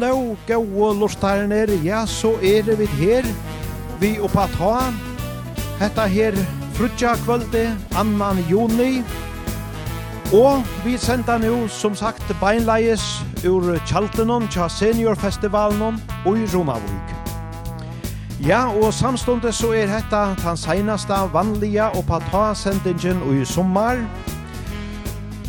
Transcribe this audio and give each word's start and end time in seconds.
Hallå, 0.00 0.36
gode 0.48 0.98
lortarner, 0.98 1.68
ja, 1.84 2.06
så 2.06 2.30
er 2.42 2.62
det 2.62 2.78
vi 2.78 2.86
her, 2.86 3.26
vi 4.00 4.14
oppa 4.20 4.46
ta. 4.54 4.78
Hetta 5.76 6.06
her 6.08 6.32
frutja 6.72 7.12
kvöldi, 7.20 7.66
annan 8.00 8.40
juni. 8.48 9.02
Og 10.32 10.64
vi 10.86 10.96
senda 10.96 11.36
nu, 11.38 11.68
som 11.68 11.94
sagt, 11.94 12.24
beinleies 12.40 13.20
ur 13.44 13.76
Kjaltenon, 13.92 14.48
tja 14.48 14.70
seniorfestivalen 14.72 16.00
og 16.24 16.32
i 16.38 16.48
Romavuk. 16.54 17.14
Ja, 18.46 18.70
og 18.72 18.94
samstundet 18.94 19.54
så 19.54 19.74
er 19.76 19.92
hetta 19.98 20.30
den 20.40 20.56
seneste 20.56 21.24
vanlige 21.32 21.92
oppa 21.92 22.24
ta-sendingen 22.32 23.20
i 23.36 23.44
sommar. 23.44 24.00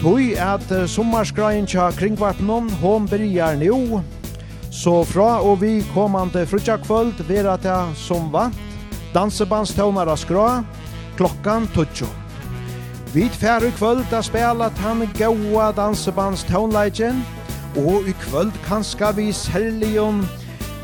Tui 0.02 0.33
at 0.36 0.72
uh, 0.76 0.89
sommarskrajen 0.89 1.70
tja 1.70 1.92
kringvarpnum, 1.95 2.67
hon 2.81 3.08
byrjar 3.08 3.56
nu, 3.56 4.02
Så 4.72 5.03
fra 5.03 5.41
og 5.44 5.59
vi 5.61 5.81
kommande 5.94 6.45
frutja 6.47 6.77
kvöld 6.80 7.19
vera 7.27 7.58
til 7.59 7.95
som 8.00 8.30
vant, 8.31 8.55
dansebandstånar 9.11 10.08
av 10.08 10.17
skra, 10.17 10.64
klokkan 11.19 11.67
tutsjo. 11.75 12.08
Vi 13.11 13.27
fær 13.27 13.66
i 13.67 13.72
kvöld 13.75 14.14
a 14.16 14.22
spela 14.23 14.69
tan 14.80 15.03
gaua 15.19 15.73
dansebandstånleidjen, 15.75 17.19
og 17.75 18.08
i 18.08 18.16
kvöld 18.23 18.55
kanska 18.64 19.11
vi 19.11 19.33
seljon 19.36 20.23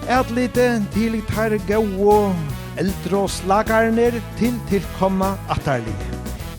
et 0.09 0.31
lite 0.35 0.83
til 0.93 1.21
tar 1.31 1.55
gaua 1.67 2.33
eldre 2.77 3.23
og 3.23 3.29
slagarner 3.31 4.19
til 4.37 4.59
tilkomna 4.69 5.37
atterlig. 5.49 5.95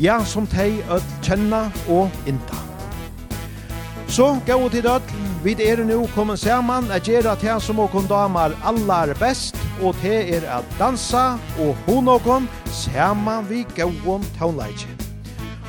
Ja, 0.00 0.24
som 0.24 0.46
tei 0.46 0.80
öll 0.88 1.04
kjenna 1.22 1.68
og 1.88 2.08
inta. 2.26 2.56
Så 4.08 4.38
gaua 4.46 4.68
til 4.72 4.88
öll, 4.88 5.02
Vi 5.48 5.54
er 5.64 5.80
nå 5.80 6.02
kommet 6.12 6.42
sammen 6.42 6.91
at 6.92 7.06
gjøre 7.08 7.32
det 7.41 7.54
som 7.64 7.78
åkken 7.80 8.04
damer 8.04 8.52
aller 8.68 9.14
best, 9.16 9.56
og 9.80 9.96
det 10.02 10.18
er 10.36 10.44
at 10.58 10.74
dansa 10.77 11.38
og 11.64 11.72
hun 11.86 12.10
åkken 12.12 12.48
sammen 12.68 13.48
vi 13.48 13.62
gåen 13.72 14.27
townleitje. 14.36 14.92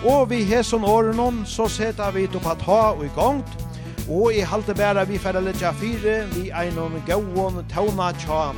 Og 0.03 0.27
vi 0.33 0.41
har 0.51 0.67
sånn 0.67 0.83
åren 0.83 1.45
så 1.47 1.69
setter 1.71 2.11
vi 2.11 2.27
til 2.27 2.43
å 2.43 2.57
ta 2.59 2.81
og 2.91 3.05
i 3.07 3.11
gang, 3.15 3.39
og 4.11 4.35
i 4.35 4.43
halte 4.43 4.75
bæra 4.75 5.07
vi 5.07 5.15
for 5.15 5.39
å 5.39 5.47
lette 5.47 5.71
fire, 5.79 6.25
vi 6.35 6.49
er 6.51 6.75
noen 6.75 6.99
gåen 7.07 7.63
tåna 7.71 8.11
tja 8.19 8.51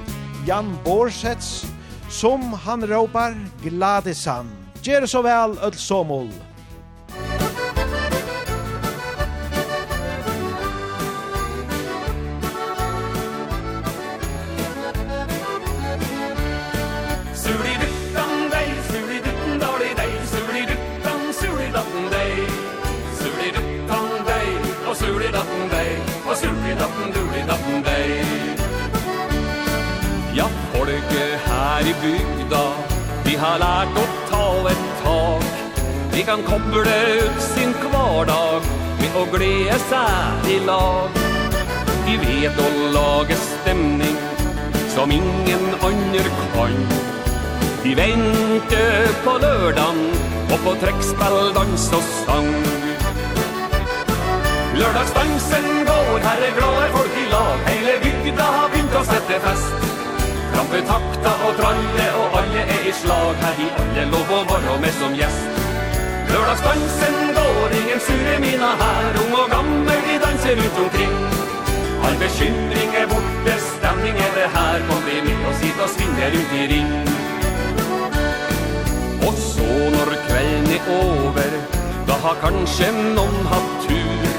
Jan 0.49 0.73
Borsets, 0.81 1.67
som 2.09 2.49
han 2.65 2.81
råper 2.81 3.37
Gladesan. 3.61 4.49
Gjør 4.81 5.05
så 5.05 5.21
vel, 5.21 5.59
Ødl 5.61 5.77
Somol. 5.77 6.31
Vi 36.21 36.25
kan 36.25 36.43
koble 36.43 36.97
ut 37.25 37.41
sin 37.41 37.71
kvardag 37.73 38.65
Med 38.99 39.15
å 39.17 39.23
glede 39.31 39.77
seg 39.87 40.49
i 40.53 40.57
lag. 40.67 41.15
Vi 42.05 42.17
vet 42.21 42.59
å 42.61 42.67
lage 42.93 43.33
stemning 43.41 44.19
Som 44.93 45.09
ingen 45.15 45.63
andre 45.81 46.33
kan. 46.53 46.75
Vi 47.81 47.95
venter 47.97 49.09
på 49.25 49.33
lørdagen 49.41 50.03
Og 50.51 50.61
på 50.67 50.75
trekspill, 50.83 51.39
dans 51.57 51.87
og 51.97 52.11
sang 52.19 52.51
Lørdagsdansen 54.77 55.67
går, 55.89 56.11
her 56.27 56.45
er 56.51 56.53
glade 56.59 56.91
folk 56.99 57.17
i 57.17 57.25
lag. 57.33 57.65
Hele 57.65 57.97
bygda 58.05 58.51
har 58.59 58.69
begynt 58.75 58.99
å 58.99 59.01
sette 59.09 59.41
fest. 59.47 59.89
Trampe 60.53 60.85
takta 60.93 61.33
og 61.49 61.57
tralle 61.63 62.07
og 62.21 62.39
alle 62.43 62.69
er 62.77 62.87
i 62.93 62.95
slag. 63.01 63.41
Her 63.41 63.65
i 63.65 63.73
alle 63.85 64.07
lov 64.13 64.37
å 64.37 64.43
være 64.53 64.77
med 64.85 64.95
som 65.01 65.17
gjest 65.17 65.60
Lørdagsdansen 66.31 67.15
går 67.37 67.75
ingen 67.79 68.01
sure 68.07 68.35
mina 68.43 68.71
her 68.81 69.19
Ung 69.21 69.33
og 69.41 69.47
gammel 69.53 69.99
de 70.07 70.15
danser 70.25 70.61
ut 70.65 70.77
omkring. 70.83 71.15
All 72.05 72.15
bekymring 72.23 72.91
er 73.01 73.07
borte, 73.11 73.55
stemning 73.67 74.17
er 74.25 74.33
det 74.39 74.49
her. 74.55 74.79
Kom 74.89 75.03
vi 75.07 75.17
med 75.27 75.45
oss 75.49 75.61
hit 75.63 75.83
og 75.85 75.89
svinger 75.95 76.37
ut 76.39 76.55
i 76.61 76.63
ring. 76.73 76.91
Og 79.27 79.33
så 79.37 79.69
når 79.95 80.15
kvelden 80.27 80.71
er 80.77 80.91
over 80.97 81.51
Da 82.07 82.19
har 82.25 82.37
kanskje 82.45 82.91
noen 83.17 83.41
hatt 83.51 83.73
tur. 83.87 84.29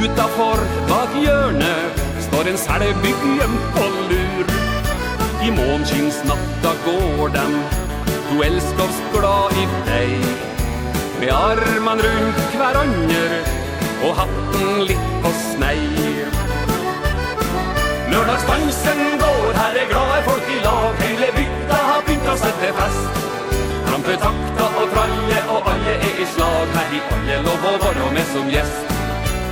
Utanfor 0.00 0.64
bak 0.88 1.16
hjørnet 1.22 2.06
Står 2.30 2.48
en 2.50 2.58
selbygg 2.58 3.24
gjemt 3.38 3.64
på 3.74 3.86
lur. 4.10 4.52
I 5.46 5.50
månskinsnatta 5.50 6.72
går 6.84 7.28
dem. 7.34 7.58
Du 8.30 8.42
elskavs 8.42 9.02
glad 9.12 9.58
i 9.62 9.66
deg. 9.88 10.49
Med 11.20 11.32
arman 11.32 12.00
rundt 12.00 12.52
hverandre 12.56 13.24
Og 14.06 14.12
hatten 14.16 14.84
litt 14.88 15.08
på 15.20 15.32
snei 15.36 15.80
Lørdagsdansen 18.10 19.00
går, 19.20 19.50
her 19.54 19.76
er 19.82 19.90
glade 19.90 20.22
folk 20.26 20.46
i 20.50 20.56
lag. 20.64 20.96
Hele 20.98 21.28
bygda 21.36 21.76
har 21.88 22.00
begynt 22.06 22.30
å 22.32 22.32
sette 22.40 22.70
fest. 22.78 23.20
Trampe 23.86 24.16
takta 24.24 24.66
og 24.80 24.94
tralle 24.94 25.42
og 25.54 25.68
alle 25.72 25.94
er 26.08 26.18
i 26.24 26.26
slag. 26.32 26.72
Her 26.74 26.96
i 26.96 27.02
alle 27.14 27.36
lov 27.44 27.66
å 27.70 27.74
være 27.84 28.08
med 28.16 28.26
som 28.32 28.48
gjest. 28.50 28.96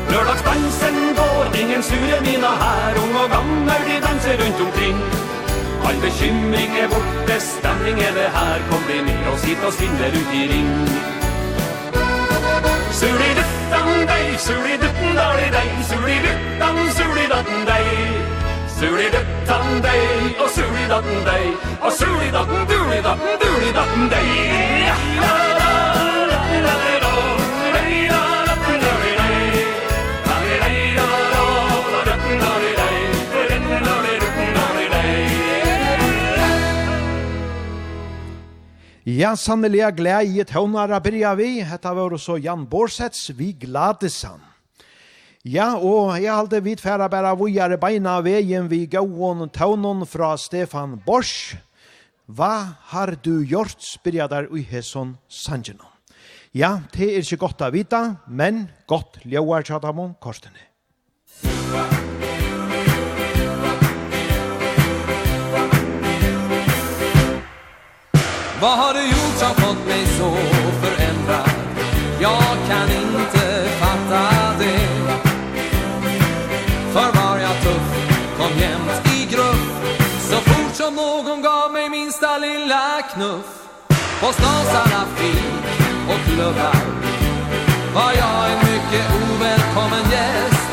Lørdagsdansen 0.08 0.98
går, 1.20 1.52
ingen 1.60 1.86
sure 1.86 2.18
mina 2.24 2.50
her. 2.64 2.98
Ung 3.04 3.14
og 3.22 3.30
gammel, 3.36 3.86
de 3.90 4.00
danser 4.08 4.42
rundt 4.42 4.64
omkring. 4.66 5.04
All 5.86 6.02
bekymring 6.02 6.74
er 6.82 6.90
borte, 6.96 7.38
stemning 7.52 8.02
er 8.08 8.18
det 8.18 8.26
her. 8.40 8.66
Kom 8.72 8.90
det 8.90 8.98
med 9.06 9.30
og 9.30 9.38
sitt 9.44 9.70
og 9.70 9.78
svinner 9.78 10.18
ut 10.18 10.34
i 10.40 10.44
ring 10.56 11.17
suri 12.98 13.30
dit 13.38 13.50
dang 13.70 13.92
dai 14.10 14.26
suri 14.46 14.74
dit 14.82 14.96
dai 15.18 15.42
dai 15.54 15.68
suri 15.90 16.16
dit 16.24 16.38
dang 16.62 16.80
suri 16.96 17.24
dat 17.32 17.46
dai 17.68 17.86
suri 18.78 19.06
dit 19.14 19.26
dang 19.50 19.70
dai 19.84 20.02
suri 20.56 20.84
dat 20.92 21.06
dai 21.28 21.44
o 21.86 21.88
suri 22.00 22.28
dat 22.36 22.50
duri 22.70 22.98
dat 23.06 23.18
duri 23.42 23.70
dat 23.78 23.92
dai 24.12 25.57
Ja, 39.08 39.30
sannelig 39.40 39.78
er 39.80 39.94
glede 39.96 40.26
i 40.28 40.40
et 40.42 40.50
høvnar 40.52 40.90
byrja 41.00 41.30
vi. 41.38 41.62
Hette 41.64 41.92
var 41.96 42.12
så 42.20 42.34
Jan 42.44 42.66
Borsets, 42.68 43.30
vi 43.38 43.54
glades 43.56 44.18
han. 44.26 44.42
Ja, 45.48 45.78
og 45.80 46.18
jeg 46.20 46.28
halte 46.28 46.60
vidt 46.60 46.82
færa 46.84 47.06
bæra 47.08 47.30
vujare 47.32 47.78
beina 47.80 48.18
veien 48.20 48.68
vi 48.68 48.82
gauon 48.84 49.48
tøvnån 49.48 50.04
fra 50.04 50.34
Stefan 50.36 50.98
Bors. 51.06 51.54
Hva 52.26 52.52
har 52.92 53.16
du 53.24 53.46
gjort, 53.48 53.80
spyrja 53.80 54.28
der 54.28 54.52
ui 54.52 54.60
hesson 54.60 55.16
sanjeno. 55.24 55.88
Ja, 56.52 56.82
det 56.92 57.08
er 57.08 57.24
ikke 57.24 57.46
godt 57.46 57.64
å 57.64 57.72
vita, 57.72 58.02
men 58.28 58.66
godt 58.84 59.22
ljauar 59.24 59.64
tjata 59.64 59.88
mon 59.88 60.18
kortene. 60.20 60.67
Vad 68.60 68.78
har 68.78 68.94
du 68.94 69.02
gjort 69.02 69.36
som 69.36 69.54
fått 69.54 69.86
mig 69.86 70.06
så 70.06 70.36
förändrad? 70.82 71.50
Jag 72.20 72.56
kan 72.68 72.90
inte 72.90 73.68
fatta 73.80 74.28
det. 74.58 74.88
För 76.92 77.20
var 77.20 77.38
jag 77.38 77.62
tuff, 77.62 77.88
kom 78.38 78.58
jämt 78.60 79.14
i 79.14 79.26
grupp 79.34 79.96
Så 80.20 80.36
fort 80.36 80.74
som 80.74 80.94
någon 80.94 81.42
gav 81.42 81.72
mig 81.72 81.88
minsta 81.88 82.38
lilla 82.38 83.02
knuff. 83.14 83.50
På 84.20 84.32
stans 84.32 84.68
alla 84.74 85.04
fik 85.16 85.64
och 86.08 86.20
klubbar. 86.26 86.76
Var 87.94 88.12
jag 88.12 88.52
en 88.52 88.58
mycket 88.58 89.06
ovälkommen 89.10 90.10
gäst. 90.10 90.70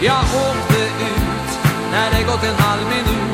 Jag 0.00 0.20
åkte 0.20 0.82
ut 0.84 1.50
när 1.92 2.10
det 2.10 2.24
gått 2.26 2.44
en 2.44 2.56
halv 2.56 2.82
minut. 2.88 3.27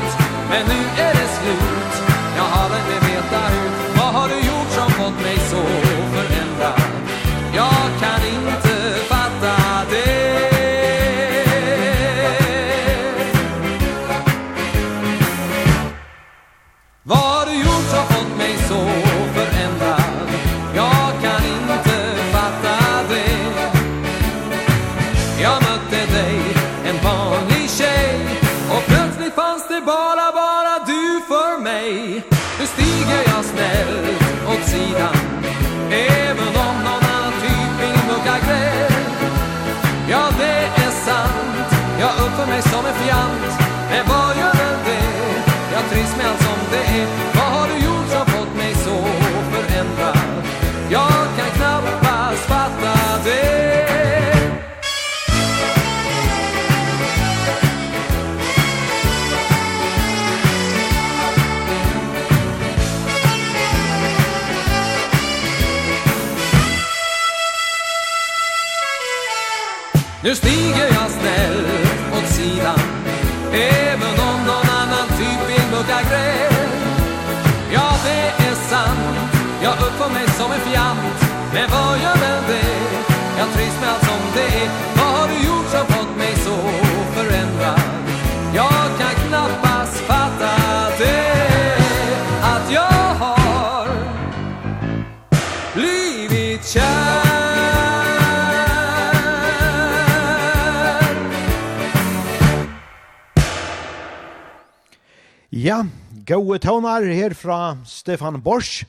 gode 106.24 106.58
tøvnar 106.64 107.04
her 107.04 107.34
fra 107.36 107.76
Stefan 107.84 108.40
Borsch. 108.42 108.84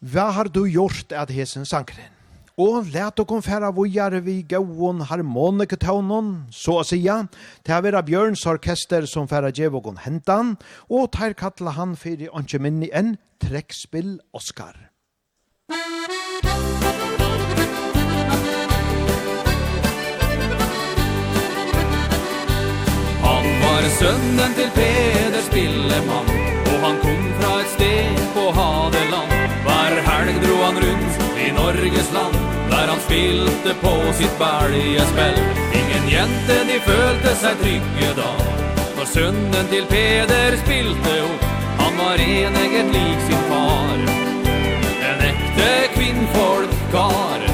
Hva 0.00 0.30
har 0.32 0.48
du 0.48 0.64
gjort 0.64 1.12
at 1.12 1.32
hesen 1.34 1.66
sankren? 1.68 2.08
Og 2.60 2.88
let 2.92 3.20
og 3.20 3.28
konfera 3.28 3.70
vujare 3.72 4.20
vi 4.24 4.40
gauon 4.44 5.00
harmonike 5.08 5.78
tøvnon, 5.80 6.46
så 6.52 6.80
å 6.80 6.84
sija, 6.84 7.22
til 7.64 7.76
å 7.76 7.84
være 7.86 8.02
Bjørns 8.08 8.44
orkester 8.48 9.08
som 9.08 9.28
færa 9.28 9.52
djevågon 9.52 10.02
hentan, 10.04 10.56
og 10.92 11.12
tar 11.16 11.36
kattla 11.36 11.76
han 11.78 11.96
fyrir 11.96 12.32
åndsjeminni 12.36 12.92
enn 12.92 13.16
trekkspill 13.40 14.18
Oscar. 14.36 14.76
Musikk 15.72 17.19
Sønnen 24.00 24.54
til 24.56 24.70
Peder 24.74 25.42
Spillemann 25.44 26.28
Og 26.72 26.78
han 26.84 26.94
kom 27.02 27.24
fra 27.40 27.50
et 27.60 27.72
sted 27.74 28.20
på 28.32 28.44
Hadeland. 28.56 29.32
Hver 29.66 29.96
helg 30.06 30.38
dro 30.44 30.54
han 30.62 30.78
rundt 30.84 31.18
i 31.44 31.50
Norges 31.52 32.08
land 32.14 32.38
Der 32.70 32.86
han 32.92 33.02
spilte 33.06 33.74
på 33.82 33.92
sitt 34.16 34.38
bæljespill 34.40 35.40
Ingen 35.80 36.08
jente 36.14 36.56
de 36.70 36.78
følte 36.86 37.34
seg 37.42 37.60
trygge 37.60 38.14
da 38.16 38.30
Når 38.96 39.10
sønnen 39.12 39.68
til 39.74 39.84
Peder 39.92 40.56
spilte 40.62 41.16
opp 41.26 41.44
Han 41.82 42.00
var 42.00 42.24
eneget 42.24 42.92
lik 42.96 43.26
sin 43.28 43.44
far 43.50 44.00
En 45.10 45.26
ekte 45.28 45.70
kvinnfolkkar 45.98 47.44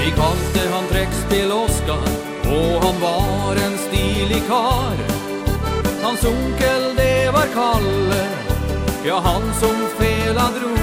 De 0.00 0.10
kalte 0.18 0.66
han 0.74 0.90
trekspill 0.96 1.54
Oskar 1.60 2.10
Og 2.58 2.74
han 2.88 3.00
var 3.06 3.62
en 3.68 3.78
stil 3.86 4.11
deilig 4.22 4.42
kar 4.46 4.96
Hans 6.02 6.24
onkel 6.24 6.82
det 6.96 7.30
var 7.32 7.46
Kalle. 7.54 8.24
Ja 9.04 9.18
han 9.20 9.42
som 9.60 9.76
fela 9.98 10.46
dro 10.58 10.74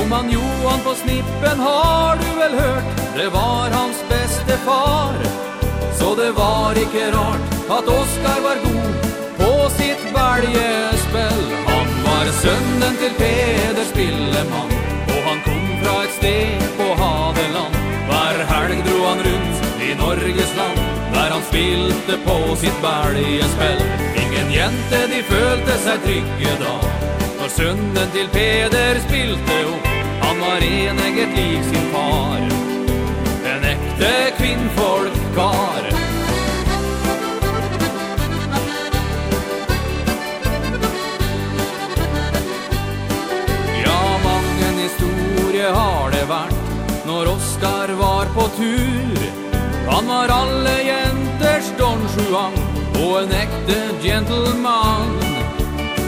Om 0.00 0.12
han 0.12 0.30
Johan 0.30 0.80
på 0.84 0.94
snippen 0.94 1.60
har 1.60 2.16
du 2.16 2.30
vel 2.40 2.54
hørt 2.58 3.04
Det 3.16 3.28
var 3.28 3.70
hans 3.70 4.02
beste 4.08 4.56
far. 4.66 5.14
Så 5.98 6.14
det 6.14 6.30
var 6.36 6.74
ikke 6.78 7.10
rart 7.14 7.54
at 7.78 7.88
Oskar 7.88 8.42
var 8.46 8.58
god 8.64 9.06
På 9.38 9.52
sitt 9.78 10.02
veljespill 10.18 11.46
Han 11.70 11.94
var 12.08 12.32
sønnen 12.42 13.00
til 13.02 13.14
Peder 13.22 13.86
Spillemann 13.92 14.76
Og 15.14 15.22
han 15.30 15.40
kom 15.46 15.64
fra 15.84 15.96
et 16.02 16.18
sted 16.18 16.68
på 16.78 16.90
Hadeland. 17.02 17.80
Hver 18.10 18.44
helg 18.52 18.84
dro 18.90 19.00
han 19.06 19.26
rundt 19.30 19.82
i 19.82 19.94
Norges 20.02 20.54
land. 20.58 20.95
Der 21.26 21.32
han 21.32 21.42
spilte 21.42 22.16
på 22.24 22.56
sitt 22.56 22.82
baljenspel 22.82 23.80
Ingen 24.22 24.50
jente 24.54 24.98
de 25.10 25.22
følte 25.26 25.74
seg 25.82 26.04
trygge 26.04 26.52
da. 26.60 26.74
Når 27.40 27.48
sønnen 27.50 28.12
til 28.14 28.28
Peder 28.30 29.00
spilte 29.02 29.56
opp 29.72 29.88
Han 30.22 30.38
var 30.44 30.66
eneget 30.66 31.32
lik 31.34 31.64
sin 31.66 31.88
far. 31.90 32.44
En 33.54 33.66
ekte 33.72 34.12
kvinnfolkkar 34.38 35.88
Ja, 43.80 43.98
mange 44.28 44.70
historie 44.78 45.74
har 45.80 46.14
det 46.14 46.22
vært. 46.30 46.62
Når 47.10 47.34
Oskar 47.34 47.96
var 47.98 48.30
på 48.38 48.46
tur 48.60 49.26
Han 49.90 50.06
var 50.06 50.28
alle 50.38 50.78
gjennom 50.82 51.05
Don 51.78 52.00
Juan 52.16 52.54
og 53.02 53.22
en 53.22 53.32
ekte 53.36 53.76
gentleman. 54.02 55.12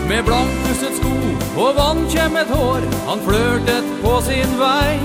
Med 0.09 0.25
blankpusset 0.25 0.97
sko 0.97 1.13
og 1.61 1.75
vannkjemmet 1.77 2.49
hår 2.49 2.87
Han 3.09 3.21
flørtet 3.27 3.91
på 4.03 4.15
sin 4.25 4.55
vei. 4.61 4.97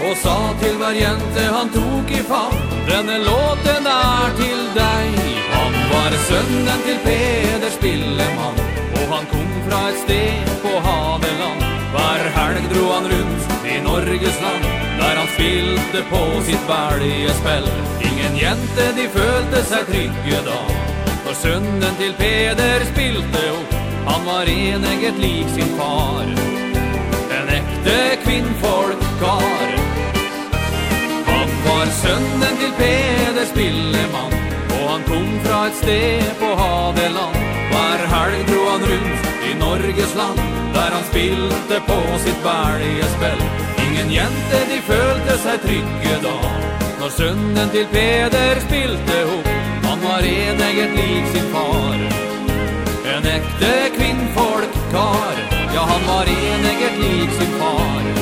Og 0.00 0.16
sa 0.22 0.36
til 0.62 0.78
hver 0.80 0.96
jente 0.96 1.44
han 1.52 1.68
tok 1.74 2.12
i 2.16 2.22
fall 2.24 2.56
Denne 2.88 3.18
låten 3.26 3.88
er 3.92 4.36
til 4.40 4.62
deg. 4.78 5.20
Han 5.52 5.76
var 5.92 6.16
sønnen 6.28 6.84
til 6.86 7.00
Peder 7.04 7.74
Spillemann 7.76 8.62
Og 8.96 9.06
han 9.12 9.28
kom 9.32 9.50
fra 9.68 9.86
et 9.92 10.04
sted 10.06 10.54
på 10.64 10.76
Hadeland. 10.88 11.66
Hver 11.92 12.30
helg 12.38 12.70
dro 12.72 12.92
han 12.94 13.10
rundt 13.12 13.66
i 13.68 13.82
Norges 13.84 14.40
land. 14.40 14.79
Der 15.00 15.16
han 15.16 15.28
spilte 15.34 16.04
på 16.12 16.22
sitt 16.46 16.68
varje 16.68 17.34
spel. 17.40 17.68
Ingen 18.12 18.36
jente 18.44 18.92
de 18.96 19.08
følte 19.16 19.64
seg 19.72 19.88
trygge 19.88 20.44
da. 20.46 20.60
For 21.24 21.36
sønnen 21.36 21.96
til 21.98 22.14
Peder 22.18 22.84
spilte 22.88 23.42
opp 23.54 23.74
Han 24.08 24.24
var 24.26 24.48
eneget 24.50 25.18
lik 25.22 25.48
sin 25.54 25.68
far. 25.78 26.26
En 27.36 27.52
ekte 27.54 27.98
kvinnfolkkar 28.24 29.74
Han 31.28 31.52
var 31.66 31.92
sønnen 32.00 32.58
til 32.62 32.72
Peder 32.80 33.46
spillemann 33.52 34.34
Og 34.78 34.86
han 34.88 35.06
kom 35.10 35.28
fra 35.44 35.60
et 35.68 35.78
sted 35.82 36.32
på 36.40 36.50
Hadeland. 36.62 37.38
Hver 37.70 38.06
helg 38.14 38.42
dro 38.50 38.66
han 38.72 38.88
rundt 38.90 39.30
i 39.50 39.54
Norges 39.60 40.16
land. 40.18 40.69
Der 40.80 40.94
han 40.96 41.04
spilte 41.04 41.80
på 41.86 42.18
sitt 42.18 42.44
varje 42.44 43.08
spill 43.14 43.40
Ingen 43.84 44.12
jente 44.14 44.60
de 44.70 44.78
følte 44.86 45.34
seg 45.42 45.60
trygge 45.64 46.14
da. 46.24 46.36
Når 47.00 47.12
sønnen 47.18 47.72
til 47.74 47.84
Peder 47.92 48.62
spilte 48.64 49.18
opp 49.34 49.50
Han 49.84 50.00
var 50.06 50.24
en 50.30 50.64
eget 50.68 50.96
lik 50.96 51.28
sin 51.34 51.52
far. 51.52 52.00
En 53.12 53.28
ekte 53.36 53.74
kvinnfolkkar 53.98 55.44
Ja, 55.76 55.84
han 55.92 56.08
var 56.08 56.32
en 56.38 56.68
eget 56.72 57.00
lik 57.04 57.38
sin 57.42 57.56
far. 57.60 58.12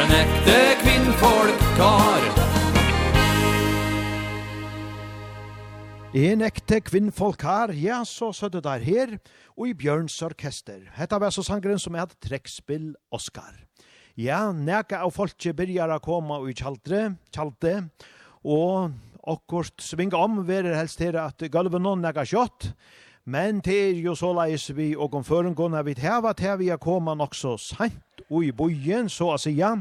En 0.00 0.20
ekte 0.22 0.60
kvinnfolkkar 0.80 2.39
En 6.10 6.40
ekte 6.42 6.80
kvinnfolk 6.82 7.44
her, 7.46 7.70
ja, 7.78 8.00
så 8.02 8.32
søtte 8.34 8.58
der 8.64 8.82
her, 8.82 9.12
og 9.54 9.68
i 9.68 9.74
Bjørns 9.78 10.16
orkester. 10.26 10.80
Hetta 10.96 11.20
var 11.22 11.30
så 11.30 11.44
sangren 11.46 11.78
som 11.78 11.94
er 11.94 12.10
trekspill 12.18 12.88
Oscar. 13.14 13.52
Ja, 14.18 14.48
neka 14.50 15.04
av 15.04 15.12
folket 15.14 15.54
byrjar 15.54 15.94
å 15.94 16.00
komme 16.02 16.40
i 16.50 16.56
kjaldre, 16.58 17.12
kjalde, 17.30 17.76
og 18.42 18.90
akkurat 19.22 19.86
svinga 19.86 20.18
om 20.18 20.40
verer 20.48 20.74
helst 20.80 20.98
her 20.98 21.20
at 21.22 21.46
gulven 21.46 21.86
noen 21.86 22.02
neka 22.02 22.26
kjøtt, 22.26 22.72
men 23.30 23.62
det 23.62 23.78
er 23.78 24.02
jo 24.02 24.16
så 24.18 24.32
leis 24.34 24.66
vi 24.74 24.96
og 24.98 25.14
om 25.14 25.22
førengående 25.22 25.84
vi 25.86 25.94
teva 25.94 26.34
til 26.34 26.58
vi 26.58 26.72
er 26.74 26.82
kommet 26.82 27.22
nok 27.22 27.38
så 27.38 27.54
sent, 27.54 28.26
og 28.26 28.48
i 28.48 28.50
bojen, 28.50 29.06
så 29.06 29.36
å 29.36 29.38
si 29.38 29.54
ja, 29.60 29.76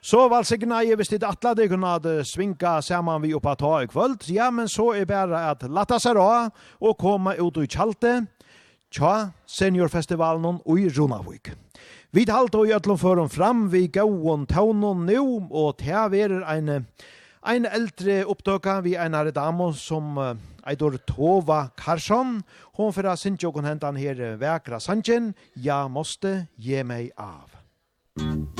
Så 0.00 0.28
valsigna 0.32 0.78
nei, 0.80 0.94
hvis 0.96 1.10
det 1.12 1.24
atla 1.28 1.52
det 1.54 1.68
kunne 1.68 2.24
svinga 2.24 2.78
saman 2.80 3.20
vi 3.22 3.34
oppa 3.36 3.52
ta 3.56 3.82
i 3.82 3.88
kvöld. 3.88 4.24
Ja, 4.32 4.50
men 4.50 4.68
så 4.68 4.94
er 4.96 5.04
bare 5.04 5.42
at 5.50 5.66
latta 5.68 5.98
seg 6.00 6.16
ra 6.16 6.48
og 6.80 6.98
komme 6.98 7.36
ut 7.36 7.60
i 7.60 7.68
kjalte 7.68 8.22
tja 8.90 9.30
seniorfestivalen 9.46 10.60
og 10.64 10.80
i 10.80 10.88
Runavik. 10.88 11.52
Vi 12.10 12.24
talte 12.26 12.58
og 12.58 12.70
gjøtlom 12.70 12.98
førum 12.98 13.28
fram 13.30 13.66
vi 13.70 13.86
gåon 13.92 14.46
taunon 14.50 15.04
nu 15.06 15.48
og 15.50 15.78
ta 15.78 16.08
verer 16.10 16.42
ein 16.48 16.86
ein 17.46 17.64
eldre 17.64 18.24
opptøka 18.24 18.80
vi 18.82 18.96
ein 18.96 19.12
damo 19.34 19.72
som 19.72 20.18
uh, 20.18 20.34
Eidor 20.66 20.98
Tova 21.06 21.70
Karsson. 21.76 22.42
Hon 22.76 22.92
fyrir 22.92 23.16
sinjokon 23.16 23.64
hentan 23.64 23.96
her 23.96 24.36
vekra 24.36 24.80
sanjen. 24.80 25.34
Ja, 25.56 25.88
måste 25.88 26.48
ge 26.58 26.82
meg 26.84 27.12
av. 27.16 27.48
Musik 28.18 28.59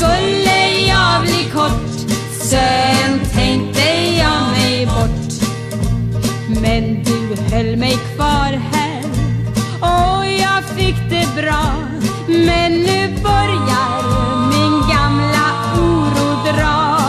skulle 0.00 0.86
jag 0.88 1.22
bli 1.22 1.50
kort 1.52 2.10
Sen 2.32 3.20
tänkte 3.34 3.80
jag 4.18 4.50
mig 4.50 4.86
bort. 4.86 5.32
Men 6.62 7.04
du 7.04 7.42
höll 7.56 7.76
mig 7.76 7.98
kvar 8.16 8.52
här 8.72 9.02
Och 9.80 10.26
jag 10.26 10.64
fick 10.64 10.96
det 11.10 11.42
bra. 11.42 11.64
Men 12.26 12.72
nu 12.72 13.08
börjar 13.22 14.02
min 14.50 14.80
gamla 14.90 15.46
oro 15.76 16.44
dra. 16.44 17.00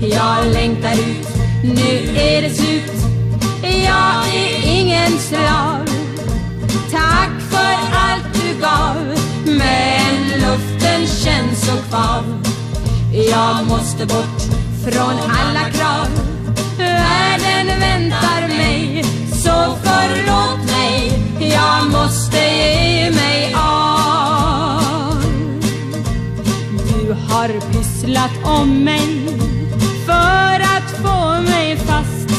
Jag 0.00 0.52
längtar 0.52 0.92
ut, 0.92 1.28
nu 1.62 2.18
är 2.20 2.42
det 2.42 2.50
slut. 2.50 2.92
Jag 3.62 4.34
är 4.34 4.80
ingen 4.80 5.18
slag 5.18 5.75
så 11.66 11.72
kvar. 11.72 12.22
Jag 13.12 13.66
måste 13.66 14.06
bort 14.06 14.42
från 14.84 15.18
alla 15.30 15.70
krav. 15.70 16.06
Världen 16.78 17.80
väntar 17.80 18.48
mig 18.48 19.04
Så 19.32 19.76
förlåt 19.82 20.70
mig. 20.70 21.12
Jag 21.38 21.90
måste 21.90 22.36
ge 22.36 23.10
mig 23.10 23.54
av. 23.54 25.22
Du 26.88 27.12
har 27.12 27.48
pysslat 27.72 28.30
om 28.44 28.84
mig 28.84 29.28
För 30.06 30.60
att 30.60 30.90
få 31.02 31.40
mig 31.40 31.76
fast. 31.76 32.30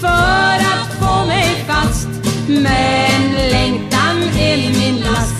För 0.00 0.56
att 0.74 0.92
få 1.00 1.26
mig 1.26 1.64
fast. 1.66 2.08
Men 2.48 3.32
längtan 3.50 4.16
är 4.38 4.56
min 4.56 5.00
last. 5.00 5.37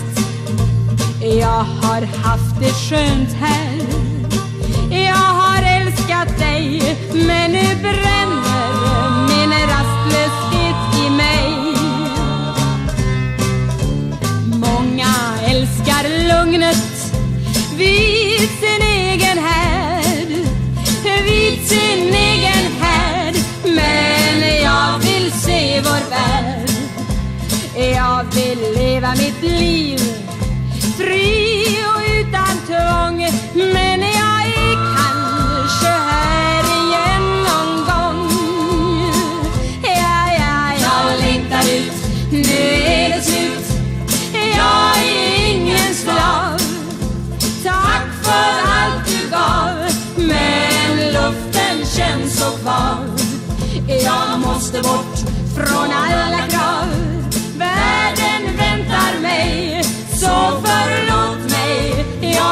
Jag 1.37 1.65
har 1.83 2.03
haft 2.03 2.61
det 2.61 2.73
skönt 2.73 3.33
här. 3.33 3.79
Jag 4.91 5.15
har 5.15 5.63
älskat 5.63 6.39
dig 6.39 6.97
Men 7.13 7.53
nu 7.53 7.75
bränner 7.83 9.27
min 9.29 9.51
rastlöshet 9.51 11.07
i 11.07 11.11
mig. 11.11 11.75
Många 14.47 15.15
älskar 15.47 16.29
lugnet 16.29 17.13
Vid 17.77 18.49
sin 18.49 18.83
egen 18.83 19.39
härd. 19.39 20.29
Vid 21.25 21.69
sin 21.69 22.15
egen 22.15 22.73
härd 22.81 23.35
Men 23.65 24.63
jag 24.63 24.99
vill 24.99 25.33
se 25.33 25.81
vår 25.81 26.11
värld. 26.11 26.71
Jag 27.95 28.25
vill 28.35 28.75
leva 28.75 29.11
mitt 29.11 29.43
liv 29.43 29.98
fri 30.99 31.79
och 31.95 32.03
utan 32.21 32.55
tvång 32.67 33.19
Men 33.55 34.01
jag 34.01 34.41
är 34.65 34.75
kanske 34.97 35.89
här 35.89 36.65
igen 36.65 37.45
någon 37.49 37.77
gång 37.89 38.31
Ja, 39.83 40.33
ja, 40.39 40.75
jag 40.81 41.21
längtar 41.21 41.63
ut. 41.63 41.93
Nu 42.31 42.83
är 42.83 43.09
det 43.17 43.23
slut 43.23 43.67
Jag 44.57 44.99
är 44.99 45.55
ingen 45.55 45.95
slav 45.95 46.59
Tack 47.65 48.07
för 48.23 48.53
allt 48.77 49.07
du 49.07 49.31
gav 49.31 49.75
Men 50.17 51.13
luften 51.13 51.87
känns 51.97 52.39
så 52.39 52.51
kvar. 52.51 52.99
Jag 54.05 54.41
måste 54.41 54.83
bort 54.83 55.19
från 55.57 55.91
alla 55.93 56.47
krav. 56.51 56.87
Världen 57.59 58.57
väntar 58.57 59.21
mig 59.23 59.83
Så 60.21 60.68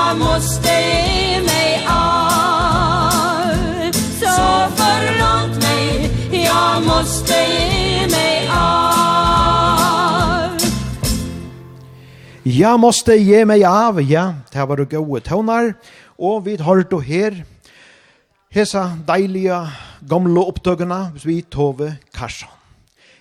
jag 0.06 0.18
måste 0.18 0.68
ge 0.68 1.40
mig 1.40 1.86
av 1.88 3.92
Så 4.20 4.68
förlåt 4.76 5.62
mig, 5.62 6.10
jag 6.30 6.86
måste 6.86 7.34
ge 7.34 8.06
mig 8.10 8.48
av 8.48 10.58
Jag 12.42 12.80
måste 12.80 13.14
ge 13.14 13.44
mig 13.44 13.64
av, 13.64 14.02
ja, 14.02 14.34
det 14.52 14.58
här 14.58 14.66
var 14.66 14.76
det 14.76 14.84
gode 14.84 15.20
tonar 15.20 15.74
Og 16.18 16.46
vi 16.46 16.56
har 16.56 16.84
då 16.90 17.00
her 17.00 17.44
Hesa 18.50 18.98
deilige 19.08 19.68
gamle 20.08 20.40
opptøkene 20.40 21.12
vi 21.24 21.42
tove 21.42 21.96
Karsson. 22.14 22.55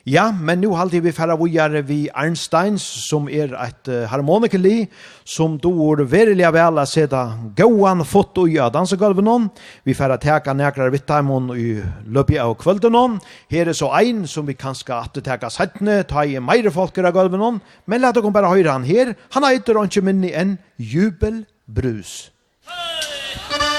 Ja, 0.05 0.27
men 0.29 0.59
nu 0.62 0.67
halde 0.77 1.00
vi 1.01 1.09
færa 1.09 1.33
vujare 1.33 1.79
vi 1.81 2.03
Arnsteins, 2.13 2.83
som 3.07 3.25
er 3.25 3.55
et 3.57 3.89
uh, 3.89 4.03
harmonikali, 4.05 4.83
som 5.25 5.55
dår 5.57 6.03
verilega 6.05 6.51
vel 6.53 6.77
a 6.77 6.83
seta 6.85 7.24
gåan 7.57 8.05
fot 8.05 8.38
og 8.38 8.53
ja 8.53 8.67
dansegulven 8.69 9.25
hon. 9.25 9.50
Vi 9.81 9.97
færa 9.97 10.19
teka 10.21 10.53
nekrar 10.53 10.93
vittamon 10.93 11.50
i 11.57 11.79
løpje 12.05 12.38
av 12.43 12.53
kvölden 12.62 12.93
hon. 12.93 13.17
Her 13.50 13.74
er 13.74 13.74
så 13.74 13.89
ein 13.97 14.27
som 14.29 14.45
vi 14.45 14.53
kanska 14.53 15.01
atte 15.01 15.25
teka 15.25 15.50
settne, 15.50 16.03
ta 16.05 16.21
i 16.21 16.38
meire 16.38 16.69
folker 16.69 17.09
av 17.09 17.17
gulven 17.17 17.41
hon. 17.41 17.62
Men 17.89 18.05
leta 18.05 18.21
kom 18.21 18.35
bare 18.35 18.53
høyre 18.53 18.77
han 18.77 18.85
her. 18.85 19.15
Han 19.33 19.50
heiter 19.50 19.81
ikke 19.81 20.05
minni 20.05 20.35
en 20.38 20.59
Jubelbrus. 20.77 22.29
Hey! 22.69 23.75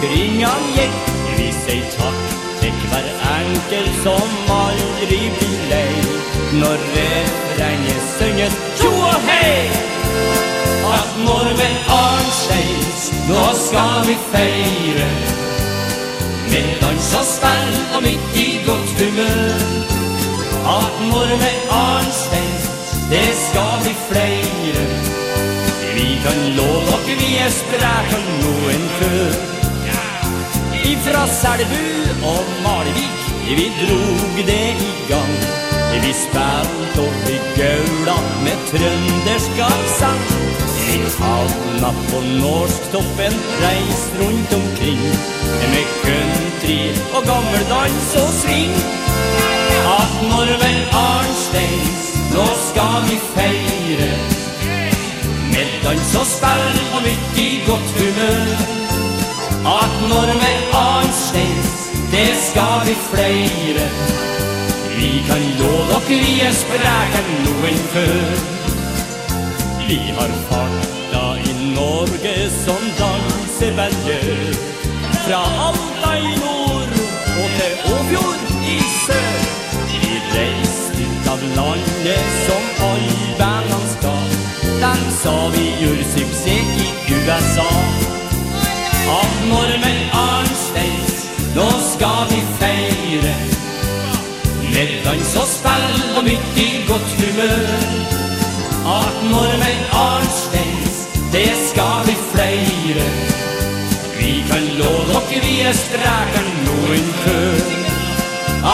omkring 0.00 0.44
han 0.44 0.62
gick 0.74 0.96
Vi 1.36 1.52
sier 1.52 1.84
takk 1.96 2.20
til 2.60 2.72
hver 2.90 3.08
enkel 3.36 3.86
som 4.02 4.28
aldri 4.52 5.20
blir 5.36 5.60
lei. 5.70 5.94
Når 6.60 6.78
refrängen 6.96 8.00
sänges 8.18 8.54
Tjo 8.80 8.88
och 8.88 9.22
hej 9.26 9.70
Att 10.84 11.18
morven 11.24 11.76
Arnsteins 11.88 13.12
Nå 13.28 13.44
skal 13.54 14.06
vi 14.06 14.16
feire. 14.32 15.10
Med 16.50 16.80
dans 16.80 17.14
og 17.14 17.24
spell 17.24 17.76
og 17.94 18.02
mitt 18.02 18.36
i 18.36 18.60
godt 18.66 18.90
humør. 19.00 19.62
At 20.78 20.96
morven 21.12 21.60
Arnsteins 21.70 22.64
Det 23.10 23.30
skal 23.44 23.76
vi 23.84 23.94
flere 24.08 24.84
Vi 25.94 26.08
kan 26.24 26.44
lov 26.56 26.92
og 26.94 27.06
vi 27.06 27.36
er 27.36 27.50
sprek 27.50 28.12
og 28.18 28.28
noen 28.42 28.92
før 28.98 29.60
ifra 31.00 31.24
Selbu 31.26 31.84
og 32.32 32.44
Malvik 32.64 33.20
Vi 33.48 33.66
drog 33.80 34.36
det 34.46 34.68
i 34.88 34.92
gang. 35.08 35.36
Vi 36.02 36.12
spelt 36.14 36.98
og 37.02 37.14
vi 37.26 37.36
gaula 37.56 38.16
med 38.44 38.58
trønderskapsang 38.70 40.20
Vi 40.76 40.98
havna 41.18 41.90
på 42.10 42.20
norsktoppen, 42.42 43.34
reist 43.62 44.12
rundt 44.20 44.52
omkring. 44.60 45.02
Med 45.72 45.86
country 46.04 46.78
og 47.14 47.22
gammeldans 47.30 48.10
og 48.22 48.30
sving. 48.40 48.74
At 49.98 50.14
Norvel 50.30 50.82
Arnsteins, 51.02 52.10
nå 52.34 52.46
skal 52.66 53.08
vi 53.08 53.16
feire. 53.34 54.12
Med 55.54 55.80
dans 55.84 56.14
og 56.20 56.26
spell 56.26 56.84
og 56.94 57.02
mitt 57.06 57.42
i 57.46 57.48
godt 57.66 57.98
humør. 57.98 58.89
At 59.64 59.92
når 60.08 60.26
Norge 60.40 60.72
anstens, 60.72 61.90
det 62.12 62.32
skal 62.48 62.80
vi 62.86 62.94
flere. 63.10 63.84
Vi 64.98 65.22
kan 65.28 65.42
lov 65.58 65.90
og 65.96 66.02
vi 66.08 66.40
er 66.40 66.54
spreken 66.56 67.28
noen 67.44 67.80
før. 67.92 68.30
Vi 69.88 69.98
har 70.16 70.32
farta 70.48 71.24
i 71.44 71.52
Norge 71.74 72.34
som 72.64 72.82
dansevenner 73.00 74.54
Fra 75.26 75.40
Alta 75.66 76.12
i 76.16 76.32
nord 76.40 76.94
og 77.42 77.48
til 77.58 77.74
Åfjord 77.94 78.44
i 78.64 78.78
sør. 79.04 79.42
Vi 79.90 80.22
reist 80.36 81.02
ut 81.04 81.28
av 81.34 81.44
landet 81.58 82.32
som 82.46 82.86
all 82.88 83.10
vennene 83.42 83.92
skal 83.96 84.38
Den 84.80 85.04
sa 85.20 85.36
vi 85.52 85.66
gjør 85.82 86.00
suksess 86.14 86.80
i 86.86 86.88
USA. 87.18 88.19
At 89.10 89.32
normen 89.48 90.00
Arnsteins 90.12 91.14
Nå 91.54 91.68
skal 91.92 92.22
vi 92.30 92.40
feire. 92.60 93.34
Med 94.74 94.90
dans 95.04 95.32
og 95.40 95.48
spill 95.50 96.16
og 96.18 96.24
mitt 96.28 96.60
i 96.66 96.68
godt 96.88 97.10
humør. 97.18 97.66
At 98.98 99.16
normen 99.32 99.82
Arnsteins 100.02 100.96
Det 101.32 101.50
skal 101.66 102.06
vi 102.06 102.16
feire. 102.34 103.08
Vi 104.18 104.32
kan 104.50 104.64
lov 104.78 105.14
og 105.18 105.22
vi 105.30 105.54
er 105.60 105.76
streker 105.82 106.48
noen 106.66 107.12
før. 107.24 107.60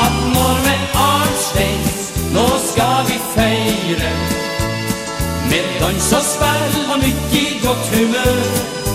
At 0.03 0.17
normen 0.37 0.89
Arnsteins 1.09 2.13
Nå 2.37 2.49
skal 2.71 3.05
vi 3.09 3.21
feire. 3.35 4.15
Med 5.51 5.77
dans 5.81 6.13
og 6.13 6.25
spill 6.33 6.83
og 6.93 6.99
mitt 7.05 7.39
i 7.45 7.47
godt 7.65 7.95
humør. 7.97 8.86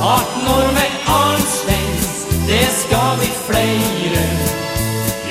At 0.00 0.28
år 0.56 0.72
med 0.72 0.90
Arnstens, 1.06 2.26
det 2.48 2.68
skal 2.80 3.12
vi 3.20 3.30
flere 3.48 4.24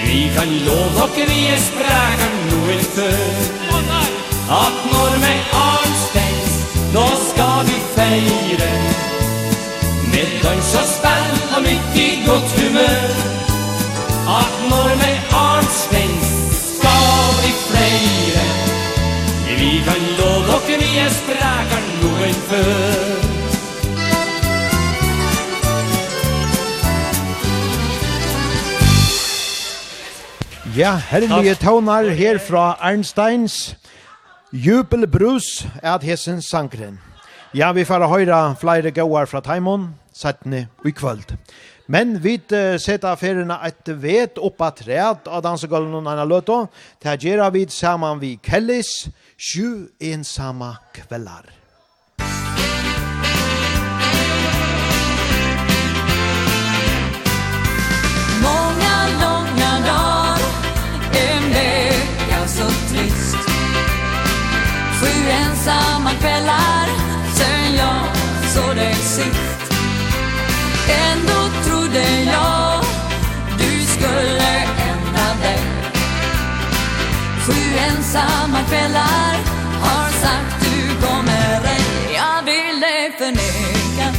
Vi 0.06 0.32
kan 0.36 0.50
lov 0.68 0.90
dere 0.98 1.28
vi 1.30 1.40
er 1.54 1.62
spræker 1.70 2.32
noen 2.50 2.82
før. 2.96 3.22
At 4.64 4.80
år 5.02 5.14
med 5.26 5.40
Arnstens, 5.54 6.54
nå 6.94 7.06
skal 7.30 7.60
vi 7.68 7.78
feire. 7.96 8.72
Med 10.14 10.34
dans 10.44 10.74
og 10.82 10.88
spenn 10.96 11.56
og 11.56 11.62
mitt 11.68 12.00
i 12.06 12.10
godt 12.26 12.58
humør. 12.60 13.14
At 14.40 14.58
år 14.80 14.96
med 15.04 15.18
Arnstens, 15.44 16.34
skal 16.72 17.38
vi 17.44 17.54
flere 17.68 18.48
Vi 19.60 19.72
kan 19.86 20.10
lov 20.20 20.42
dere 20.50 20.82
vi 20.82 20.92
er 21.06 21.14
spræker 21.22 21.88
noen 22.02 22.44
før. 22.50 23.25
Ja, 30.76 30.98
herlige 31.00 31.54
tånar 31.56 32.04
her 32.04 32.36
fra 32.36 32.74
Arnsteins 32.84 33.78
jubelbrus 34.52 35.64
at 35.80 36.04
hessens 36.04 36.50
sankren. 36.52 36.98
Ja, 37.56 37.70
vi 37.72 37.86
får 37.88 38.04
høyra 38.12 38.40
flere 38.60 38.92
gåar 38.92 39.30
fra 39.32 39.40
Taimon, 39.40 39.94
settene 40.12 40.66
og 40.84 40.92
i 40.92 40.92
kvöld. 40.92 41.32
Men 41.88 42.18
vi 42.20 42.36
uh, 42.52 42.76
seta 42.76 43.16
ferina 43.16 43.62
et 43.64 43.88
vet 43.88 44.36
oppa 44.36 44.74
træt 44.76 45.32
av 45.32 45.46
dansegulven 45.48 45.96
og 45.96 46.12
anna 46.12 46.28
løtå. 46.28 46.66
Det 47.00 47.22
gjør 47.24 47.48
vi 47.56 47.70
saman 47.72 48.20
vi 48.20 48.36
kellis, 48.44 49.08
sju 49.38 49.88
ensamma 50.04 50.74
kvellar. 50.92 51.65
ensamma 65.66 66.12
kvällar. 66.20 66.88
Sen 67.34 67.76
jag 67.76 68.16
såg 68.54 68.76
dig 68.76 68.94
sist. 68.96 69.74
Ändå 70.90 71.50
trodde 71.66 72.22
jag 72.26 72.84
du 73.58 73.86
skulle 73.86 74.64
ändra 74.92 75.28
dig. 75.42 75.60
Sju 77.46 77.78
ensamma 77.78 78.60
kvällar 78.70 79.36
har 79.82 80.10
sagt 80.10 80.66
du 80.66 81.08
kommer 81.08 81.62
ej. 81.66 82.16
Jag 82.16 82.44
ville 82.46 83.12
förneka 83.18 84.18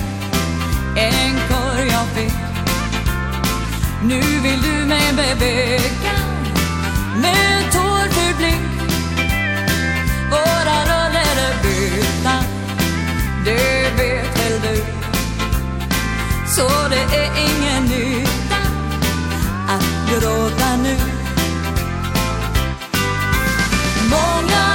en 0.97 1.35
korg 1.49 1.89
jag 1.89 2.07
fick. 2.15 2.33
Nu 4.03 4.21
vill 4.21 4.63
du 4.63 4.87
mig 4.87 5.13
beveka 5.13 6.17
med 7.17 7.73
tåg 7.73 7.86
det 13.47 13.91
vet 13.97 14.39
väl 14.39 14.61
du 14.63 14.85
Så 16.47 16.69
det 16.91 17.17
är 17.17 17.31
ingen 17.49 17.85
nytta 17.85 18.57
att 19.69 20.11
gråta 20.11 20.77
nu 20.77 20.97
Många 24.11 24.66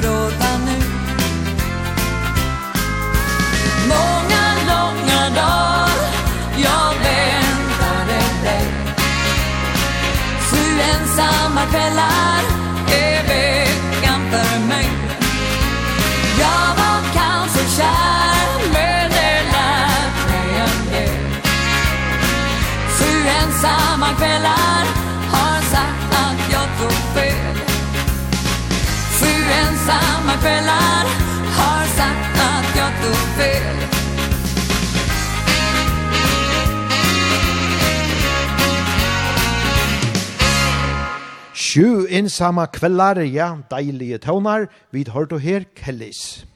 gråta 0.00 0.58
nu. 0.66 0.78
Många 3.88 4.44
långa 4.68 5.22
dagar 5.34 5.90
jag 6.56 6.90
väntade 7.04 8.20
dig 8.44 8.66
Sju 10.50 10.80
ensamma 10.80 11.66
kvällar. 11.70 12.37
kvällar 30.48 31.04
har 31.58 31.84
sagt 31.98 32.36
att 32.50 32.76
jag 32.76 32.92
tog 33.02 33.20
fel 33.38 33.76
Sju 41.54 42.06
insamma 42.08 42.66
kvellar, 42.66 43.16
ja, 43.16 43.58
deilige 43.70 44.18
tøvnar, 44.18 44.68
vid 44.90 45.10
hørt 45.12 45.32
og 45.32 45.40
her 45.40 45.66
kellis. 45.76 46.46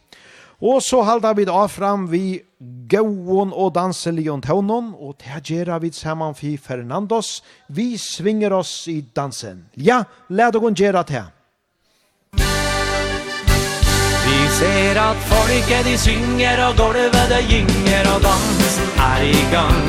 Og 0.62 0.80
så 0.82 1.02
halda 1.02 1.34
vi 1.36 1.44
av 1.50 1.68
fram 1.68 2.06
vi 2.08 2.40
gauon 2.88 3.52
og 3.52 3.74
danselion 3.74 4.40
tøvnon, 4.40 4.94
og 4.94 5.18
det 5.20 5.42
gjerra 5.50 5.80
vi 5.82 5.90
saman 5.92 6.38
fi 6.38 6.54
Fernandos, 6.56 7.42
vi 7.68 7.98
svinger 7.98 8.54
oss 8.56 8.88
i 8.88 9.00
dansen. 9.02 9.66
Ja, 9.76 10.04
lad 10.30 10.56
og 10.56 10.70
gjerra 10.72 11.02
til. 11.02 11.28
Ser 14.62 14.98
at 15.00 15.16
folket 15.26 15.86
de 15.86 15.96
synger 15.98 16.60
og 16.62 16.76
gulvet 16.78 17.24
det 17.32 17.40
gynger 17.50 18.08
og 18.12 18.20
dansen 18.22 18.90
er 19.06 19.24
i 19.26 19.40
gang. 19.50 19.80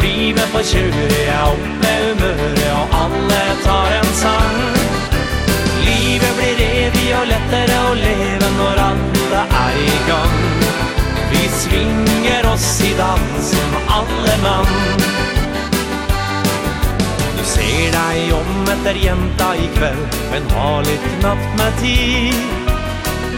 Bli 0.00 0.32
med 0.34 0.48
på 0.54 0.62
kjøret, 0.70 1.14
ja 1.28 1.44
opp 1.52 1.68
med 1.84 2.08
humøret 2.08 2.64
og 2.72 2.96
alle 3.02 3.38
tar 3.62 3.94
en 4.00 4.10
sang. 4.22 4.58
Livet 5.84 6.34
blir 6.40 6.64
evig 6.66 7.06
og 7.20 7.30
lettere 7.30 7.78
å 7.84 7.94
leve 8.00 8.50
når 8.58 8.82
alle 8.88 9.46
er 9.62 9.80
i 9.84 9.96
gang. 10.10 10.36
Vi 11.30 11.46
svinger 11.62 12.50
oss 12.50 12.68
i 12.82 12.92
dansen, 12.98 13.80
alle 14.00 14.38
mann. 14.42 14.76
Ser 17.54 17.94
deg 17.94 18.38
om 18.42 18.70
etter 18.74 18.98
jenta 19.00 19.54
i 19.54 19.70
kveld 19.78 20.22
Men 20.32 20.50
har 20.58 20.82
litt 20.90 21.12
natt 21.22 21.52
med 21.60 21.84
tid. 21.84 22.65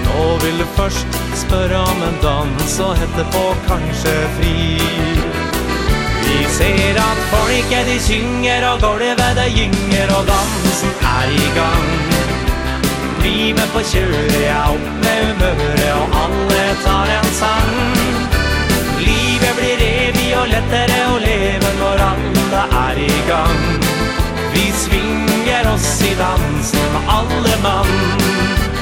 Nå 0.09 0.38
vil 0.42 0.59
du 0.59 0.66
først 0.77 1.16
spørre 1.37 1.79
om 1.92 2.03
en 2.03 2.16
dans 2.23 2.79
Og 2.81 3.03
etterpå 3.07 3.44
kanskje 3.68 4.14
fri. 4.38 4.55
Vi 6.25 6.44
ser 6.57 7.01
at 7.03 7.21
folket 7.33 7.87
de 7.90 7.99
synger 8.01 8.66
Og 8.73 8.81
gulvet 8.81 9.37
det 9.38 9.51
gynger 9.57 10.14
Og 10.16 10.25
dansen 10.33 10.94
er 11.12 11.35
i 11.44 11.51
gang. 11.59 11.90
Bli 13.21 13.53
med 13.53 13.68
på 13.75 13.85
kjøret 13.92 14.40
Ja, 14.47 14.62
opp 14.73 14.88
med 15.05 15.21
humøret 15.27 15.92
Og 16.01 16.18
alle 16.25 16.64
tar 16.85 17.14
en 17.18 17.31
sang. 17.40 17.77
Livet 19.03 19.55
blir 19.61 19.85
evig 19.90 20.31
og 20.40 20.49
lettere 20.55 21.03
å 21.12 21.21
leve 21.23 21.75
Når 21.83 22.05
alle 22.09 22.64
er 22.87 23.05
i 23.05 23.21
gang. 23.29 23.62
Vi 24.57 24.66
svinger 24.85 25.73
oss 25.75 25.92
i 26.09 26.14
dansen 26.18 27.01
Alle 27.18 27.57
mann. 27.62 28.78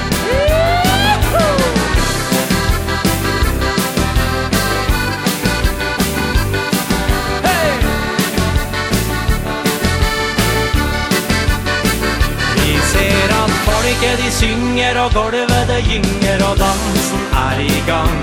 synger 14.37 14.99
og 15.03 15.13
golvet 15.13 15.63
det 15.69 15.81
gynger 15.89 16.41
og 16.49 16.57
dansen 16.61 17.21
er 17.47 17.59
i 17.59 17.77
gang. 17.89 18.17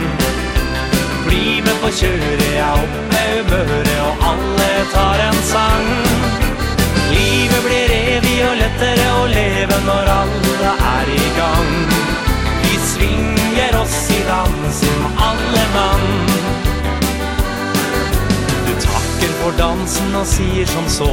Bli 1.27 1.61
med 1.66 1.77
på 1.83 1.90
kjøret, 1.98 2.44
ja 2.55 2.70
opp 2.83 2.98
med 3.12 3.31
humøret 3.35 3.94
og 4.09 4.27
alle 4.31 4.68
tar 4.92 5.22
en 5.29 5.40
sang. 5.50 5.88
Livet 7.14 7.64
blir 7.66 7.94
evig 7.96 8.37
og 8.48 8.55
lettere 8.61 9.09
å 9.22 9.24
leve 9.33 9.81
når 9.88 10.12
alle 10.18 10.74
er 10.92 11.11
i 11.16 11.27
gang. 11.38 11.72
Vi 12.62 12.79
svinger 12.92 13.81
oss 13.81 13.98
i 14.14 14.20
dansen, 14.29 15.03
alle 15.31 15.66
mann. 15.74 16.07
Du 18.68 18.72
takker 18.87 19.35
for 19.42 19.59
dansen 19.59 20.14
og 20.20 20.31
sier 20.37 20.70
som 20.77 20.87
så 20.88 21.11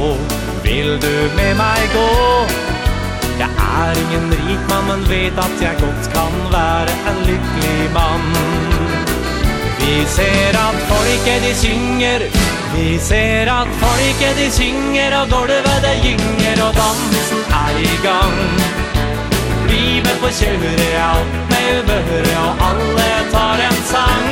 Vil 0.62 0.94
du 1.02 1.14
med 1.36 1.56
meg 1.58 1.90
gå? 1.96 2.81
Jeg 3.40 3.50
er 3.58 3.92
ingen 4.02 4.30
rik 4.32 4.62
mann, 4.70 4.86
men 4.90 5.08
vet 5.10 5.38
at 5.46 5.56
jeg 5.64 5.74
godt 5.80 6.04
kan 6.14 6.34
være 6.52 6.92
en 7.10 7.18
lykkelig 7.28 7.90
mann. 7.96 8.28
Vi 9.80 10.06
ser 10.06 10.54
at 10.66 10.76
folket 10.90 11.42
de 11.46 11.54
synger. 11.64 12.20
Vi 12.74 12.98
ser 12.98 13.50
at 13.60 13.68
folket 13.82 14.36
de 14.38 14.50
synger 14.50 15.16
Og 15.20 15.28
gulvet 15.28 15.78
det 15.84 15.96
gynger 16.04 16.62
Og 16.66 16.72
dansen 16.80 17.42
er 17.62 17.74
i 17.92 17.96
gang. 18.06 18.38
Livet 19.72 20.16
på 20.22 20.28
kjøret 20.38 20.80
er 20.88 20.98
alt 21.10 21.34
med 21.50 21.66
humøret 21.70 22.36
Og 22.44 22.66
alle 22.68 23.10
tar 23.34 23.64
en 23.68 23.80
sang. 23.92 24.28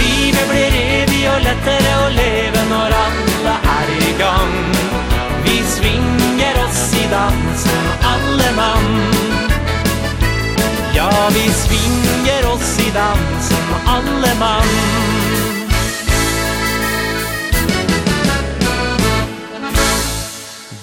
Livet 0.00 0.48
blir 0.50 0.80
evig 0.84 1.22
og 1.34 1.44
lettere 1.48 1.98
å 2.04 2.08
leve 2.20 2.66
Når 2.72 2.98
alle 3.04 3.60
er 3.76 3.94
i 4.00 4.16
gang 4.22 4.75
svinger 5.74 6.56
oss 6.66 6.84
i 6.94 7.06
dansen 7.10 7.84
alle 8.12 8.50
mann 8.56 8.90
Ja, 10.96 11.10
vi 11.34 11.46
svinger 11.62 12.52
oss 12.54 12.78
i 12.80 12.90
dansen 12.94 13.74
alle 13.96 14.34
mann 14.38 14.76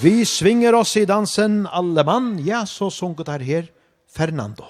Vi 0.04 0.24
svinger 0.28 0.74
oss 0.74 0.96
i 1.00 1.06
dansen, 1.08 1.62
alle 1.72 2.02
mann. 2.04 2.34
Ja, 2.44 2.66
så 2.68 2.90
sunket 2.92 3.28
her 3.32 3.40
her, 3.40 3.70
Fernando. 4.12 4.66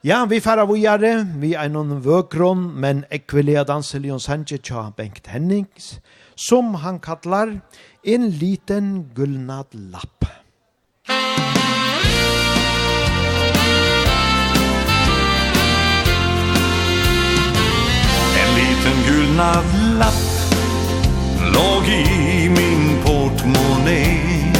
Ja, 0.00 0.22
vi 0.24 0.38
færa 0.40 0.64
vujare, 0.64 1.26
vi 1.42 1.50
er 1.52 1.68
noen 1.68 1.98
vøkron, 2.00 2.62
men 2.80 3.02
ekvilea 3.12 3.66
danselion 3.68 4.20
Sanchez 4.20 4.62
tja 4.64 4.86
Bengt 4.96 5.28
Hennings 5.28 5.98
som 6.40 6.74
han 6.74 7.00
kallar 7.00 7.60
en 8.02 8.30
liten 8.30 9.10
gullnad 9.14 9.66
lapp. 9.72 10.24
En 18.40 18.54
liten 18.54 18.98
gullnad 19.08 19.64
lapp 19.98 20.14
låg 21.54 21.88
i 21.88 22.48
min 22.48 23.02
portmonnaie 23.04 24.52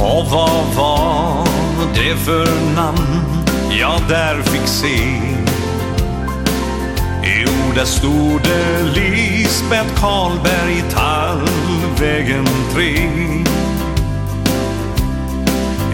Och 0.00 0.26
vad 0.30 0.74
var 0.76 1.46
det 1.94 2.16
för 2.16 2.74
namn 2.76 3.44
jag 3.80 4.00
där 4.08 4.42
fick 4.42 4.66
se? 4.66 5.41
Jo, 7.72 7.78
där 7.78 7.84
stod 7.84 8.42
det 8.42 8.82
Lisbeth 8.82 9.94
Karlberg 10.00 10.84
Tallvägen 10.94 12.46
3 12.74 12.84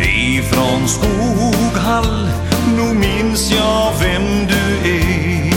Ifrån 0.03 0.88
Skoghall 0.88 2.29
Nu 2.77 2.95
minns 2.95 3.53
jag 3.53 3.93
vem 4.01 4.47
du 4.47 4.91
är. 4.91 5.55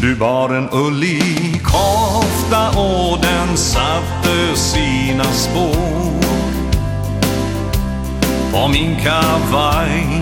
Du 0.00 0.16
bar 0.16 0.48
en 0.48 0.68
ullig 0.72 1.62
kofta 1.62 2.68
Och 2.68 3.18
den 3.22 3.56
satte 3.56 4.56
sina 4.56 5.24
spår. 5.24 6.22
På 8.52 8.68
min 8.68 8.96
kavaj 8.96 10.20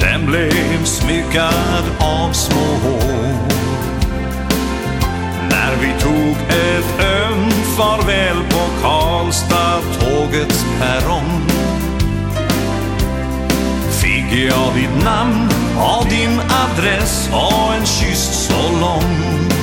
Den 0.00 0.26
blev 0.26 0.84
smyckad 0.84 1.84
av 2.00 2.32
små 2.32 2.60
hår. 2.82 3.05
När 5.76 5.82
vi 5.82 6.00
tog 6.00 6.36
ett 6.48 7.00
ömt 7.00 7.54
farväl 7.76 8.36
på 8.50 8.82
Karlstad 8.82 9.80
tågets 10.00 10.64
perrong. 10.78 11.42
Fick 13.90 14.38
jag 14.38 14.74
ditt 14.74 15.04
namn 15.04 15.48
av 15.78 16.08
din 16.08 16.40
adress 16.40 17.30
och 17.32 17.74
en 17.74 17.86
kyss 17.86 18.48
så 18.48 18.80
lång. 18.80 19.55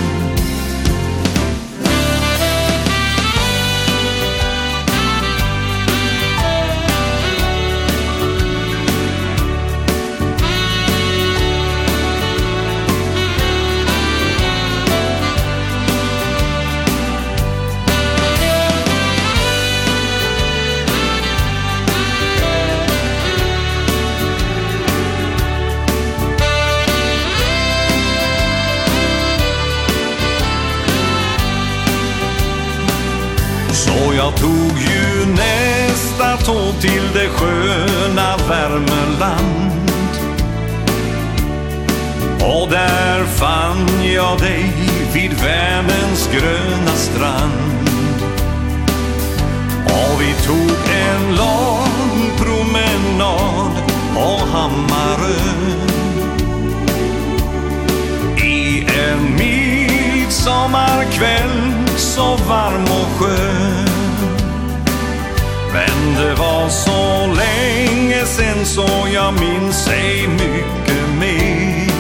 Jag 34.24 34.36
tog 34.36 34.80
ju 34.80 35.26
nästa 35.26 36.38
tåg 36.38 36.82
till 36.82 37.04
det 37.14 37.30
sköna 37.30 38.38
Värmeland. 38.50 39.72
Och 42.42 42.70
där 42.70 43.26
fann 43.26 44.06
jag 44.14 44.40
dig 44.40 44.72
vid 45.14 45.34
världens 45.34 46.30
gröna 46.32 46.92
strand. 46.96 47.90
Och 49.86 50.22
vi 50.22 50.34
tog 50.48 50.78
en 51.06 51.36
lång 51.36 52.32
promenad 52.38 53.72
av 54.18 54.50
Hammarö 54.52 55.36
I 58.38 58.80
en 58.80 59.36
mild 59.36 60.32
sommarkväll 60.32 61.74
så 61.98 62.36
varm 62.48 62.84
och 62.84 63.20
skön. 63.20 63.93
Men 65.74 66.16
det 66.16 66.36
var 66.36 66.70
så 66.70 67.28
länge 67.28 68.26
sen 68.26 68.66
så 68.66 69.08
jag 69.14 69.34
minns 69.34 69.88
ej 69.88 70.28
mycket 70.28 71.10
mer. 71.20 71.94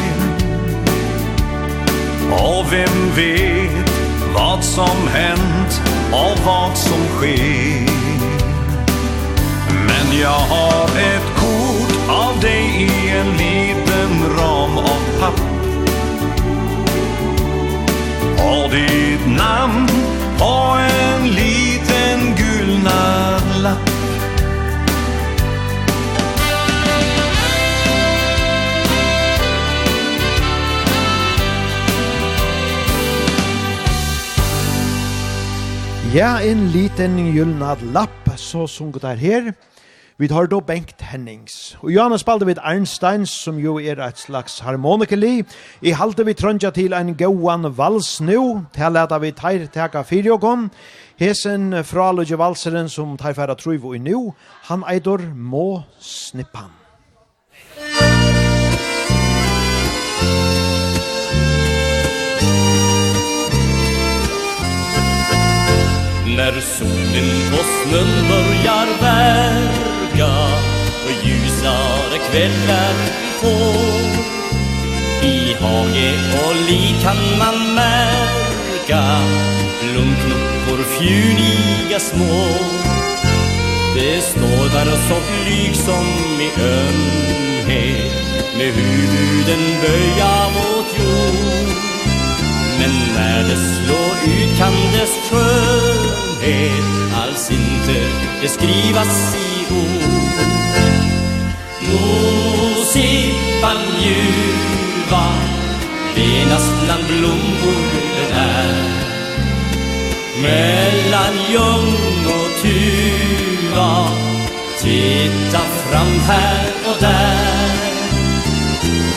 Och 2.32 2.74
vem 2.74 3.16
vet 3.16 3.92
vad 4.34 4.64
som 4.64 5.08
hänt 5.14 5.82
och 6.12 6.46
vad 6.46 6.78
som 6.78 7.08
sker. 7.18 7.90
Men 9.88 10.20
jag 10.22 10.30
har 10.30 10.84
ett 10.84 11.36
kort 11.36 12.10
av 12.10 12.40
dig 12.42 12.64
i 12.64 13.10
en 13.10 13.32
liten 13.32 14.38
ram 14.38 14.78
av 14.78 15.20
papp 15.20 15.42
Och 18.38 18.70
ditt 18.72 19.28
namn 19.38 19.88
på 20.38 20.78
en 20.80 21.28
liten 21.28 22.36
gulnad 22.36 23.43
Ja, 36.14 36.42
en 36.42 36.68
liten 36.70 37.18
gyllnad 37.34 37.82
lapp, 37.82 38.30
så 38.38 38.68
sunget 38.68 39.02
der 39.02 39.16
her. 39.16 39.54
Vi 40.18 40.28
tar 40.28 40.46
då 40.46 40.60
Bengt 40.60 41.02
Hennings. 41.02 41.78
Og 41.82 41.92
Johannes 41.92 42.22
spalte 42.22 42.46
vid 42.46 42.58
Arnstein, 42.62 43.26
som 43.26 43.58
jo 43.58 43.80
er 43.80 43.98
et 44.08 44.20
slags 44.20 44.60
harmonikali. 44.60 45.44
I 45.82 45.90
halte 45.90 46.26
vi 46.26 46.34
trøndja 46.34 46.70
til 46.70 46.94
en 46.94 47.16
gåan 47.16 47.78
vals 47.78 48.22
nu. 48.22 48.66
til 48.76 48.98
at 48.98 49.22
vi 49.22 49.32
tar 49.32 49.66
teka 49.74 50.02
fyrjogon. 50.02 50.72
Hesen 51.18 51.84
fra 51.84 52.12
Lodje 52.12 52.38
Valseren, 52.38 52.90
som 52.90 53.18
tar 53.18 53.34
færa 53.34 53.56
truivo 53.56 53.94
i 53.94 53.98
nu, 53.98 54.34
han 54.70 54.84
eidor 54.92 55.22
må 55.36 55.82
snippan. 56.00 56.70
Musik 57.78 58.34
När 66.38 66.62
solen 66.62 67.52
på 67.52 67.64
snön 67.64 68.28
börjar 68.30 68.88
verka 69.02 70.34
Och 71.06 71.26
ljusare 71.26 72.18
kvällar 72.30 72.94
vi 73.00 73.30
får. 73.40 74.24
I 75.28 75.54
hage 75.54 76.14
och 76.46 76.56
li 76.56 76.96
kan 77.04 77.38
man 77.40 77.76
märka 77.76 79.20
Blomknoppor 79.82 80.84
fjuniga 80.84 82.00
små. 82.00 82.48
Det 83.96 84.22
står 84.22 84.70
där 84.74 84.92
så 85.10 85.18
blyg 85.44 85.76
som 85.76 86.06
i 86.42 86.62
ömhet 86.62 88.12
Med 88.58 88.74
huvuden 88.74 89.82
böja 89.82 90.50
mot 90.50 91.00
jord. 91.00 91.63
Men 92.84 93.16
när 93.16 93.44
det 93.50 93.56
slår 93.56 94.34
ut 94.34 94.58
kan 94.58 94.74
dess 94.74 95.16
skönhet 95.30 97.14
Alls 97.16 97.52
inte 97.52 98.08
beskrivas 98.42 99.36
i 99.36 99.74
ord. 99.74 100.38
Musipan 101.82 103.78
ljuva 104.02 105.26
Venas 106.16 106.72
bland 106.86 107.04
blommor 107.08 107.84
där. 108.30 108.76
Mellan 110.42 111.34
ljung 111.52 112.26
och 112.26 112.62
tuva 112.62 114.10
Titta 114.82 115.60
fram 115.60 116.20
här 116.28 116.66
och 116.86 117.02
där. 117.02 117.70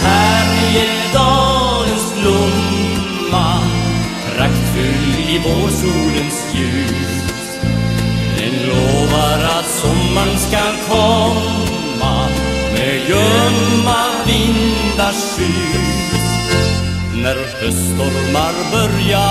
Här 0.02 0.76
i 0.76 1.12
dalens 1.14 2.14
blommor 2.22 2.76
blomma 3.37 3.61
praktfull 4.37 5.18
i 5.29 5.38
vårsolens 5.38 6.55
ljus. 6.55 7.61
Den 8.38 8.55
lovar 8.66 9.38
att 9.59 9.66
sommaren 9.66 10.38
ska 10.38 10.59
komma 10.88 12.29
med 12.72 13.09
gömma 13.09 14.05
vindars 14.27 15.37
skys 15.37 16.27
När 17.14 17.37
höststormar 17.61 18.55
börja 18.72 19.29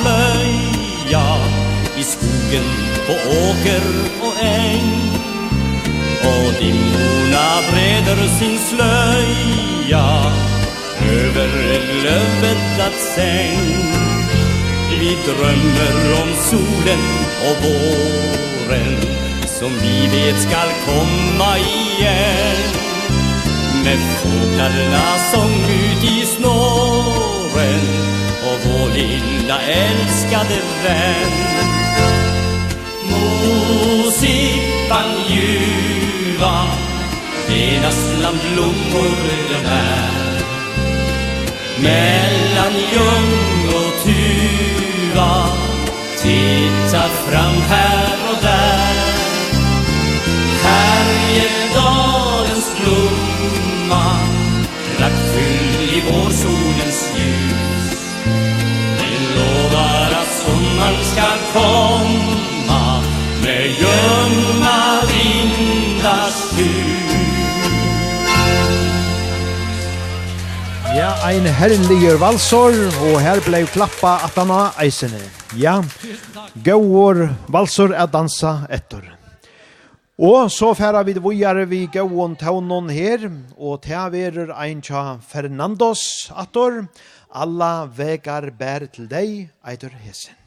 plöja 0.00 1.36
i 1.98 2.02
skogen 2.02 2.64
på 3.06 3.12
åker 3.12 3.82
och 4.22 4.44
äng. 4.44 5.10
Och 6.20 6.52
dimmorna 6.60 7.48
breder 7.70 8.28
sin 8.28 8.58
slöja 8.58 10.32
Över 11.00 11.48
lövet 12.04 13.00
säng. 13.14 13.58
Vi 15.00 15.16
drömmer 15.26 16.22
om 16.22 16.28
solen 16.50 17.04
och 17.40 17.56
våren 17.64 18.96
Som 19.46 19.72
vi 19.82 20.06
vet 20.06 20.42
skall 20.42 20.68
komma 20.86 21.58
igen. 21.58 22.56
Med 23.84 23.98
fåglarna 24.22 25.18
sång 25.32 25.52
ut 25.52 26.10
i 26.10 26.26
snåren 26.26 27.80
Och 28.46 28.58
vår 28.64 28.88
lilla 28.94 29.60
älskade 29.60 30.60
vän. 30.84 31.32
Mosippan 33.10 35.10
ljuva 35.28 36.66
Deras 37.48 38.18
bland 38.18 38.38
blommor 38.52 39.16
bär 39.64 40.23
Mellan 41.78 42.72
ljung 42.92 43.68
och 43.68 43.92
tuva 44.04 45.48
Tittar 46.22 47.08
fram 47.08 47.56
här 47.68 48.16
och 48.30 48.38
där. 48.42 48.94
Härjedalens 50.62 52.72
blomma 52.80 54.06
Praktfull 54.96 55.88
i 55.96 55.98
vårsolens 56.00 57.00
ljus. 57.16 58.00
Vi 58.98 59.10
lovar 59.36 60.08
att 60.10 60.32
sommaren 60.32 61.04
ska 61.04 61.28
komma. 61.52 62.23
Ja, 71.04 71.12
ein 71.28 71.44
herligur 71.44 72.16
valsor, 72.16 72.72
og 73.04 73.18
her 73.20 73.36
blei 73.44 73.66
klappa 73.68 74.14
at 74.24 74.38
han 74.40 74.48
har 74.48 74.78
eisene. 74.80 75.18
Ja, 75.60 75.74
gauor 76.64 77.18
valsor 77.52 77.92
er 77.92 78.06
dansa 78.08 78.52
etter. 78.72 79.02
Og 80.16 80.48
så 80.48 80.70
færa 80.72 81.02
vi 81.04 81.12
vujare 81.26 81.66
vi 81.68 81.82
gauon 81.92 82.38
taunon 82.40 82.88
her, 82.88 83.26
og 83.58 83.82
ta 83.84 84.06
verur 84.14 84.54
ein 84.56 84.80
tja 84.80 85.18
Fernandos 85.20 86.30
attor, 86.32 86.86
alla 87.36 87.84
vegar 87.84 88.48
bær 88.56 88.88
til 88.88 89.04
deg, 89.12 89.50
eitur 89.60 89.92
hesen. 90.06 90.43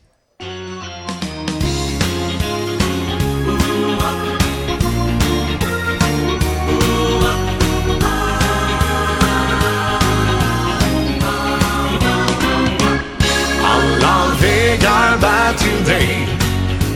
jag 14.82 14.92
garvar 14.92 15.54
till 15.58 15.86
dig. 15.86 16.28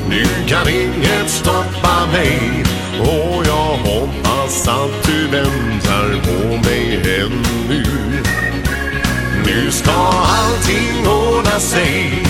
Nu 0.10 0.26
kan 0.48 0.70
inget 0.70 1.30
stoppa 1.30 2.06
mig. 2.12 2.64
Och 3.00 3.46
jag 3.46 3.78
hoppas 3.78 4.68
att 4.68 5.04
du 5.06 5.28
väntar 5.28 6.22
på 6.24 6.58
mig 6.70 7.02
ännu. 7.22 7.84
Nu 9.46 9.72
ska 9.72 9.92
allting 9.92 11.08
ordna 11.08 11.60
sig. 11.60 12.24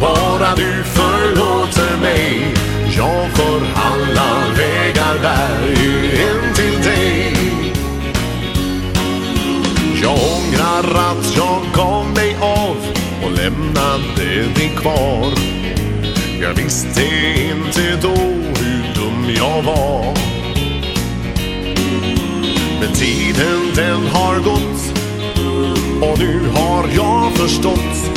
Bara 0.00 0.54
du 0.56 0.84
förlåter 0.84 1.96
mig. 2.00 2.54
Jag 2.96 3.30
för 3.30 3.60
alla 3.74 4.54
vägar 4.56 5.18
bär 5.22 5.82
ju 5.82 6.16
hem 6.16 6.54
till 6.54 6.82
dig. 6.82 7.34
Jag 10.02 10.12
ångrar 10.12 11.10
att 11.10 11.36
jag 11.36 11.60
gav 11.74 12.06
mig 12.14 12.31
hade 13.92 14.54
dig 14.54 14.72
kvar. 14.76 15.32
Jag 16.40 16.54
visste 16.54 17.02
inte 17.50 17.96
då 18.02 18.16
hur 18.60 18.94
dum 18.94 19.34
jag 19.36 19.62
var. 19.62 20.14
Men 22.80 22.92
tiden 22.92 23.60
den 23.74 24.06
har 24.06 24.36
gått. 24.36 24.98
Och 26.02 26.18
nu 26.18 26.40
har 26.54 26.88
jag 26.96 27.32
förstått. 27.32 28.10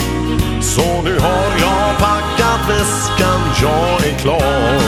Så 0.61 1.01
nu 1.01 1.19
har 1.19 1.51
jag 1.59 1.97
packat 1.97 2.69
väskan, 2.69 3.41
jag 3.61 4.05
är 4.05 4.19
klar. 4.19 4.81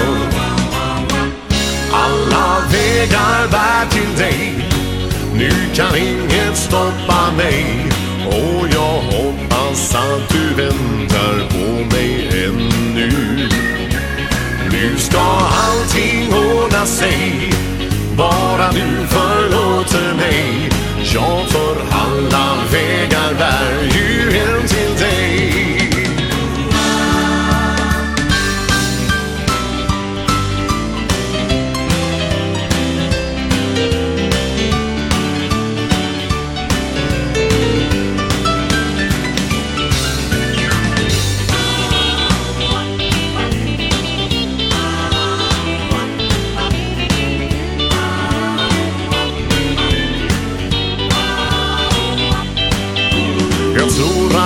Alla 1.91 2.57
vägar 2.71 3.47
bär 3.51 3.89
till 3.89 4.17
dig. 4.17 4.65
Nu 5.33 5.51
kan 5.75 5.97
inget 5.97 6.57
stoppa 6.57 7.31
mig. 7.37 7.96
Och 8.27 8.67
jag 8.73 9.01
hoppas 9.17 9.95
att 9.95 10.29
du 10.29 10.53
väntar 10.63 11.49
på 11.49 11.95
mig 11.95 12.29
ännu. 12.45 13.09
Nu 14.71 14.97
ska 14.97 15.19
allting 15.67 16.33
ordna 16.33 16.85
sig. 16.85 17.51
Bara 18.17 18.71
du 18.71 19.07
förlåter 19.07 20.13
mig. 20.15 20.69
Jag 21.13 21.47
för 21.47 21.75
alla 21.91 22.57
vägar 22.71 23.33
bär 23.39 23.83
ju 23.83 24.31
hem 24.31 24.67
till 24.67 25.05
dig. 25.05 25.26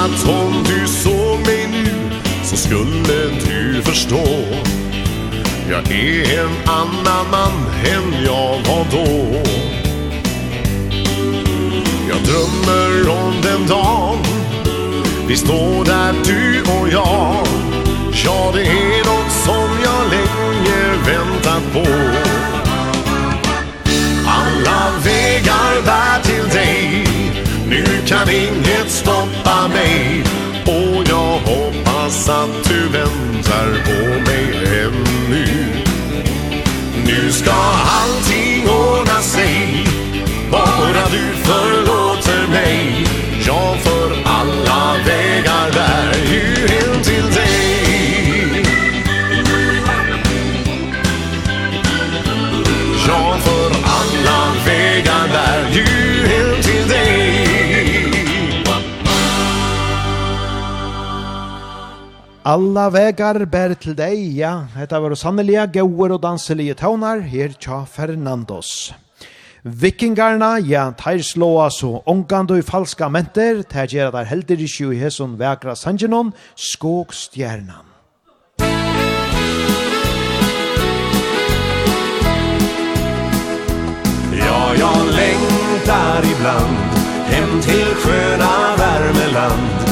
att 0.01 0.29
om 0.29 0.63
du 0.63 0.87
såg 0.87 1.39
mig 1.45 1.67
nu 1.71 2.11
så 2.43 2.57
skulle 2.57 3.29
du 3.45 3.81
förstå. 3.81 4.25
Jag 5.69 5.91
är 5.91 6.39
en 6.39 6.69
annan 6.69 7.29
man 7.31 7.51
än 7.85 8.23
jag 8.25 8.61
var 8.67 8.85
då. 8.91 9.41
Jag 12.09 12.19
drömmer 12.23 13.09
om 13.09 13.33
den 13.41 13.67
dagen 13.67 14.17
Vi 15.27 15.37
står 15.37 15.85
där 15.85 16.13
du 16.23 16.61
och 16.61 16.89
jag. 16.89 17.47
Ja, 18.25 18.51
det 18.53 18.61
är 18.61 19.05
något 19.05 19.31
som 19.31 19.69
jag 19.83 20.09
länge 20.09 20.95
väntat 21.05 21.73
på. 21.73 21.85
Alla 24.27 24.99
vägar 25.03 25.81
bär 25.85 26.20
kan 28.25 28.33
inget 28.33 28.89
stoppa 28.89 29.67
mig. 29.67 30.23
Och 30.65 31.03
jag 31.09 31.39
hoppas 31.39 32.29
att 32.29 32.63
du 32.63 32.87
väntar 32.87 33.67
på 33.85 34.29
mig 34.29 34.67
ännu. 34.83 35.45
Nu 37.05 37.31
ska 37.31 37.53
allting 38.01 38.69
ordna 38.69 39.21
sig. 39.21 39.87
Bara 40.51 41.09
du 41.11 41.43
för 41.43 41.80
Alla 62.43 62.87
vegar 62.89 63.37
ber 63.45 63.75
til 63.77 63.93
deg, 63.93 64.17
ja. 64.33 64.63
Hetta 64.73 64.97
var 64.97 65.13
sannelige 65.13 65.67
gauer 65.75 66.15
og 66.15 66.23
danselige 66.23 66.73
tånar, 66.73 67.21
her 67.21 67.53
tja 67.53 67.83
Fernandos. 67.85 68.95
Vikingarna, 69.61 70.55
ja, 70.65 70.87
teir 70.97 71.21
slåa 71.21 71.69
så 71.69 71.99
ongando 72.09 72.57
i 72.57 72.65
falska 72.65 73.11
menter, 73.13 73.61
teir 73.61 73.93
gjerra 73.93 74.15
der 74.15 74.25
helder 74.25 74.57
i 74.57 74.65
sju 74.65 74.89
i 74.89 74.97
hesson 75.03 75.37
vegra 75.37 75.75
sangenon, 75.77 76.33
skogstjernan. 76.57 77.85
Ja, 84.41 84.73
jag 84.79 85.05
längtar 85.13 86.21
ibland 86.25 86.77
Hem 87.29 87.61
till 87.61 87.95
sköna 87.95 88.75
värmeland 88.77 89.90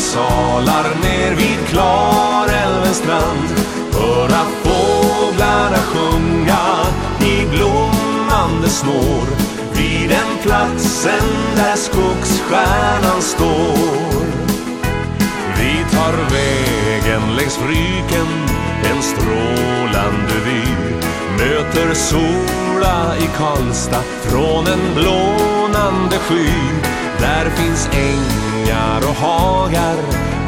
salar 0.00 0.84
ner 1.02 1.34
vid 1.34 1.58
Klarälvens 1.68 2.96
strand 2.96 3.48
Höra 3.92 4.44
fåglarna 4.62 5.76
sjunga 5.76 6.86
i 7.20 7.46
blommande 7.46 8.68
snår 8.68 9.26
Vid 9.74 10.08
den 10.08 10.38
platsen 10.42 11.28
där 11.56 11.76
skogsstjärnan 11.76 13.22
står. 13.22 14.24
Vi 15.58 15.84
tar 15.92 16.12
vägen 16.12 17.36
längs 17.36 17.58
ryken, 17.58 18.26
en 18.90 19.02
strålande 19.02 20.34
vy 20.44 20.62
Möter 21.38 21.94
sola 21.94 23.16
i 23.16 23.28
Karlstad 23.38 24.02
från 24.22 24.66
en 24.66 24.94
blånande 24.94 26.16
sky. 26.18 26.50
Där 27.20 27.50
finns 27.50 27.88
ängar 27.92 29.00
och 29.08 29.16
hagar 29.16 29.96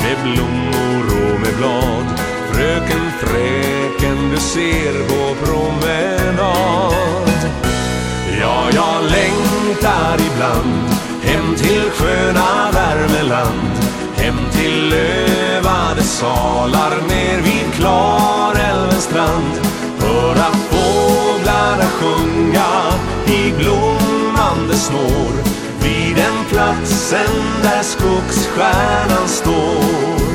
Med 0.02 0.16
blommor 0.22 1.06
och 1.06 1.40
med 1.40 1.56
blad. 1.56 2.20
Fröken, 2.52 3.10
fräken, 3.20 4.30
du 4.30 4.40
ser 4.40 5.08
på 5.08 5.46
promenad. 5.46 6.92
Ja, 8.40 8.64
jag 8.74 9.10
längtar 9.10 10.16
ibland 10.32 10.92
Hem 11.22 11.54
till 11.56 11.90
sköna 11.90 12.70
Värmeland. 12.72 13.70
Hem 14.16 14.38
till 14.52 14.88
lövade 14.88 16.02
salar 16.02 16.90
Ner 17.08 17.40
vid 17.42 17.74
Klarälvens 17.74 19.04
strand. 19.04 19.60
Höra 19.98 20.46
fåglarna 20.70 21.84
sjunga 22.00 22.66
I 23.26 23.52
blommande 23.58 24.74
snår 24.74 25.61
platsen 26.62 27.62
där 27.62 27.82
skogsstjärnan 27.82 29.28
står. 29.28 30.31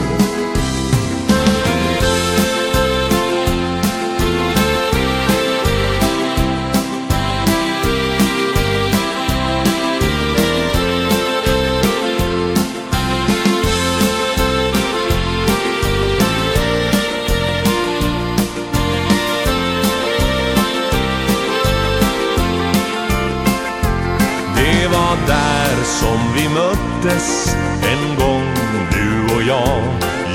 möttes 27.04 27.56
en 27.82 28.16
gång 28.20 28.54
du 28.91 29.36
och 29.36 29.43
jag. 29.43 29.84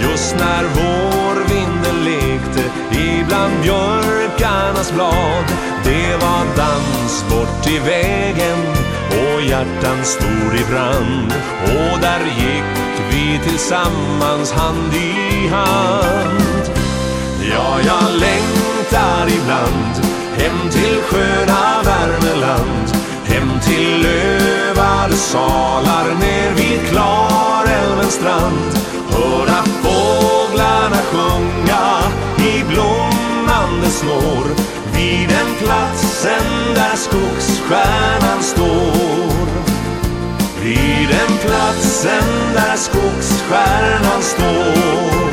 Just 0.02 0.36
när 0.38 0.64
vårvinden 0.64 2.04
lekte 2.04 2.70
ibland 2.90 3.62
björkarnas 3.62 4.92
blad. 4.92 5.44
Det 5.84 6.16
var 6.16 6.44
dans 6.56 7.24
bort 7.30 7.66
i 7.66 7.78
vägen 7.78 8.58
och 9.08 9.42
hjärtan 9.42 10.04
stod 10.04 10.54
i 10.60 10.64
brand. 10.70 11.34
Och 11.64 12.00
där 12.00 12.20
gick 12.38 13.02
vi 13.10 13.40
tillsammans 13.48 14.52
hand 14.52 14.94
i 14.94 15.48
hand. 15.48 16.42
Ja, 17.50 17.78
jag 17.86 18.20
längtar 18.20 19.26
ibland 19.28 20.06
Hem 20.36 20.70
till 20.70 21.02
sköna 21.02 21.82
Värmeland 21.84 22.96
Hem 23.24 23.50
till 23.60 24.02
Lövland 24.02 24.61
rövade 24.72 25.16
salar 25.16 26.14
ner 26.20 26.54
vid 26.54 26.80
Klarälvens 26.88 28.14
strand. 28.14 28.78
Höra 29.10 29.62
fåglarna 29.82 30.96
sjunga 30.96 32.02
i 32.38 32.64
blommande 32.64 33.86
snår. 33.86 34.44
Vid 34.94 35.28
den 35.28 35.54
platsen 35.58 36.74
där 36.74 36.96
skogsstjärnan 36.96 38.42
står. 38.42 39.46
Vid 40.64 41.08
den 41.08 41.38
platsen 41.38 42.54
där 42.54 42.76
skogsstjärnan 42.76 44.22
står. 44.22 45.32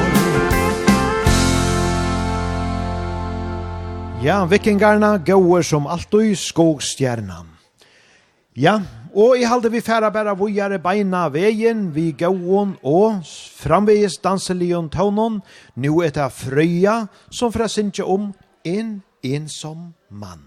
Ja, 4.24 4.46
vikingarna 4.46 5.18
gåer 5.18 5.62
som 5.62 5.88
alltid 5.88 6.40
skogstjärnan. 6.40 7.50
Ja, 8.54 8.82
Og 9.16 9.40
i 9.40 9.44
halde 9.44 9.72
vi 9.72 9.82
færa 9.82 10.10
bæra 10.14 10.36
vujare 10.38 10.78
beina 10.80 11.28
vegin, 11.34 11.96
vi 11.96 12.12
gauon 12.12 12.76
og 12.84 13.24
framvegis 13.58 14.18
danselion 14.22 14.90
taunon, 14.90 15.42
nu 15.76 16.02
eta 16.06 16.28
frøya 16.30 17.08
som 17.32 17.54
fra 17.54 17.68
sinja 17.68 18.06
om 18.06 18.34
en 18.64 19.02
ensom 19.24 19.94
mann. 20.10 20.46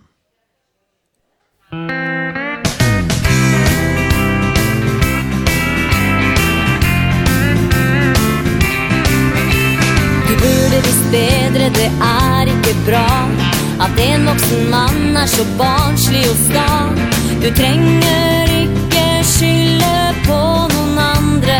Du 10.29 10.35
burde 10.39 10.79
visst 10.87 11.11
bedre, 11.11 11.67
det 11.75 11.91
er 11.99 12.47
ikke 12.55 12.75
bra 12.87 13.09
At 13.83 13.99
en 13.99 14.27
voksen 14.27 14.71
mann 14.71 15.17
er 15.17 15.27
så 15.27 15.45
barnslig 15.59 16.23
og 16.31 16.37
skal 16.47 17.03
Du 17.43 17.49
trenger 17.57 18.51
på 20.27 20.39
noen 20.73 20.99
andre. 20.99 21.59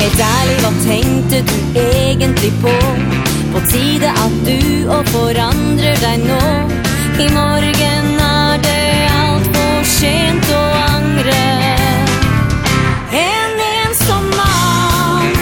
Helt 0.00 0.20
ærlig, 0.26 0.56
hva 0.62 0.72
tenkte 0.84 1.42
du 1.48 1.80
egentlig 1.80 2.52
på? 2.62 2.74
På 3.52 3.62
tide 3.70 4.10
at 4.24 4.36
du 4.46 4.88
og 4.90 5.08
forandrer 5.12 5.98
deg 6.02 6.26
nå. 6.26 6.44
I 7.22 7.28
morgen 7.34 8.14
er 8.26 8.62
det 8.66 8.86
alt 9.14 9.50
for 9.56 9.90
sent 9.96 10.48
å 10.56 10.62
angre. 10.96 11.42
En 13.24 13.66
ensom 13.68 14.30
mann 14.38 15.36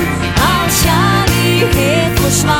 All 0.50 0.74
kjærlighet 0.82 2.18
forsvann. 2.24 2.59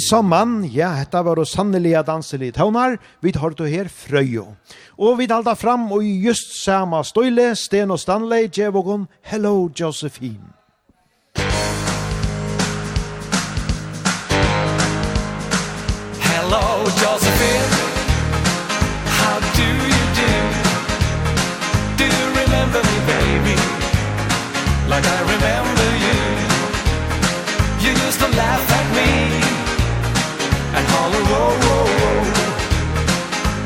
som 0.00 0.28
mann, 0.28 0.64
ja, 0.72 0.90
dette 1.00 1.20
var 1.24 1.38
jo 1.40 1.44
sannelige 1.44 2.02
danselige 2.06 2.54
tøvnar, 2.56 2.98
vi 3.22 3.32
tar 3.32 3.54
du 3.56 3.64
her 3.64 3.88
frøyo. 3.88 4.46
Og 4.98 5.18
vi 5.18 5.26
halda 5.30 5.54
fram 5.54 5.90
og 5.92 6.04
just 6.04 6.64
sama 6.64 7.02
støyle, 7.02 7.54
Sten 7.56 7.90
og 7.90 7.98
Stanley, 7.98 8.48
djevogon, 8.48 9.08
hello 9.22 9.68
Josephine. 9.80 10.52
Hello 16.20 16.64
Josephine, 17.02 17.74
how 19.18 19.36
do 19.58 19.68
you 19.90 20.02
do? 20.20 20.32
Do 21.98 22.04
you 22.04 22.26
remember 22.40 22.80
me 22.88 22.96
baby, 23.10 23.56
like 24.88 25.06
I 25.06 25.20
remember 25.32 25.79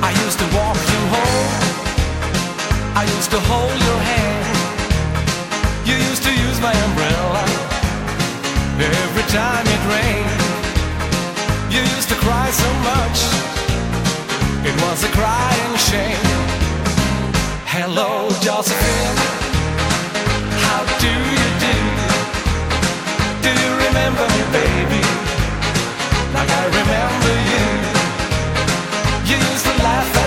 I 0.02 0.10
used 0.26 0.38
to 0.38 0.46
walk 0.56 0.76
you 0.76 1.00
home. 1.14 1.52
I 2.96 3.04
used 3.16 3.30
to 3.30 3.40
hold 3.40 3.78
your 3.88 4.00
hand. 4.12 4.56
You 5.86 5.94
used 6.10 6.22
to 6.24 6.32
use 6.32 6.60
my 6.60 6.74
umbrella. 6.86 7.44
Every 8.78 9.22
time 9.30 9.66
it 9.66 9.82
rained 9.92 10.40
You 11.70 11.80
used 11.96 12.08
to 12.10 12.16
cry 12.16 12.50
so 12.50 12.70
much. 12.90 13.18
It 14.68 14.74
was 14.82 15.04
a 15.04 15.10
crying 15.18 15.76
shame. 15.76 16.26
Hello 17.66 18.30
Josephine. 18.40 19.18
How 20.66 20.82
do 21.04 21.12
you 21.36 21.46
do? 21.66 21.76
Do 23.44 23.50
you 23.62 23.70
remember 23.86 24.24
me 24.34 24.42
baby? 24.52 25.02
Like 26.34 26.50
I 26.50 26.64
remember 26.66 27.32
you 27.38 27.43
laugh 29.78 30.23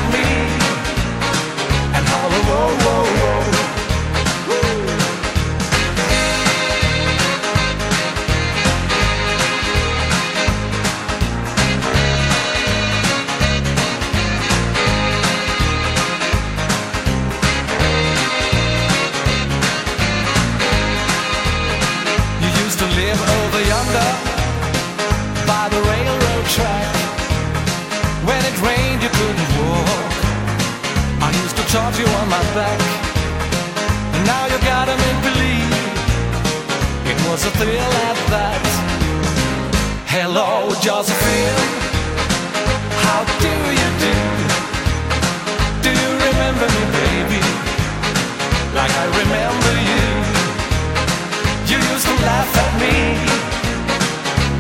taught 31.77 31.99
you 31.99 32.07
on 32.21 32.27
my 32.27 32.43
back. 32.57 32.79
And 34.15 34.23
now 34.25 34.43
you 34.51 34.57
gotta 34.73 34.95
make 35.03 35.19
believe. 35.29 35.73
It 37.11 37.17
was 37.27 37.39
a 37.49 37.51
thrill 37.59 37.93
at 38.09 38.19
that. 38.33 38.63
Hello, 40.15 40.49
Josephine. 40.85 41.65
How 43.05 43.21
do 43.45 43.53
you 43.79 43.89
do? 44.05 44.17
Do 45.85 45.91
you 46.01 46.11
remember 46.27 46.67
me, 46.75 46.83
baby? 46.99 47.43
Like 48.79 48.93
I 49.03 49.05
remember 49.21 49.73
you. 49.89 50.05
You 51.69 51.77
used 51.93 52.07
to 52.09 52.17
laugh 52.29 52.51
at 52.65 52.73
me. 52.83 52.97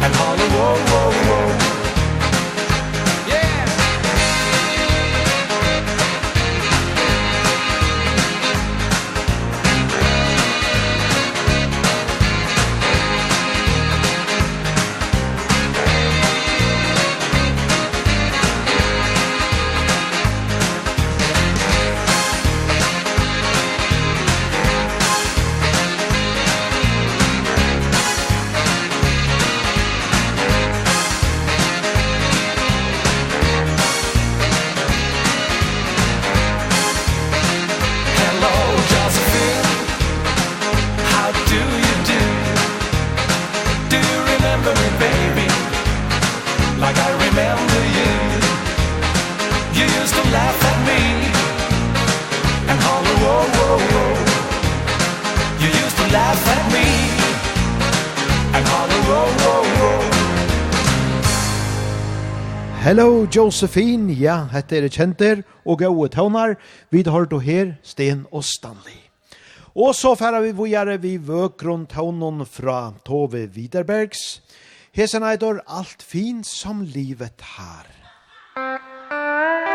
And 0.03 0.11
holler, 0.19 0.49
whoa, 0.55 0.75
whoa, 0.91 1.11
whoa. 1.27 1.86
Josephine, 63.35 64.13
ja, 64.15 64.45
hette 64.53 64.77
er 64.77 64.87
kjenter 64.87 65.41
og 65.65 65.81
gode 65.81 66.09
tøvnar. 66.15 66.55
Vi 66.89 67.03
har 67.03 67.25
då 67.25 67.39
her 67.39 67.75
Sten 67.83 68.25
og 68.31 68.43
Stanley. 68.43 69.03
Og 69.75 69.95
så 69.95 70.15
færer 70.15 70.41
vi 70.41 70.51
vågjere 70.51 70.97
vi 71.01 71.17
vøkron 71.17 71.85
tøvnon 71.85 72.45
fra 72.45 72.93
Tove 73.05 73.47
Widerbergs. 73.55 74.41
Hesen 74.93 75.23
eitor 75.23 75.61
alt 75.67 76.01
fint 76.01 76.47
som 76.47 76.81
livet 76.81 77.41
har. 77.41 77.85
Musikk 78.57 79.66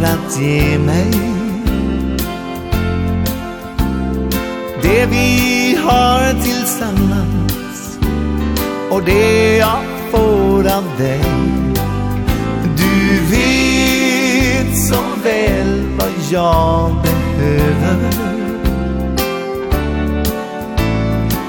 varat 0.00 0.38
ge 0.40 0.78
mig 0.78 1.10
Det 4.82 5.06
vi 5.06 5.78
har 5.84 6.32
tillsammans 6.42 7.98
Och 8.90 9.02
det 9.02 9.56
jag 9.56 9.78
får 10.10 10.58
av 10.76 10.84
dig 10.98 11.24
Du 12.76 13.20
vet 13.30 14.78
så 14.88 15.00
väl 15.22 15.82
vad 15.98 16.12
jag 16.30 16.94
behöver 17.02 18.12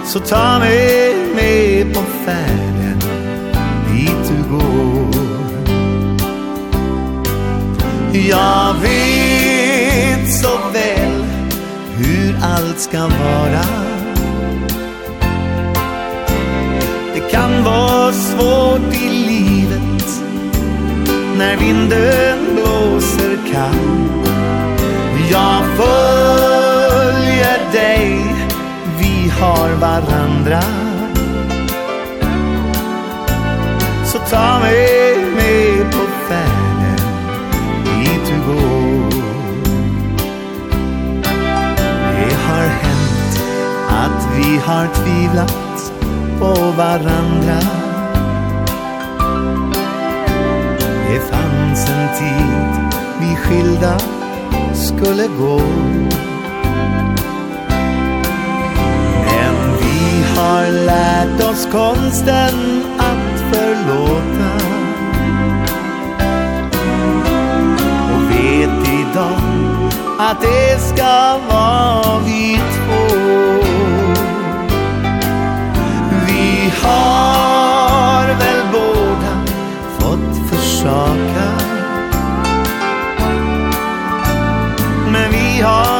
Så 0.06 0.20
ta 0.20 0.60
mig 0.60 1.16
med 1.36 1.94
på 1.94 2.02
färd 2.26 2.69
Jag 8.14 8.74
vet 8.74 10.34
så 10.34 10.58
väl 10.74 11.26
hur 11.96 12.36
allt 12.42 12.80
ska 12.80 13.00
vara. 13.00 13.66
Det 17.14 17.32
kan 17.32 17.64
vara 17.64 18.12
svårt 18.12 18.94
i 18.94 19.10
livet 19.10 20.22
När 21.38 21.58
vinden 21.58 22.56
blåser 22.56 23.38
kall 23.52 24.10
Jag 25.32 25.64
följer 25.78 27.60
dig 27.72 28.22
Vi 29.00 29.30
har 29.30 29.70
varandra. 29.70 30.64
Så 34.06 34.18
ta 34.18 34.60
mig 34.60 34.99
Att 44.00 44.28
vi 44.38 44.58
har 44.58 44.88
tvivlat 44.88 45.94
på 46.40 46.54
varandra. 46.78 47.60
Det 51.08 51.20
fanns 51.20 51.90
en 51.90 52.08
tid 52.18 53.00
vi 53.20 53.36
skilda 53.36 53.98
skulle 54.74 55.28
gå. 55.28 55.62
Men 59.26 59.56
vi 59.82 60.24
har 60.36 60.86
lärt 60.86 61.50
oss 61.50 61.68
konsten 61.72 62.84
att 62.98 63.40
förlåta. 63.52 64.52
Och 68.14 68.32
vet 68.32 68.90
idag 68.90 69.42
att 70.20 70.42
det 70.42 70.80
ska 70.82 71.40
vara 71.50 72.20
vi 72.26 72.58
två. 72.58 73.69
har 76.84 78.28
väl 78.28 78.64
båda 78.72 79.46
fått 80.00 80.50
försaka. 80.50 81.48
Men 85.12 85.32
vi 85.32 85.62
har 85.62 85.99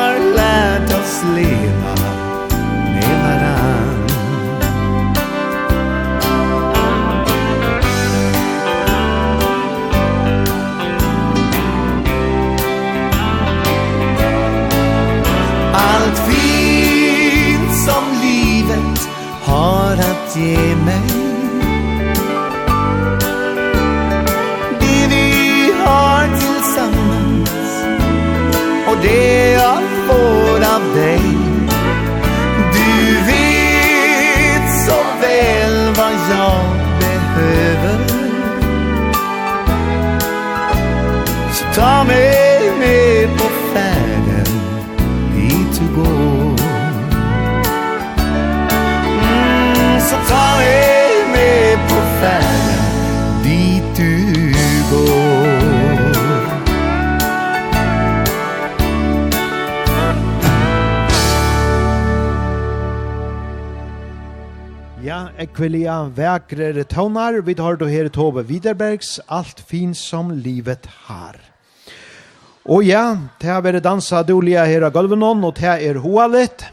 Ta 41.80 42.04
mig 42.04 42.72
med 42.80 43.30
på 43.38 43.48
färden 43.74 44.46
dit 45.36 45.80
du 45.80 45.96
går. 45.96 46.60
Mm, 49.08 50.00
Så 50.00 50.16
ta 50.30 50.58
mig 50.58 51.32
med 51.32 51.78
på 51.90 52.00
färden 52.22 52.84
dit 53.44 53.98
du 53.98 54.14
går. 54.92 55.60
Ja, 65.04 65.30
ekvelia 65.38 66.04
vekre 66.04 66.84
tonar, 66.84 67.42
vi 67.42 67.56
tar 67.56 67.76
då 67.76 67.86
her 67.86 68.08
Tove 68.10 68.44
Widerbergs, 68.44 69.20
alt 69.28 69.60
fin 69.60 69.96
som 69.96 70.32
livet 70.32 70.86
har. 70.86 71.49
Og 72.70 72.86
ja, 72.86 73.18
det 73.42 73.50
har 73.50 73.64
vært 73.66 73.82
dansa 73.82 74.20
dolia 74.22 74.62
her 74.70 74.84
av 74.86 74.94
gulvenon, 74.94 75.42
og 75.48 75.56
det 75.58 75.72
er 75.90 75.98
hoa 76.04 76.28
litt. 76.30 76.68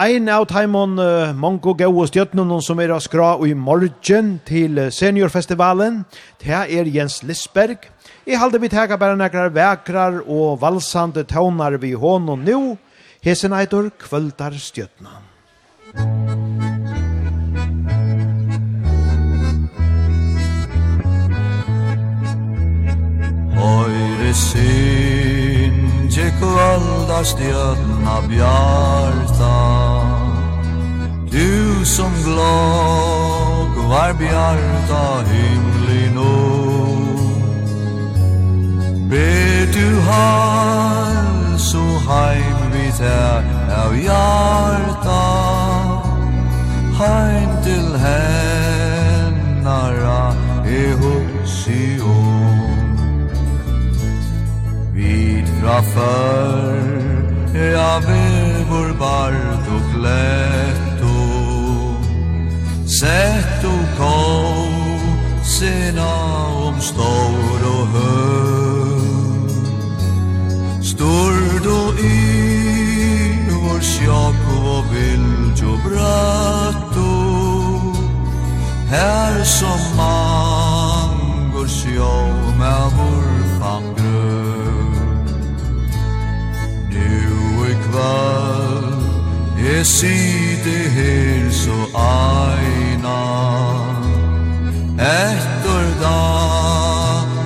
Ein 0.00 0.30
av 0.32 0.46
taimon 0.48 0.94
uh, 0.96 1.34
mongo 1.36 1.74
gau 1.76 1.90
og 2.00 2.08
stjøtnen 2.08 2.54
som 2.64 2.80
er 2.80 2.94
av 2.94 3.02
skra 3.04 3.34
i 3.44 3.52
morgen 3.52 4.38
til 4.48 4.80
seniorfestivalen, 4.88 6.04
det 6.40 6.56
er 6.56 6.88
Jens 6.88 7.20
Lisberg. 7.26 7.84
I 8.24 8.38
halde 8.40 8.62
vi 8.62 8.72
teka 8.72 8.96
bare 8.96 9.18
nekrar 9.18 9.52
vekrar 9.52 10.22
og 10.24 10.60
valsande 10.62 11.26
taunar 11.28 11.76
vi 11.82 11.92
hånden 11.92 12.46
nu. 12.46 12.78
Hesen 13.20 13.52
eitor 13.52 13.90
kvöldar 14.00 14.56
stjøtnen. 14.56 15.28
Høyre 23.60 24.32
syn 24.34 25.76
til 26.08 26.30
kvalda 26.40 27.20
stjøtna 27.28 28.16
bjarta. 28.30 29.56
Du 31.32 31.84
som 31.84 32.12
glog 32.24 33.76
var 33.92 34.16
bjarta 34.18 35.04
himli 35.28 36.08
nå 36.16 36.36
Ber 39.10 39.66
du 39.74 39.86
hal 40.08 41.58
så 41.58 41.84
heim 42.08 42.58
vi 42.72 42.86
tær 42.98 43.46
av 43.82 43.94
hjarta. 44.06 45.22
Heim 47.00 47.56
til 47.66 47.96
heim 48.04 48.69
fra 55.60 55.80
før 55.94 57.00
Ja, 57.54 57.98
vevor 58.04 58.92
bart 58.98 59.66
og 59.74 59.82
kletto 59.94 61.16
Sett 62.86 63.64
og 63.68 63.82
kå 63.98 64.20
Sina 65.44 66.10
om 66.68 66.80
stor 66.80 67.66
og 67.72 67.86
høy 67.94 69.50
Stord 70.92 71.70
og 71.74 72.00
y 72.00 73.50
Vår 73.50 73.80
sjokk 73.84 74.44
og 74.56 74.84
vild 74.94 75.64
og 75.72 75.78
bratto 75.84 77.14
Her 78.90 79.42
som 79.44 79.80
mangor 80.00 81.68
sjå 81.68 82.14
Med 82.58 82.96
vår 82.96 83.32
fang 83.60 83.99
Nu 86.90 87.66
i 87.66 87.74
kväll 87.84 89.00
Jeg 89.64 89.86
ser 89.86 90.88
her 90.90 91.50
så 91.50 91.78
aina. 91.94 93.20
Efter 95.00 95.82
da 96.00 96.20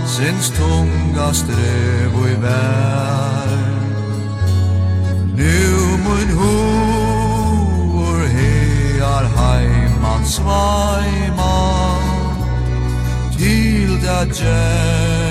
Sinns 0.07 0.51
tunga 0.51 1.33
strev 1.33 2.15
og 2.15 2.31
i 2.31 2.35
vær 2.43 3.51
Nu 5.37 5.97
mun 6.05 6.31
hår 6.39 8.19
Hear 8.37 9.25
heiman 9.39 10.25
svajman 10.27 12.05
Til 13.39 13.91
da 14.07 14.25
gär 14.25 15.24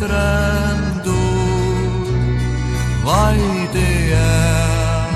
strendur 0.00 1.12
Vai 3.04 3.40
det 3.72 4.12
är 4.12 5.10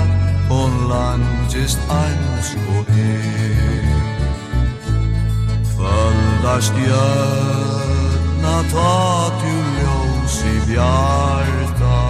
Hon 0.49 0.87
landgist 0.89 1.79
eins 1.89 2.55
och 2.77 2.89
er. 2.89 3.85
Kvölda 5.75 6.61
stjörna 6.61 8.57
Ta 8.71 9.31
til 9.41 9.65
ljós 9.79 10.37
i 10.53 10.57
bjarta 10.67 12.01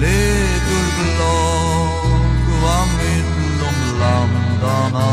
Letur 0.00 0.88
blåk 0.96 2.46
Va 2.62 2.80
millom 2.98 3.78
landana 4.00 5.12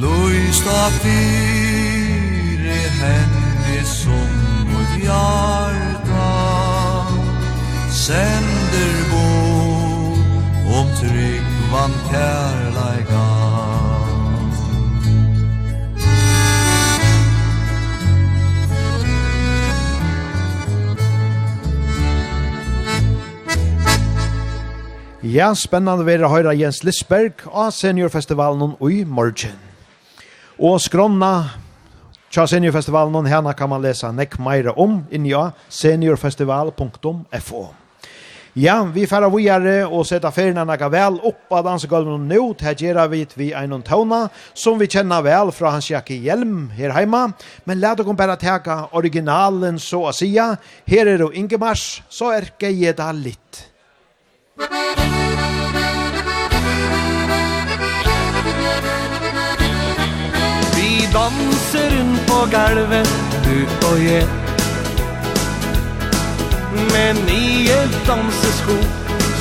Luista 0.00 0.80
fyr 1.02 1.61
henne 3.02 3.84
som 3.84 4.32
mot 4.70 4.92
hjarta 5.02 6.30
Sender 7.90 8.94
bo 9.10 9.28
om 10.78 10.86
trygg 11.00 11.46
vann 11.72 11.94
kärlegan 12.10 13.62
Ja, 25.22 25.52
spennande 25.54 26.02
vera 26.02 26.26
høyra 26.28 26.50
Jens 26.58 26.82
Lisberg 26.82 27.44
av 27.46 27.70
Seniorfestivalen 27.72 28.74
og 28.74 28.88
i 28.90 29.04
morgen. 29.06 29.54
Og 30.58 30.80
skronna 30.82 31.61
Tja 32.32 32.46
seniorfestivalen 32.46 33.46
och 33.46 33.56
kan 33.56 33.68
man 33.68 33.82
läsa 33.82 34.12
nekk 34.12 34.38
meira 34.38 34.72
om 34.72 35.06
in 35.10 35.26
ja 35.26 35.52
seniorfestival.fo. 35.68 37.66
Ja, 38.54 38.84
vi 38.84 39.06
færa 39.06 39.28
vujare 39.28 39.84
og 39.84 40.06
seta 40.08 40.30
ferina 40.32 40.64
naga 40.64 40.88
vel 40.88 41.18
opp 41.28 41.52
av 41.52 41.64
dansegolven 41.66 42.24
nu, 42.28 42.54
her 42.60 42.74
gjerra 42.74 43.06
vi 43.08 43.26
vi 43.34 43.52
einon 43.52 43.82
tauna, 43.82 44.30
som 44.54 44.78
vi 44.78 44.88
kjenner 44.88 45.22
vel 45.22 45.52
fra 45.52 45.70
hans 45.72 45.90
jakke 45.90 46.14
hjelm 46.14 46.70
her 46.70 46.92
heima, 46.96 47.34
men 47.64 47.80
let 47.80 47.98
dere 47.98 48.16
bare 48.16 48.36
teka 48.36 48.88
originalen 48.92 49.78
så 49.78 50.06
å 50.08 50.12
sia, 50.12 50.56
her 50.86 51.06
er 51.06 51.20
jo 51.20 51.30
Ingemars, 51.32 52.02
så 52.08 52.32
er 52.32 52.48
jeg 52.60 52.96
da 52.96 53.12
litt. 53.12 53.68
Vi 60.76 61.06
danser 61.12 61.90
rundt 61.96 62.21
på 62.32 62.46
garvet, 62.50 63.08
du 63.44 63.86
og 63.88 64.04
jeg. 64.04 64.26
Men 66.92 67.16
i 67.28 67.68
en 67.78 67.92
dansesko 68.06 68.76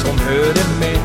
som 0.02 0.20
hører 0.28 0.70
med. 0.80 1.00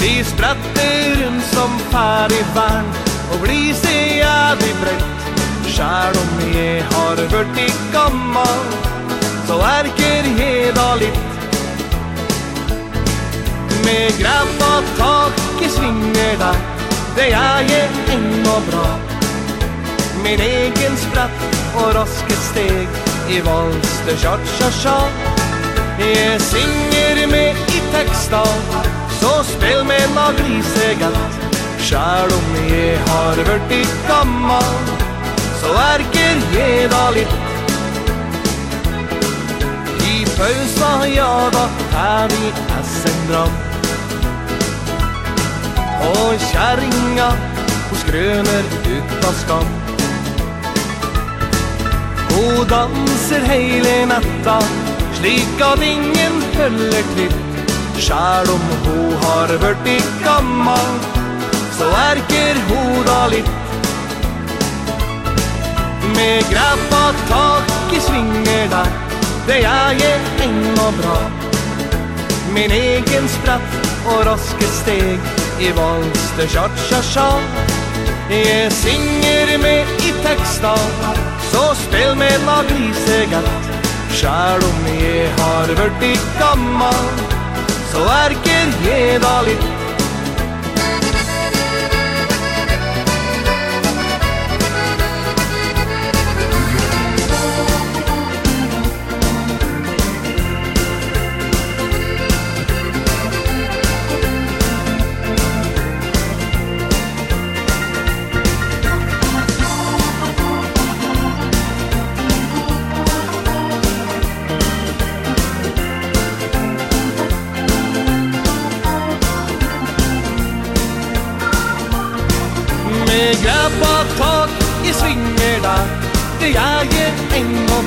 Vi 0.00 0.12
spratter 0.24 1.16
rundt 1.20 1.46
som 1.54 1.72
far 1.90 2.30
i 2.30 2.42
barn 2.54 2.88
Og 3.32 3.40
blir 3.42 3.72
sida 3.74 4.54
vi 4.60 4.68
brøtt 4.80 5.24
Sjæl 5.72 6.18
om 6.20 6.36
jeg 6.52 6.84
har 6.90 7.22
vært 7.32 7.58
i 7.64 7.66
gammal 7.94 8.60
Så 9.48 9.56
erker 9.70 10.30
heda 10.38 10.86
litt. 11.00 11.42
Med 13.88 14.20
grabba 14.20 14.72
tak 15.00 15.66
i 15.66 15.74
svinger 15.80 16.40
der 16.44 16.64
Det 17.18 17.30
er 17.32 17.68
jeg 17.72 17.90
ennå 18.14 18.60
bra 18.70 19.15
min 20.24 20.40
egen 20.40 20.98
spratt 21.00 21.46
og 21.82 21.94
raske 21.98 22.36
steg 22.48 23.00
i 23.32 23.40
valste 23.46 24.18
tja-tja-tja 24.22 24.98
Jeg 26.00 26.40
synger 26.50 27.22
med 27.32 27.64
i 27.72 27.80
teksta, 27.94 28.42
så 29.20 29.32
spill 29.54 29.82
med 29.88 30.12
meg 30.16 30.36
grisegatt 30.42 31.42
Sjæl 31.86 32.36
om 32.40 32.54
jeg 32.66 33.00
har 33.08 33.42
vært 33.48 33.74
i 33.76 33.82
gammal 34.10 34.96
så 35.66 35.72
erker 35.82 36.42
jeg 36.54 36.90
da 36.92 37.04
litt. 37.14 37.32
I 40.06 40.12
pausa, 40.36 40.90
ja 41.10 41.30
da, 41.54 41.64
her 41.94 42.34
i 42.36 42.52
Essendram 42.76 43.56
Og 46.10 46.46
kjæringa, 46.50 47.32
hos 47.90 48.06
grøner 48.10 48.70
utan 48.84 49.42
skam. 49.42 49.85
Och 52.36 52.66
danser 52.66 53.40
hele 53.40 54.06
natta 54.06 54.62
Slik 55.14 55.60
at 55.60 55.82
ingen 55.82 56.42
følger 56.52 57.04
klipp 57.14 57.32
Sjæl 57.98 58.50
om 58.52 58.66
ho 58.84 58.96
har 59.22 59.52
vært 59.62 59.88
i 59.88 59.96
gammal 60.24 60.98
Så 61.78 61.88
erker 62.00 62.60
hoda 62.68 63.16
litt. 63.32 63.48
Med 66.16 66.44
grabba 66.52 67.02
tak 67.30 67.96
i 67.96 68.00
svinger 68.00 68.68
der 68.74 68.92
Det 69.48 69.58
er 69.64 69.96
jeg 70.00 70.20
eng 70.44 70.78
og 70.84 70.92
bra. 71.00 71.18
Min 72.52 72.70
egen 72.70 73.28
spratt 73.28 73.80
og 74.12 74.26
raske 74.28 74.68
steg 74.80 75.30
I 75.60 75.72
valste 75.76 76.48
tja 76.52 76.68
tja 76.88 77.00
tja 77.12 77.28
Jeg 78.30 78.72
synger 78.82 79.56
med 79.62 79.96
i 80.04 80.12
teksta 80.24 80.76
Så 81.56 81.74
spill 81.74 82.16
med 82.20 82.42
la 82.44 82.56
grisegatt 82.68 83.46
Sjæl 84.12 84.64
om 84.66 84.88
jeg 84.92 85.30
har 85.38 85.72
vært 85.78 86.04
i 86.04 86.10
gammal 86.36 87.08
Så 87.88 88.02
er 88.12 88.34
ikke 88.36 88.58
jeg 88.84 89.22
da 89.24 89.38
litt. 89.48 89.75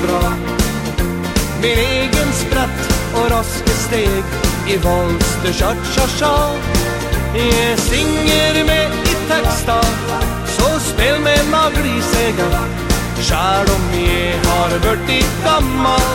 bra. 0.06 0.22
Min 1.62 1.78
egen 1.78 2.32
spratt 2.32 2.86
og 3.14 3.26
raske 3.32 3.74
steg 3.82 4.70
i 4.70 4.76
volster 4.80 5.52
tja 5.58 5.72
tja 5.92 6.06
tja 6.18 6.30
Jeg 7.34 7.74
synger 7.84 8.60
med 8.64 8.94
i 9.10 9.16
teksta 9.28 9.76
Så 10.54 10.70
spel 10.86 11.20
med 11.26 11.50
meg 11.52 11.76
brisega 11.76 12.48
Sjæl 13.20 13.68
om 13.74 13.86
jeg 13.98 14.40
har 14.46 14.76
vært 14.86 15.12
i 15.12 15.20
gammal 15.44 16.08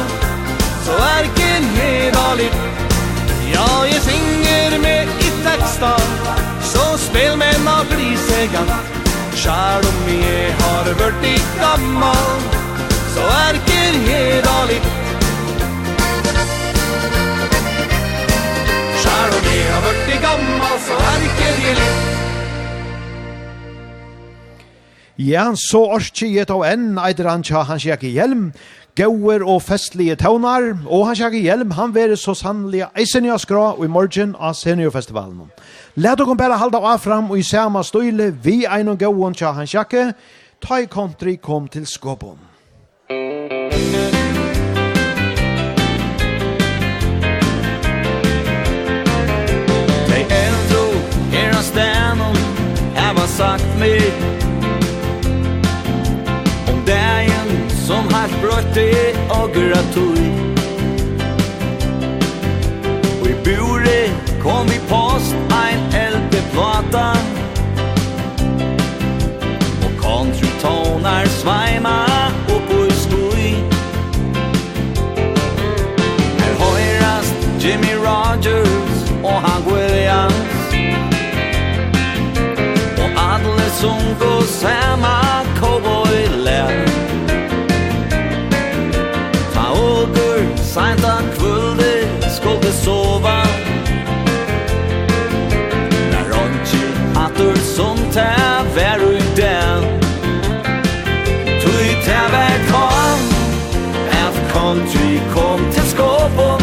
Så 0.88 0.98
er 1.12 1.30
ikke 1.30 1.54
nedalig 1.68 2.50
Ja, 3.54 3.70
jeg 3.92 4.02
synger 4.10 4.80
med 4.82 5.16
i 5.30 5.32
teksta 5.46 5.94
Så 6.74 6.90
spel 7.06 7.38
med 7.38 7.62
meg 7.70 7.94
brisega 7.94 8.66
Sjæl 9.38 9.90
om 9.94 10.06
jeg 10.18 10.54
har 10.66 10.96
vært 11.06 11.34
i 11.36 11.40
gammal 11.62 12.65
Så 13.16 13.22
verkar 13.22 13.94
hedaligt 14.08 14.88
Chardonnay 19.04 19.62
har 19.72 19.84
vært 19.86 20.10
i 20.12 20.18
gammal 20.26 20.80
Så 20.84 20.98
verkar 21.00 21.54
hedaligt 21.62 22.02
Ja, 25.18 25.46
så 25.56 25.80
orski 25.96 26.34
et 26.42 26.50
av 26.52 26.66
enn 26.68 26.98
eitir 27.00 27.30
han 27.32 27.44
tja 27.48 27.62
hans 27.70 27.86
jakke 27.88 28.10
hjelm, 28.12 28.50
gauer 29.00 29.46
og 29.48 29.62
festlige 29.64 30.18
taunar, 30.20 30.74
og 30.84 31.06
hans 31.08 31.22
jakke 31.24 31.40
hjelm 31.40 31.72
han 31.78 31.94
veri 31.96 32.18
så 32.20 32.36
sannlig 32.36 32.82
eisen 32.92 33.24
i 33.24 33.32
skra 33.40 33.70
og 33.78 33.86
i 33.88 33.92
morgen 33.94 34.34
av 34.36 34.58
seniorfestivalen. 34.60 35.54
Let 35.96 36.20
okon 36.20 36.36
bare 36.36 36.60
halda 36.60 36.84
av 36.84 37.00
fram 37.00 37.32
og 37.32 37.40
i 37.40 37.48
sama 37.48 37.86
støyle 37.88 38.34
vi 38.44 38.66
ein 38.68 38.92
og 38.92 39.00
gauon 39.00 39.40
tja 39.40 39.54
hans 39.56 39.72
jakke, 39.78 40.10
ta 40.60 40.82
i 40.84 40.92
country 40.92 41.38
kom 41.40 41.72
til 41.72 41.88
skåpån. 41.88 42.55
sagt 53.38 53.80
mig 53.80 54.02
Om 56.68 56.86
dagen 56.86 57.70
som 57.88 58.14
har 58.14 58.30
brøtt 58.42 58.76
det 58.76 59.16
og 59.30 59.50
tog 59.94 60.18
Og 63.22 63.28
i 63.30 63.36
bure 63.44 64.00
kom 64.44 64.68
vi 64.68 64.80
post 64.90 65.36
ein 65.52 65.80
eldre 66.06 66.42
plata. 66.54 67.08
Og 69.86 69.92
country 70.04 70.50
tonar 70.62 71.26
svaimar 71.26 72.15
som 83.76 84.00
sama 84.20 84.42
samma 84.46 85.44
cowboy 85.60 86.28
lær 86.46 86.86
Ta 89.54 89.72
åker, 89.72 90.40
sent 90.74 91.04
han 91.04 91.26
kvulde, 91.38 92.08
skulle 92.36 92.72
sova. 92.72 93.44
När 96.12 96.26
ronchi 96.32 96.86
atur 97.16 97.56
som 97.56 97.98
ta 98.14 98.64
var 98.76 99.00
ur 99.00 99.22
den 99.36 99.84
Tui 101.62 101.90
ta 102.06 102.22
var 102.34 102.58
kom, 102.72 103.20
att 104.26 104.54
country 104.54 105.20
kom 105.34 105.60
til 105.72 105.84
skåpon 105.84 106.62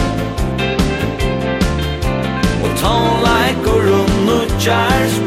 Og 2.64 2.70
tån 2.80 3.12
like 3.26 3.70
og 3.70 3.80
room, 3.84 4.28
og 4.28 4.60
kjærs 4.60 5.21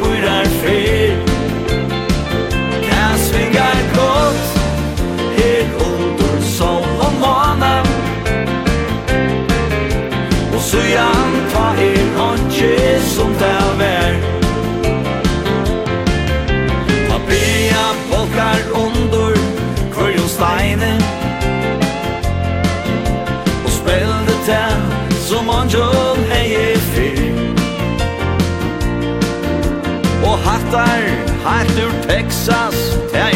hattar 30.76 31.26
Helt 31.46 31.80
ur 31.80 32.08
Texas. 32.08 32.76
Det 33.12 33.20
er 33.20 33.30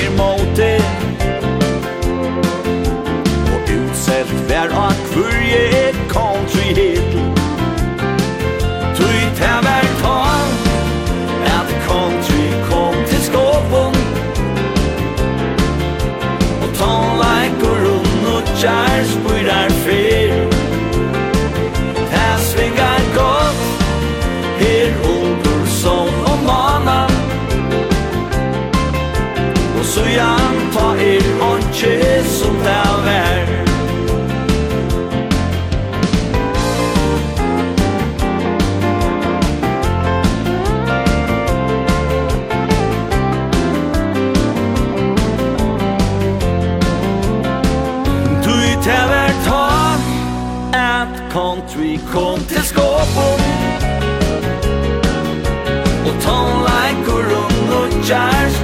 charge 58.10 58.59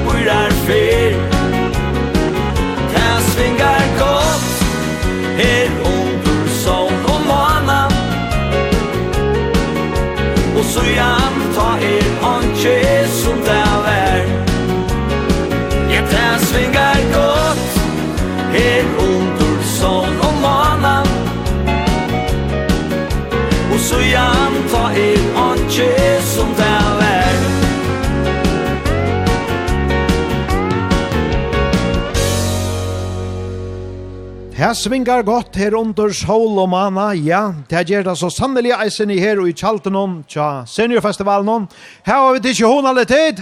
Svingar 34.76 35.24
godt 35.24 35.56
her 35.56 35.74
under 35.74 36.12
sol 36.14 36.60
og 36.60 36.68
mana, 36.70 37.14
ja, 37.16 37.54
det 37.70 37.86
gjør 37.88 38.04
det 38.10 38.16
så 38.20 38.28
sannelig 38.30 38.74
eisen 38.76 39.10
i 39.10 39.18
her 39.22 39.40
og 39.40 39.48
i 39.48 39.54
Kjaltenon, 39.56 40.18
tja, 40.28 40.66
seniorfestivalen. 40.68 41.70
Her 42.06 42.20
har 42.20 42.34
vi 42.36 42.42
det 42.44 42.52
ikke 42.54 42.68
hun 42.68 42.86
alle 42.86 43.06
tid. 43.08 43.40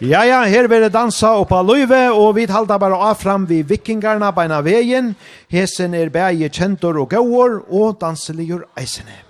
Ja, 0.00 0.24
ja, 0.24 0.40
her 0.48 0.68
vil 0.68 0.82
det 0.86 0.92
dansa 0.92 1.34
oppa 1.36 1.60
løyve, 1.62 2.10
og 2.16 2.34
vi 2.36 2.48
halda 2.48 2.80
bare 2.80 2.96
av 2.96 3.20
fram 3.20 3.46
vi 3.48 3.62
vikingarna 3.62 4.32
beina 4.32 4.62
veien. 4.64 5.14
Hesen 5.52 5.94
er 5.94 6.10
bæge 6.10 6.48
kjentor 6.48 6.98
og 7.00 7.10
gauor, 7.12 7.60
og 7.68 8.00
danseligjur 8.00 8.66
eisene. 8.76 9.22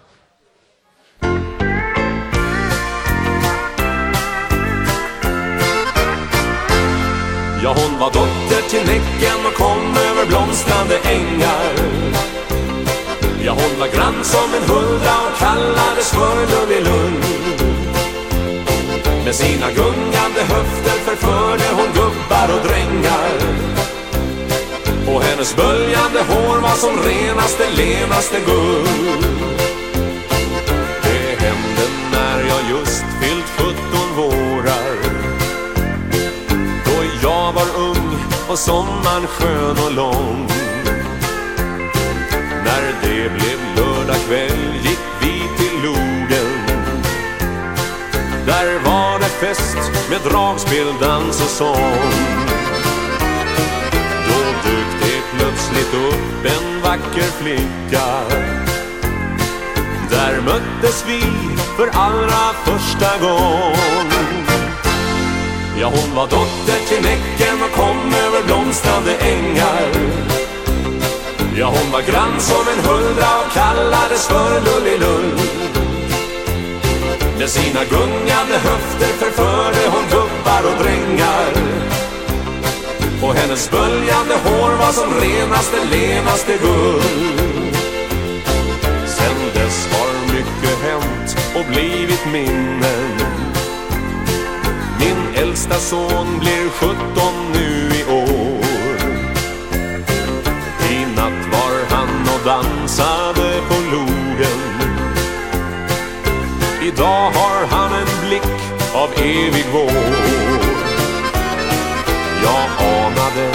Ja, 7.63 7.75
hon 7.75 7.99
var 7.99 8.15
dotter 8.15 8.46
till 8.69 8.87
Näcken 8.87 9.47
och 9.47 9.55
kom 9.55 9.97
över 10.11 10.27
blomstrande 10.27 10.99
ängar. 10.99 11.75
Jag 13.45 13.53
hon 13.53 13.81
var 13.81 13.87
grann 13.87 14.25
som 14.25 14.55
en 14.55 14.71
huldra 14.71 15.17
och 15.29 15.39
kallades 15.39 16.11
för 16.11 16.37
Lund. 16.85 17.25
Med 19.25 19.35
sina 19.35 19.67
gungande 19.71 20.41
höfter 20.41 20.99
förförde 21.05 21.65
hon 21.73 21.87
gubbar 21.95 22.49
och 22.57 22.69
drängar. 22.69 23.35
Och 25.09 25.23
hennes 25.23 25.57
böljande 25.57 26.21
hår 26.29 26.61
var 26.61 26.77
som 26.77 26.97
renaste, 27.03 27.71
lenaste 27.77 28.41
guld. 28.41 29.27
Det 31.03 31.45
hände 31.45 31.85
när 32.13 32.39
jag 32.39 32.79
just 32.79 33.05
fyllde 33.21 33.36
och 38.49 38.59
sommaren 38.59 39.27
skön 39.27 39.77
och 39.87 39.93
lång. 39.93 40.49
När 42.65 42.95
det 43.03 43.31
blev 43.35 43.61
lördag 43.77 44.17
kväll 44.29 44.75
gick 44.83 44.99
vi 45.21 45.43
till 45.59 45.83
Logen 45.85 46.67
Där 48.47 48.79
var 48.85 49.19
det 49.19 49.25
fest 49.25 49.93
med 50.11 50.21
dragspel, 50.33 50.87
dans 51.01 51.43
och 51.43 51.51
sång. 51.51 52.11
Då 54.29 54.39
dök 54.65 55.01
det 55.01 55.39
plötsligt 55.39 55.95
upp 55.95 56.45
en 56.45 56.83
vacker 56.83 57.31
flicka. 57.41 58.07
Där 60.11 60.41
möttes 60.41 61.05
vi 61.07 61.21
för 61.77 61.89
allra 61.93 62.53
första 62.65 63.19
gång. 63.19 64.46
Ja, 65.81 65.87
hon 65.87 66.15
var 66.15 66.27
dotter 66.27 66.79
till 66.89 67.03
Näcken 67.03 67.63
och 67.63 67.77
kom 67.77 68.15
över 68.15 68.43
blomstrande 68.47 69.17
ängar. 69.17 69.89
Ja, 71.57 71.67
hon 71.67 71.93
var 71.93 72.03
grann 72.03 72.41
som 72.41 72.65
en 72.73 72.85
huldra 72.89 73.31
och 73.47 73.53
kallades 73.53 74.27
för 74.27 74.61
Lullilull. 74.61 75.39
Med 77.39 77.49
sina 77.49 77.85
gungande 77.85 78.59
höfter 78.69 79.07
förförde 79.07 79.91
hon 79.93 80.05
gubbar 80.11 80.63
och 80.71 80.85
drängar. 80.85 81.53
Och 83.23 83.35
hennes 83.35 83.71
böljande 83.71 84.35
hår 84.45 84.71
var 84.79 84.93
som 84.93 85.15
renaste, 85.21 85.77
lenaste 85.91 86.53
guld 86.53 87.77
Sen 89.07 89.37
dess 89.55 89.89
har 89.93 90.35
mycket 90.35 90.83
hänt 90.83 91.37
och 91.55 91.65
blivit 91.73 92.27
mer 92.33 92.56
äldsta 95.57 95.75
son 95.75 96.39
blir 96.41 96.71
17 96.71 96.97
nu 97.53 97.97
i 97.97 98.05
år. 98.13 98.65
I 100.91 101.07
natt 101.17 101.47
var 101.53 101.97
han 101.97 102.29
och 102.35 102.45
dansade 102.45 103.61
på 103.69 103.75
logen. 103.93 104.61
Idag 106.83 107.31
har 107.31 107.67
han 107.71 107.93
en 107.93 108.29
blick 108.29 108.43
av 108.95 109.11
evig 109.17 109.67
vår. 109.73 109.93
Jag 112.43 112.69
anade 112.79 113.51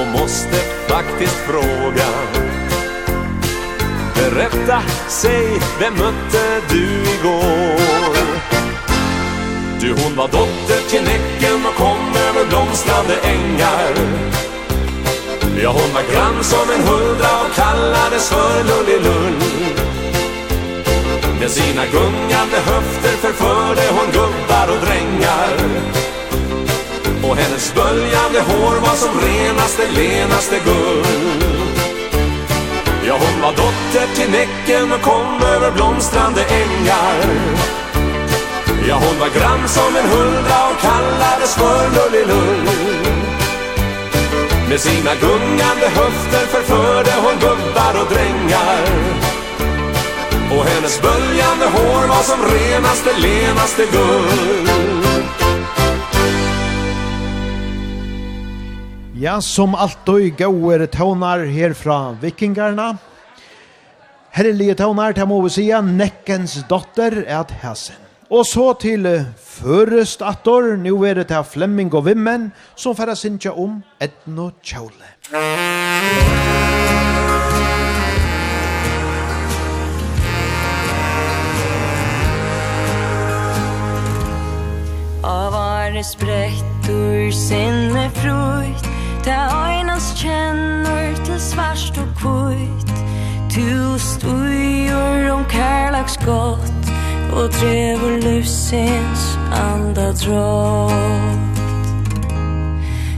och 0.00 0.20
måste 0.20 0.56
faktiskt 0.88 1.36
fråga. 1.36 2.08
Berätta, 4.14 4.82
säg, 5.08 5.60
vem 5.80 5.94
mötte 5.94 6.60
du 6.68 7.02
igår? 7.18 8.25
Du 9.86 9.92
hon 9.92 10.16
var 10.16 10.28
dotter 10.28 10.80
till 10.90 11.02
näcken 11.02 11.66
och 11.66 11.74
kom 11.74 12.12
över 12.28 12.48
blomstrande 12.48 13.16
ängar. 13.16 13.92
Ja, 15.62 15.70
hon 15.70 15.90
var 15.94 16.04
grann 16.12 16.44
som 16.44 16.70
en 16.74 16.88
huldra 16.88 17.30
och 17.44 17.54
kallades 17.54 18.28
för 18.28 18.64
Lullilull 18.68 19.40
Med 21.40 21.50
sina 21.50 21.82
gungande 21.86 22.58
höfter 22.70 23.16
förförde 23.24 23.82
hon 23.96 24.06
gubbar 24.12 24.66
och 24.74 24.86
drängar. 24.86 25.52
Och 27.28 27.36
hennes 27.36 27.74
böljande 27.74 28.40
hår 28.40 28.76
var 28.86 28.96
som 28.96 29.20
renaste, 29.20 29.82
lenaste 29.90 30.56
guld. 30.64 31.44
Ja, 33.06 33.18
hon 33.20 33.42
var 33.42 33.52
dotter 33.52 34.14
till 34.14 34.30
näcken 34.30 34.92
och 34.92 35.02
kom 35.02 35.42
över 35.42 35.70
blomstrande 35.70 36.44
ängar. 36.44 37.85
Ja, 38.88 38.94
hon 38.94 39.18
var 39.18 39.28
grann 39.28 39.68
som 39.68 39.96
en 39.96 40.10
hundra 40.10 40.58
och 40.70 40.78
kallades 40.80 41.54
för 41.54 41.82
Lullilull 41.96 42.68
Med 44.68 44.80
sina 44.80 45.14
gungande 45.14 45.88
höfter 45.88 46.46
förförde 46.46 47.10
hon 47.24 47.40
gubbar 47.40 48.02
och 48.02 48.12
drängar 48.12 48.82
Och 50.58 50.64
hennes 50.66 51.02
böljande 51.02 51.66
hår 51.66 52.08
var 52.08 52.22
som 52.22 52.40
renaste, 52.54 53.10
lenaste 53.18 53.82
guld 53.92 54.70
Ja, 59.20 59.40
som 59.40 59.74
allt 59.74 60.08
och 60.08 60.20
gåer 60.38 60.86
tonar 60.86 61.44
här 61.44 61.72
från 61.72 62.18
vikingarna. 62.20 62.98
Herrelige 64.30 64.74
tonar, 64.74 65.12
det 65.12 65.26
må 65.26 65.42
vi 65.42 65.50
säga, 65.50 65.80
Neckens 65.80 66.68
dotter 66.68 67.24
är 67.28 67.36
att 67.36 67.50
hæsen. 67.50 68.05
Og 68.30 68.46
så 68.46 68.72
til 68.80 69.06
førest 69.38 70.22
attor, 70.22 70.76
nu 70.76 71.04
er 71.04 71.14
det 71.14 71.28
til 71.28 71.44
Flemming 71.46 71.94
og 71.94 72.06
Vimmen, 72.06 72.52
som 72.76 72.96
færre 72.96 73.16
sinja 73.16 73.50
om 73.54 73.82
Edno 74.00 74.50
Kjole. 74.66 75.12
Av 85.22 85.54
are 85.54 86.02
sprettur 86.02 87.30
sinne 87.30 88.10
frukt, 88.18 88.90
ta 89.22 89.38
øynans 89.54 90.10
kjennur 90.18 91.14
til 91.24 91.40
svarst 91.40 91.98
og 92.02 92.10
kvitt, 92.18 92.90
tu 93.54 93.98
stuiur 93.98 95.30
om 95.30 95.46
kærlags 95.50 96.18
gott 96.26 96.95
og 97.32 97.50
drevor 97.52 98.16
livsens 98.22 99.38
anda 99.52 100.12
drag 100.12 101.40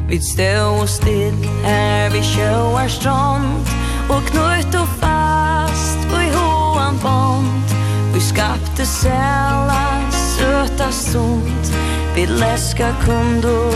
Vi 0.08 0.20
stå 0.32 0.80
og 0.80 0.88
still 0.88 1.36
her 1.64 2.10
vi 2.10 2.22
sjöar 2.22 2.88
strand 2.88 3.68
og 4.08 4.22
knutt 4.30 4.74
og 4.74 4.88
fast 5.00 6.00
og 6.12 6.22
i 6.24 6.30
hoan 6.32 6.96
bond. 7.02 7.74
Vi 8.14 8.20
skapte 8.20 8.86
sæla 8.86 9.84
søta 10.12 10.90
stund 10.90 11.72
Vi 12.14 12.26
läska 12.26 12.92
kundo 13.04 13.70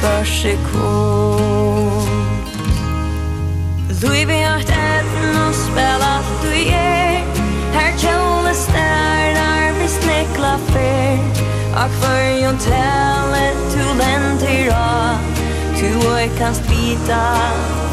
kvar 0.00 0.24
sekund. 0.24 2.08
Lui 4.02 4.20
Du 4.20 4.26
vet 4.26 4.70
att 4.70 5.48
og 5.48 5.54
spela 5.54 6.22
du 6.42 6.48
är 6.72 7.24
Här 7.72 7.92
kjolestan 7.98 9.13
fer 10.58 11.18
Ak 11.74 11.90
fyrjon 12.00 12.58
tället 12.58 13.56
tu 13.72 13.84
lentira 13.98 15.18
Tu 15.78 15.90
oi 16.08 16.28
kan 16.38 16.54
spita 16.54 17.24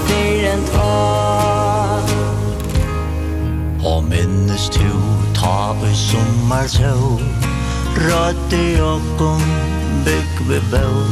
fyr 0.06 0.46
en 0.54 0.64
ta 0.74 2.02
Og 3.84 4.04
minnes 4.04 4.70
tu 4.70 4.92
Ta 5.34 5.76
i 5.90 5.96
sommar 5.96 6.68
så 6.68 7.20
Rötte 7.96 8.64
okkom 8.84 9.42
Bygg 10.06 10.46
vi 10.48 10.60
bøl 10.72 11.04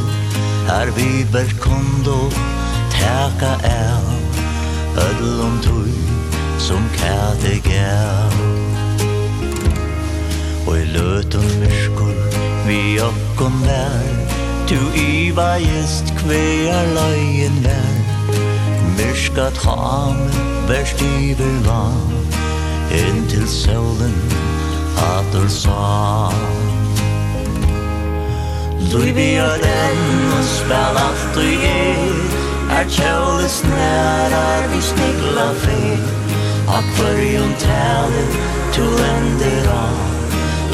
Her 0.68 0.90
vi 0.96 1.24
ber 1.32 1.50
kondo 1.60 2.30
teka 2.90 3.58
el. 3.64 4.06
Ödlom 4.96 5.60
tui 5.62 5.98
Som 6.58 6.88
kæte 6.94 7.58
gæl 7.64 8.49
Og 10.70 10.76
i 10.78 10.84
løtun 10.86 11.46
myrskur 11.58 12.14
vi 12.62 13.00
okkon 13.02 13.56
vær 13.66 14.10
Tu 14.70 14.76
iva 14.94 15.56
jest 15.58 16.12
kvear 16.20 16.84
løyen 16.94 17.56
vær 17.64 17.96
Myrskat 18.94 19.58
hamet 19.64 20.36
verst 20.68 21.02
iver 21.02 21.56
vann 21.64 22.28
Inntil 22.94 23.48
søvlen 23.50 24.14
atur 25.06 25.48
sa 25.50 26.30
Lui 28.92 29.10
vi 29.18 29.26
er 29.42 29.58
den 29.64 30.04
og 30.36 30.44
spel 30.52 31.00
alt 31.06 31.40
og 31.42 31.50
jeg 31.64 32.14
Er 32.78 32.86
kjøles 32.94 33.58
nærar 33.72 34.70
vi 34.70 34.84
snigla 34.92 35.48
fyr 35.64 36.06
Akvarium 36.78 37.58
tæler 37.58 38.38
tu 38.70 38.86
lender 39.02 39.74
av 39.74 40.09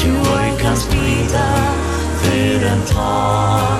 Tjur 0.07 0.57
kan 0.61 0.77
sprida 0.77 1.47
Fyr 2.21 2.63
en 2.63 2.81
tal. 2.87 3.77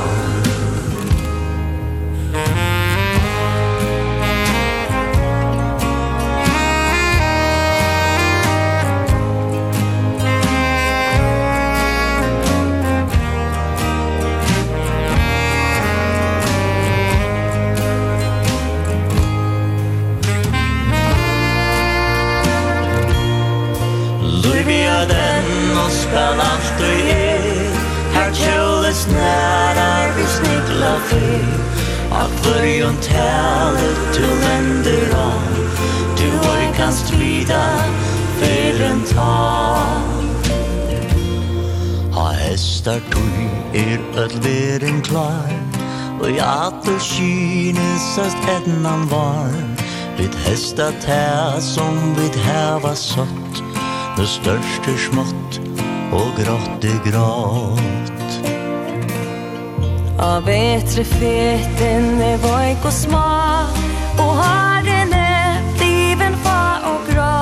Olivia 24.68 25.06
then 25.06 25.37
og 25.88 26.18
alt 26.24 26.42
aftur 26.52 27.00
jeg 27.08 27.70
Her 28.16 28.30
kjøles 28.42 29.08
nærar 29.08 30.16
vi 30.18 30.26
snigla 30.38 30.94
fyr 31.10 31.68
Av 32.12 32.32
början 32.44 32.98
talet 33.02 33.98
du 34.16 34.26
vender 34.42 35.18
om. 35.18 35.44
Du 36.18 36.28
orkast 36.50 37.14
vida 37.14 37.64
fyrren 38.40 39.04
tal. 39.06 40.26
Ha 42.16 42.32
hestar 42.32 43.02
tui 43.12 43.50
er 43.74 44.00
öll 44.16 44.38
verin 44.44 45.02
klar. 45.02 45.54
Og 46.20 46.32
i 46.32 46.40
atur 46.40 47.00
kynesast 47.00 48.50
etnan 48.56 49.06
var. 49.12 49.54
Vid 50.18 50.34
hesta 50.48 50.92
tæ 51.06 51.62
som 51.62 52.16
vid 52.16 52.40
heva 52.48 52.96
sott. 52.96 53.64
Det 54.18 54.28
største 54.28 54.98
smått 54.98 55.62
og 56.12 56.34
grått 56.40 56.84
er 56.88 57.00
grått. 57.06 58.08
Av 60.18 60.42
betre 60.42 61.04
feten 61.06 62.22
er 62.26 62.38
voik 62.42 62.86
og 62.90 62.94
sma 62.94 63.70
Og 64.18 64.32
har 64.40 64.88
en 64.90 65.14
bliven 65.78 66.34
fa 66.42 66.82
og 66.90 67.06
grå 67.06 67.38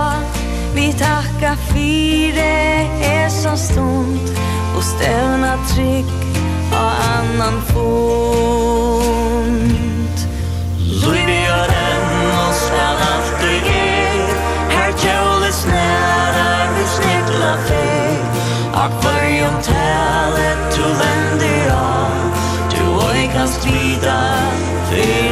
Vi 0.76 0.90
takka 1.00 1.54
fire 1.70 2.50
er 3.08 3.30
som 3.32 3.56
stund 3.56 4.20
Og 4.76 4.84
støvna 4.84 5.56
trygg 5.72 6.12
av 6.76 6.92
annan 7.16 7.58
fond 7.72 8.96
Luivi 11.00 11.42
er 11.48 11.70
enn 11.80 12.14
og 12.44 12.54
skal 12.60 12.98
alt 13.08 13.36
du 13.40 13.54
gir 13.72 14.36
Her 14.76 14.92
kjøles 15.00 15.60
nær 15.72 16.34
er 16.44 16.66
vi 16.76 16.84
snigla 17.00 17.54
fyr 17.70 17.95
Takk 18.86 19.02
for 19.02 19.26
omtale, 19.48 20.50
du 20.76 20.84
vender 21.02 21.74
an 21.74 22.14
Du 22.70 22.84
orkast 23.02 23.66
vida, 23.66 24.20
fyr 24.90 25.25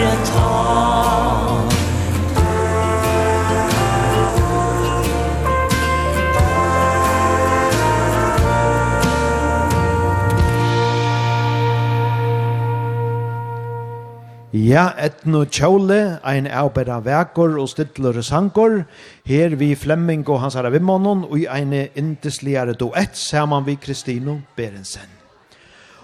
Ja, 14.53 14.91
etno 15.01 15.47
tjåle, 15.49 16.19
ein 16.29 16.45
arbeida 16.45 16.99
vekor 17.01 17.55
og 17.57 17.71
stidtlore 17.71 18.21
sankor, 18.21 18.83
her 19.25 19.55
vi 19.57 19.71
Flemming 19.73 20.21
og 20.29 20.43
hans 20.43 20.53
herre 20.53 20.69
vimmanon, 20.75 21.23
og 21.25 21.39
i 21.41 21.47
eine 21.49 21.87
indesligare 21.97 22.75
duett 22.77 23.17
saman 23.17 23.65
vi 23.65 23.79
Kristino 23.81 24.37
Berensen. 24.53 25.09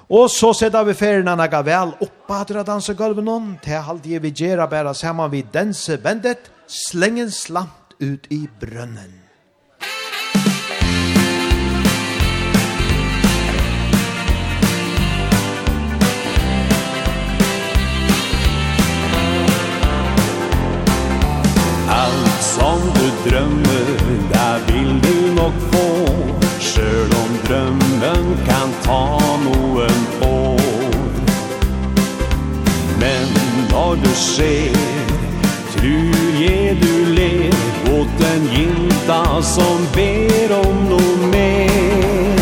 Og 0.10 0.32
så 0.34 0.50
sedda 0.58 0.82
vi 0.88 0.98
ferien 0.98 1.30
han 1.30 1.46
aga 1.46 1.62
vel 1.62 1.94
oppadra 2.02 2.66
dansegulvenon, 2.66 3.60
til 3.62 3.86
halde 3.86 4.18
vi 4.26 4.34
gjerra 4.34 4.66
bæra 4.66 4.96
saman 4.98 5.30
vi 5.30 5.46
danse 5.54 6.02
vendet, 6.02 6.50
slengen 6.66 7.30
slant 7.30 8.00
ut 8.02 8.26
i 8.34 8.48
brønnen. 8.50 9.19
som 22.60 22.80
du 22.96 23.30
drömmer 23.30 23.86
Där 24.34 24.60
vill 24.68 25.02
du 25.02 25.36
nog 25.36 25.52
få. 25.72 26.14
Själv 26.60 27.14
om 27.24 27.48
drömmen 27.48 28.38
kan 28.48 28.70
ta 28.84 29.20
noen 29.44 30.08
år. 30.22 30.60
Men 33.00 33.28
når 33.72 33.96
du 33.96 34.10
ser 34.10 34.76
Truje 35.76 36.78
du 36.82 37.06
ler 37.06 37.54
Åt 38.00 38.08
den 38.20 38.50
gilda 38.54 39.42
som 39.42 39.88
ber 39.96 40.68
om 40.68 40.76
noe 40.90 41.28
mer. 41.32 42.42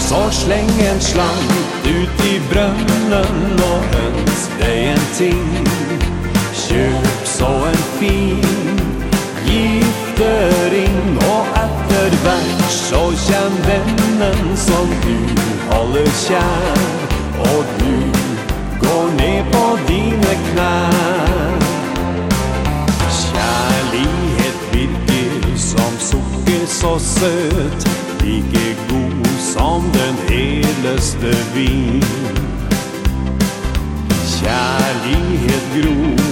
Så 0.00 0.30
släng 0.30 0.80
en 0.80 1.00
slant 1.00 1.52
ut 1.84 2.26
i 2.26 2.40
brønnen 2.50 3.60
Og 3.64 3.98
ønsk 4.06 4.58
deg 4.60 4.84
en 4.92 5.06
ting. 5.16 5.68
Kjøp 6.54 7.26
så 7.26 7.50
en 7.70 7.84
fin 7.98 8.43
etter 10.14 10.74
inn 10.78 11.16
og 11.26 11.46
etter 11.58 12.14
hvert 12.22 12.66
Så 12.70 13.00
kjenn 13.18 13.56
vennen 13.66 14.52
som 14.56 14.90
du 15.02 15.16
holder 15.70 16.10
kjær 16.20 16.82
Og 17.50 17.72
du 17.80 17.96
går 18.84 19.10
ned 19.18 19.50
på 19.54 19.64
dine 19.88 20.36
knær 20.44 21.66
Kjærlighet 23.18 24.62
virker 24.74 25.50
som 25.58 25.98
sukker 26.10 26.66
så 26.66 26.94
søt 26.98 27.88
Like 28.22 28.66
god 28.88 29.26
som 29.44 29.82
den 29.92 30.16
heleste 30.30 31.34
vin. 31.54 32.04
Kjærlighet 34.24 35.66
gror 35.74 36.24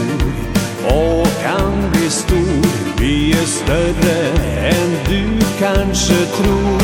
Og 0.90 1.26
kan 1.42 1.90
bli 1.92 2.10
stor 2.10 2.66
Vi 2.98 3.32
er 3.32 3.46
større 3.46 4.16
enn 4.70 4.92
du 5.06 5.44
kanskje 5.58 6.18
tror. 6.36 6.82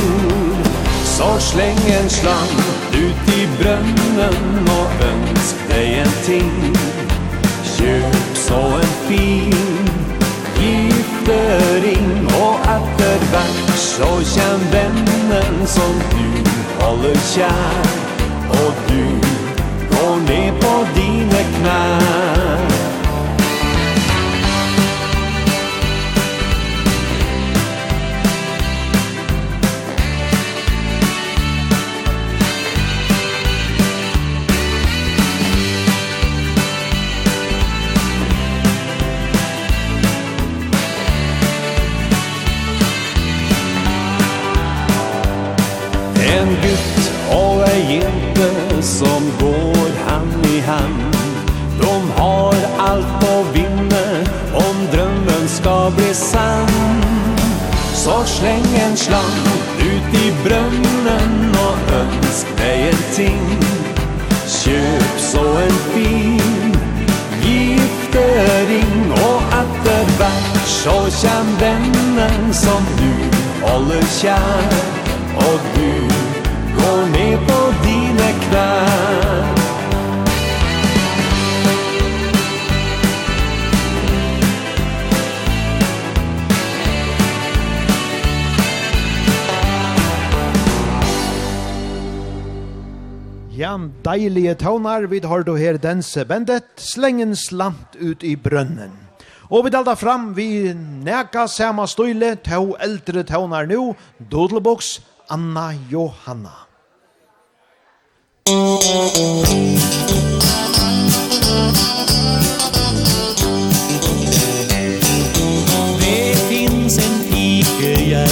Så 1.05 1.29
sleng 1.39 1.81
en 2.01 2.11
slang 2.11 2.55
ut 2.95 3.33
i 3.35 3.47
brønnen 3.59 4.69
Og 4.79 5.07
ønsk 5.11 5.65
deg 5.71 5.99
en 6.03 6.15
ting. 6.27 6.79
Kjøp 7.77 8.37
så 8.47 8.63
en 8.83 8.95
fin 9.09 9.89
giftering 10.59 12.09
Og 12.39 12.55
etter 12.77 13.27
hvert 13.33 13.75
så 13.79 14.11
känn 14.35 14.63
vennen 14.73 15.67
som 15.67 15.95
du 16.15 16.51
holder 16.81 17.19
kjær. 17.35 17.89
Og 18.49 18.73
du 18.89 19.05
går 19.91 20.17
ned 20.29 20.53
på 20.63 20.75
dine 20.95 21.43
knær. 21.59 22.38
allt 52.89 53.21
på 53.21 53.43
vinne 53.53 54.25
Om 54.55 54.77
drömmen 54.93 55.49
ska 55.49 55.91
bli 55.97 56.15
sann. 56.15 57.03
Så 57.95 58.25
släng 58.25 58.75
en 58.75 58.97
slang 58.97 59.47
ut 59.79 60.21
i 60.23 60.33
brönnen 60.45 61.55
Och 61.55 61.95
önsk 61.95 62.47
dig 62.57 62.89
en 62.89 63.15
ting. 63.17 63.59
Köp 64.47 65.19
så 65.19 65.57
en 65.57 65.79
fin 65.95 66.77
giftering 67.43 69.13
Och 69.13 69.43
att 69.53 69.85
det 69.85 70.07
vart 70.19 70.67
så 70.67 71.11
känn 71.11 71.57
vännen 71.61 72.55
Som 72.55 72.83
du 72.99 73.39
håller 73.67 74.03
kär. 74.23 74.73
Och 75.37 75.61
du 75.75 75.93
går 76.77 77.07
ner 77.07 77.37
på 77.37 77.73
dina 77.85 78.33
knär 78.49 79.28
deilige 94.05 94.55
tånar, 94.55 95.03
vi 95.03 95.21
har 95.21 95.43
då 95.43 95.57
her 95.57 95.79
dense 95.79 96.25
bendet, 96.25 96.65
slengen 96.77 97.37
slant 97.37 97.97
ut 97.99 98.25
i 98.25 98.37
brønnen. 98.37 98.91
Og 99.51 99.65
vi 99.65 99.71
delta 99.73 99.95
fram, 99.97 100.35
vi 100.37 100.75
neka 101.05 101.47
sama 101.49 101.87
støyle, 101.89 102.35
tå 102.45 102.77
eldre 102.85 103.23
tånar 103.25 103.67
nu, 103.67 103.95
Dodelboks, 104.19 105.01
Anna 105.31 105.73
Johanna. 105.91 106.69
Det 116.01 116.37
finns 116.49 116.99
en 116.99 117.17
pike 117.31 117.95
jeg 118.11 118.31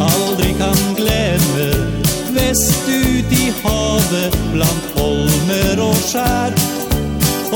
aldri 0.00 0.52
kan 0.58 0.78
glemme, 0.98 1.70
vest 2.34 2.88
ut 2.88 3.32
i 3.38 3.50
havet 3.62 4.38
blant 4.52 4.85
skjær 6.06 6.54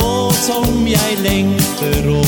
Og 0.00 0.32
som 0.34 0.86
jeg 0.88 1.20
lengter 1.24 2.10
å 2.10 2.22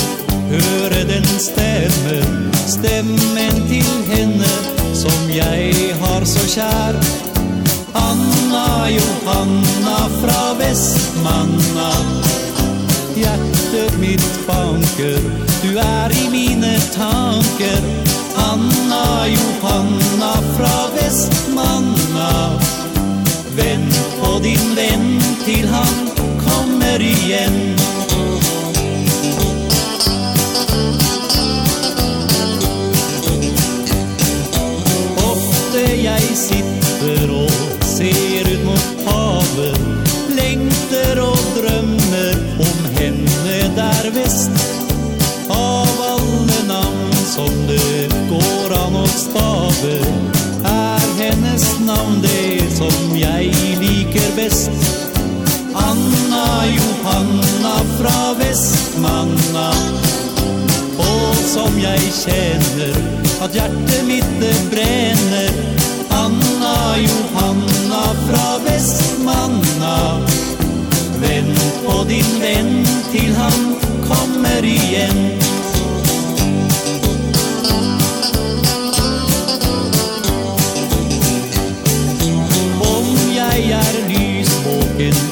høre 0.53 1.03
den 1.11 1.27
stemme 1.43 2.21
Stemmen 2.63 3.67
til 3.71 3.91
henne 4.13 4.53
som 5.03 5.31
jeg 5.33 5.95
har 5.99 6.25
så 6.29 6.43
kjær. 6.47 6.99
Anna 7.99 8.89
Johanna 8.93 9.99
fra 10.21 10.43
Vestmanna 10.61 11.89
Hjertet 13.17 13.99
mitt 14.01 14.29
banker, 14.47 15.19
du 15.63 15.79
er 15.79 16.15
i 16.17 16.29
mine 16.33 16.77
tanker. 16.95 17.83
Anna 18.47 19.27
Johanna 19.33 20.33
fra 20.55 20.77
Vestmanna 20.95 22.31
Vent 23.57 24.01
på 24.21 24.39
din 24.47 24.73
venn 24.79 25.21
til 25.45 25.69
han 25.69 26.12
kommer 27.03 27.11
igen 27.11 27.77
Ofte 35.17 36.03
jeg 36.03 36.23
sitter 36.35 37.33
og 37.35 37.52
manna. 58.99 59.71
Og 60.99 61.37
som 61.37 61.79
jeg 61.81 62.13
kjenner 62.15 62.97
At 63.43 63.55
hjertet 63.57 64.05
mitt 64.07 64.29
det 64.41 64.55
brenner 64.71 65.53
Anna 66.13 66.77
Johanna 67.01 68.03
fra 68.27 68.47
Vestmanna. 68.67 69.97
Vent 71.23 71.65
på 71.87 72.05
din 72.09 72.31
venn 72.43 72.87
Til 73.13 73.35
han 73.35 73.59
kommer 74.09 74.65
igjen. 74.65 75.21
Om 82.93 83.13
jeg 83.35 83.71
er 83.81 84.01
lysvåken 84.13 85.23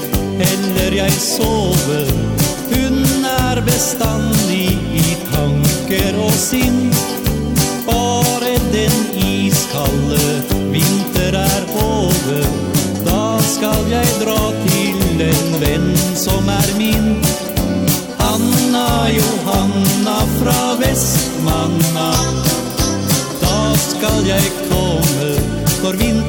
Eller 0.50 1.02
jeg 1.02 1.12
sover 1.20 1.59
bestandig 3.80 4.76
i 4.92 5.14
tanker 5.32 6.16
og 6.20 6.32
sinn. 6.36 6.80
Bare 7.86 8.52
den 8.74 8.96
iskalle 9.24 10.26
vinter 10.72 11.38
er 11.40 11.64
over 11.80 12.44
Da 13.06 13.22
skal 13.40 13.88
jeg 13.88 14.10
dra 14.20 14.42
til 14.66 15.24
en 15.30 15.56
venn 15.62 15.88
som 16.24 16.52
er 16.52 16.68
min. 16.76 17.08
Anna 18.30 19.08
Johanna 19.16 20.18
fra 20.36 20.60
Vestmanna 20.82 22.10
Da 23.40 23.60
skal 23.88 24.28
jeg 24.28 24.52
komme 24.68 25.32
for 25.80 25.96
vind 26.04 26.19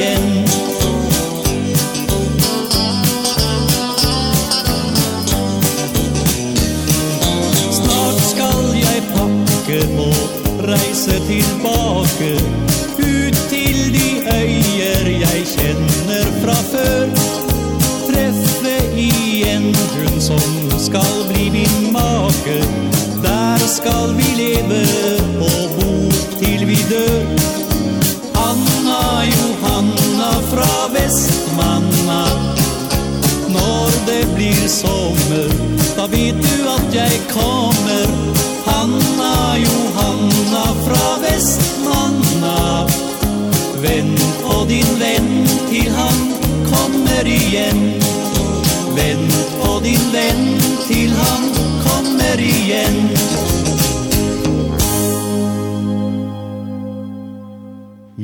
igjen 0.00 0.48
Snart 7.72 8.20
skal 8.30 8.64
jeg 8.80 9.02
pakke 9.14 9.80
og 10.00 10.20
reise 10.68 11.20
tilbake 11.28 12.32
Ut 12.98 13.36
til 13.50 13.78
de 13.96 14.08
øyer 14.32 15.06
jeg 15.20 15.44
kjenner 15.56 16.26
fra 16.42 16.56
før. 16.72 17.06
Treffe 18.08 18.76
igjen 18.96 19.70
hun 19.96 20.20
som 20.20 20.72
skal 20.78 21.24
bli 21.32 21.50
min 21.50 21.92
make. 21.92 22.60
Der 23.24 23.68
skal 23.76 24.16
vi 24.16 24.32
leve 24.40 24.82
og 25.40 25.76
bo 25.76 25.92
til 26.38 26.66
vi 26.68 26.80
dør. 26.90 27.39
bäst 31.10 31.56
mamma 31.56 32.24
Når 33.48 33.90
det 34.06 34.34
blir 34.34 34.68
sommer 34.68 35.48
Da 35.96 36.06
vet 36.06 36.34
du 36.42 36.68
att 36.68 36.94
jag 36.94 37.10
kommer. 37.28 38.06
Hanna, 38.64 39.58
Johanna 39.58 40.64
Fra 40.84 41.18
Vestmanna 41.22 42.86
Vän 43.82 44.16
på 44.42 44.64
din 44.68 44.98
venn 44.98 45.48
til 45.70 45.92
han 45.92 46.34
kommer 46.72 47.26
igen. 47.26 48.02
Vän 48.96 49.28
på 49.62 49.80
din 49.80 50.12
venn 50.12 50.39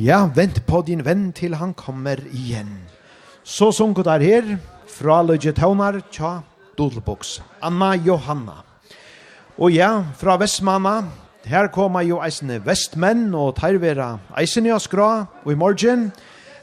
Ja, 0.07 0.29
vent 0.35 0.61
på 0.63 0.79
din 0.87 1.01
venn 1.03 1.33
til 1.35 1.57
han 1.59 1.73
kommer 1.75 2.21
igjen. 2.31 2.69
Så 3.43 3.73
sunket 3.75 4.05
der 4.07 4.23
her, 4.23 4.45
fra 4.87 5.17
Løgje 5.21 5.51
Tøvnar, 5.51 5.97
tja, 6.11 6.29
Dodelboks, 6.77 7.41
Anna 7.61 7.89
Johanna. 8.05 8.63
Og 9.57 9.75
ja, 9.75 10.05
fra 10.15 10.37
Vestmanna, 10.39 11.09
her 11.43 11.67
kommer 11.67 12.07
jo 12.07 12.21
eisene 12.23 12.61
vestmenn, 12.63 13.35
og 13.35 13.57
tervera 13.59 14.13
eisene 14.39 14.71
av 14.71 14.79
skra, 14.79 15.11
og 15.43 15.51
i 15.51 15.59
morgen, 15.59 16.11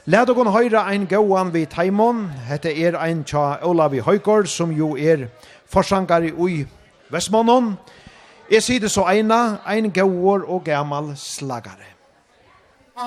Lad 0.05 0.29
okon 0.33 0.49
høyra 0.49 0.87
ein 0.89 1.05
gåan 1.05 1.53
vi 1.53 1.67
Taimon, 1.69 2.27
hette 2.49 2.73
er 2.73 2.97
ein 2.97 3.23
tja 3.29 3.59
Olavi 3.61 4.01
Høygård, 4.01 4.49
som 4.49 4.73
jo 4.73 4.95
er 4.97 5.27
forsankar 5.69 6.25
i 6.25 6.33
ui 6.33 6.63
Vestmannen. 7.13 7.75
Jeg 8.49 8.65
sier 8.65 8.81
det 8.81 8.93
så 8.93 9.05
eina, 9.05 9.59
ein 9.69 9.93
gåor 9.93 10.49
og 10.49 10.63
gammal 10.65 11.13
slagare. 11.13 11.94
Jeg 12.97 13.03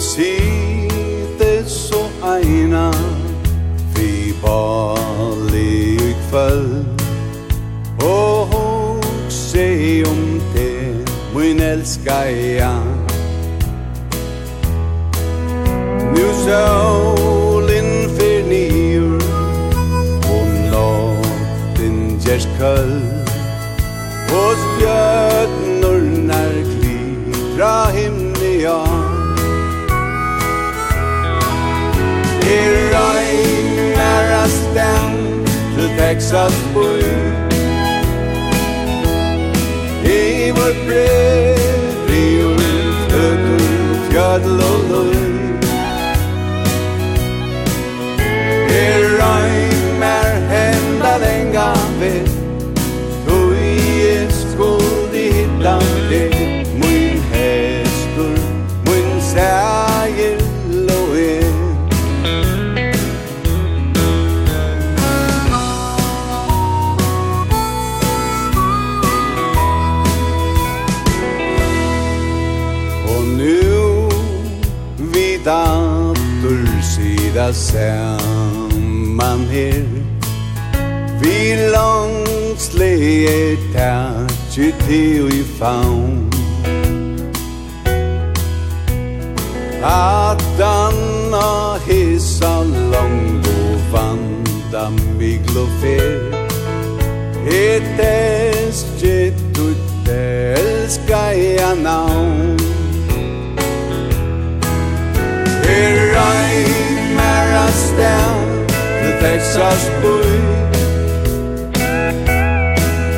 sitter 0.00 1.64
så 1.66 2.10
eina 2.24 2.90
Vi 3.94 4.34
bali 4.42 5.94
i 5.94 6.16
kvöld 6.30 6.84
Og 7.98 8.46
hokse 8.46 10.02
om 10.06 10.40
det 10.54 11.08
Min 11.34 11.60
elska 11.60 12.22
ja 12.30 13.03
solen 16.44 17.88
fer 18.16 18.42
nýr 18.48 19.06
Om 20.36 20.50
natten 20.72 21.96
gjerst 22.24 22.50
kall 22.58 22.92
Og 24.34 24.52
spjøtnornar 24.64 26.54
klidra 26.74 27.76
himni 27.96 28.52
ja 28.64 28.82
Er 32.54 32.76
regnar 32.92 34.46
stem 34.58 35.18
til 35.48 35.88
Texas 35.98 36.60
bøy 36.76 37.08
I 40.04 40.52
vår 40.52 40.72
brev 40.84 41.53
saman 77.54 79.40
her. 79.50 79.84
Vi 81.20 81.50
er, 81.50 81.74
tætje 84.54 84.72
til 84.86 85.34
i 85.34 85.44
faun 85.58 86.30
At 89.84 90.44
danna 90.58 91.78
hissa 91.86 92.62
langt 92.92 93.48
og 93.48 93.80
vanda 93.92 94.88
migl 95.18 95.58
og 95.58 95.68
fer. 95.80 96.44
Et 97.46 97.82
estje 98.00 99.34
tutte 99.54 100.20
elska 100.58 101.30
i 101.30 101.56
anaun 101.56 102.58
Er 105.68 105.98
reis 106.16 106.73
stær 107.74 108.34
The 109.02 109.12
Texas 109.22 109.84
boy 110.02 110.32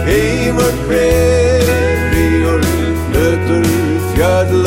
Heimur 0.06 0.74
preri 0.86 2.28
og 2.52 2.60
løtur 3.14 3.70
fjall 4.14 4.66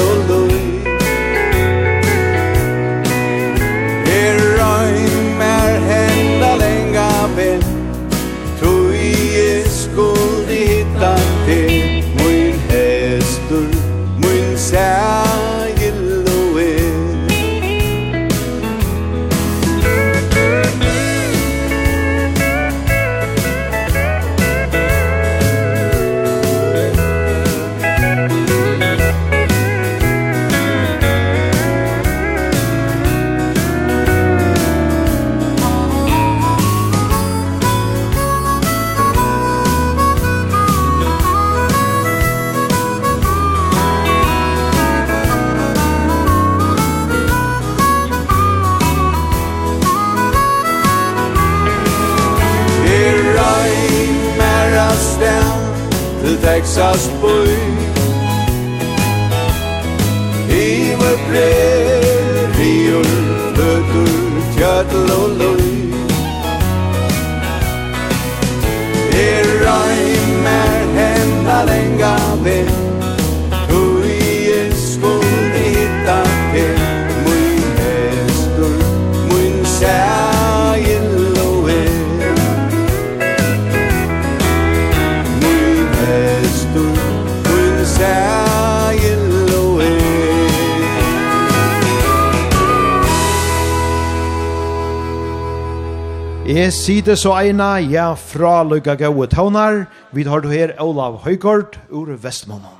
Sida 96.89 97.13
så 97.13 97.35
eina, 97.37 97.75
ja, 97.85 98.15
fra 98.17 98.63
lukka 98.65 98.95
gau 98.97 99.21
taunar, 99.29 99.83
vi 100.09 100.23
har 100.25 100.41
du 100.41 100.47
her 100.49 100.71
Olav 100.81 101.19
Høygård, 101.21 101.75
ur 101.93 102.07
Vestmånen. 102.17 102.79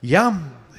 Ja, 0.00 0.30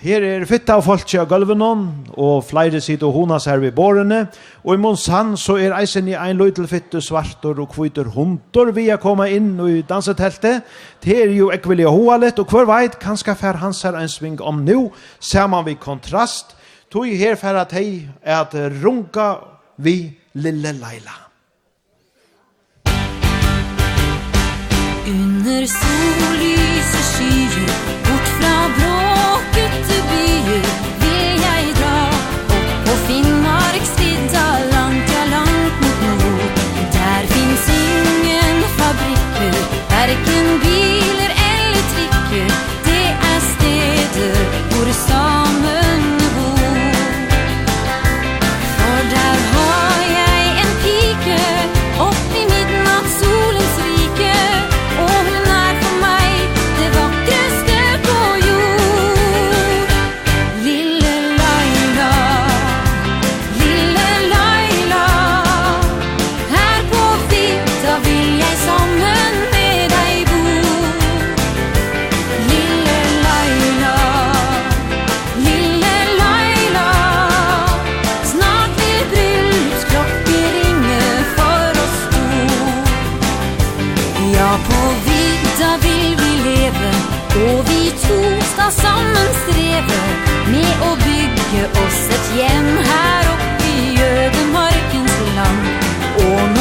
her 0.02 0.26
er 0.26 0.46
fitta 0.50 0.80
av 0.80 0.88
folk 0.88 1.06
av 1.22 1.28
gulvenon, 1.30 1.84
og 2.18 2.48
flere 2.50 2.82
sider 2.82 3.14
honas 3.14 3.46
her 3.46 3.62
ved 3.62 3.76
bårene, 3.78 4.24
og 4.66 4.74
i 4.74 4.82
Monsan 4.82 5.36
så 5.38 5.60
er 5.62 5.76
eisen 5.78 6.10
i 6.10 6.16
ein 6.18 6.42
løytel 6.42 6.66
fitte 6.66 6.98
svartor 6.98 7.62
og 7.62 7.70
kviter 7.76 8.10
hundur 8.16 8.74
vi 8.74 8.88
er 8.90 8.98
kommet 8.98 9.38
inn 9.38 9.54
i 9.62 9.84
danseteltet. 9.86 10.66
Det 11.06 11.20
er 11.28 11.36
jo 11.38 11.52
ekvelig 11.54 11.86
hoa 11.86 12.18
litt, 12.18 12.42
og 12.42 12.50
hver 12.50 12.66
veit, 12.66 12.98
kanskje 12.98 13.38
fer 13.38 13.62
hans 13.62 13.84
her 13.86 14.02
en 14.02 14.10
sving 14.10 14.42
om 14.42 14.66
nu, 14.66 14.90
man 15.46 15.70
vi 15.70 15.78
kontrast, 15.78 16.58
tog 16.90 17.06
her 17.06 17.38
fer 17.38 17.54
at 17.54 17.78
hei 17.78 18.10
at 18.26 18.58
runka 18.82 19.36
vi 19.78 20.18
lille 20.34 20.74
Leila. 20.74 21.27
När 25.48 25.66
sollyset 25.66 27.06
skyer 27.14 27.68
Bort 28.06 28.28
fra 28.40 28.56
bråket 28.78 29.76
til 29.88 30.02
byer 30.10 30.66
Vil 31.02 31.40
jeg 31.48 31.64
dra 31.80 32.00
Opp 32.58 32.74
på 32.88 32.96
Finnmarks 33.06 33.94
vidda 34.00 34.46
Langt, 34.74 35.14
ja 35.16 35.24
langt 35.36 35.80
mot 35.82 35.98
nord. 36.04 36.62
Der 36.98 37.22
finns 37.32 37.66
ingen 37.80 38.60
fabrikker 38.78 39.58
Verken 39.96 40.48
biler 40.66 41.32
eller 41.56 41.84
trikker 41.94 42.48
Det 42.90 43.10
er 43.32 43.40
steder 43.54 44.36
hvor 44.70 44.92
staden 45.04 45.47
oss 91.84 92.02
ett 92.16 92.28
hjem 92.38 92.72
her 92.92 93.24
oppe 93.34 93.68
i 93.74 94.00
ødemarkens 94.12 95.18
land. 95.36 95.64
Og 96.18 96.58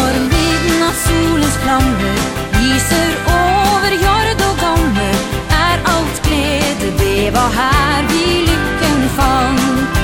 Och 0.76 0.82
av 0.82 0.92
solens 0.92 1.56
flammer 1.56 2.18
lyser 2.60 3.10
over 3.26 3.92
jord 4.04 4.40
og 4.48 4.56
gammer 4.60 5.16
Er 5.50 5.78
alt 5.92 6.22
glede, 6.26 6.88
det 6.98 7.32
var 7.34 7.50
her 7.60 8.02
vi 8.10 8.24
lykken 8.50 9.08
fant 9.16 9.95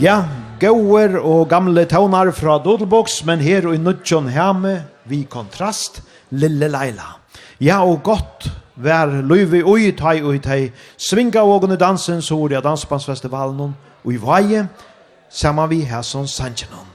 Ja, 0.00 0.22
gauer 0.56 1.18
og 1.20 1.50
gamle 1.50 1.82
taunar 1.84 2.30
fra 2.32 2.54
Dodelbox, 2.64 3.18
men 3.28 3.42
her 3.44 3.66
og 3.68 3.74
i 3.76 3.80
Nudjon 3.82 4.30
Hjame, 4.32 4.78
vi 5.04 5.26
kontrast, 5.28 5.98
Lille 6.32 6.70
Leila. 6.72 7.18
Ja, 7.60 7.82
og 7.84 7.98
godt 8.06 8.46
vær 8.80 9.12
løyvi 9.20 9.60
ui 9.60 9.90
tai 9.92 10.22
ui 10.24 10.38
tai, 10.40 10.70
svinga 10.96 11.42
og 11.44 11.66
under 11.66 11.76
dansen, 11.76 12.22
så 12.24 12.38
ordet 12.38 12.64
dansbandsfestivalen, 12.64 13.74
og 14.04 14.14
i 14.14 14.16
vaje, 14.16 14.62
saman 15.28 15.68
vi 15.68 15.82
her 15.82 15.98
hæsson 15.98 16.26
sanjenon. 16.26 16.88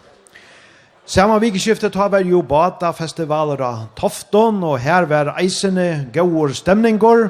vi 1.05 1.51
vikskiftet 1.51 1.95
har 1.95 2.09
vært 2.09 2.25
jo 2.25 2.41
bata 2.41 2.89
festivaler 2.91 3.61
av 3.61 3.85
Tofton, 3.95 4.63
og 4.63 4.79
her 4.79 5.05
var 5.05 5.35
eisene 5.37 6.09
gauer 6.11 6.53
stemninger, 6.53 7.29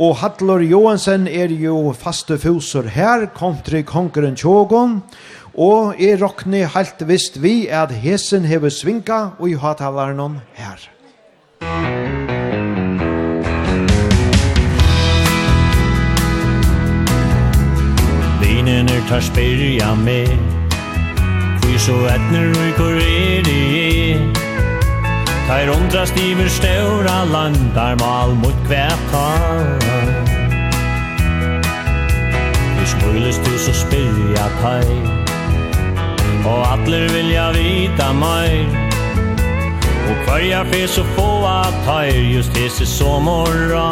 Og 0.00 0.16
Hallor 0.22 0.62
Johansen 0.64 1.26
er 1.28 1.52
jo 1.52 1.92
faste 1.92 2.38
fuser 2.40 2.86
her, 2.88 3.26
kontri 3.36 3.82
konkeren 3.84 4.38
tjågon, 4.40 5.02
og 5.52 6.00
er 6.00 6.16
rockne 6.22 6.64
helt 6.72 7.02
visst 7.04 7.36
vi 7.42 7.66
at 7.68 7.92
hesen 7.92 8.46
hever 8.48 8.72
svinka 8.72 9.18
og 9.38 9.50
i 9.50 9.58
hatalaren 9.60 10.40
her. 10.56 10.88
Vinen 18.40 18.88
er 18.88 19.04
tar 19.10 19.20
spyrja 19.20 19.92
med, 19.94 20.32
hvor 21.60 21.76
så 21.84 21.98
etner 22.14 22.48
og 22.48 22.80
hvor 22.80 22.96
er 22.96 23.44
det 23.44 23.60
er, 24.16 24.51
Teir 25.48 25.70
undrast 25.74 26.16
iver 26.16 26.48
stóra 26.48 27.24
landar 27.24 27.96
mal 28.00 28.34
mot 28.34 28.54
kvætar 28.66 29.78
Vi 32.78 32.86
smulest 32.86 33.44
du 33.44 33.58
så 33.58 33.74
spyrja 33.74 34.46
teir 34.62 35.10
Og 36.46 36.62
atler 36.72 37.06
vilja 37.12 37.50
vita 37.54 38.12
meir. 38.12 38.66
Og 40.10 40.16
kvarja 40.24 40.64
fyr 40.70 40.86
så 40.86 41.04
få 41.16 41.28
at 41.46 41.74
teir 41.86 42.22
just 42.36 42.56
hese 42.56 42.86
somorra 42.86 43.90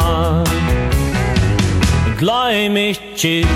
Gleim 2.19 2.77
ikkje 2.77 3.47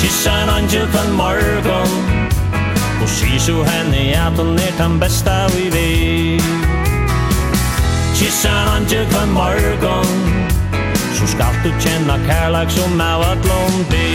Kissa 0.00 0.32
en 0.42 0.52
angel 0.58 0.88
den 0.96 1.16
morgon 1.16 1.96
Og 3.02 3.08
sys 3.08 3.48
jo 3.48 3.64
henne 3.64 4.12
at 4.16 4.38
hun 4.40 4.58
er 4.58 4.76
den 4.78 5.00
besta 5.00 5.44
vi 5.56 5.68
vet 5.72 6.63
Kyssar 8.14 8.50
han 8.50 8.86
til 8.86 9.06
hver 9.06 9.26
morgon 9.26 10.46
Så 11.14 11.26
skal 11.26 11.56
du 11.64 11.70
kjenne 11.82 12.14
kærlek 12.28 12.70
som 12.70 13.00
er 13.00 13.24
et 13.32 13.48
londi 13.50 14.12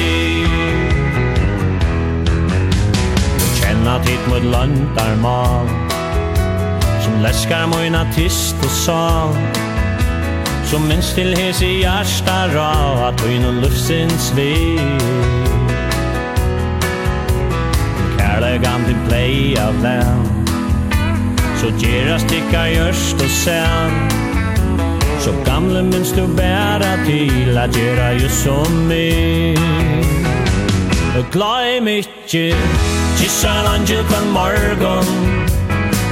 Du 3.40 3.46
kjenner 3.60 4.00
tid 4.08 4.24
mot 4.32 4.48
landarmal 4.54 5.68
Som 7.04 7.20
leskar 7.26 7.68
møyna 7.74 8.06
tist 8.16 8.64
og 8.64 8.72
sal 8.72 9.36
Som 10.72 10.88
minst 10.88 11.20
til 11.20 11.36
hes 11.36 11.60
i 11.62 11.76
hjärsta 11.84 12.40
ra 12.56 12.72
At 13.10 13.28
høyna 13.28 13.52
lufsins 13.60 14.32
vi 14.40 14.52
Kærlag 18.16 18.64
an 18.64 18.88
til 18.88 19.08
play 19.10 19.58
av 19.60 19.84
land 19.84 20.39
Så 21.60 21.65
sticka 21.65 22.27
tikka 22.27 22.90
öst 22.90 23.15
och 23.15 23.30
sen 23.30 24.10
Så 25.19 25.31
gamle 25.45 25.84
minst 25.84 26.15
du 26.15 26.27
bära 26.27 27.06
till 27.06 27.57
Att 27.57 27.77
göra 27.77 28.14
ju 28.14 28.30
som 28.30 28.88
mig 28.88 29.57
Og 31.18 31.26
glad 31.31 31.68
i 31.68 32.03
Kissa 33.19 33.49
en 33.49 33.65
angel 33.68 34.03
kvann 34.07 34.31
morgon. 34.31 35.07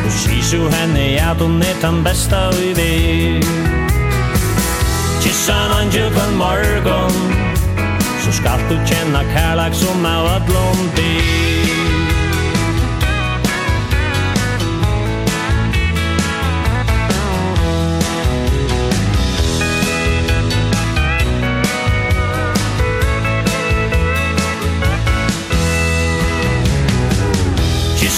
Og 0.06 0.12
sisu 0.12 0.70
henne 0.70 1.06
at 1.32 1.42
hun 1.42 1.62
er 1.62 1.78
den 1.82 2.04
besta 2.04 2.50
vi 2.52 2.74
vet. 2.76 3.48
Kissa 5.24 5.56
en 5.66 5.74
angel 5.80 6.12
kvann 6.12 6.38
morgon 6.38 7.16
Så 8.24 8.32
skal 8.32 8.60
du 8.70 8.76
kjenna 8.86 9.24
kærlag 9.34 9.76
som 9.76 10.06
av 10.06 10.26
at 10.36 10.46
blom 10.52 10.90
dyr 10.98 11.47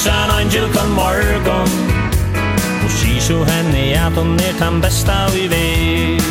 en 0.07 0.31
angel 0.31 0.67
kan 0.73 0.89
morgon 0.89 1.71
Og 2.83 2.89
si 2.89 3.19
så 3.19 3.43
henne 3.43 3.83
at 4.05 4.11
hon 4.11 4.39
er 4.39 4.55
den 4.59 4.81
besta 4.81 5.17
vi 5.33 5.47
vet 5.51 6.23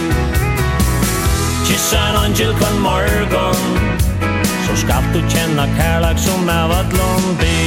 Tusan 1.67 2.17
angel 2.25 2.53
kan 2.61 2.81
morgon 2.81 3.63
Så 4.67 4.77
skal 4.77 5.05
du 5.15 5.21
känna 5.31 5.67
kärlek 5.77 6.19
som 6.19 6.49
är 6.49 6.69
vad 6.69 6.93
lån 6.93 7.37
be 7.41 7.59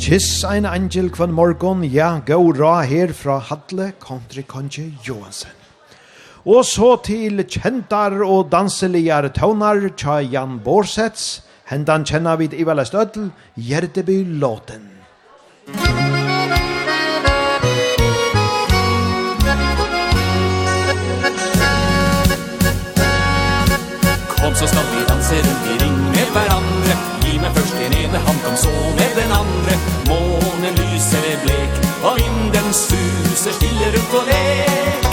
Kiss 0.00 0.44
ein 0.44 0.66
angel 0.66 1.10
kvann 1.10 1.32
morgon, 1.32 1.84
ja, 1.84 2.20
gå 2.26 2.52
ra 2.52 2.80
her 2.82 3.12
fra 3.12 3.38
Hadle, 3.38 3.92
country 4.00 4.42
country 4.42 4.92
Johansen. 5.04 5.59
Og 6.48 6.64
så 6.64 6.94
til 7.04 7.42
kjentar 7.44 8.14
og 8.24 8.48
danseligar 8.52 9.28
tøvnar 9.36 9.90
tja 9.92 10.20
Jan 10.24 10.60
Borsets. 10.64 11.42
Hendan 11.68 12.06
kjenna 12.08 12.34
vid 12.40 12.54
Ivala 12.56 12.80
velest 12.80 12.94
ødel, 12.94 13.30
Gjerdeby 13.56 14.24
låten. 14.40 14.88
Kom 24.40 24.54
så 24.56 24.66
skal 24.66 24.86
vi 24.94 25.04
danse 25.08 25.36
rundt 25.44 25.68
i 25.68 25.76
ring 25.84 25.98
med 26.16 26.32
hverandre 26.32 26.96
Gi 27.20 27.36
meg 27.38 27.52
først 27.54 27.76
den 27.76 27.92
ene, 28.00 28.18
han 28.24 28.40
kom 28.46 28.56
så 28.56 28.72
med 28.96 29.12
den 29.20 29.36
andre 29.42 29.76
Månen 30.08 30.80
lyser 30.80 31.28
blek, 31.44 31.78
og 32.02 32.16
vinden 32.16 32.72
suser 32.72 33.52
stille 33.60 33.92
rundt 33.94 34.18
og 34.22 34.32
lek 34.32 35.09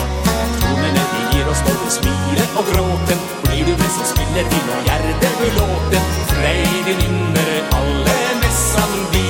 oss 1.57 1.63
både 1.65 1.91
smilet 1.91 2.51
og 2.59 2.65
gråten. 2.71 3.19
Blir 3.43 3.65
du 3.65 3.73
med 3.81 3.91
som 3.95 4.05
spiller 4.13 4.45
din 4.51 4.69
og 4.75 4.81
hjerte 4.88 5.29
belåten 5.39 6.03
Freyden 6.29 6.97
nynner 7.01 7.51
alle 7.79 8.17
messan 8.41 8.93
vi 9.13 9.25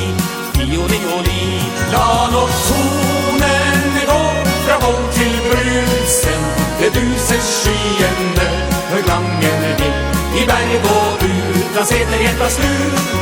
Fioli 0.55 0.99
og 1.15 1.21
li 1.27 1.61
La 1.93 2.07
nå 2.33 2.43
tonen 2.67 3.85
gå 4.09 4.21
fra 4.65 4.79
vold 4.83 5.05
til 5.17 5.35
brusen 5.45 6.43
Det 6.81 6.91
duser 6.97 7.43
skyene 7.51 8.49
Hør 8.91 9.05
klangen 9.07 9.63
vil 9.79 9.95
i 10.41 10.47
berg 10.49 10.89
og 10.95 11.23
ur 11.29 11.61
Fra 11.75 11.85
seter 11.91 12.25
helt 12.25 12.43
av 12.47 12.51
slu 12.57 12.73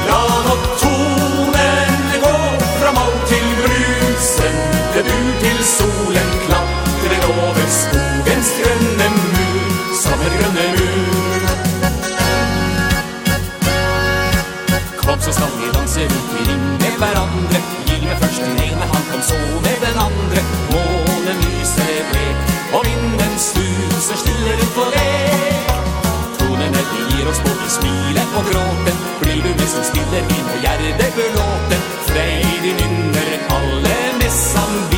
La 0.09 0.23
nå 0.47 0.57
tonen 0.81 2.09
gå 2.25 2.35
fra 2.79 2.95
vold 2.97 3.21
til 3.29 3.47
brusen 3.61 4.59
Det 4.95 5.05
du 5.11 5.19
til 5.43 5.63
solen 5.75 6.33
klapp 6.47 6.85
over 7.29 7.67
skogens 7.69 8.51
grønn 8.61 8.94
med 10.25 10.37
grønne 10.39 10.65
mur 10.77 11.41
Kom 15.01 15.19
så 15.21 15.31
skal 15.37 15.51
vi 15.59 15.67
danse 15.75 16.01
rundt 16.11 16.31
i 16.39 16.43
ring 16.49 16.65
med 16.83 16.95
hverandre. 17.01 17.59
Gi 17.87 17.97
meg 18.07 18.17
først 18.21 18.41
den 18.41 18.57
ene 18.67 18.85
hand, 18.91 19.05
kom 19.11 19.21
så 19.29 19.37
med 19.65 19.77
den 19.85 19.97
andre. 20.07 20.41
Månen 20.71 21.37
lyser 21.45 21.99
blek, 22.09 22.37
og 22.75 22.81
vinden 22.87 23.35
stuser 23.47 24.17
stille 24.23 24.57
rundt 24.59 24.73
på 24.77 24.87
lek. 24.95 25.69
Tonene 26.39 26.81
de 26.91 27.05
gir 27.11 27.29
oss 27.31 27.43
både 27.45 27.69
smilet 27.77 28.35
og 28.39 28.49
gråten 28.49 28.99
Blir 29.21 29.39
du 29.45 29.51
med 29.53 29.69
som 29.75 29.85
spiller 29.91 30.35
inn 30.37 30.51
og 30.55 30.59
gjerde 30.65 31.07
belåten 31.19 31.87
Freidig 32.09 32.75
nynner 32.81 33.31
alle 33.59 33.97
med 34.19 34.29
samvittighet 34.41 34.94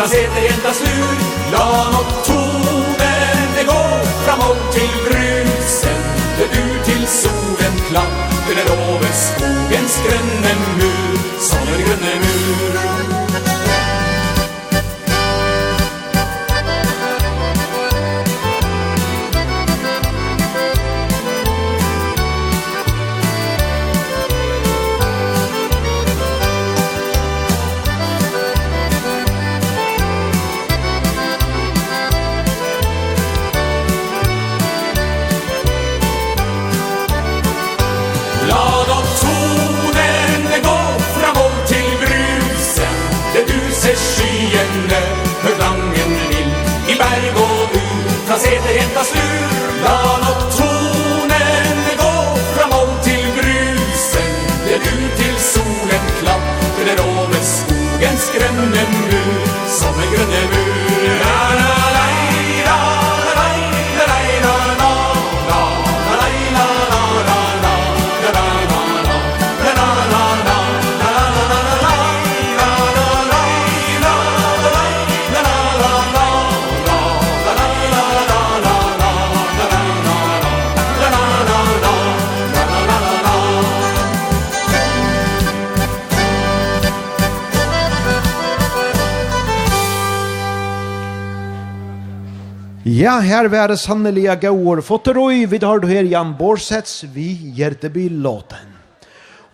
Jäntas 0.00 0.18
heter 0.18 0.42
Jäntas 0.42 0.80
lur 0.80 1.18
Jan 1.52 1.94
och 1.94 2.26
tonen 2.26 3.48
Det 3.56 3.64
går 3.64 4.04
framåt 4.24 4.72
till 4.72 4.90
brusen 5.04 5.96
Det 6.38 6.46
du 6.52 6.84
till 6.84 7.06
solen 7.06 7.88
klapp 7.88 8.30
Det 8.48 8.60
är 8.60 8.72
over 8.72 9.12
skogens 9.12 10.02
grønne 10.04 10.54
mur. 10.78 11.18
Som 11.40 11.58
en 11.58 11.84
grønne 11.84 12.14
mur. 12.20 12.89
från 48.30 48.40
säter 48.40 48.78
hämtas 48.80 49.12
ur 49.14 49.48
Bland 49.80 50.24
och 50.30 50.56
tonen 50.56 51.78
går 51.98 52.36
framåt 52.54 53.02
till 53.02 53.26
brusen 53.36 54.32
Det 54.66 54.78
du 54.78 55.22
till 55.22 55.36
solen 55.36 56.04
klapp 56.20 56.42
Det 56.84 56.90
är 56.90 57.42
skogen 57.42 58.16
skrämmer 58.16 58.66
nu. 58.66 59.22
Som 59.68 59.94
en 59.94 60.10
grönne 60.12 60.42
mur 60.52 61.39
Ja, 93.00 93.14
her 93.24 93.46
var 93.48 93.70
det 93.72 93.78
sannelige 93.80 94.34
gauer 94.42 94.82
fotterøy. 94.84 95.46
Vi 95.48 95.58
har 95.62 95.78
du 95.80 95.86
her 95.88 96.04
Jan 96.04 96.34
Borsets 96.36 97.06
vi 97.14 97.30
Gjerteby 97.56 98.10
låten. 98.12 98.74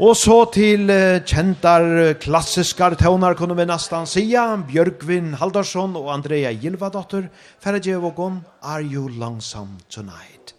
Og 0.02 0.16
så 0.18 0.40
til 0.50 0.90
uh, 0.90 1.22
kjentar 1.22 2.16
klassiskar 2.18 2.96
tøvnar 2.98 3.38
kunne 3.38 3.54
vi 3.54 3.68
nesten 3.70 4.08
sia, 4.10 4.48
Bjørgvin 4.66 5.36
Haldarsson 5.38 5.94
og 5.94 6.10
Andrea 6.16 6.50
Gilvadotter, 6.58 7.28
Ferregjevågon, 7.62 8.42
Are 8.62 8.82
You 8.82 9.06
Longsome 9.08 9.78
Tonight? 9.88 10.54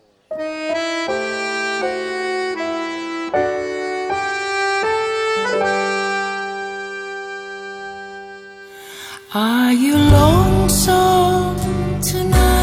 Are 9.35 9.73
you 9.73 9.97
lonesome 9.97 11.59
tonight? 12.01 12.56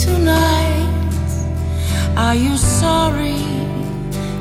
tonight. 0.00 0.86
Are 2.16 2.34
you 2.34 2.56
sorry 2.56 3.42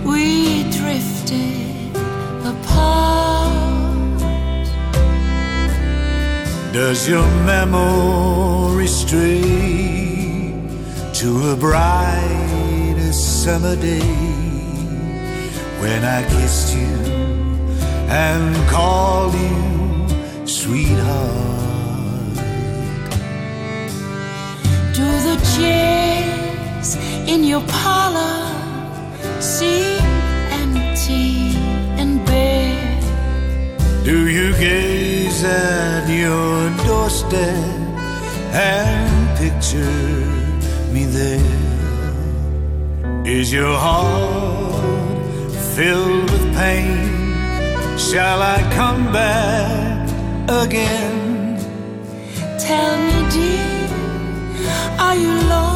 we 0.04 0.64
drifted 0.72 1.96
apart? 2.46 4.20
Does 6.72 7.10
your 7.10 7.28
memory 7.46 8.88
stray 8.88 10.54
To 11.16 11.52
a 11.52 11.56
bright 11.56 13.12
summer 13.12 13.76
day 13.76 14.00
When 15.82 16.06
I 16.06 16.22
kissed 16.30 16.76
you 16.78 16.96
and 18.08 18.56
called 18.70 19.34
you 19.34 20.48
sweetheart? 20.48 21.49
chairs 25.60 26.90
in 27.28 27.44
your 27.44 27.64
parlor 27.68 28.40
seem 29.42 30.02
empty 30.62 31.54
and 32.02 32.26
bare 32.26 33.02
Do 34.04 34.18
you 34.38 34.48
gaze 34.54 35.44
at 35.44 36.08
your 36.24 36.70
doorstep 36.88 37.78
and 38.54 39.38
picture 39.38 40.00
me 40.94 41.04
there? 41.20 41.58
Is 43.26 43.54
your 43.54 43.76
heart 43.86 45.52
filled 45.76 46.32
with 46.32 46.46
pain? 46.56 47.98
Shall 47.98 48.42
I 48.42 48.60
come 48.80 49.12
back 49.12 50.10
again? 50.64 51.19
are 55.10 55.16
you 55.16 55.34
lonely 55.50 55.69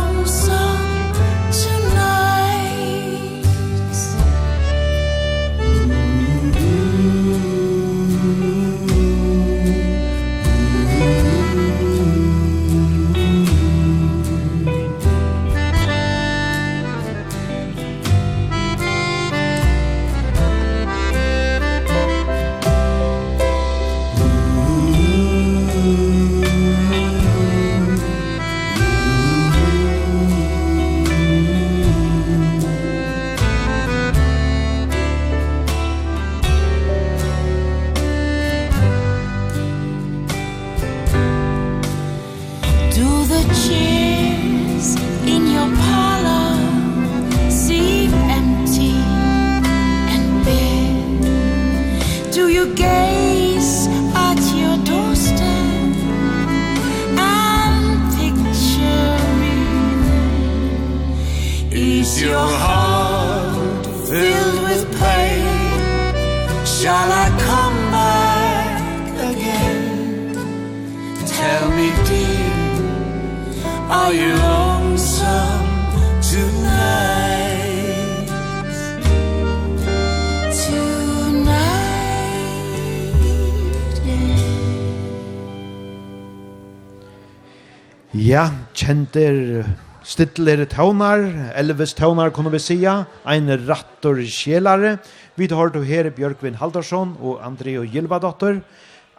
kjenter 88.84 89.64
stidler 90.04 90.66
tøvnar, 90.68 91.22
Elvis 91.56 91.94
tøvnar 91.96 92.34
kunne 92.36 92.52
vi 92.52 92.60
sia, 92.60 93.06
ein 93.26 93.48
rattor 93.68 94.20
kjelare. 94.28 94.98
Vi 95.40 95.48
tar 95.48 95.72
til 95.72 95.86
her 95.88 96.10
Bjørkvin 96.12 96.60
Haldarsson 96.60 97.16
og 97.22 97.40
Andreo 97.46 97.86
Gilvadotter. 97.88 98.60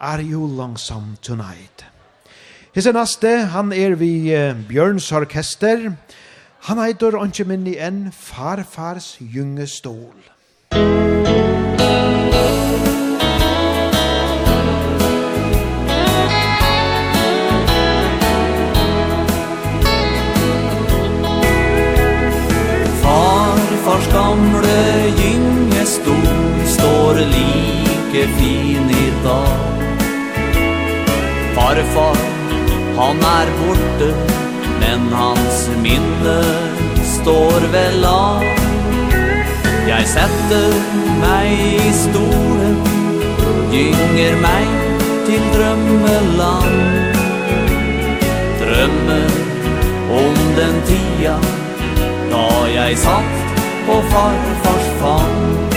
Are 0.01 0.21
you 0.23 0.45
longsome 0.47 1.17
tonight? 1.23 1.87
Hisse 2.75 2.93
naste, 2.93 3.47
han 3.55 3.73
er 3.73 3.97
vi 3.97 4.35
Bjørns 4.69 5.13
orkester. 5.13 5.95
Han 6.69 6.85
heitor 6.85 7.17
ontsje 7.17 7.49
minni 7.49 7.79
enn 7.81 8.11
Farfars 8.13 9.17
gyngestol. 9.21 10.13
stol. 10.75 11.14
Fars 23.95 24.07
gamle 24.13 24.79
gyngestol 25.19 26.25
står 26.67 27.15
like 27.15 28.23
fin 28.39 28.89
i 28.91 29.11
dag. 29.23 29.85
Farfar, 31.55 32.19
han 32.97 33.23
er 33.29 33.53
borte, 33.61 34.09
men 34.81 35.07
hans 35.15 35.61
minne 35.85 36.41
står 37.13 37.69
vel 37.77 38.09
av 38.11 38.43
Jeg 39.87 40.11
setter 40.17 40.75
meg 41.23 41.55
i 41.69 41.95
stolen, 42.01 42.77
gynger 43.71 44.43
meg 44.43 44.77
til 45.31 45.49
drømmeland. 45.55 46.77
Drømmer 48.59 49.41
om 50.25 50.45
den 50.59 50.85
tida, 50.91 51.39
da 52.35 52.47
jeg 52.75 53.03
satt 53.07 53.45
på 53.87 54.03
farfars 54.11 54.89
fang. 55.01 55.75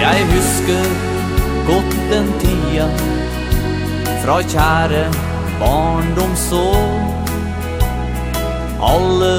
Jeg 0.00 0.26
husker 0.32 0.84
godt 1.66 1.96
den 2.10 2.28
tida 2.40 2.86
Fra 4.22 4.38
kjære 4.52 5.04
barndomsår 5.60 6.86
Alle 8.92 9.34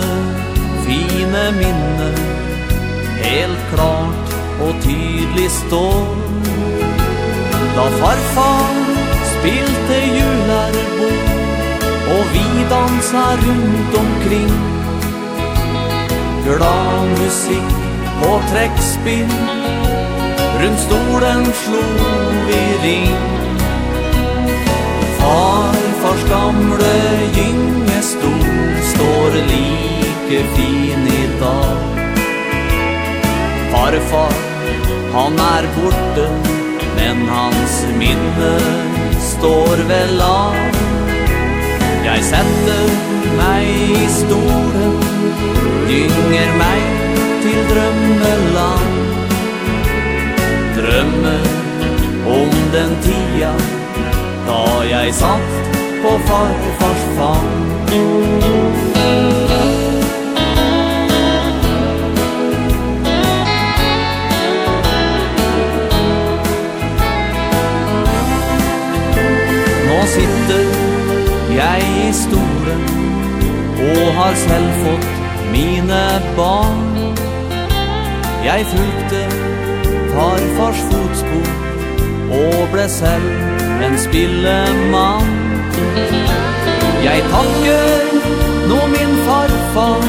fine 0.86 1.44
minner 1.60 2.20
Helt 3.24 3.64
klart 3.74 4.36
og 4.60 4.74
tydelig 4.84 5.50
står. 5.52 6.08
Da 7.78 7.86
farfar 8.02 8.76
spilte 9.34 10.02
jularbord 10.18 11.32
Og 12.16 12.26
vi 12.34 12.46
dansa 12.74 13.24
rundt 13.46 13.98
omkring 14.04 14.79
Glad 16.46 17.10
musikk 17.20 17.74
på 18.22 18.32
trekkspinn. 18.52 19.34
Rundt 20.62 20.80
stolen 20.80 21.46
slo 21.64 21.84
vi 22.48 22.62
ring. 22.84 23.14
Farfars 25.20 26.24
gamle 26.30 26.96
gyngestol 27.36 28.50
Står 28.92 29.32
like 29.52 30.40
fin 30.56 31.08
i 31.08 31.26
dag. 31.40 31.78
Farfar, 33.72 34.34
han 35.14 35.40
er 35.40 35.68
borte 35.76 36.28
Men 36.96 37.28
hans 37.30 37.84
minne 38.00 38.56
står 39.32 39.86
vel 39.92 40.22
av 40.22 40.58
Jeg 42.04 42.24
setter 42.32 42.92
meg 43.38 43.70
i 44.00 44.08
stolen 44.22 45.79
gynger 45.90 46.52
meg 46.58 46.82
til 47.44 47.60
drømmeland. 47.72 48.94
Drømme 50.78 51.38
om 52.38 52.52
den 52.74 52.92
tida 53.04 53.54
Da 54.48 54.62
jeg 54.90 55.14
satt 55.14 55.74
på 56.04 56.18
farfars 56.30 57.04
fang. 57.18 57.50
Sitter 70.10 70.64
jeg 71.54 71.82
i 72.08 72.08
stolen 72.14 72.82
Og 73.78 74.14
har 74.18 74.34
selv 74.36 74.72
fått 74.82 75.19
mine 75.52 76.04
barn. 76.38 76.98
Jeg 78.44 78.66
fulgte 78.72 79.22
farfars 80.14 80.80
fotspor 80.90 81.50
Og 82.40 82.70
ble 82.72 82.86
selv 82.90 83.84
en 83.86 83.98
spillemann. 84.00 85.34
Jeg 87.04 87.24
takker 87.34 88.16
nå 88.70 88.80
min 88.94 89.14
farfar 89.28 90.08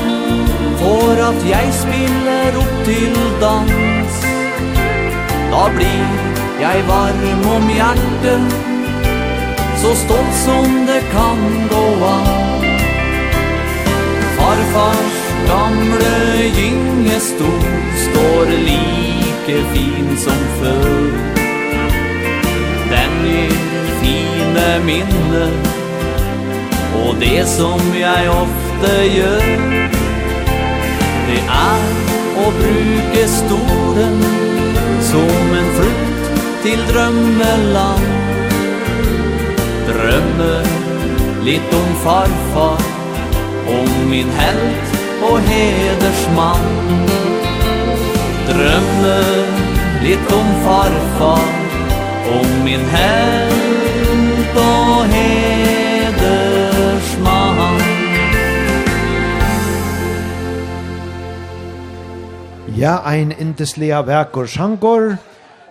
For 0.80 1.22
at 1.28 1.44
jeg 1.50 1.74
spiller 1.82 2.58
opp 2.62 2.74
til 2.88 3.20
dans. 3.42 4.18
Da 5.52 5.64
blir 5.76 6.18
jeg 6.60 6.84
varm 6.88 7.46
om 7.56 7.70
hjertet 7.72 8.58
Så 9.80 9.94
stolt 10.04 10.36
som 10.44 10.76
det 10.90 11.00
kan 11.14 11.40
gå 11.72 11.86
an. 12.10 12.68
Farfars 14.36 15.19
Gamle 15.48 16.16
gyngestol 16.58 17.66
står 18.06 18.54
like 18.68 19.58
fin 19.72 20.16
som 20.18 20.46
før. 20.60 21.30
Den 22.90 23.12
gir 23.24 23.52
fine 24.00 24.68
minner 24.84 25.52
Og 27.04 27.16
det 27.20 27.44
som 27.48 27.80
jeg 27.94 28.30
ofte 28.32 28.90
gjør 29.14 29.44
Det 31.28 31.40
er 31.56 31.84
å 32.42 32.48
bruke 32.58 33.24
stolen 33.30 34.18
Som 35.10 35.54
en 35.60 35.70
frukt 35.78 36.30
til 36.64 36.82
drømmeland. 36.90 38.10
Drømmer 39.88 40.70
litt 41.46 41.76
om 41.78 41.90
farfar 42.04 42.88
Om 43.78 43.92
min 44.10 44.34
helt 44.42 44.89
og 45.22 45.40
hedersmann. 45.46 46.66
Drømme 48.48 49.18
litt 50.04 50.32
om 50.34 50.48
farfar 50.64 51.48
Om 52.30 52.48
min 52.64 52.84
helt 52.94 54.56
og 54.56 55.04
hedersmann. 55.14 56.30
Ja, 62.76 62.94
ein 63.04 63.32
inteslega 63.32 64.00
verkur 64.06 64.46
sjangur 64.46 65.16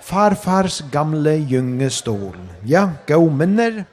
Farfars 0.01 0.83
gamle 0.91 1.37
gyngestol. 1.49 2.35
Ja, 2.65 2.89
gau 3.07 3.29
minner 3.29 3.85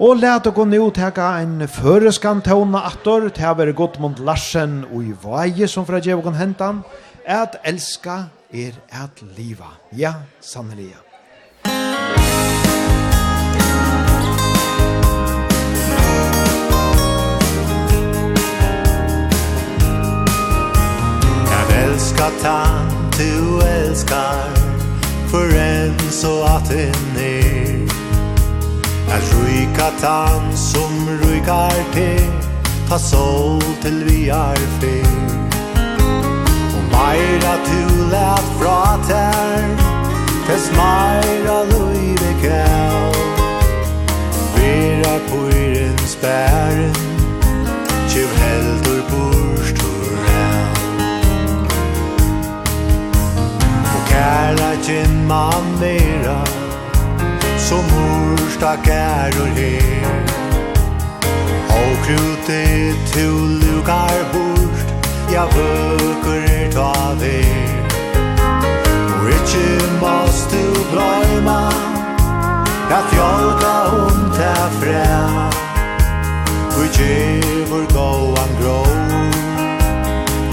Og 0.00 0.16
let 0.16 0.46
dere 0.46 0.64
nå 0.64 0.86
teka 0.96 1.26
en 1.42 1.66
føreskan 1.68 2.38
tåna 2.40 2.80
attor, 2.88 3.26
til 3.36 3.50
å 3.50 3.56
være 3.58 3.74
godt 3.76 3.98
mot 4.00 4.16
Larsen 4.24 4.78
og 4.88 5.02
i 5.04 5.12
veie 5.12 5.66
som 5.68 5.84
fra 5.84 6.00
djevåken 6.00 6.38
hentan, 6.38 6.78
at 7.28 7.58
elska 7.68 8.30
er 8.48 8.78
at 8.96 9.20
liva. 9.36 9.68
Ja, 9.92 10.14
sannelig. 10.40 10.94
Jeg 21.52 21.76
elska 21.82 22.30
ta, 22.40 22.56
du 23.20 23.60
elskar, 23.68 24.48
for 25.28 25.60
en 25.60 26.00
så 26.08 26.32
at 26.56 26.72
en 26.72 27.20
er, 27.20 27.79
Er 29.10 29.22
ruika 29.34 29.90
tan 30.00 30.56
som 30.56 31.08
ruikar 31.22 31.78
te 31.94 32.10
Ta 32.88 32.98
sol 32.98 33.58
til 33.82 34.04
vi 34.06 34.28
er 34.28 34.60
fe 34.80 34.98
Og 36.78 36.84
meira 36.92 37.54
tu 37.66 37.80
let 38.12 38.52
fra 38.60 38.98
ter 39.08 39.66
Tess 40.46 40.70
meira 40.78 41.58
luive 41.72 42.30
kjell 42.42 43.18
Vera 44.54 45.16
puiren 45.32 45.98
spæren 46.14 46.94
Tjuv 48.06 48.30
heldur 48.44 49.02
burstur 49.10 50.22
el 50.44 50.72
Og 53.90 54.00
kæra 54.14 54.72
kjinn 54.86 55.22
man 55.26 55.70
meira 55.82 56.59
som 57.70 57.84
morsdag 57.84 58.88
er 58.88 59.30
her. 59.58 60.40
Og 61.68 61.92
krute 62.04 62.62
til 63.06 63.34
lukar 63.62 64.16
bort 64.32 64.88
Ja 65.32 65.44
vøkur 65.54 66.42
er 66.58 66.70
ta 66.74 67.14
ver 67.20 67.86
Og 69.20 69.28
ikkje 69.36 69.68
måst 70.02 70.50
du 70.50 70.66
gløyma 70.90 71.62
Ja 72.90 73.00
fjolka 73.12 73.76
om 74.02 74.20
ta 74.34 74.54
fræ 74.80 75.06
Og 76.78 76.86
djevor 76.96 77.86
gåan 77.94 78.52
grå 78.60 78.82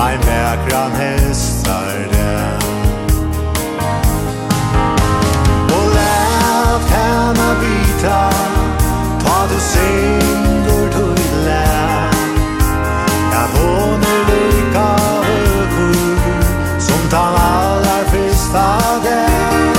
Ein 0.05 0.19
mekran 0.29 0.91
hestar 1.01 1.97
den 2.13 2.76
gärna 7.27 7.53
vita 7.59 8.29
Ta 9.19 9.47
du 9.49 9.59
synder 9.59 10.89
du 10.91 11.43
lär 11.45 12.11
Jag 13.31 13.47
vånar 13.59 14.19
lika 14.29 14.87
högur 15.23 16.19
Som 16.79 17.09
tar 17.09 17.33
allar 17.35 18.03
fyrsta 18.11 18.77
där 19.03 19.73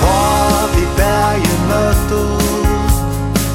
Ta 0.00 0.68
vi 0.74 0.86
bergen 0.96 1.68
möttes 1.68 2.94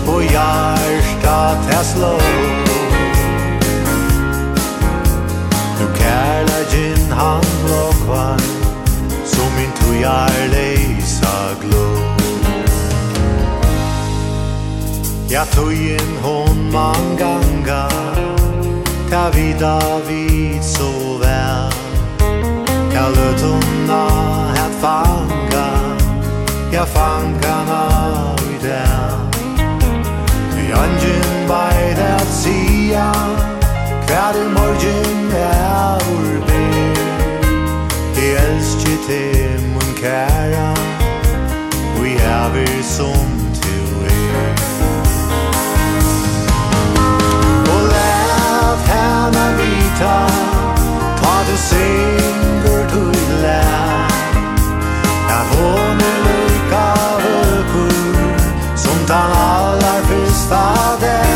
Och 0.07 0.23
hjärtat 0.23 1.57
jag 1.71 1.85
slår. 1.85 2.21
Nu 5.79 5.97
kärla 5.97 6.69
gin 6.71 7.11
han 7.11 7.41
blåkvar 7.65 8.37
Som 9.25 9.55
min 9.57 9.71
tuja 9.71 10.26
Ja 15.29 15.43
tøyen 15.51 16.17
hon 16.23 16.71
man 16.71 17.17
ganga 17.17 17.87
Ta 19.09 19.29
vida 19.29 19.79
vid 20.07 20.63
så 20.63 21.17
väl. 21.21 21.71
Ja 22.93 23.09
løt 23.09 23.41
hon 23.41 23.89
a 23.89 24.07
het 24.55 24.73
fanga 24.81 25.67
Ja 26.71 26.85
fanga 26.85 27.57
na 27.69 27.83
ui 28.41 28.57
Du 30.55 30.73
angen 30.73 31.47
bei 31.47 31.93
der 31.95 32.25
Sia 32.31 33.11
Hver 34.07 34.33
i 34.35 34.47
morgen 34.57 35.31
er 35.33 35.97
urbe 36.15 36.63
Jeg 38.15 38.33
elsker 38.47 38.97
til 39.07 39.61
mun 39.73 39.91
kæra 40.01 40.73
Vi 42.01 42.11
jeg 42.11 42.51
vi 42.53 42.83
som 42.83 43.36
att 48.77 48.87
härna 48.87 49.57
vita 49.57 50.27
Ta 51.21 51.51
du 51.51 51.57
synger 51.57 52.89
till 52.89 53.43
Ja, 55.29 55.45
hon 55.51 55.71
vånar 55.71 56.17
lika 56.27 56.85
högur 57.21 58.37
Som 58.75 59.05
den 59.07 59.31
allar 59.31 60.01
fyrsta 60.01 60.73
där 60.99 61.26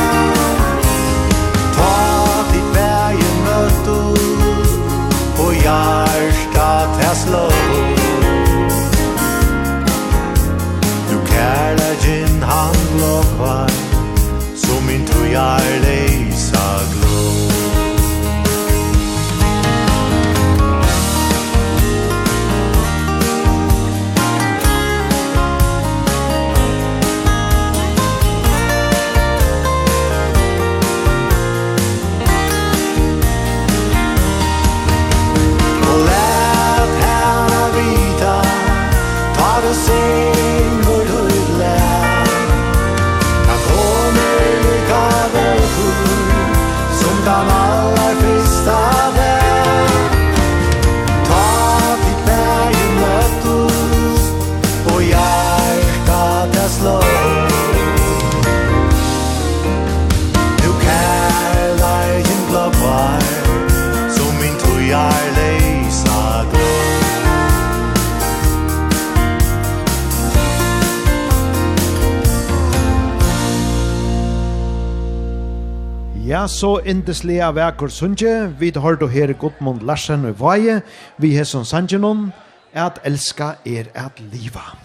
så 76.62 76.76
indeslega 76.86 77.50
vekur 77.58 77.90
sunje, 77.90 78.52
vi 78.60 78.70
har 78.76 79.08
her 79.10 79.34
Gudmund 79.34 79.82
Larsen 79.82 80.26
og 80.26 80.40
Vaje, 80.40 80.82
vi 81.18 81.36
har 81.36 81.46
som 81.46 81.66
sanjenon, 81.66 82.32
at 82.74 83.00
elska 83.04 83.56
er 83.66 83.90
at 83.96 84.20
liva. 84.20 84.78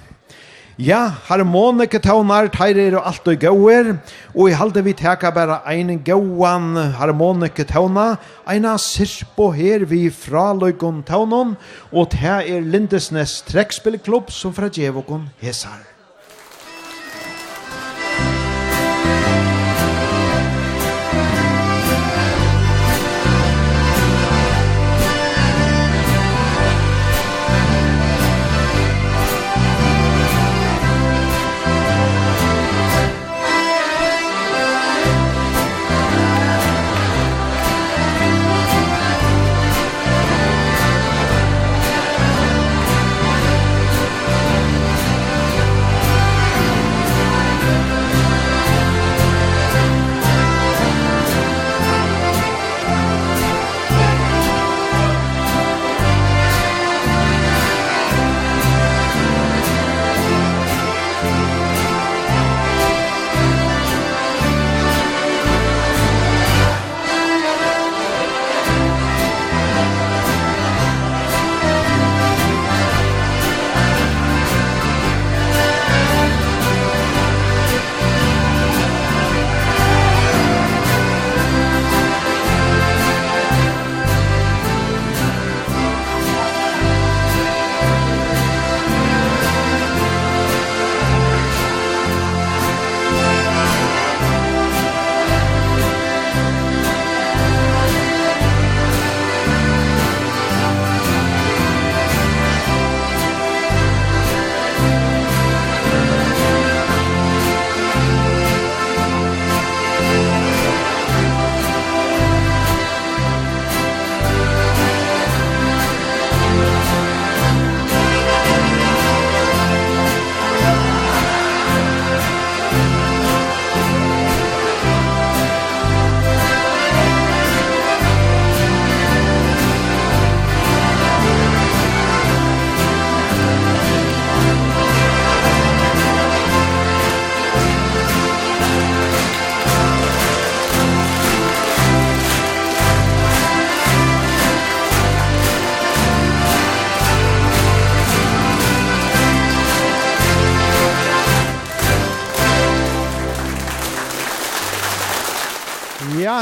Ja, 0.79 1.09
harmonike 1.29 1.99
tånar, 2.05 2.49
teir 2.53 2.77
er 2.77 2.97
alt 3.01 3.29
og 3.29 3.41
gauer, 3.41 3.97
og 4.35 4.51
i 4.51 4.57
halde 4.57 4.83
vi 4.85 4.93
teka 4.93 5.31
bara 5.31 5.63
ein 5.67 6.03
gauan 6.05 6.77
harmonike 6.97 7.65
tåna, 7.65 8.17
eina 8.47 8.77
sirpo 8.79 9.51
her 9.51 9.85
vi 9.85 10.11
fra 10.11 10.53
løykon 10.53 11.03
tånon, 11.03 11.57
og 11.93 12.11
te 12.11 12.41
er 12.45 12.61
Lindesnes 12.61 13.43
trekspillklubb 13.49 14.31
som 14.31 14.53
fra 14.53 14.69
djevokon 14.69 15.29
hesar. 15.41 15.96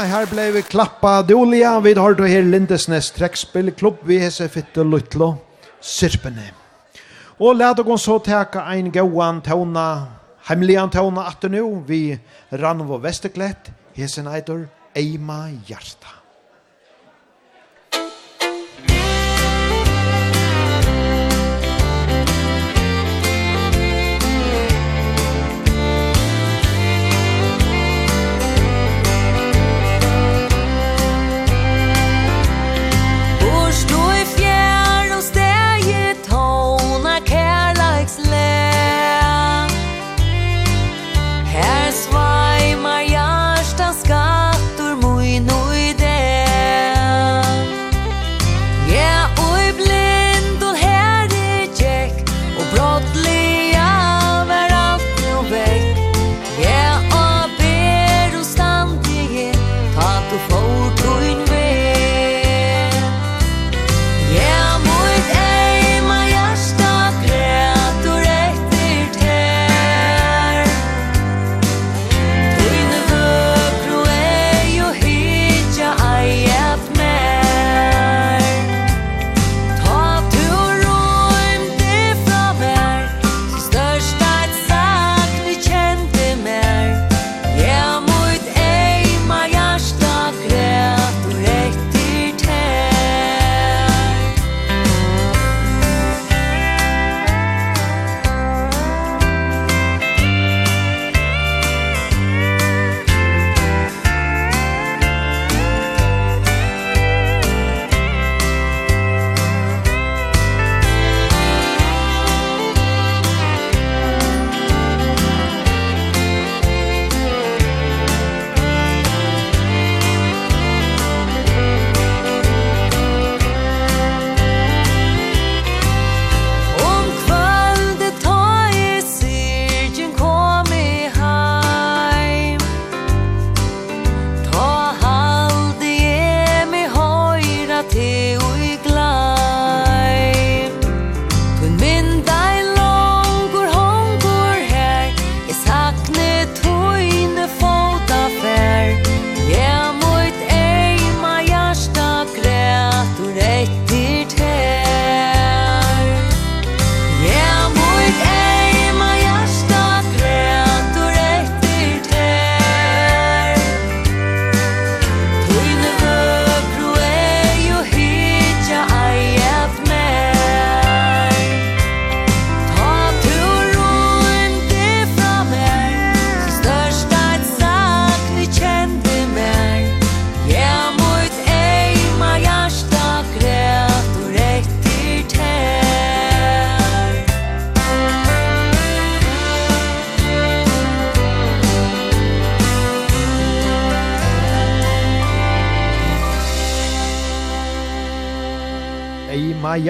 her 0.07 0.25
blei 0.25 0.51
vi 0.51 0.61
klappa 0.61 1.21
dolia, 1.21 1.79
vi 1.79 1.93
har 1.93 2.13
då 2.13 2.25
her 2.25 2.43
Lindesnes 2.43 3.11
trekspillklubb, 3.11 3.97
vi 4.03 4.19
hese 4.19 4.47
fitte 4.49 4.83
luttlo, 4.83 5.35
sirpene. 5.81 6.51
Og 7.39 7.55
lad 7.55 7.79
oss 7.79 8.05
så 8.07 8.19
teka 8.19 8.63
ein 8.71 8.91
gauan 8.91 9.41
tauna, 9.41 10.07
heimlian 10.47 10.89
tauna 10.89 11.27
atter 11.27 11.49
nu, 11.49 11.83
vi 11.87 12.19
rann 12.51 12.87
vår 12.87 13.03
vesteklett, 13.03 13.71
hese 13.93 14.23
neitor, 14.23 14.67
eima 14.95 15.49
hjarta. 15.67 16.14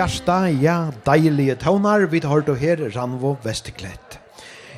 hjarta, 0.05 0.49
ja, 0.61 0.91
deilige 1.05 1.55
tånar, 1.55 2.05
vi 2.11 2.19
tar 2.19 2.43
du 2.45 2.53
her 2.55 2.77
Ranvo 2.93 3.37
Vesteklett. 3.43 4.19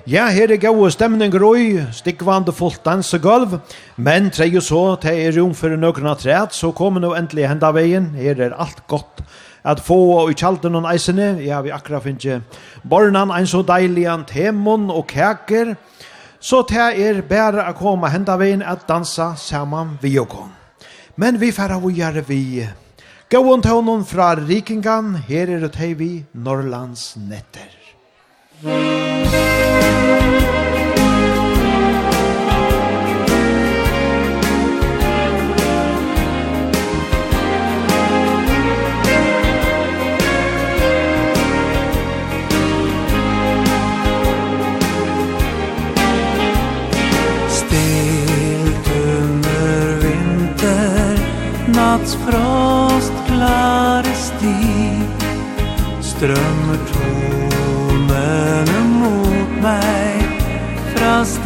Ja, 0.08 0.30
her 0.32 0.52
er 0.54 0.60
gode 0.62 0.92
stemninger 0.94 1.44
oi, 1.44 1.82
stikkvande 1.92 2.54
fullt 2.56 2.80
dans 2.86 3.10
og 3.14 3.22
gulv, 3.22 3.58
men 3.98 4.30
tre 4.32 4.48
jo 4.48 4.62
så, 4.64 4.96
te 4.96 5.12
er 5.12 5.36
rom 5.36 5.52
for 5.52 5.76
nøkron 5.76 6.08
av 6.14 6.22
træt, 6.22 6.56
så 6.56 6.72
kommer 6.72 7.04
nå 7.04 7.12
endelig 7.18 7.50
henda 7.50 7.74
veien, 7.76 8.14
her 8.16 8.40
er 8.40 8.56
alt 8.56 8.86
godt 8.88 9.26
at 9.68 9.84
få 9.84 10.00
og 10.22 10.32
i 10.32 10.40
kjalten 10.40 10.80
og 10.80 10.88
eisene, 10.94 11.42
ja, 11.44 11.60
vi 11.60 11.76
akkurat 11.76 12.08
finner 12.08 12.64
bornan, 12.88 13.36
en 13.36 13.52
så 13.52 13.66
deilig 13.68 14.08
an 14.08 14.24
temon 14.30 14.88
og 14.88 15.10
kaker, 15.12 15.76
så 16.40 16.64
det 16.72 16.90
er 17.04 17.24
bare 17.28 17.68
å 17.68 17.76
komme 17.76 18.16
henda 18.16 18.40
veien 18.40 18.64
at 18.64 18.88
dansa 18.88 19.34
saman 19.36 19.98
vi 20.00 20.16
og 20.24 20.40
Men 21.18 21.42
vi 21.42 21.52
færre 21.52 21.82
vi 21.84 21.98
gjør 22.00 22.24
vi 22.24 22.68
Gåon 23.30 23.62
tånen 23.62 24.06
fra 24.06 24.36
Rikingan, 24.36 25.16
her 25.28 25.50
er 25.52 25.66
det 25.68 25.88
vi 26.00 26.12
Norrlands 26.32 27.18
netter. 27.20 27.74
Stilt 47.52 48.88
under 48.96 50.00
vinter, 50.06 51.20
Natts 51.76 52.16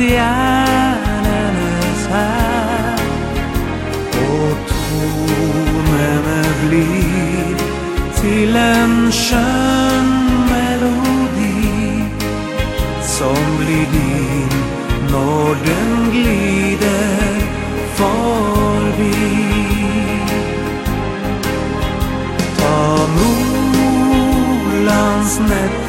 stjärnornas 0.01 2.01
här 2.11 2.99
Och 4.11 4.57
tonerna 4.69 6.43
blir 6.67 7.55
till 8.21 8.55
en 8.55 9.11
skön 9.11 10.07
melodi 10.49 12.03
Som 13.01 13.57
blir 13.57 13.87
din 13.91 14.49
når 15.11 15.55
den 15.65 16.11
glider 16.11 17.35
forbi. 17.95 19.15
Ta 22.57 23.07
Norrlands 24.17 25.39
nätt 25.39 25.80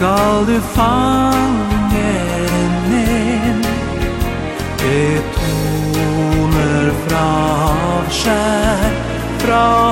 skal 0.00 0.46
du 0.46 0.60
fange 0.60 2.12
min 2.88 3.62
Det 4.80 5.20
toner 5.36 6.88
fra 7.04 7.24
avskjær 7.98 8.96
fra 9.42 9.89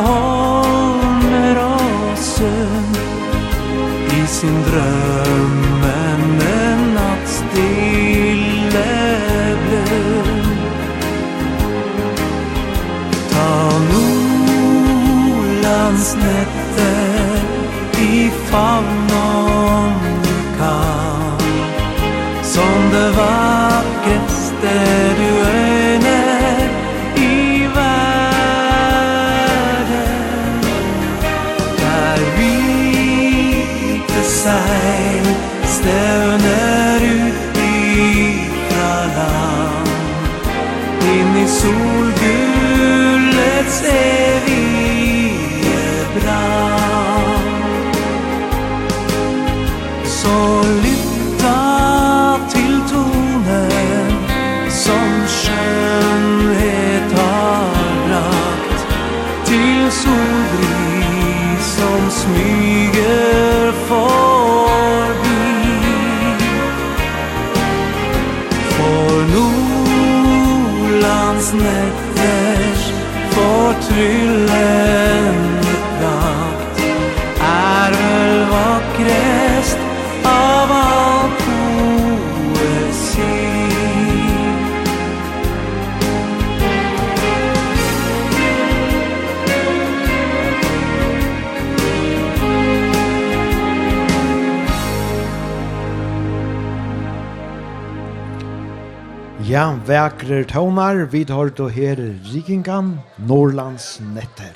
Vækrer 99.98 100.44
tøvnar, 100.46 101.08
vi 101.10 101.24
tar 101.24 101.48
og 101.58 101.70
her 101.74 101.96
Rikingan, 102.30 103.00
Norlands 103.18 104.00
netter. 104.14 104.54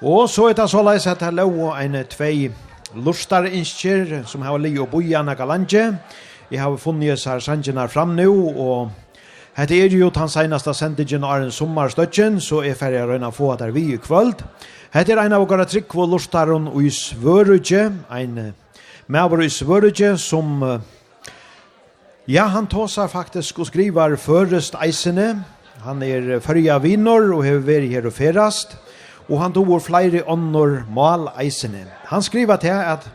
Og 0.00 0.30
så 0.30 0.46
er 0.48 0.54
det 0.56 0.68
så 0.70 0.80
leis 0.82 1.06
at 1.06 1.20
det 1.20 1.34
lå 1.36 1.74
en 1.76 1.98
tvei 2.08 2.48
lustarinskjer 2.94 4.22
som 4.24 4.46
har 4.46 4.56
li 4.58 4.72
og 4.78 4.88
boja 4.94 5.20
nakka 5.22 5.44
landje. 5.44 5.84
Jeg 6.50 6.60
har 6.60 6.76
funnet 6.76 7.12
oss 7.12 7.26
her 7.26 7.88
fram 7.88 8.16
nå, 8.16 8.32
og 8.56 8.90
Hette 9.58 9.76
er 9.76 9.90
jo 9.92 10.08
den 10.08 10.28
seneste 10.28 10.74
sendingen 10.74 11.24
av 11.24 11.42
en 11.42 11.52
sommerstøtjen, 11.52 12.40
så 12.40 12.62
er 12.62 12.78
ferdig 12.78 13.02
å 13.02 13.10
røyne 13.10 13.32
få 13.32 13.52
at 13.52 13.58
det 13.58 13.68
er 13.68 13.76
vi 13.76 13.92
i 13.92 13.98
kvöld. 13.98 14.40
Hette 14.94 15.12
er 15.12 15.26
en 15.26 15.32
av 15.32 15.44
våre 15.44 15.66
trikk 15.66 15.94
og 15.96 16.08
lortaren 16.14 16.70
i 16.80 16.88
Svørudje, 16.88 17.90
en 18.08 18.54
maver 19.08 19.44
i 19.44 19.50
Svørudje 19.50 20.16
som 20.16 20.62
uh, 20.62 20.78
Ja, 22.28 22.42
han 22.52 22.66
tåsar 22.68 23.08
faktisk 23.08 23.62
og 23.62 23.70
skrivar 23.70 24.12
førest 24.20 24.74
eisene. 24.84 25.46
Han 25.80 26.02
er 26.04 26.42
førja 26.44 26.74
vinnor 26.84 27.30
og 27.32 27.46
hever 27.46 27.62
veri 27.64 27.88
her 27.88 28.04
og 28.04 28.12
ferast. 28.12 28.74
Og 29.30 29.40
han 29.40 29.54
tog 29.56 29.70
flere 29.80 30.20
ånder 30.28 30.82
mal 30.92 31.30
eisene. 31.40 31.86
Han 32.10 32.22
skriver 32.22 32.60
til 32.60 32.76
at 32.76 33.08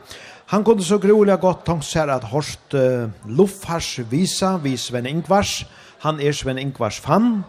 han 0.49 0.65
kunne 0.65 0.81
så 0.81 0.97
groliga 0.97 1.35
godt 1.35 1.61
tanke 1.65 1.85
her 1.93 2.09
at 2.09 2.23
Horst 2.23 2.73
uh, 2.73 3.05
Luffars 3.29 3.99
visa 4.09 4.57
vi 4.57 4.73
Sven 4.77 5.05
Ingvars. 5.05 5.61
Han 6.01 6.19
er 6.19 6.33
Sven 6.33 6.57
Ingvars 6.57 6.99
fan. 6.99 7.43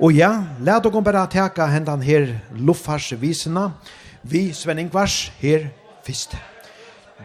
Og 0.00 0.12
ja, 0.18 0.42
la 0.58 0.80
dere 0.82 1.02
bare 1.02 1.28
teka 1.30 1.70
hendan 1.70 2.02
her 2.02 2.40
Luffars 2.58 3.12
visena 3.20 3.70
Vi 4.22 4.52
Sven 4.52 4.78
Ingvars 4.78 5.30
her 5.38 5.70
fyrst. 6.02 6.34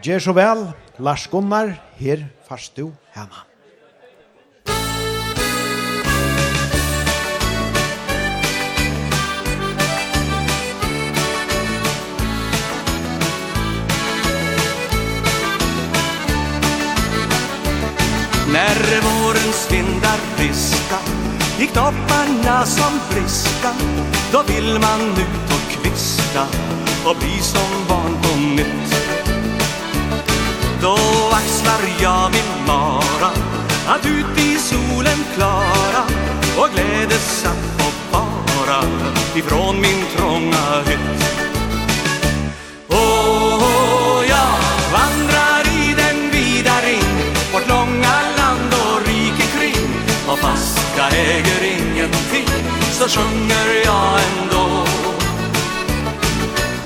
Gjør 0.02 0.18
så 0.18 0.32
vel, 0.32 0.68
Lars 0.98 1.26
Gunnar, 1.26 1.74
her 1.98 2.28
fast 2.46 2.76
du 2.76 2.92
henne. 3.16 3.49
När 18.52 19.00
vårens 19.00 19.68
vindar 19.70 20.18
friska 20.36 20.98
Gick 21.58 21.72
topparna 21.72 22.66
som 22.66 23.00
friska. 23.10 23.72
Då 24.32 24.42
vill 24.42 24.78
man 24.78 25.00
ut 25.10 25.50
och 25.54 25.70
kvista 25.70 26.46
Och 27.04 27.16
bli 27.16 27.38
som 27.40 27.86
barn 27.88 28.16
på 28.22 28.36
nytt. 28.38 28.94
Då 30.82 30.98
axlar 31.32 31.80
jag 32.02 32.32
min 32.32 32.66
mara 32.66 33.30
Att 33.86 34.06
ut 34.06 34.38
i 34.38 34.56
solen 34.56 35.18
klara 35.34 36.04
Och 36.58 36.68
glädes 36.74 37.44
att 37.44 37.82
få 37.82 37.92
bara 38.12 38.84
Ifrån 39.34 39.80
min 39.80 40.04
trånga 40.16 40.82
hytt. 40.86 41.49
äger 51.20 51.62
ingenting 51.62 52.48
så 52.98 53.08
sjunger 53.08 53.66
jag 53.84 54.20
ändå. 54.28 54.84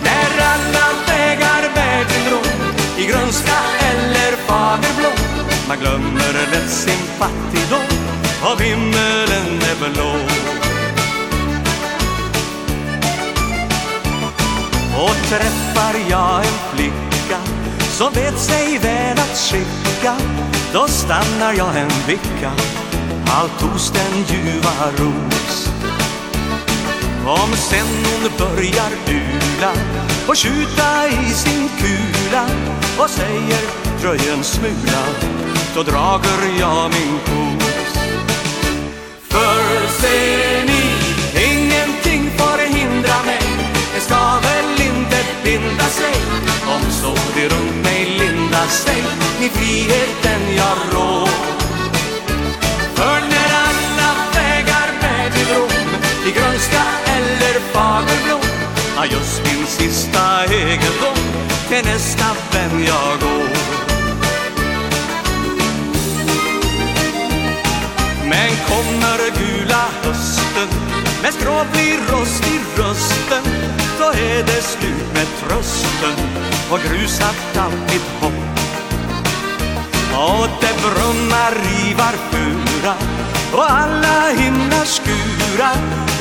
När 0.05 0.31
alla 0.52 0.86
vägar 1.06 1.62
bär 1.74 2.05
till 2.05 2.32
ro 2.32 2.43
i 2.98 3.06
grönska 3.06 3.59
eller 3.81 4.36
fagerblå 4.47 5.35
man 5.69 5.78
glömmer 5.78 6.32
lätt 6.52 6.70
sin 6.70 6.98
fattigdom 7.19 7.98
Och 8.43 8.61
himmelen 8.61 9.62
är 9.62 9.93
blå. 9.93 10.15
Och 15.05 15.28
träffar 15.28 15.94
jag 16.11 16.44
en 16.47 16.77
flicka 16.77 17.39
som 17.78 18.12
vet 18.12 18.39
sig 18.39 18.78
väl 18.78 19.19
att 19.19 19.39
skicka 19.39 20.16
då 20.73 20.89
stannar 20.89 21.52
jag 21.52 21.77
en 21.77 21.89
vecka 22.06 22.52
allt 23.35 23.61
hos 23.62 23.90
den 23.90 24.15
ljuva 24.28 24.90
ros. 24.98 25.69
Om 27.27 27.56
sen 27.56 27.86
hon 27.86 28.31
börjar 28.39 28.90
ula 29.09 29.73
och 30.27 30.39
skjuta 30.39 31.09
i 31.09 31.35
sin 31.35 31.69
kula 31.78 32.47
och 32.98 33.11
säger 33.11 33.62
tröjen 34.01 34.44
smula 34.44 35.05
då 35.74 35.82
drager 35.82 36.59
jag 36.61 36.90
min 36.90 37.19
kos. 37.27 37.94
För 39.28 39.86
ser 40.01 40.66
ni 40.66 40.85
ingenting 41.52 42.31
får 42.39 42.59
hindra 42.59 43.23
mig. 43.27 43.43
Det 43.94 44.01
ska 44.01 44.40
väl 44.43 44.86
inte 44.86 45.19
binda 45.44 45.85
sig. 45.85 46.15
Om 46.66 46.90
så 46.90 47.15
det 47.35 47.48
runt 47.48 47.85
mig 47.85 48.05
linda 48.19 48.66
sig 48.66 49.02
ni 49.40 49.48
friheten 49.48 50.56
jag 50.56 50.77
råd 50.94 51.53
I 56.26 56.30
grönska 56.30 56.82
eller 57.06 57.60
fagerblom. 57.72 58.40
Har 58.96 59.05
just 59.05 59.42
min 59.44 59.66
sista 59.66 60.44
egendom 60.44 61.16
Till 61.68 61.84
nästa 61.84 62.24
vän 62.52 62.84
jag 62.84 63.20
går. 63.20 63.48
Men 68.28 68.51
kommer 68.68 69.18
gula 69.38 69.84
hösten 70.02 70.68
Med 71.22 71.34
skråplig 71.34 71.98
rost 72.12 72.46
i 72.46 72.80
rösten 72.80 73.44
Då 73.98 74.05
är 74.05 74.42
det 74.46 74.62
slut 74.62 75.14
med 75.14 75.26
trösten 75.40 76.14
Och 76.70 76.78
grusat 76.78 77.56
allt 77.56 77.92
mitt 77.92 78.10
hopp. 78.20 78.32
Och 80.14 80.48
det 80.60 80.74
brunnar 80.82 81.51
rivar 81.51 82.14
fura 82.30 82.94
Och 83.55 83.70
alla 83.70 84.28
hinna 84.36 84.85
skura 84.85 85.70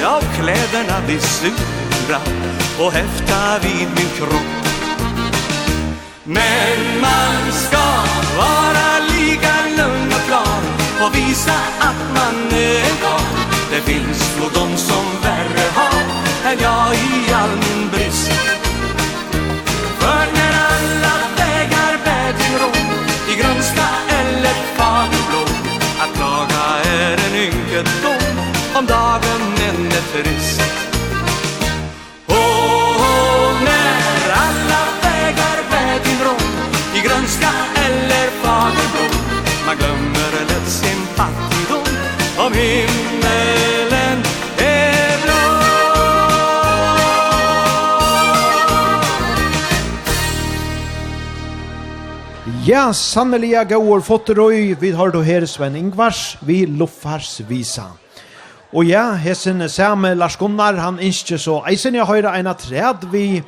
Ja, 0.02 0.22
kläderna 0.36 1.02
blir 1.06 1.20
sura. 1.20 2.20
Och 2.80 2.92
häfta 2.92 3.60
vid 3.62 3.88
min 3.96 4.10
kropp. 4.18 4.64
Men 6.24 7.02
man 7.02 7.52
ska 7.52 7.86
vara 8.38 9.00
lika 9.00 9.54
lugn 9.78 10.08
och 10.08 10.28
klar 10.28 10.62
Och 11.06 11.16
visa 11.16 11.54
att 11.80 12.14
man 12.14 12.52
är 12.52 12.80
en 12.80 12.98
kar 13.02 13.22
Det 13.72 13.82
finns 13.82 14.38
nog 14.40 14.52
de 14.54 14.78
som 14.78 15.06
värre 15.24 15.70
har 15.76 16.04
Än 16.52 16.60
jag 16.62 16.96
i 16.96 17.34
all 17.34 17.50
min 17.50 17.90
brist. 17.90 18.43
lyckedom 27.74 28.38
Om 28.76 28.86
dagen 28.86 29.42
än 29.70 29.86
är 29.86 30.24
trist. 30.24 30.62
Och 32.26 33.56
när 33.64 34.32
alla 34.36 34.84
vägar 35.02 35.58
vägen 35.72 36.20
rom 36.24 36.52
I 36.96 37.00
grönska 37.00 37.50
eller 37.76 38.30
fagerblom 38.30 39.40
Man 39.66 39.76
glömmer 39.78 40.43
Ja, 52.64 52.94
sanneliga 52.96 53.66
gåor 53.68 54.00
fotterøy, 54.00 54.78
vi 54.80 54.94
har 54.96 55.12
du 55.12 55.18
her 55.20 55.44
Sven 55.46 55.76
Ingvars, 55.76 56.38
vi 56.48 56.62
luffars 56.64 57.42
visa. 57.50 57.90
Og 58.72 58.88
ja, 58.88 59.18
hesen 59.20 59.60
samme 59.68 60.14
Lars 60.16 60.38
Gunnar, 60.40 60.80
han 60.80 61.02
innskje 61.04 61.42
så 61.44 61.58
eisen 61.68 61.98
jeg 62.00 62.08
høyre 62.08 62.32
en 62.40 62.48
træd 62.56 63.04
vi 63.12 63.44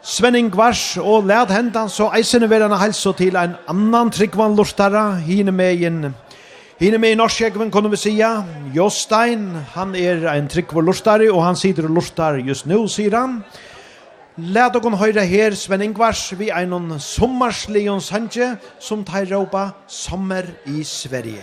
Sven 0.00 0.40
Ingvars, 0.40 0.96
og 0.96 1.28
led 1.28 1.52
hendan 1.52 1.92
så 1.92 2.08
eisen 2.16 2.48
vi 2.48 2.62
denne 2.62 2.80
helso 2.80 3.12
til 3.12 3.36
en 3.36 3.58
annan 3.68 4.10
tryggvann 4.10 4.56
lortara, 4.56 5.04
hine 5.20 5.52
med 5.52 5.84
en 5.84 6.14
Hine 6.80 6.98
med 6.98 7.14
i 7.14 7.16
Norskjegven, 7.16 7.70
kunne 7.72 7.88
vi 7.88 7.96
sija, 7.96 8.42
Jostein, 8.74 9.46
han 9.72 9.94
er 9.96 10.26
en 10.34 10.48
tryggvann 10.48 10.84
lortare, 10.84 11.30
og 11.32 11.44
han 11.44 11.56
sitter 11.56 11.86
og 11.88 11.94
lortar 11.96 12.36
just 12.44 12.66
nu, 12.66 12.82
sier 12.88 13.16
han. 13.16 13.38
Lad 14.36 14.74
okon 14.76 14.92
høyre 15.00 15.22
her 15.24 15.54
Sven 15.56 15.80
Ingvars 15.80 16.26
vi 16.36 16.50
er 16.52 16.66
noen 16.68 16.98
sommersleon 17.00 18.02
sanje 18.04 18.50
som 18.84 19.00
tar 19.00 19.24
råpa 19.30 19.70
sommer 19.88 20.44
i 20.68 20.84
Sverige. 20.84 21.40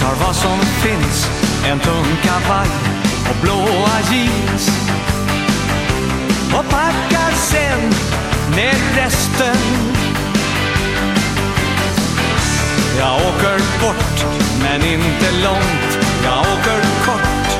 Tar 0.00 0.16
vad 0.24 0.36
som 0.36 0.58
finns 0.80 1.28
En 1.68 1.80
tung 1.80 2.10
kavaj 2.24 2.68
och 3.28 3.36
blåa 3.42 3.96
jeans 4.10 4.68
Och 6.56 6.64
packar 6.70 7.32
sen 7.50 8.15
med 8.56 8.74
resten 8.96 9.56
Jag 12.98 13.14
åker 13.14 13.58
bort 13.80 14.26
men 14.62 14.82
inte 14.82 15.30
långt. 15.44 15.98
Jag 16.24 16.40
åker 16.40 16.80
kort. 17.04 17.58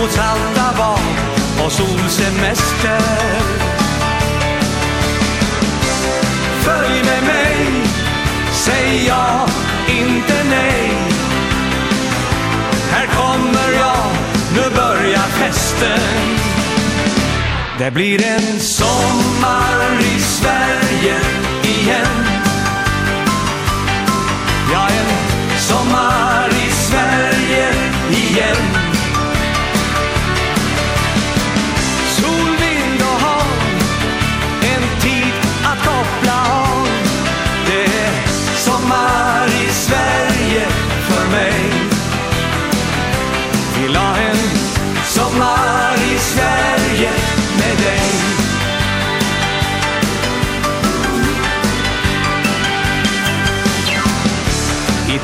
Mot 0.00 0.10
salta 0.10 0.78
bad 0.78 1.64
och 1.64 1.72
solsemester. 1.72 3.00
Följ 6.60 7.04
med 7.04 7.22
mig 7.22 7.66
Säg 8.52 9.06
ja, 9.06 9.46
inte 9.88 10.44
nej. 10.50 10.90
Här 12.90 13.06
kommer 13.06 13.72
jag, 13.78 14.06
nu 14.54 14.76
börjar 14.76 15.18
festen. 15.18 16.33
Det 17.78 17.90
blir 17.90 18.22
en 18.26 18.60
sommar 18.60 20.00
i 20.00 20.20
Sverige 20.20 21.16
igen. 21.64 22.33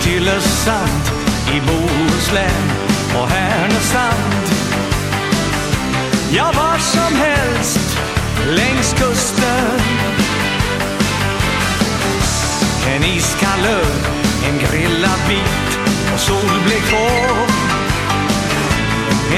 till 0.01 0.29
Össand 0.29 1.03
i 1.55 1.61
Bohuslän 1.61 2.71
och 3.21 3.29
Härnösand. 3.29 4.45
Ja, 6.31 6.45
var 6.45 6.79
som 6.79 7.17
helst 7.17 7.99
längs 8.49 8.93
kusten. 8.93 9.81
En 12.89 13.05
iskall 13.05 13.65
öl, 13.67 14.05
en 14.49 14.59
grillad 14.59 15.21
bit 15.29 15.79
och 16.15 16.21
solblick 16.21 16.93
hår. 16.93 17.47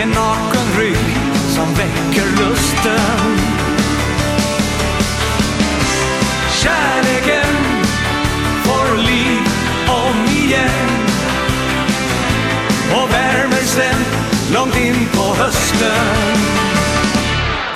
En 0.02 0.08
naken 0.08 0.78
rygg 0.78 1.16
som 1.48 1.74
väcker 1.74 2.26
lusten. 2.38 3.38
Kärleken 6.62 7.41
igen 10.52 11.06
Och 12.90 13.10
värmer 13.12 13.64
sen 13.64 14.04
långt 14.54 14.76
in 14.76 15.08
på 15.12 15.34
hösten 15.42 16.36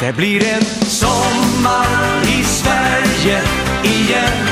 Det 0.00 0.12
blir 0.16 0.44
en 0.44 0.64
sommar 0.86 2.22
i 2.38 2.44
Sverige 2.44 3.42
igen 3.82 4.46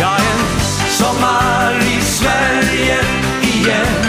Ja, 0.00 0.16
en 0.16 0.60
sommar 0.88 1.74
i 1.98 2.00
Sverige 2.00 2.98
igen 3.42 4.03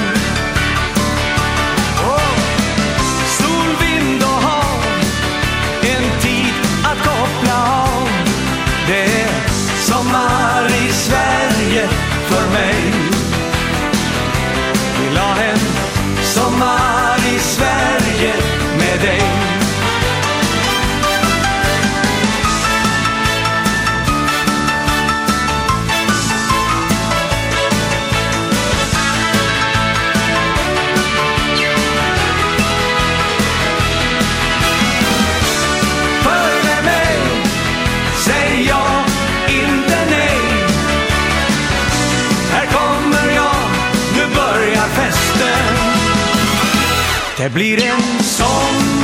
Det 47.46 47.52
blir 47.52 47.84
en 47.84 48.24
sång 48.24 48.95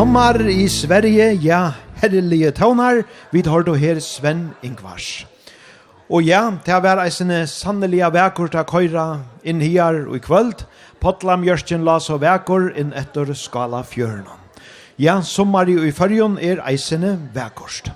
sommar 0.00 0.40
i 0.48 0.68
Sverige, 0.68 1.34
ja, 1.42 1.72
herrelige 2.00 2.50
tånar, 2.50 3.02
vi 3.32 3.42
tar 3.42 3.62
då 3.62 3.74
her 3.74 4.00
Sven 4.00 4.50
Ingvars. 4.62 5.26
Og 6.08 6.22
ja, 6.22 6.52
det 6.64 6.72
har 6.72 6.80
vært 6.80 7.02
eisene 7.04 7.46
sannelige 7.46 8.08
til 8.48 8.60
å 8.60 8.64
køyra 8.64 9.04
inn 9.44 9.60
her 9.60 10.08
og 10.08 10.16
i 10.16 10.20
kvöld. 10.24 10.64
Potla 11.00 11.36
mjørsten 11.36 11.84
la 11.84 11.98
så 12.00 12.16
vekkor 12.16 12.72
inn 12.80 12.94
etter 12.96 13.34
skala 13.34 13.82
fjørna. 13.82 14.40
Ja, 14.98 15.20
sommar 15.20 15.68
i 15.68 15.76
og 15.76 15.92
fyrjon 15.92 16.38
er 16.40 16.64
eisene 16.64 17.18
vekkorst. 17.34 17.92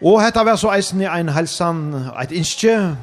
Og 0.00 0.22
hetta 0.22 0.44
var 0.44 0.56
så 0.56 0.72
eisene 0.72 1.12
ein 1.12 1.28
helsan, 1.28 2.08
eit 2.16 2.32
innskje, 2.32 2.96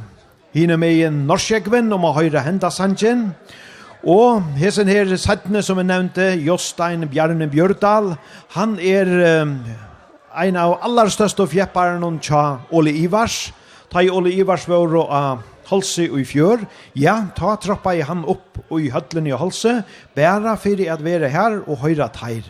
hine 0.54 0.78
med 0.78 1.06
en 1.06 1.28
norskjegven 1.28 1.94
om 1.94 2.10
å 2.10 2.18
høyre 2.18 2.42
henda 2.42 2.74
og 2.74 3.30
Og 4.02 4.42
hesen 4.58 4.90
her 4.90 5.06
Sætne 5.14 5.62
som 5.62 5.78
vi 5.78 5.84
nevnte, 5.86 6.32
Jostein 6.42 7.06
Bjarne 7.10 7.46
Bjørdal, 7.48 8.16
han 8.50 8.80
er 8.82 9.12
um, 9.44 9.60
ein 10.34 10.58
av 10.58 10.80
allar 10.82 11.12
største 11.14 11.46
fjepparen 11.46 12.02
om 12.04 12.18
tja 12.18 12.64
Ole 12.74 12.96
Ivars. 12.98 13.52
Ta 13.94 14.02
i 14.02 14.10
Ole 14.10 14.34
Ivars 14.34 14.66
var 14.66 14.98
og 14.98 15.14
uh, 15.14 15.44
Halse 15.70 16.08
og 16.10 16.18
i 16.18 16.26
fjør. 16.26 16.66
Ja, 16.98 17.28
ta 17.38 17.54
trappa 17.62 17.94
i 17.94 18.02
han 18.02 18.26
opp 18.26 18.58
og 18.72 18.82
i 18.82 18.90
høtlen 18.90 19.30
i 19.30 19.38
Halse, 19.38 19.84
bæra 20.18 20.58
fyrir 20.58 20.90
at 20.96 21.06
være 21.06 21.30
her 21.30 21.62
og 21.68 21.84
høyra 21.86 22.10
teir. 22.10 22.42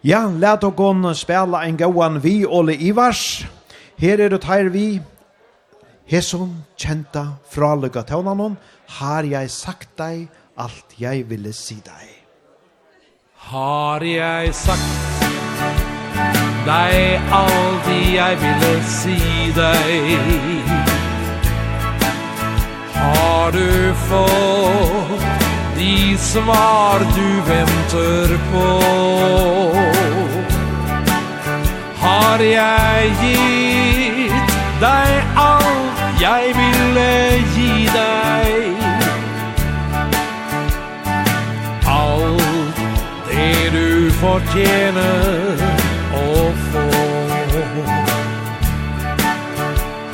Ja, 0.00 0.24
let 0.32 0.64
okon 0.64 1.12
spela 1.12 1.60
en 1.68 1.76
gåan 1.76 2.22
vi 2.24 2.46
Ole 2.48 2.72
Ivars. 2.72 3.44
Her 4.00 4.16
er 4.16 4.32
det 4.32 4.40
teir 4.48 4.72
vi, 4.72 5.02
Hesson 6.08 6.64
kjenta 6.80 7.36
fra 7.46 7.76
tøvnanon, 7.76 8.56
har 8.96 9.22
jeg 9.22 9.50
sagt 9.50 9.90
deg, 9.98 10.30
alt 10.60 10.94
jeg 11.00 11.24
ville 11.30 11.52
si 11.56 11.78
deg. 11.84 12.08
Har 13.50 14.04
jeg 14.04 14.52
sagt 14.54 15.24
deg 16.66 17.32
alt 17.38 17.88
jeg 17.88 18.36
ville 18.42 18.72
si 18.96 19.16
deg? 19.56 20.68
Har 23.00 23.56
du 23.56 23.94
fått 24.04 25.26
de 25.80 25.96
svar 26.28 27.06
du 27.16 27.28
venter 27.48 28.36
på? 28.52 28.68
Har 32.04 32.48
jeg 32.52 33.12
gitt 33.24 34.56
deg 34.84 35.36
alt 35.48 36.08
jeg 36.20 36.56
ville 36.60 37.12
gi 37.56 37.86
deg? 37.96 38.19
fortjener 44.20 45.60
å 46.14 46.52
få. 46.70 46.86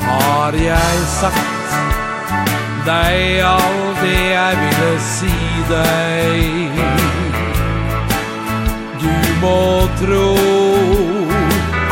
Har 0.07 0.55
jeg 0.55 0.99
sagt 1.11 1.73
deg 2.87 3.41
all 3.43 3.81
det 4.01 4.21
jeg 4.31 4.59
ville 4.61 4.93
si 5.03 5.39
deg? 5.71 6.79
Du 9.03 9.15
må 9.41 9.59
tro 9.99 10.29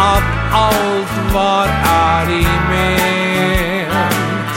at 0.06 0.30
alt 0.62 1.18
var 1.36 1.68
i 2.32 2.44
ment. 2.72 4.54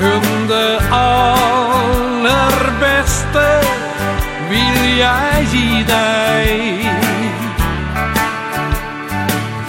Kunde 0.00 0.64
aller 0.96 2.64
beste 2.80 3.69
vil 4.50 4.96
jeg 4.98 5.46
gi 5.52 5.68
deg. 5.92 6.48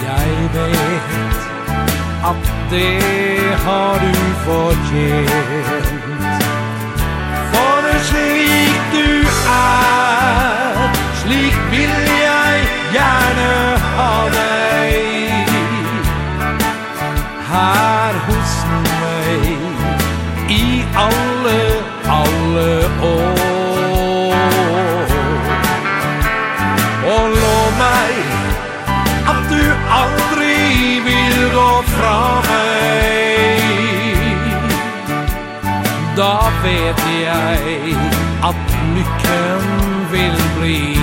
Jeg 0.06 0.30
vet 0.54 1.38
at 2.30 2.46
det 2.70 3.00
har 3.64 3.94
du 4.04 4.14
fortjent. 4.46 6.42
For 7.52 7.82
slik 8.08 8.80
du 8.94 9.08
er, 9.54 10.76
Slik 11.22 11.56
vil 11.70 11.96
jeg 12.26 12.54
gjerne 12.92 13.52
ha 13.96 14.14
deg. 14.38 15.52
Her 17.52 18.14
hos 18.26 18.56
meg, 18.72 19.46
I 20.50 20.64
alle, 21.06 21.60
alle 22.20 22.70
år. 23.12 23.31
lyckan 38.94 39.62
vill 40.12 40.38
bli. 40.56 41.01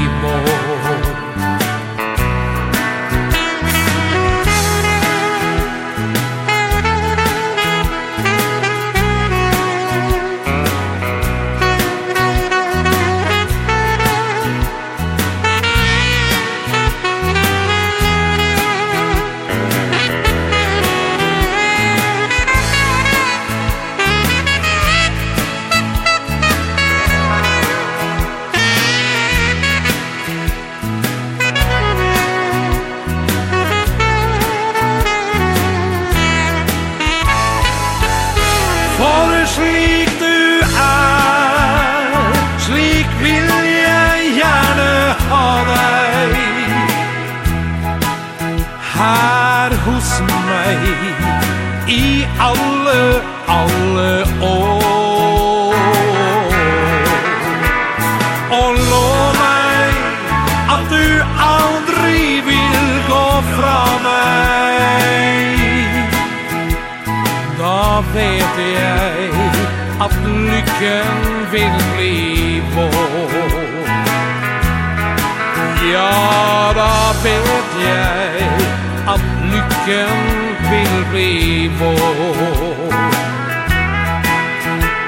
dagen 79.90 80.22
vil 80.70 80.96
bli 81.12 81.70
vår. 81.80 82.92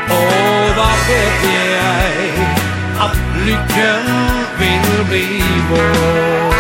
Og 0.10 0.72
da 0.78 0.90
vet 1.08 1.44
jeg 1.46 2.48
at 3.06 3.20
lykken 3.46 4.10
vil 4.62 5.04
bli 5.10 5.28
vår? 5.70 6.58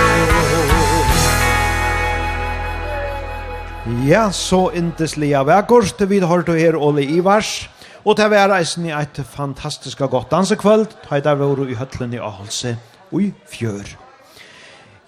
Ja, 4.06 4.30
så 4.32 4.70
inteslige 4.76 5.42
vekkort, 5.46 6.10
vi 6.10 6.20
har 6.20 6.46
til 6.46 6.60
her 6.60 6.78
Ole 6.78 7.04
Ivars, 7.04 7.70
og 8.06 8.18
til 8.18 8.26
å 8.30 8.34
være 8.34 8.62
eisen 8.62 8.86
i 8.90 8.94
et 8.98 9.22
fantastisk 9.34 10.02
godt 10.10 10.32
dansekvöld, 10.34 10.88
det 11.10 11.38
var 11.40 11.66
i 11.66 11.78
høtlen 11.78 12.14
i 12.14 12.22
Ahalse 12.22 12.78
og 13.12 13.22
i 13.22 13.34
fjør. 13.50 14.01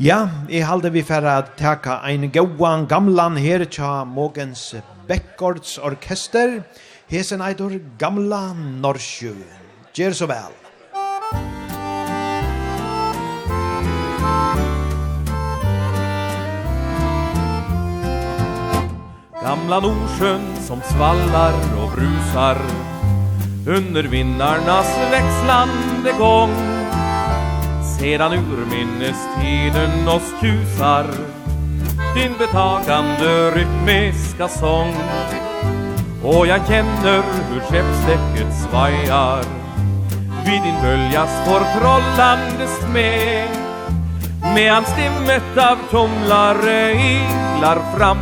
Ja, 0.02 0.24
jeg 0.50 0.66
halde 0.66 0.90
vi 0.90 1.04
for 1.06 1.22
å 1.22 1.44
teka 1.54 2.00
ein 2.02 2.32
gauan 2.34 2.88
gamlan 2.90 3.36
her 3.38 3.62
tja 3.70 4.02
Mogens 4.10 4.72
Beckgards 5.06 5.76
orkester. 5.78 6.64
Hesen 7.06 7.44
eitur 7.46 7.76
gamla 8.02 8.56
Norsjø. 8.58 9.36
Gjer 9.94 10.18
så 10.18 10.26
vel. 10.26 10.58
Gamla 19.44 19.80
Norsjön 19.86 20.56
som 20.66 20.82
svallar 20.90 21.54
och 21.78 21.92
brusar 21.94 22.58
Under 23.68 24.04
vinnarnas 24.04 24.98
växlande 25.12 26.12
gång 26.18 26.73
Sedan 28.00 28.34
urminnestiden 28.34 30.08
oss 30.08 30.34
tjusar 30.42 31.06
Din 32.16 32.34
betagande 32.38 33.52
rytmiska 33.52 34.48
sång. 34.48 34.94
Och 36.24 36.48
jag 36.48 36.68
känner 36.68 37.22
hur 37.50 37.60
skeppsdäcket 37.60 38.54
svajar 38.54 39.44
Vid 40.46 40.62
din 40.64 40.82
böljas 40.82 41.46
förtrollande 41.46 42.68
med. 42.94 43.48
Medan 44.56 44.86
stimmet 44.86 45.58
av 45.58 45.78
tomlare 45.92 46.92
iglar 46.92 47.98
fram 47.98 48.18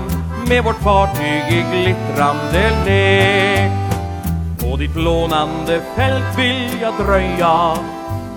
Med 0.49 0.63
vårt 0.63 0.81
fartyg 0.83 1.43
i 1.49 1.65
glittrande 1.71 2.71
lek. 2.85 3.71
På 4.59 4.77
ditt 4.77 4.95
lånande 4.95 5.81
fält 5.95 6.37
vill 6.37 6.81
jag 6.81 6.93
dröja 7.05 7.77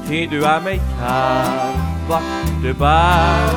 Til 0.04 0.28
du 0.28 0.42
er 0.44 0.60
meg 0.64 0.82
kær, 0.98 1.76
vart 2.08 2.50
du 2.62 2.72
bær. 2.76 3.54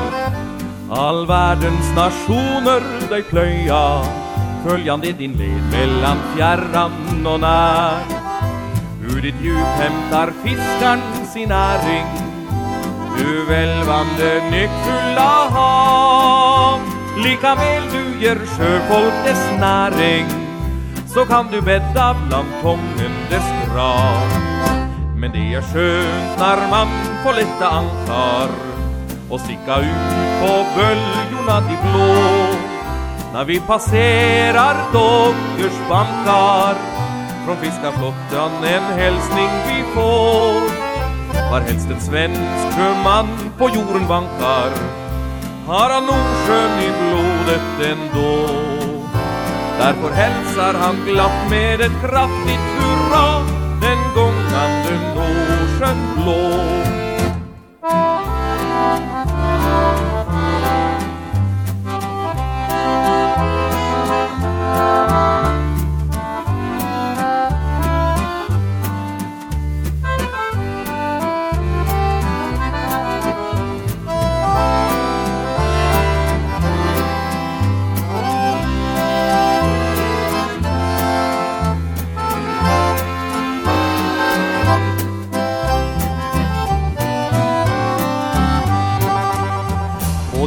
All 0.88 1.26
verdens 1.28 1.90
nasjoner 1.92 2.84
Dei 3.10 3.20
pløya 3.28 4.00
Føljan 4.64 5.04
i 5.04 5.12
din 5.12 5.34
led 5.36 5.66
mellan 5.74 6.22
fjärran 6.32 7.26
og 7.28 7.42
nær. 7.44 8.16
Ur 9.04 9.20
ditt 9.20 9.36
djup 9.44 9.76
hämtar 9.82 10.32
fiskaren 10.44 11.04
sin 11.32 11.52
näring 11.52 12.08
Du 13.18 13.44
välvande 13.50 14.32
nyckfulla 14.50 15.30
hav. 15.52 16.80
Lika 17.24 17.54
väl 17.54 17.82
du 17.92 18.24
ger 18.24 18.40
sjöfolk 18.56 19.24
dess 19.24 19.44
näring 19.60 20.26
Så 21.06 21.24
kan 21.24 21.46
du 21.52 21.60
bädda 21.60 22.14
bland 22.28 22.48
tången 22.62 23.14
dess 23.30 23.48
grav. 23.66 24.67
Men 25.20 25.32
det 25.32 25.54
är 25.54 25.62
skönt 25.62 26.38
när 26.38 26.70
man 26.70 26.88
får 27.24 27.32
lätta 27.32 27.68
ankar 27.68 28.48
Och 29.30 29.40
sticka 29.40 29.76
ut 29.76 30.40
på 30.40 30.66
böljorna 30.76 31.60
de 31.60 31.76
blå. 31.76 32.14
När 33.32 33.44
vi 33.44 33.60
passerar 33.60 34.76
dockers 34.92 35.78
bankar 35.88 36.74
Från 37.46 37.56
fiskarflottan 37.56 38.50
en 38.64 38.98
hälsning 38.98 39.50
vi 39.68 39.82
får. 39.94 40.88
Var 41.50 41.60
helst 41.60 41.90
en 41.90 42.00
svensk 42.00 42.76
sjöman 42.76 43.28
på 43.58 43.68
jorden 43.68 44.08
vankar 44.08 44.70
Har 45.66 45.90
han 45.90 46.06
Nordsjön 46.06 46.78
i 46.82 46.90
blodet 47.00 47.90
ändå 47.90 48.48
Därför 49.78 50.10
hälsar 50.10 50.74
han 50.74 50.96
glatt 51.06 51.50
med 51.50 51.80
ett 51.80 52.00
kraftigt 52.00 52.66
hurra 52.78 53.40
Den 53.82 54.14
gång 54.14 54.37
Vander 54.58 54.98
Nordsjön 55.14 55.98
blå. 56.16 56.40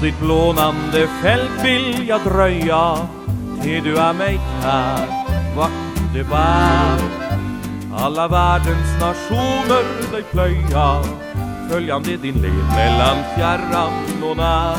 ditt 0.01 0.19
blånande 0.19 1.07
fält 1.21 1.63
vill 1.63 2.07
jag 2.07 2.21
dröja 2.21 2.97
Till 3.61 3.83
du 3.83 3.97
är 3.97 4.13
mig 4.13 4.39
kär 4.61 5.07
Vart 5.55 5.91
det 6.13 6.23
bär. 6.23 6.99
Alla 7.95 8.27
världens 8.27 9.01
nationer 9.01 10.11
dig 10.11 10.23
plöja. 10.31 11.03
Följande 11.69 12.17
din 12.17 12.35
led 12.35 12.67
mellan 12.75 13.17
fjärran 13.35 14.23
och 14.23 14.37
när. 14.37 14.77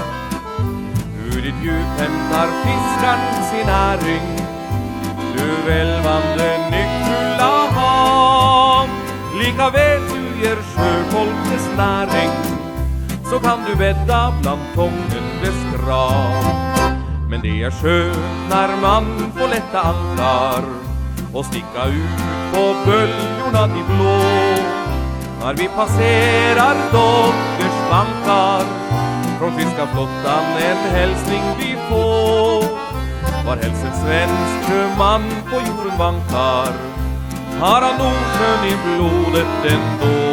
Ur 1.27 1.43
ditt 1.43 1.65
djup 1.65 1.99
hämtar 1.99 2.49
fiskaren 2.63 3.45
sin 3.51 3.67
näring. 3.67 4.39
Du 5.37 5.71
välvande 5.71 6.71
nyckfulla 6.71 7.71
hav. 7.71 8.89
Lika 9.39 9.71
väl 9.71 10.03
du 10.03 10.43
ger 10.43 10.57
sjöfolkets 10.57 11.69
näring. 11.77 12.52
Så 13.33 13.39
kan 13.39 13.59
du 13.69 13.77
bädda 13.77 14.35
bland 14.43 14.61
tångendes 14.75 15.59
grav. 15.75 16.45
Men 17.31 17.41
det 17.43 17.63
är 17.63 17.71
skönt 17.71 18.51
när 18.51 18.81
man 18.83 19.05
får 19.37 19.49
lätta 19.49 19.81
altar 19.81 20.65
Och 21.33 21.45
sticka 21.45 21.85
ut 21.87 22.19
på 22.53 22.75
böljorna 22.87 23.77
i 23.79 23.83
blå. 23.89 24.19
När 25.41 25.55
vi 25.55 25.69
passerar 25.69 26.75
dockers 26.93 27.79
bankar 27.91 28.65
Från 29.39 29.59
fiskaflottan 29.59 30.45
en 30.71 30.91
hälsning 30.91 31.43
vi 31.59 31.77
får. 31.89 32.65
Var 33.47 33.57
helst 33.57 33.85
en 33.85 34.07
svensk 34.07 34.69
sjöman 34.69 35.23
på 35.51 35.57
jorden 35.57 35.99
vankar 35.99 36.73
Har 37.61 37.81
han 37.83 37.99
Nordsjön 37.99 38.67
i 38.67 38.77
blodet 38.85 39.73
ändå. 39.73 40.32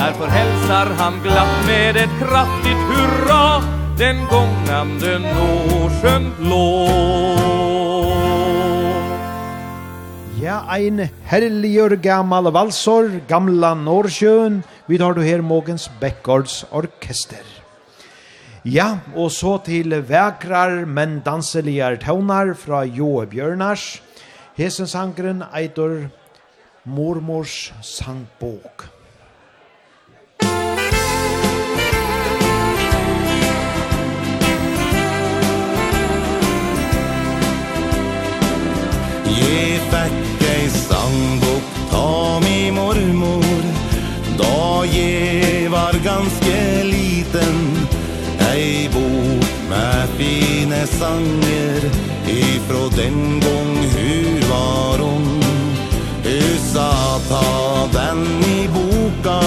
Därför 0.00 0.26
hälsar 0.26 0.86
han 0.86 1.22
glatt 1.22 1.66
med 1.66 1.96
ett 1.96 2.18
kraftigt 2.18 2.82
hurra 2.90 3.62
Den 3.98 4.16
gångande 4.26 5.18
Norsen 5.18 6.32
blå 6.38 6.88
Ja, 10.42 10.64
ein 10.68 11.08
herligur 11.24 11.96
gammal 11.96 12.52
valsor, 12.52 13.20
gamla 13.28 13.74
Norsjøen, 13.74 14.62
vi 14.86 14.98
tar 14.98 15.12
du 15.12 15.20
her 15.22 15.42
Mogens 15.44 15.90
Beckards 16.00 16.64
orkester. 16.70 17.44
Ja, 18.64 18.98
og 19.14 19.28
så 19.36 19.58
til 19.66 19.92
vekrar, 20.08 20.86
men 20.86 21.20
danseligar 21.26 21.98
tøvnar 22.00 22.54
fra 22.56 22.86
Joe 22.88 23.26
Bjørnars. 23.26 24.00
Hesen 24.56 24.88
sangren 24.88 25.44
eitor 25.52 26.08
Mormors 26.88 27.74
sangbok. 27.84 28.88
Jeg 39.38 39.80
fikk 39.90 40.44
ei 40.50 40.66
sangbok 40.74 41.62
ta 41.90 42.38
mi 42.44 42.70
mormor 42.74 43.64
Da 44.40 44.82
jeg 44.90 45.70
var 45.70 45.94
ganske 46.04 46.58
liten. 46.84 47.58
Ei 48.50 48.88
bok 48.92 49.46
med 49.70 50.08
fine 50.18 50.86
sanger 50.98 51.86
Ifrå 52.26 52.88
den 52.96 53.40
gong 53.40 53.76
hun 53.94 54.40
var 54.50 55.04
ung. 55.04 55.30
Hun 56.24 56.58
sa 56.72 57.18
ta 57.28 57.86
den 57.92 58.26
i 58.44 58.66
boka 58.74 59.40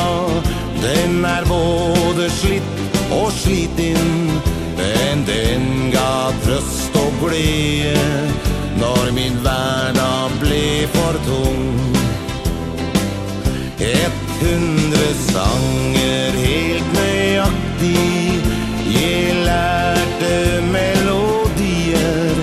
Den 0.81 1.26
er 1.26 1.45
både 1.47 2.30
slitt 2.30 2.97
og 3.11 3.31
slit 3.31 3.80
inn 3.80 4.41
Men 4.77 5.27
den 5.27 5.91
ga 5.93 6.31
trøst 6.45 6.95
og 6.97 7.11
glede. 7.22 8.53
Når 8.80 9.12
min 9.14 9.36
hverdag 9.44 10.32
ble 10.41 10.88
for 10.94 11.18
tung. 11.28 11.64
Et 13.84 14.22
hundre 14.41 15.08
sanger 15.28 16.38
helt 16.45 16.94
nøyaktig. 16.98 18.40
Jeg 18.94 19.36
lærte 19.48 20.62
melodier 20.72 22.36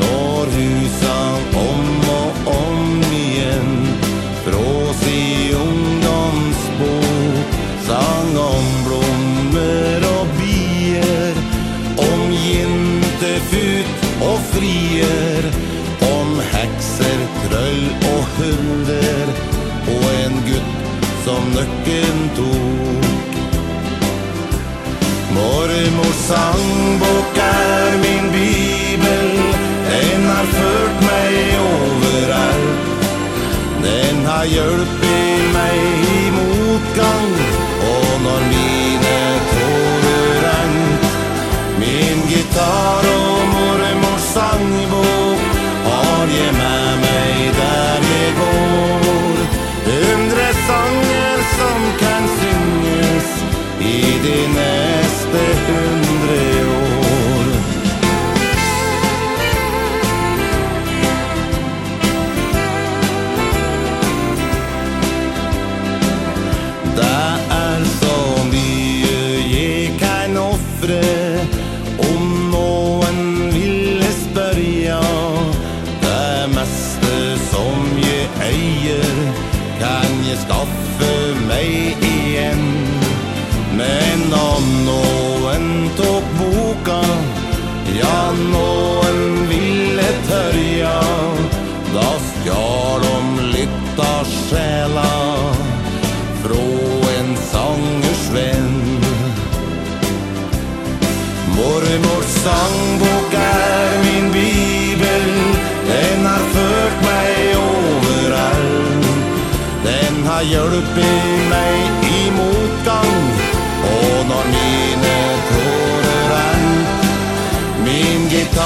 Når 0.00 0.52
hun 0.56 0.84
sang 1.00 1.56
om 1.62 2.10
og 2.16 2.30
om 2.56 3.02
igjen. 3.12 3.72
Frås 4.44 5.02
i 5.08 5.52
ungdomsbok 5.64 7.56
Sang 7.86 8.38
om 8.44 8.68
blommer 8.86 10.08
og 10.12 10.26
bier. 10.40 11.34
Om 12.10 12.20
jintefut 12.44 14.08
og 14.30 14.38
frier 14.52 15.49
øl 17.70 17.84
og 18.12 18.22
hunder 18.36 19.26
Og 19.94 20.04
en 20.24 20.36
gutt 20.48 20.70
som 21.24 21.42
nøkken 21.56 22.18
tok. 22.36 23.34
Mormors 25.36 26.20
sangbok 26.28 27.40
er 27.44 27.98
min 28.04 28.26
bibel 28.36 29.26
Den 29.90 30.22
har 30.32 30.46
ført 30.56 31.04
meg 31.08 31.36
overalt. 31.66 32.88
Den 33.86 34.24
har 34.30 34.44
hjulpet 34.54 35.44
meg 35.56 35.78
i 36.16 36.24
motgang 36.38 37.28
Og 37.92 38.10
når 38.26 38.40
mine 38.54 39.18
tårer 39.52 40.32
rent 40.46 41.06
Min 41.82 42.26
gitar 42.32 42.99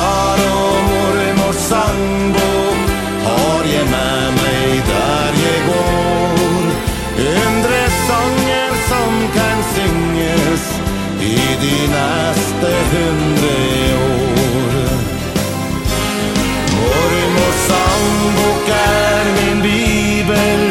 far 0.05 0.39
och 0.62 0.78
mormors 0.90 1.60
sambo. 1.72 2.51
Har 3.26 3.62
jeg 3.74 3.86
med 3.94 4.24
meg 4.40 4.70
der 4.90 5.32
jeg 5.44 5.60
går? 5.70 6.64
Undre 7.43 7.82
sanger 8.09 8.72
som 8.90 9.12
kan 9.36 9.59
synges 9.74 10.64
I 11.32 11.36
de 11.64 11.76
neste 11.97 12.72
hundre 12.93 13.56
år. 14.09 14.98
Mormors 16.76 17.60
sambok 17.68 18.68
er 18.78 19.24
min 19.39 19.62
bibel. 19.68 20.62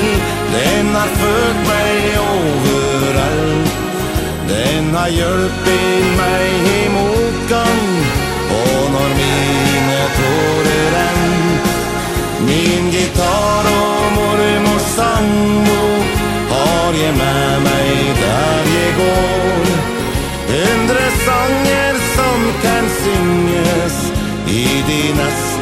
Den 0.57 0.95
har 0.95 1.09
fört 1.21 1.61
meg 1.69 2.17
overalt 2.33 3.71
Den 4.51 4.95
har 4.95 5.09
hjulpet 5.09 6.11
meg 6.19 6.49
hemma 6.67 6.92
je 16.95 17.11
med 17.11 17.59
meg 17.65 17.89
der 18.21 18.63
jeg 18.75 18.91
går. 18.99 19.65
Undre 20.63 21.05
sanger 21.25 21.95
som 22.15 22.39
kan 22.63 22.85
synges 23.01 23.97
i 24.47 24.63
de 24.89 25.01
neste 25.19 25.52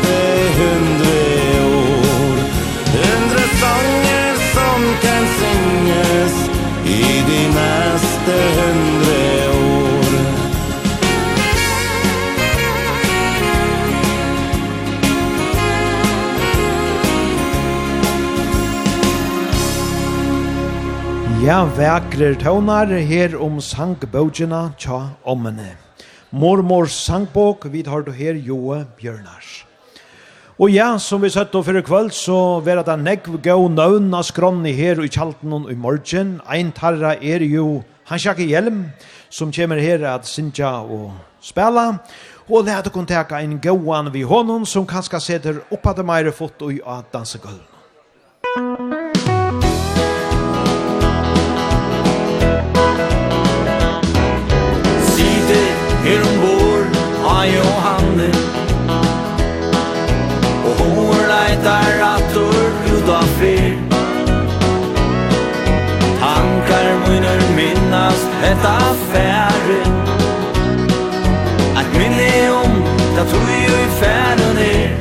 Ja, 21.51 21.65
vekrer 21.67 22.37
tøvnar 22.39 22.87
her 23.03 23.33
om 23.43 23.57
sangbøgjena 23.59 24.59
tja 24.79 24.99
ommene. 25.27 25.73
Mormors 26.31 26.95
sangbok, 26.95 27.65
vi 27.73 27.81
tar 27.83 28.05
du 28.05 28.11
her 28.15 28.37
Joe 28.39 28.77
Bjørnars. 28.95 29.65
Og 30.55 30.71
ja, 30.71 30.93
som 30.95 31.19
vi 31.25 31.33
sett 31.33 31.51
og 31.59 31.65
fyrir 31.67 31.83
kvöld, 31.83 32.13
så 32.15 32.61
vera 32.63 32.85
det 32.87 32.95
negv 33.01 33.35
gau 33.43 33.67
nøvn 33.67 34.07
av 34.15 34.23
skronni 34.29 34.71
her 34.77 35.03
i 35.03 35.11
kjalten 35.11 35.67
i 35.67 35.75
morgen. 35.75 36.37
Ein 36.47 36.71
tarra 36.71 37.17
er 37.19 37.43
jo 37.43 37.81
Hansjakke 38.07 38.47
Hjelm, 38.47 38.85
som 39.27 39.51
kommer 39.51 39.83
her 39.83 40.07
at 40.13 40.31
sinja 40.31 40.77
og 40.85 41.11
spela. 41.43 41.97
Og 42.47 42.63
det 42.63 42.77
er 42.77 42.85
at 42.85 42.93
kontakka 42.95 43.43
ein 43.43 43.59
gauan 43.59 44.13
vi 44.15 44.23
honom, 44.23 44.63
som 44.63 44.87
kanska 44.87 45.19
setter 45.19 45.65
oppa 45.67 45.97
det 45.99 46.07
meire 46.07 46.31
fot 46.31 46.63
og 46.63 46.77
i 46.79 46.79
at 46.79 47.11
dansegulv. 47.11 47.65
Musik 48.55 49.10
Her 56.03 56.21
ombord 56.25 56.95
av 57.29 57.45
Johanne 57.45 58.29
Og 60.65 60.79
hår 60.79 61.19
leitar 61.29 61.99
atur 62.07 62.79
ut 62.89 63.11
av 63.13 63.27
fyr. 63.37 63.75
Tankar 66.23 66.89
munner 67.03 67.43
minnast 67.57 68.33
hetta 68.41 68.73
fære 69.11 69.77
At 71.77 71.93
minne 71.99 72.31
om 72.55 72.79
da 73.17 73.27
tog 73.33 73.51
jo 73.59 73.75
i 73.77 73.89
fære 73.99 74.49
ner. 74.57 74.95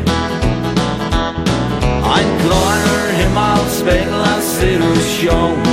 Ein 2.10 2.34
klarer 2.42 3.06
himmel 3.22 3.64
Spegla 3.78 4.34
speglas 4.42 4.52
i 4.68 4.74
rusjong 4.82 5.64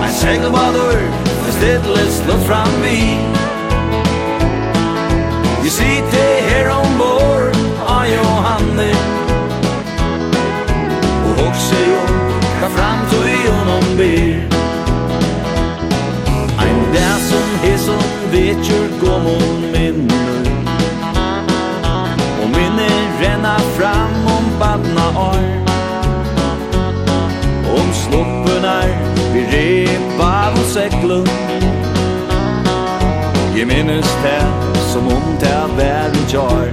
Ein 0.00 0.14
segelbadur 0.22 1.21
det 1.62 1.78
lyssnar 1.78 2.38
fram 2.38 2.82
vi 2.82 3.18
Vi 5.62 5.70
sitter 5.70 6.42
här 6.48 6.70
ombord 6.70 7.56
av 7.86 8.06
Johanne 8.06 8.94
Och 11.26 11.46
också 11.48 11.74
jag 11.74 12.70
fram 12.70 12.70
framtog 12.70 13.28
i 13.28 13.48
honom 13.48 13.96
ber. 13.96 14.48
Ein 16.58 16.92
der 16.92 17.18
som 17.30 17.70
är 17.70 17.78
som 17.78 18.02
vet 18.32 18.70
ju 18.70 18.80
går 19.00 19.18
mot 19.18 19.72
minne 19.72 20.22
Och 22.42 22.48
minne 22.48 22.88
ränna 23.20 23.58
fram 23.58 24.26
om 24.26 24.58
badna 24.58 25.20
år. 25.20 25.62
Om 27.74 27.92
sloppenar 27.92 28.88
vi 29.34 29.46
repa 29.46 30.48
av 30.48 30.64
säcklar 30.64 31.31
Jeg 33.62 33.68
minnes 33.68 34.08
det 34.22 34.46
som 34.92 35.06
om 35.06 35.22
det 35.40 35.58
var 35.76 36.08
i 36.18 36.22
jar 36.32 36.66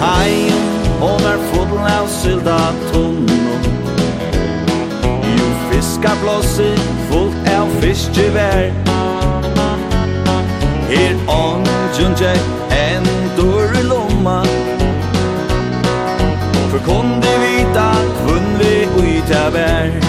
Heim, 0.00 0.62
og 1.02 1.20
når 1.20 1.42
foten 1.50 1.84
er 1.84 2.06
sylda 2.08 2.56
tunnen 2.92 3.28
Jo 5.36 5.50
fiskar 5.68 6.16
blåser 6.22 6.80
fullt 7.10 7.52
av 7.58 7.76
fiskevær 7.84 8.72
Her 10.88 11.20
ånden 11.28 12.16
jeg 12.20 12.40
en 12.72 13.12
dør 13.36 13.76
i 13.76 13.84
lomma. 13.84 14.42
For 16.70 16.80
kun 16.88 17.18
de 17.20 17.38
vita 17.44 17.90
kvunn 18.22 18.54
vi 18.64 18.76
ut 18.96 19.40
av 19.44 19.52
vær 19.52 20.07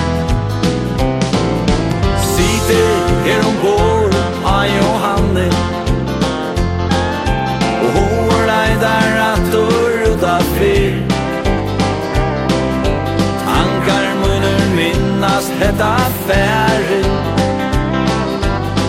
hetta 15.59 15.95
færi 16.27 17.01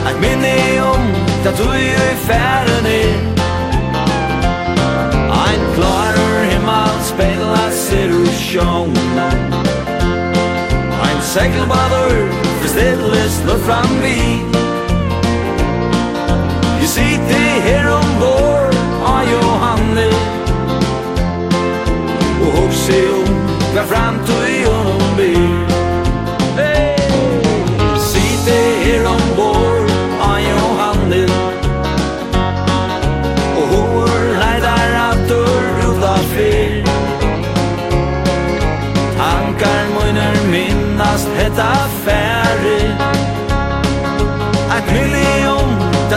Ein 0.06 0.20
minni 0.20 0.80
om 0.80 1.02
da 1.44 1.50
du 1.58 1.72
i 1.72 1.90
færen 2.26 2.86
er 2.86 3.14
Ein 5.44 5.62
klarer 5.76 6.44
himmel 6.50 6.96
spela 7.10 7.64
ser 7.84 8.10
u 8.20 8.24
sjón 8.44 8.92
Ein 11.06 11.20
segelbadur 11.32 12.18
for 12.60 12.68
stille 12.68 13.24
slår 13.30 13.58
fram 13.66 13.90
vi 14.02 14.20
Jeg 16.80 16.88
sitter 16.88 17.50
her 17.66 17.90
ombord 18.00 18.74
av 19.06 19.22
Johanne 19.32 20.08
Og 22.42 22.52
hokse 22.60 23.02
om 23.18 23.34
hver 23.72 23.86
framtøy 23.92 24.64
og 24.66 24.80
noen 24.86 25.12
byr 25.18 25.69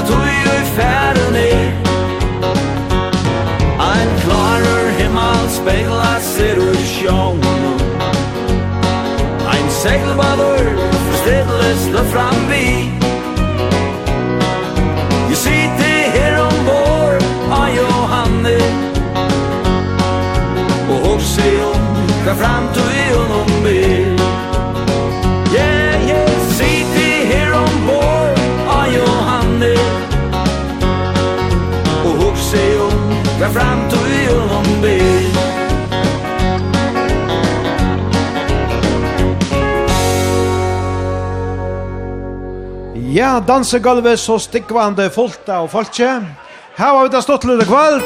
at 0.04 0.10
du 0.10 0.18
i 0.24 0.66
færen 0.76 1.36
er 1.36 1.72
Ein 3.92 4.10
klarer 4.24 4.90
himmel 4.98 5.50
speila 5.50 6.20
ser 6.20 6.58
ur 6.58 6.76
sjón 6.96 7.40
Ein 9.54 9.70
seglbadur 9.70 10.66
for 11.06 11.16
stedles 11.22 11.88
lø 11.94 12.04
fram 12.14 12.36
vi 12.50 13.03
Ja, 43.34 43.40
dansegulvet 43.42 44.20
så 44.22 44.36
stikkvande 44.38 45.08
fullt 45.10 45.48
av 45.50 45.66
folket. 45.72 46.22
Her 46.78 46.92
var 46.94 47.08
vi 47.08 47.10
da 47.16 47.22
stått 47.26 47.48
lille 47.50 47.66
kveld. 47.66 48.04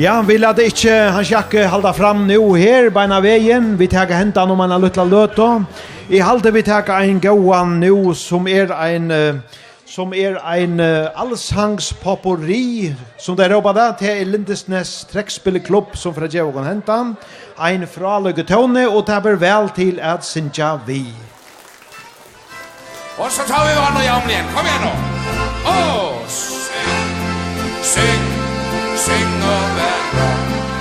Ja, 0.00 0.14
vi 0.24 0.38
lade 0.40 0.64
ikke 0.64 0.94
hans 1.12 1.28
jakke 1.28 1.66
halda 1.68 1.92
fram 1.92 2.22
nu 2.24 2.54
her, 2.56 2.88
beina 2.88 3.18
veien. 3.20 3.74
Vi 3.76 3.90
tega 3.92 4.16
henta 4.16 4.46
om 4.48 4.64
han 4.64 4.72
har 4.72 4.80
luttla 4.80 5.04
løto. 5.04 5.50
I 6.08 6.24
halde 6.24 6.54
vi 6.56 6.64
tega 6.64 6.96
ein 6.96 7.20
gåan 7.20 7.76
nu 7.84 8.14
som 8.14 8.48
er 8.48 8.72
ein... 8.72 9.12
Som 9.86 10.12
er 10.12 10.40
ein 10.42 10.80
uh, 10.80 11.12
allsangspopori, 11.14 12.90
som 13.22 13.36
det 13.36 13.44
er 13.46 13.54
råpa 13.54 13.70
det, 13.72 13.86
til 14.00 14.10
er 14.10 14.26
Lindesnes 14.26 14.96
trekspilleklubb 15.12 15.94
som 15.94 16.12
fra 16.12 16.26
Djevågon 16.26 16.66
hentan, 16.66 17.14
ein 17.62 17.86
fraløyge 17.86 18.42
tåne, 18.44 18.88
og 18.88 19.06
det 19.06 19.14
er 19.14 19.40
vel 19.46 19.70
til 19.78 20.02
at 20.02 20.26
Sintja 20.26 20.74
vi. 20.88 21.04
Og 23.18 23.32
så 23.32 23.42
tar 23.48 23.68
vi 23.68 23.72
varandra 23.76 24.02
i 24.04 24.06
armen 24.06 24.30
igjen. 24.30 24.46
Kom 24.54 24.66
igjen 24.66 24.82
nå. 24.86 24.92
Och 25.76 26.30
syng, 26.30 27.14
syng, 27.92 28.26
syng 29.04 29.34
og 29.54 29.64
vær 29.78 30.02
vända. 30.16 30.28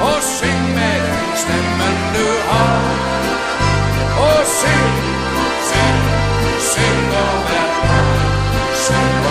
Og 0.10 0.24
syng 0.38 0.64
med 0.78 0.96
den 1.08 1.30
stemmen 1.44 1.98
du 2.16 2.28
har. 2.50 2.82
Og 4.28 4.42
syng, 4.60 4.98
syng, 5.70 6.02
syng 6.72 7.08
og 7.24 7.36
vær 7.50 7.72
vända. 7.84 8.28
Syng 8.86 9.25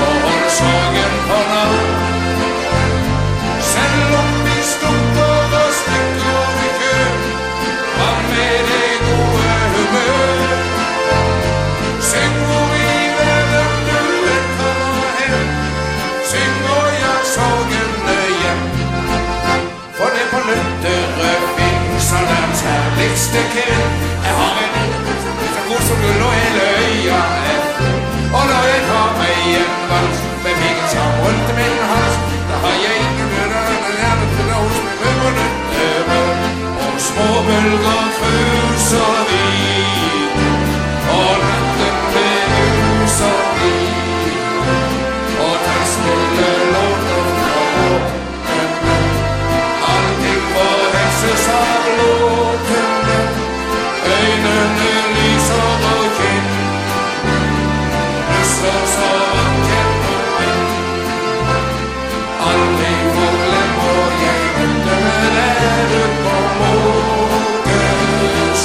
små 37.14 37.42
bølga 37.46 37.98
fusa 38.18 39.06
vi 39.28 39.44
Og 41.18 41.34
retten 41.42 41.96
med 42.14 42.40
husa 42.54 43.32
vi 43.58 43.76
Og 45.46 45.56
takk 45.66 45.86
snille 45.92 46.50
lort 46.72 47.12
og 47.18 47.30
fra 47.38 47.62
Allting 49.92 50.44
var 50.56 50.84
hekses 50.96 51.48
av 51.60 51.88
låtene 52.02 53.18
Øynene 54.18 55.03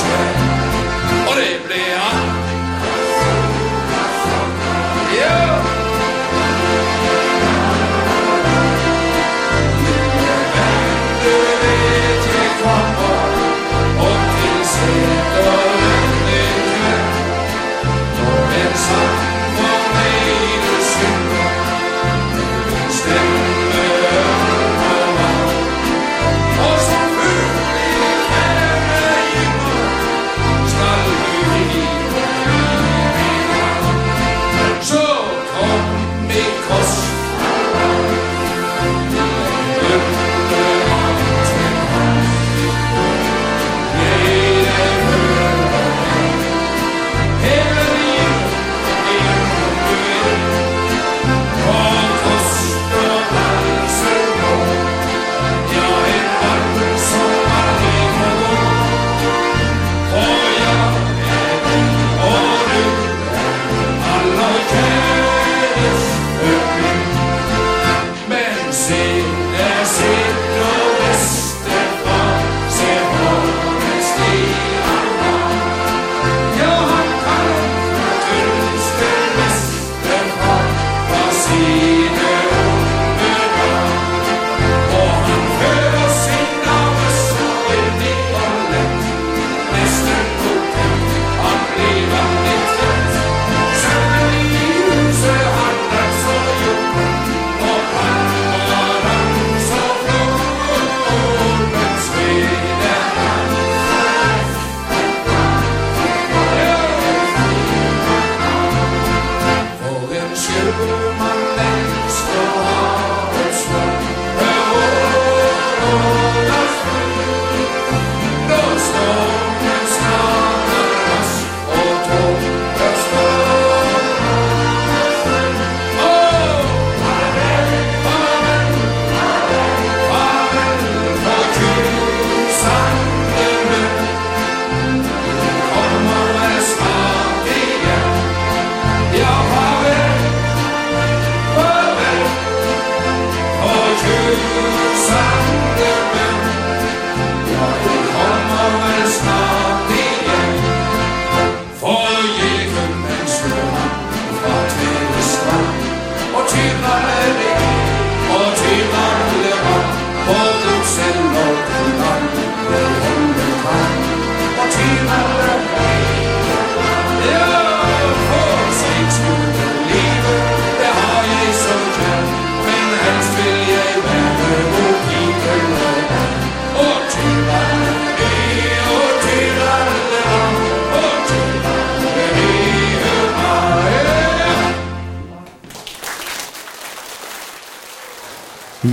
Yeah. 0.09 0.58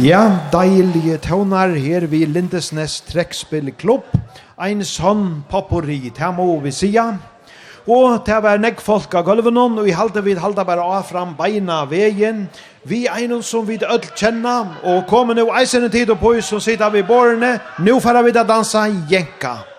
Ja, 0.05 0.39
deilige 0.52 1.16
tøvnar 1.25 1.70
her 1.81 2.05
vi 2.10 2.26
Lindesnes 2.28 2.99
trekspillklubb. 3.08 4.05
Ein 4.60 4.83
sånn 4.84 5.44
papori, 5.49 6.10
det 6.12 6.28
må 6.36 6.50
vi 6.60 6.73
sija. 6.75 7.07
Og 7.89 8.18
det 8.26 8.36
var 8.44 8.60
nekk 8.60 8.83
folk 8.84 9.15
av 9.16 9.25
gulven, 9.25 9.57
og 9.57 9.86
vi 9.86 9.94
halte 9.97 10.20
vi 10.20 10.34
halda 10.36 10.66
bare 10.68 10.84
av 10.84 11.07
fram 11.08 11.33
beina 11.39 11.84
vegen. 11.89 12.44
Vi 12.84 13.07
einon 13.08 13.42
som 13.42 13.65
vi 13.65 13.78
ødel 13.78 14.10
kjenna, 14.12 14.57
og 14.84 15.07
kommer 15.08 15.39
nå 15.39 15.49
eisende 15.57 15.89
tid 15.89 16.12
og 16.12 16.20
på 16.20 16.34
som 16.42 16.60
sitter 16.60 16.92
vi 16.92 17.00
i 17.00 17.07
bårene. 17.07 17.57
Nå 17.81 17.97
fara 18.00 18.23
vi 18.26 18.36
da 18.36 18.44
dansa 18.44 18.84
jenka. 19.08 19.75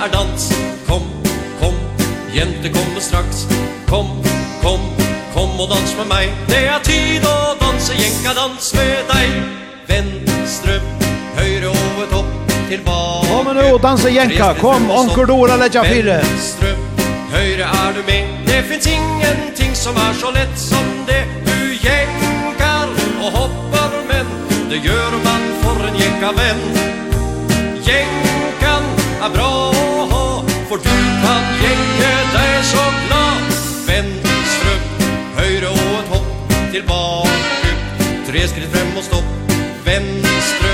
er 0.00 0.08
dans. 0.12 0.52
Kom, 0.86 1.02
kom, 1.60 1.74
jente 2.34 2.68
kommer 2.68 3.00
straks. 3.00 3.46
Kom, 3.88 4.06
kom, 4.62 4.80
kom 5.34 5.60
og 5.60 5.68
dans 5.68 5.96
med 5.98 6.06
meg. 6.06 6.34
Det 6.48 6.64
er 6.68 6.82
tid 6.86 7.24
å 7.26 7.36
danse 7.60 7.96
jenkadans 7.98 8.72
med 8.78 9.10
deg. 9.12 9.38
Venstre, 9.88 10.80
høyre 11.38 11.72
over 11.72 12.10
topp 12.12 12.34
Tilbake. 12.68 13.28
Kom 13.30 13.48
nå, 13.56 13.68
danse 13.82 14.10
jenka. 14.12 14.52
Kom, 14.60 14.90
onker 14.92 15.26
dora 15.26 15.56
letja 15.56 15.82
fire. 15.88 16.18
Venstre, 16.24 16.74
høyre 17.32 17.70
er 17.80 17.96
du 17.96 18.02
med? 18.06 18.34
Det 18.48 18.60
finnes 18.68 18.90
ingenting 18.92 19.74
som 19.76 19.96
er 19.96 20.12
så 20.20 20.32
lett 20.34 20.58
som 20.58 20.86
det 21.08 21.22
Du 21.46 21.56
jenkar 21.80 22.92
og 23.22 23.32
hopper 23.38 23.96
Men 24.10 24.28
det 24.70 24.82
gjør 24.84 25.18
man 25.24 25.48
for 25.64 25.88
en 25.88 25.98
jenka 26.02 26.34
venn. 26.36 26.62
Jenkan 27.88 28.92
er 29.24 29.32
bra 29.32 29.77
det 32.32 32.44
er 32.58 32.62
så 32.62 32.84
glad 33.06 33.38
Venstre, 33.88 34.72
høyre 35.38 35.68
og 35.68 35.94
et 36.00 36.08
hopp. 36.12 36.26
Tilbake, 36.72 37.70
tre 38.28 38.42
skritt 38.48 38.70
frem 38.74 38.96
og 38.96 39.04
stopp. 39.06 39.30
Venstre, 39.86 40.72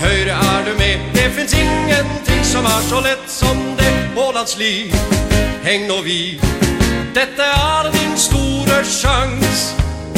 høyre 0.00 0.38
er 0.50 0.64
du 0.68 0.72
med. 0.78 1.04
Det 1.14 1.26
finnes 1.36 1.54
ingenting 1.60 2.44
som 2.44 2.64
er 2.64 2.82
så 2.88 3.02
lett 3.04 3.28
som 3.30 3.60
det 3.78 3.92
Ålandsliv, 4.16 4.94
heng 5.64 5.86
nå 5.90 6.00
vi 6.02 6.40
Dette 7.14 7.44
er 7.44 7.90
din 7.92 8.16
store 8.16 8.80
sjans. 8.84 9.70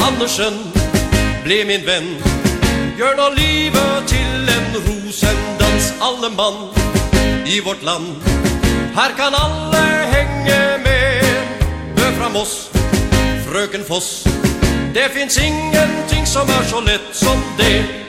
Andersen, 0.07 0.57
bli 1.43 1.61
min 1.67 1.85
venn. 1.87 2.09
Gjør 2.99 3.15
nå 3.19 3.29
livet 3.35 4.09
til 4.11 4.51
en 4.55 4.81
rosendans 4.87 5.93
Alle 6.01 6.31
mann 6.35 6.67
i 7.47 7.59
vårt 7.63 7.83
land. 7.83 8.38
Her 8.99 9.15
kan 9.15 9.33
alle 9.33 9.83
henge 10.13 10.77
med. 10.83 11.23
Hör 11.97 12.11
fram 12.11 12.35
oss, 12.35 12.71
frøken 13.47 13.83
Foss. 13.87 14.23
Det 14.93 15.09
finns 15.13 15.37
ingenting 15.37 16.25
som 16.25 16.49
er 16.49 16.63
så 16.63 16.81
lett 16.81 17.15
som 17.15 17.37
det. 17.57 18.08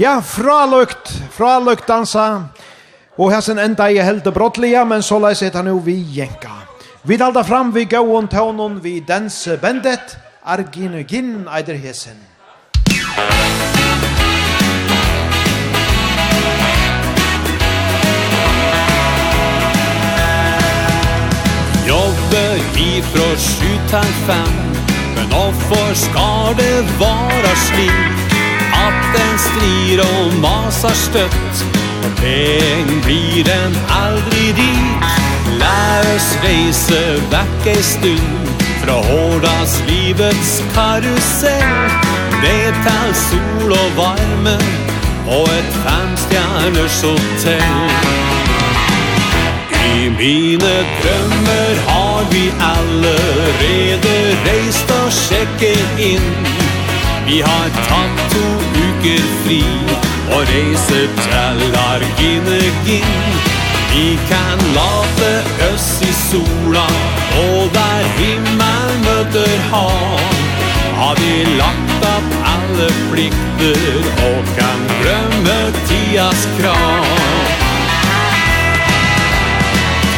Ja, 0.00 0.22
fralukt, 0.22 1.12
fralukt 1.30 1.88
dansa. 1.88 2.42
Og 3.20 3.34
hessen 3.34 3.58
enda 3.60 3.90
i 3.92 3.98
held 4.00 4.24
brottliga, 4.32 4.80
men 4.88 5.02
så 5.04 5.18
leis 5.20 5.42
et 5.44 5.58
nu 5.64 5.74
vi 5.84 5.98
jenka. 6.14 6.54
Vi 7.04 7.18
dalda 7.20 7.42
fram 7.44 7.68
vi 7.74 7.84
gåon 7.84 8.28
tånon 8.28 8.78
vi 8.80 9.00
danse 9.00 9.58
bendet, 9.60 10.16
Arginugin 10.44 11.44
eider 11.52 11.76
hessen. 11.76 12.16
Jobbe 21.84 22.46
ifrån 22.88 23.36
sju 23.36 23.76
til 23.92 24.12
fem 24.24 24.56
Men 25.14 25.32
offer 25.32 25.94
skal 25.94 26.56
det 26.56 26.88
vara 26.98 27.54
slik 27.68 28.29
At 28.86 29.00
den 29.14 29.38
strir 29.38 30.02
og 30.04 30.36
masar 30.40 30.94
støtt 30.94 31.64
Og 32.04 32.12
peng 32.20 32.90
blir 33.04 33.44
den 33.44 33.76
aldri 34.02 34.46
rik 34.60 35.08
Læres 35.60 36.28
reise 36.44 37.00
vekk 37.32 37.66
ei 37.74 37.82
stund 37.82 38.64
Fra 38.80 38.96
hårdas 39.04 39.74
livets 39.88 40.52
karusell. 40.74 41.98
Det 42.40 42.72
tar 42.86 43.12
sol 43.26 43.72
og 43.76 43.90
varme 43.96 44.56
Og 45.26 45.44
et 45.58 45.76
femstjerners 45.84 47.02
hotell 47.04 48.20
I 49.90 50.08
mine 50.08 50.74
drømmer 51.02 51.74
har 51.88 52.24
vi 52.32 52.44
allerede 52.72 54.14
reist 54.46 54.90
og 55.02 55.12
sjekket 55.12 56.02
inn. 56.12 56.59
Vi 57.30 57.40
har 57.42 57.68
tatt 57.86 58.32
to 58.32 58.46
uker 58.74 59.26
fri 59.44 59.62
Og 60.34 60.40
reiser 60.48 61.04
til 61.22 61.76
Arginegin 61.78 63.36
Vi 63.92 64.06
kan 64.30 64.64
late 64.74 65.28
oss 65.68 65.86
i 66.02 66.10
sola 66.16 66.82
Og 67.44 67.68
der 67.76 68.08
himmel 68.16 68.96
møter 69.04 69.54
hav. 69.70 70.18
Har 70.98 71.14
vi 71.22 71.36
lagt 71.60 72.06
opp 72.08 72.34
alle 72.50 72.88
plikter 73.12 74.10
Og 74.26 74.50
kan 74.58 74.82
glemme 74.98 75.58
tidas 75.86 76.48
krav? 76.58 77.06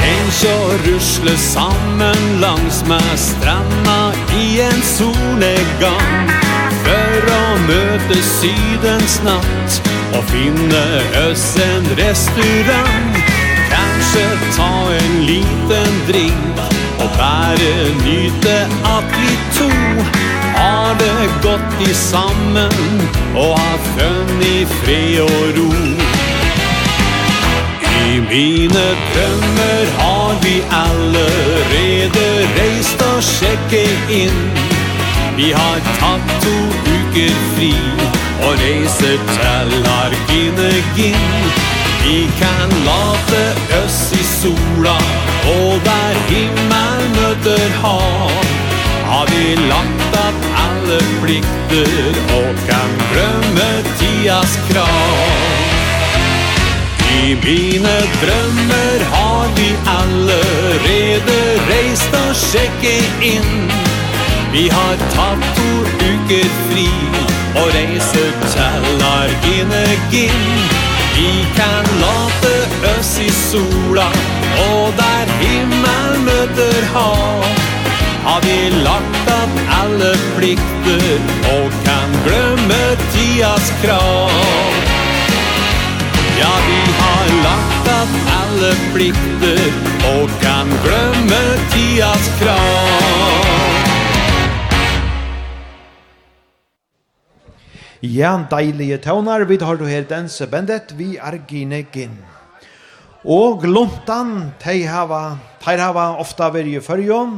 Tenk 0.00 0.46
å 0.48 0.56
rusle 0.86 1.36
sammen 1.36 2.24
langs 2.40 2.80
med 2.88 3.12
stranda 3.20 4.00
i 4.40 4.46
en 4.64 4.80
solnedgang 4.96 6.41
förra 6.84 7.56
mötesidens 7.68 9.22
natt 9.24 9.88
Och 10.12 10.24
finner 10.24 11.30
oss 11.30 11.56
en 11.56 11.96
restaurang. 11.96 13.16
Kanske 13.70 14.56
ta 14.56 14.92
en 14.92 15.26
liten 15.26 16.06
drink 16.06 16.58
Och 16.98 17.10
bäre 17.18 17.94
nyte 18.04 18.68
att 18.82 19.04
vi 19.04 19.58
to 19.58 19.70
Har 20.56 20.94
det 20.98 21.48
gått 21.48 21.84
tillsammans 21.84 23.02
Och 23.34 23.58
har 23.58 23.78
fönn 23.78 24.42
i 24.42 24.66
fred 24.66 25.20
och 25.20 25.56
ro. 25.56 25.72
I 28.12 28.20
mine 28.20 28.96
drømmer 29.14 29.86
har 29.98 30.34
vi 30.42 30.62
allerede 30.70 32.26
reist 32.58 33.02
og 33.02 33.22
sjekket 33.22 34.10
inn 34.10 34.71
Vi 35.36 35.52
har 35.52 35.78
tatt 35.98 36.32
to 36.44 36.56
uker 36.92 37.36
fri 37.54 37.72
Og 38.44 38.58
reiser 38.60 39.20
til 39.30 39.70
Arginegin 39.88 41.46
Vi 42.02 42.18
kan 42.40 42.74
late 42.86 43.44
oss 43.78 44.00
i 44.12 44.24
sola 44.28 44.96
Og 45.54 45.80
der 45.86 46.18
himmel 46.28 47.06
møter 47.16 47.72
hav. 47.80 48.44
Har 49.08 49.26
vi 49.32 49.56
lagt 49.70 50.18
at 50.20 50.48
alle 50.66 51.00
plikter 51.22 52.20
Og 52.36 52.50
kan 52.68 52.92
glemme 53.12 53.70
tidas 54.00 54.58
krav? 54.68 55.72
I 57.12 57.34
mine 57.44 57.96
drømmer 58.22 59.04
har 59.14 59.48
vi 59.56 59.68
allerede 59.96 61.40
reist 61.70 62.20
og 62.24 62.36
sjekket 62.36 63.26
inn. 63.32 63.91
Vi 64.52 64.68
har 64.68 64.96
tatt 65.14 65.44
to 65.56 65.68
uker 66.06 66.48
fri 66.68 66.88
Og 67.56 67.68
reiser 67.72 68.32
til 68.52 69.04
Argenegin 69.08 70.42
Vi 71.16 71.30
kan 71.56 71.88
late 72.02 72.50
oss 72.90 73.14
i 73.24 73.30
sola 73.32 74.10
Og 74.66 74.92
der 74.98 75.32
himmel 75.40 76.18
møter 76.26 76.84
hav. 76.92 77.46
Har 78.26 78.44
vi 78.44 78.58
lagt 78.84 79.30
av 79.32 79.56
alle 79.78 80.12
plikter 80.36 81.16
Og 81.54 81.72
kan 81.88 82.12
glemme 82.26 82.82
tidas 83.14 83.72
krav? 83.80 84.36
Ja, 86.42 86.52
vi 86.68 86.82
har 87.00 87.32
lagt 87.48 87.88
av 87.94 88.12
alle 88.42 88.74
plikter 88.92 89.64
Og 90.12 90.36
kan 90.44 90.76
glemme 90.84 91.42
tidas 91.72 92.28
krav. 92.42 93.81
Ja, 98.02 98.32
deilige 98.50 98.96
tøvnar, 98.98 99.44
vi 99.46 99.60
tar 99.62 99.76
du 99.78 99.84
her 99.86 100.02
danse 100.02 100.48
bendet 100.50 100.90
vi 100.98 101.20
argine 101.22 101.84
ginn. 101.86 102.16
Og 103.22 103.60
gluntan, 103.62 104.50
tei 104.58 104.82
hava, 104.90 105.36
tei 105.62 105.76
hava 105.78 106.08
ofta 106.18 106.48
veri 106.50 106.74
i 106.74 106.82
fyrjon, 106.82 107.36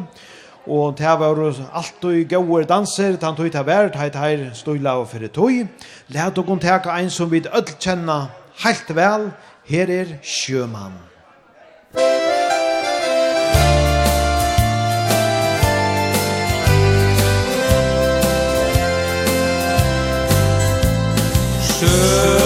og 0.65 0.97
tei 0.97 1.05
hava 1.05 1.29
alt 1.29 2.09
og 2.09 2.25
gauur 2.33 2.65
danser, 2.65 3.21
tan 3.21 3.37
tui 3.37 3.53
ta 3.53 3.61
vær, 3.61 3.93
tei 3.93 4.09
tei 4.09 4.51
støyla 4.57 4.97
og 5.03 5.11
fyrir 5.13 5.29
tui. 5.29 5.67
Læt 6.09 6.39
og 6.41 6.61
teka 6.61 6.97
ein 6.97 7.11
som 7.11 7.29
vi 7.29 7.45
öll 7.45 7.77
kjenna 7.79 8.31
heilt 8.65 8.89
vel, 8.89 9.33
her 9.69 9.91
er 9.91 10.17
Sjømann. 10.23 10.97
Sjømann. 11.93 12.24
sø 21.87 22.44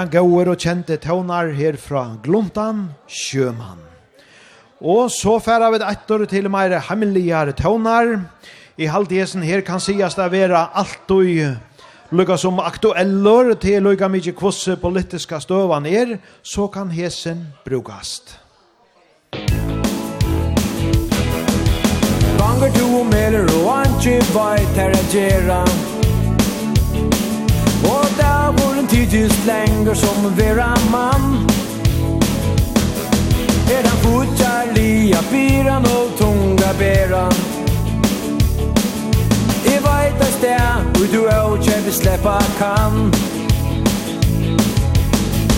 Ja, 0.00 0.06
gauer 0.08 0.48
og 0.48 0.56
kjente 0.56 0.96
tøvnar 0.96 1.50
her 1.52 1.76
fra 1.76 2.14
Gluntan, 2.24 2.86
Sjømann. 3.04 3.82
Og 4.80 5.10
så 5.12 5.34
færa 5.44 5.68
vi 5.74 5.80
etter 5.84 6.24
til 6.24 6.48
meire 6.48 6.78
hemmeligare 6.86 7.52
tøvnar. 7.52 8.14
I 8.80 8.88
halvdesen 8.88 9.44
her 9.44 9.60
kan 9.60 9.76
sies 9.76 10.16
det 10.16 10.30
være 10.32 10.62
alt 10.72 11.12
og 11.12 11.28
lukka 12.16 12.38
som 12.40 12.64
aktueller 12.64 13.52
til 13.60 13.82
lukka 13.82 14.08
mykje 14.08 14.32
kvosse 14.32 14.78
politiska 14.80 15.36
støvan 15.44 15.84
er, 15.84 16.16
så 16.42 16.66
kan 16.72 16.88
hesen 16.88 17.52
brukast. 17.68 18.38
Ganger 22.40 22.72
to 22.72 22.88
og 23.04 23.06
meler 23.12 23.56
og 23.60 23.72
antje 23.84 24.16
vei 24.32 24.64
teragera 24.72 25.64
samtidigt 28.90 29.32
slänger 29.32 29.94
som 29.94 30.34
vera 30.36 30.76
man. 30.90 31.46
Eran 33.70 33.96
futjar 34.02 34.74
lia 34.74 35.18
fyran 35.22 35.84
og 35.84 36.18
tunga 36.18 36.72
bera 36.78 37.28
I 39.64 39.78
vajta 39.82 40.24
sted, 40.24 41.00
ui 41.00 41.06
du 41.12 41.28
au 41.28 41.56
tjej 41.62 41.82
vi 41.84 41.92
släppa 41.92 42.38
kan. 42.58 43.12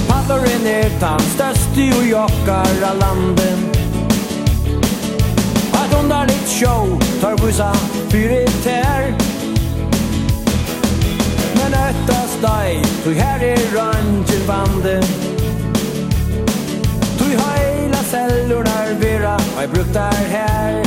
Paddaren 0.08 0.66
er 0.66 0.90
tan 1.00 1.20
størsti 1.20 1.92
og 1.98 2.06
jokkar 2.06 2.90
av 2.90 2.96
landen. 2.98 3.70
Att 5.72 6.02
undar 6.02 6.26
ditt 6.26 6.48
show, 6.48 7.00
tar 7.20 7.36
busa 7.36 7.72
fyrit 8.10 8.64
her 8.64 9.31
nøttast 11.72 12.40
deg 12.42 12.88
Du 13.04 13.10
her 13.16 13.44
er 13.52 13.62
rangen 13.76 14.44
bande 14.48 14.96
Du 17.18 17.26
heila 17.42 18.02
cellur 18.10 18.62
der 18.68 18.94
vera 19.02 19.36
Hei 19.56 19.66
brukt 19.74 19.94
der 19.94 20.24
her 20.34 20.82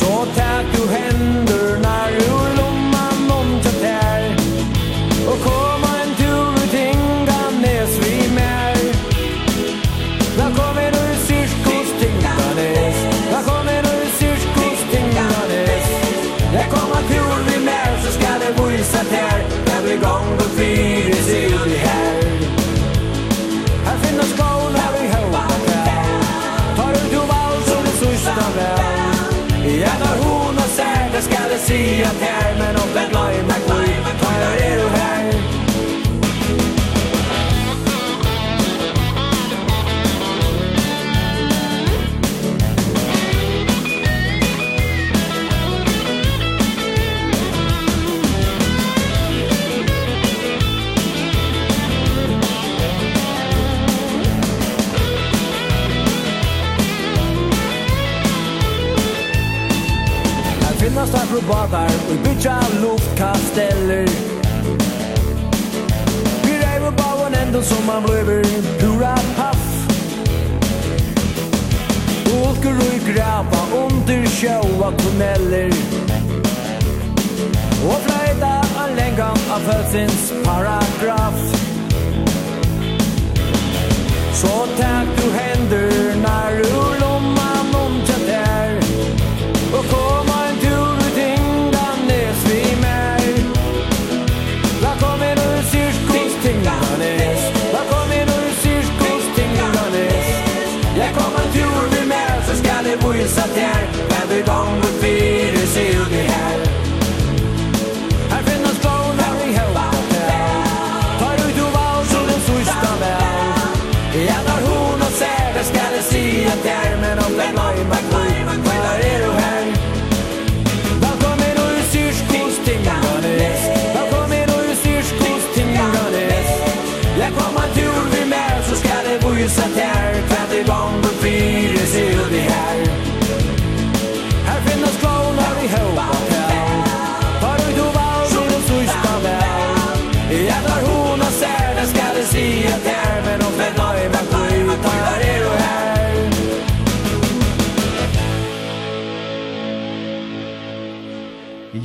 Så 0.00 0.12
tak 0.36 0.70
du 0.76 0.86
hendur 0.94 1.74
Når 1.86 2.20
ur 2.36 2.48
lomman 2.60 3.34
om 3.40 3.58
tjatt 3.64 3.82
her 3.82 4.22
Og 5.26 5.36
kom 5.46 5.77
gång 20.04 20.28
på 20.38 20.44
fyra 20.44 21.14
syl 21.28 21.72
i 21.72 21.76
helg. 21.76 22.48
Här 23.84 23.98
finnas 23.98 24.30
skål 24.30 24.72
här 24.74 25.04
i 25.04 25.08
hållakväll 25.14 26.22
Tar 26.76 26.90
ut 26.90 27.22
och 27.22 27.28
vall 27.28 27.62
som 27.62 27.84
det 27.84 27.90
sista 27.90 28.44
väl 28.56 29.70
I 29.70 29.80
hjärtar 29.80 30.16
hon 30.22 30.56
och 30.56 30.70
sär, 30.76 31.10
det 31.12 31.22
ska 31.22 31.38
det 31.48 31.58
si 31.58 32.04
att 32.04 32.20
här 32.20 32.56
Men 32.58 32.76
om 32.76 32.88
det 32.94 33.08
blöj 33.10 33.42
mig? 33.42 33.60
Kvui 33.66 33.96
Tar 34.20 34.40
jag 34.40 34.70
er 34.70 34.88
här 34.88 35.07
akrobatar 61.28 61.90
og 62.10 62.18
bytja 62.24 62.56
luftkasteller 62.82 64.08
Vi 66.44 66.52
reiver 66.64 66.90
bauen 66.90 67.34
enda 67.34 67.62
som 67.62 67.84
man 67.86 68.02
bløver 68.02 68.44
pura 68.80 69.14
paff. 69.36 69.64
Åker 72.32 72.80
og 72.88 73.00
grava 73.08 73.62
under 73.84 74.26
sjåa 74.26 74.90
tunneller 74.98 75.72
Og 77.84 77.98
fløyta 78.06 78.54
en 78.84 78.96
lengan 78.96 79.40
av 79.52 79.60
fødsins 79.68 80.32
paragraf. 80.44 81.42
Så 84.32 84.54
takk 84.80 85.12
du 85.20 85.28
hender 85.36 86.16
når 86.24 86.62
du 86.62 86.97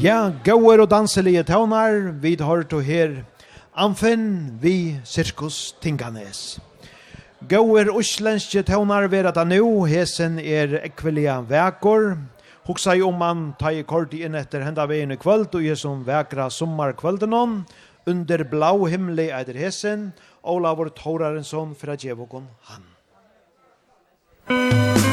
Ja, 0.03 0.33
gauer 0.43 0.81
og 0.83 0.89
danselige 0.91 1.45
tøvnar, 1.47 2.09
vi 2.19 2.33
har 2.35 2.65
to 2.67 2.81
her 2.83 3.21
anfinn 3.71 4.59
vi 4.59 4.99
Sirkus 5.07 5.77
Tinganes. 5.79 6.59
Gauer 7.47 7.87
uslenske 7.87 8.65
tøvnar 8.67 9.07
vera 9.07 9.31
ta 9.31 9.45
nu, 9.47 9.85
hesen 9.87 10.41
er 10.43 10.75
ekvelia 10.83 11.37
vekor. 11.47 12.17
Hugsa 12.67 12.97
jo 12.99 13.13
om 13.13 13.17
man 13.23 13.45
ta 13.55 13.71
i 13.71 13.85
kort 13.87 14.11
inn 14.11 14.35
etter 14.35 14.67
henda 14.67 14.83
vegin 14.91 15.15
i 15.15 15.15
kvöld, 15.15 15.55
og 15.55 15.63
jesum 15.63 16.03
vekra 16.03 16.49
sommarkvölden 16.51 17.31
om, 17.33 17.65
under 18.05 18.43
blau 18.43 18.83
himmelig 18.91 19.31
eider 19.31 19.55
hesen, 19.55 20.11
Olavur 20.43 20.91
Taurarensson 20.91 21.75
fra 21.79 21.95
Djevokon 21.95 22.51
han. 22.67 22.83
Musik 24.51 25.12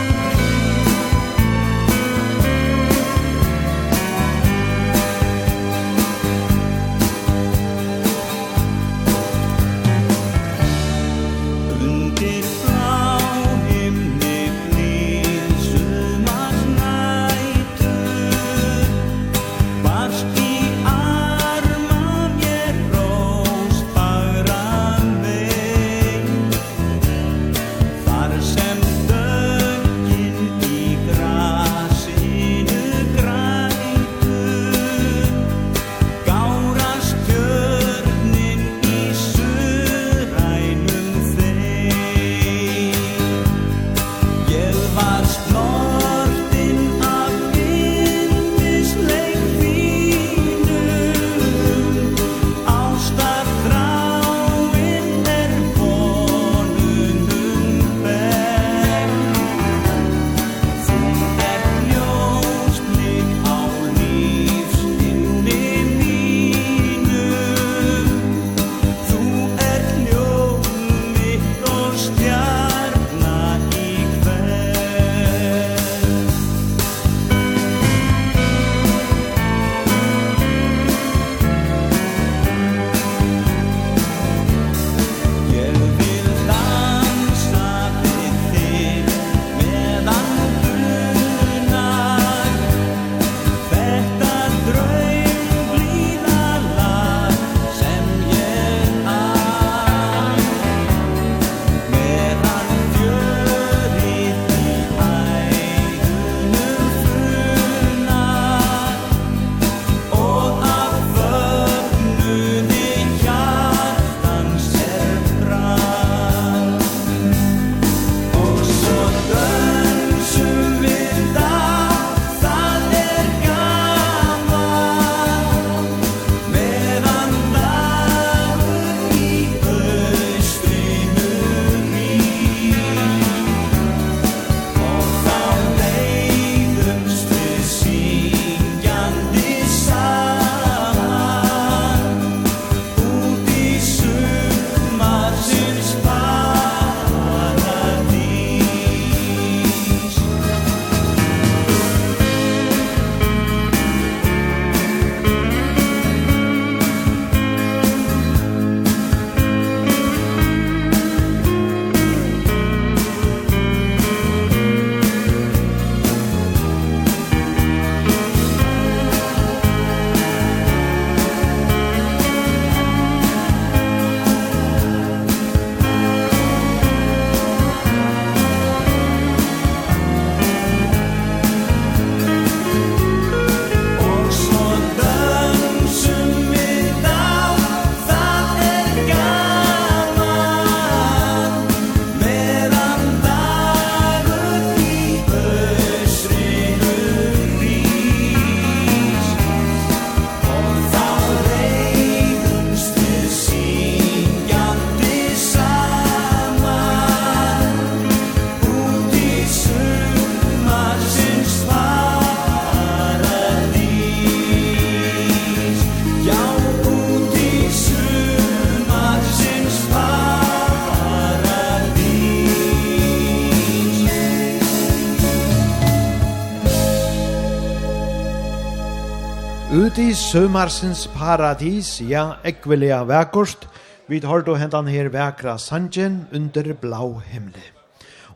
ut 229.91 229.99
i 229.99 230.13
sømarsens 230.15 231.07
paradis, 231.11 231.97
ja, 232.07 232.37
ekvelia 232.47 233.01
vekkost, 233.09 233.65
vi 234.07 234.21
tar 234.23 234.45
då 234.47 234.55
hentan 234.55 234.87
her 234.87 235.09
vekra 235.11 235.57
sanjen 235.59 236.27
under 236.33 236.75
blau 236.75 237.21
himmel. 237.27 237.65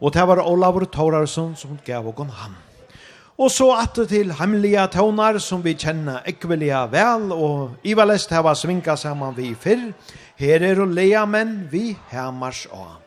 Og 0.01 0.13
det 0.13 0.27
var 0.27 0.43
Olavur 0.43 0.85
Taurarsson 0.85 1.55
som 1.57 1.79
gav 1.87 2.09
okon 2.09 2.29
ham. 2.29 2.57
Og 3.39 3.51
så 3.51 3.71
at 3.77 4.09
til 4.09 4.33
hemmelige 4.33 4.89
tøvnar 4.97 5.39
som 5.39 5.63
vi 5.63 5.75
kjenner 5.75 6.27
ekvelia 6.27 6.87
vel, 6.91 7.31
og 7.33 7.71
Ivalest 7.85 8.31
hava 8.31 8.55
svinka 8.55 8.97
saman 8.97 9.37
vi 9.37 9.55
fyrr, 9.55 9.93
her 10.37 10.63
er 10.63 10.81
og 10.83 10.91
lea 10.91 11.25
menn 11.27 11.69
vi 11.71 11.97
hemmars 12.11 12.67
av. 12.73 13.04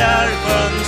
när 0.00 0.26
sjön 0.26 0.84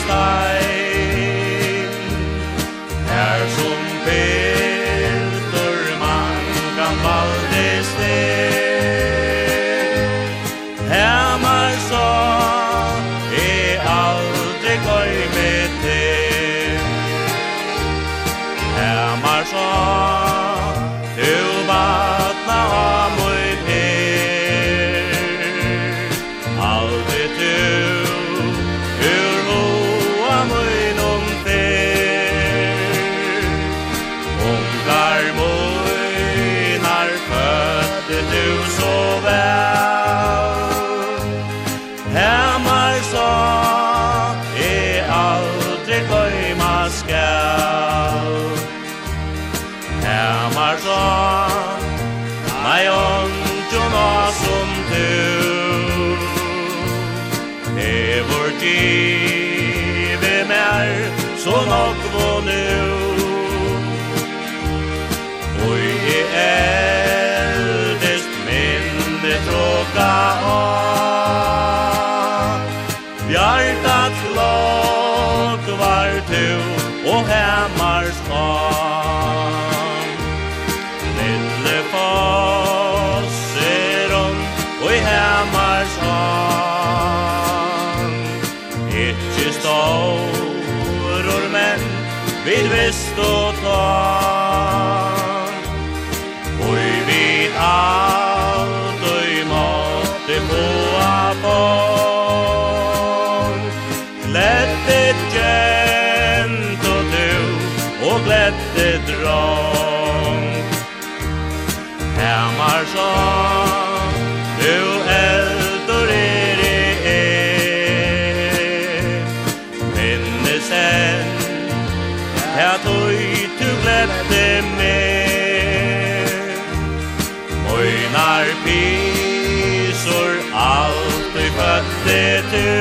det 132.13 132.45
du. 132.53 132.73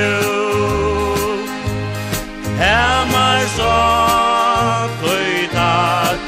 Her 2.62 3.06
mig 3.16 3.42
så 3.58 3.78
Kryta 5.00 5.74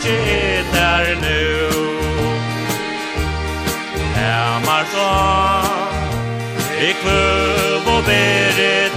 tjetar 0.02 1.06
nu. 1.24 1.46
Her 4.16 4.50
mig 4.68 4.86
så 4.94 5.12
Ikvøv 6.90 7.88
og 7.96 8.04
beret 8.06 8.93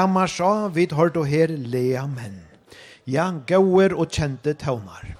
Samar 0.00 0.30
sa, 0.32 0.68
vi 0.72 0.86
hørte 0.96 1.20
og 1.20 1.26
her 1.28 1.50
lea 1.52 2.06
menn. 2.08 2.38
Ja, 3.04 3.26
gauer 3.44 3.92
og 3.92 4.08
kjente 4.08 4.54
tøvnar. 4.56 5.10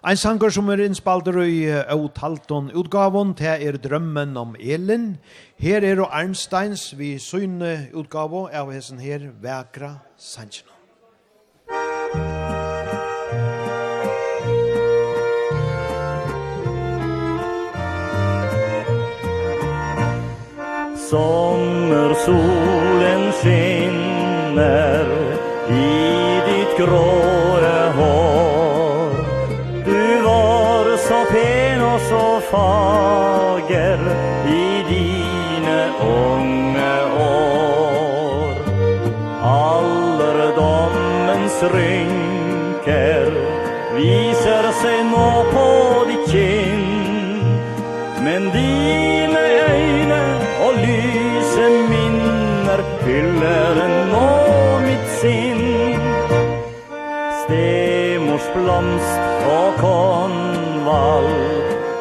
Ein 0.00 0.16
sanger 0.16 0.54
som 0.54 0.70
er 0.72 0.80
innspalder 0.86 1.42
i 1.44 1.66
Autalton 1.92 2.70
utgavon, 2.72 3.34
det 3.36 3.58
er 3.66 3.76
Drømmen 3.76 4.32
om 4.40 4.56
Elin. 4.56 5.18
Her 5.60 5.84
er 5.84 6.00
og 6.00 6.16
Arnsteins 6.16 6.94
vi 6.96 7.18
syne 7.20 7.90
utgavon 7.92 8.48
av 8.48 8.72
hessen 8.72 9.02
her, 9.04 9.28
Vækra 9.42 9.98
Sanchino. 10.16 10.72
Sommersolen 21.10 23.22
skinner 23.38 25.06
i 25.70 25.72
ditt 26.46 26.72
gråe 26.78 27.76
hår. 27.98 29.12
Du 29.86 30.22
var 30.24 30.84
så 30.98 31.20
pen 31.30 31.80
og 31.86 32.00
så 32.08 32.40
fager 32.50 34.00
i 34.50 34.82
dine 34.88 35.80
unge 36.02 36.96
år. 37.28 38.54
Alderdommens 39.52 41.56
rynker 41.76 43.30
viser 43.94 44.64
seg 44.82 44.98
nå 45.12 45.28
på 45.54 45.68
ditt 46.10 46.26
kinn 46.34 46.86
Men 48.26 48.42
dine 48.50 49.42
øyne 49.70 50.35
fyller 53.06 53.76
nå 54.12 54.30
mitt 54.86 55.06
sinn. 55.20 55.64
Stemors 57.42 58.46
blomst 58.54 59.46
og 59.56 59.78
konvall 59.82 61.30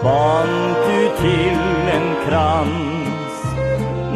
Bant 0.05 0.87
du 0.87 1.01
til 1.21 1.59
en 1.97 2.07
krans. 2.25 3.37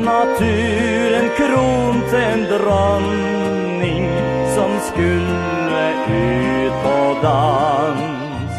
Naturen 0.10 1.28
kront 1.38 2.14
en 2.18 2.46
dronning 2.50 4.08
Som 4.56 4.72
skulle 4.90 5.86
ut 6.10 6.82
på 6.86 7.00
dans. 7.22 8.56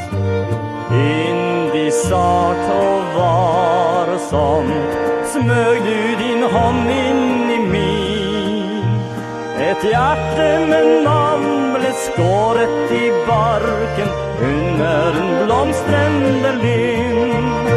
Indi 1.00 1.88
sart 2.04 2.64
og 2.76 3.10
varsom 3.18 4.70
Smøg 5.32 5.82
du 5.86 6.00
din 6.22 6.46
hånd 6.54 6.94
inn 6.94 7.29
Mitt 9.80 9.92
hjerte 9.94 10.46
med 10.68 10.88
navn 11.06 11.70
ble 11.72 11.92
skåret 11.96 12.90
i 12.92 13.06
barken 13.24 14.10
Under 14.44 15.16
en 15.22 15.30
blomstrende 15.46 16.52
lyn. 16.60 17.69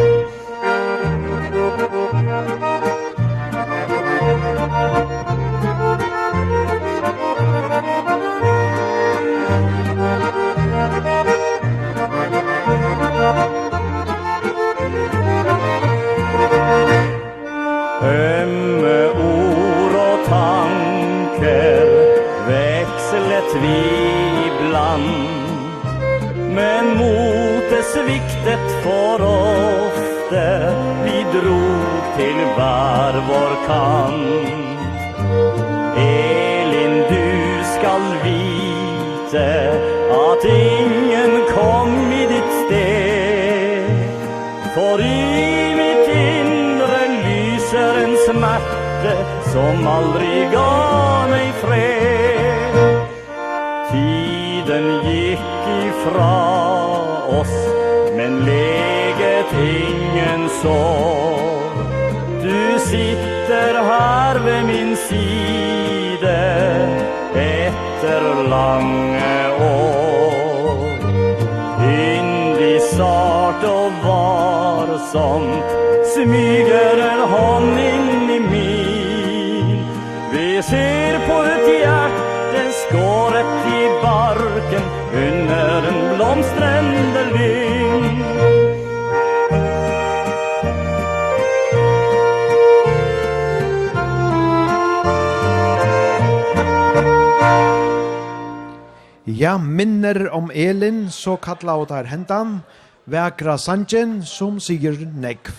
Elin, 100.54 101.10
så 101.10 101.36
kallar 101.42 101.82
og 101.82 101.90
tar 101.90 102.08
hentan, 102.08 102.62
Vækra 103.10 103.58
Sanchen, 103.58 104.22
som 104.24 104.60
sier 104.64 104.96
Negv. 105.20 105.52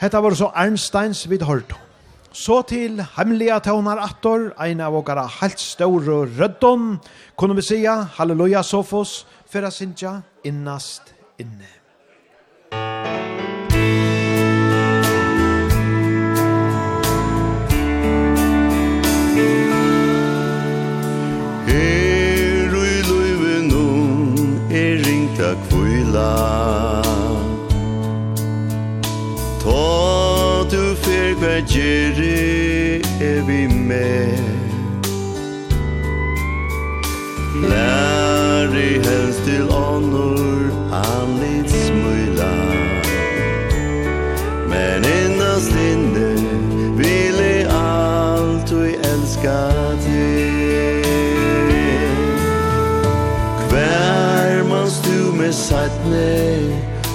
Hetta 0.00 0.22
var 0.22 0.34
så 0.38 0.48
Arnsteins 0.54 1.26
vid 1.28 1.44
Horto. 1.44 1.76
Så 2.32 2.62
til 2.64 3.02
hemliga 3.18 3.58
tånar 3.60 4.00
attor, 4.00 4.54
ein 4.56 4.80
av 4.80 4.96
åkara 4.96 5.26
helt 5.42 5.60
ståre 5.60 6.22
røddon, 6.38 6.96
kunne 7.36 7.58
vi 7.60 7.66
sija, 7.66 7.98
halleluja 8.16 8.64
Sofos, 8.64 9.26
for 9.44 9.68
a 9.68 9.70
sinja 9.70 10.22
innast 10.48 11.12
inne. 11.38 11.81
stilla 26.12 27.02
Ta 29.62 30.64
du 30.70 30.94
fyr 31.02 31.34
hver 31.40 31.62
gjerri 31.66 33.00
er 33.20 33.42
vi 33.46 33.66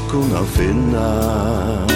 kunnar 0.09 0.45
finna. 0.45 1.86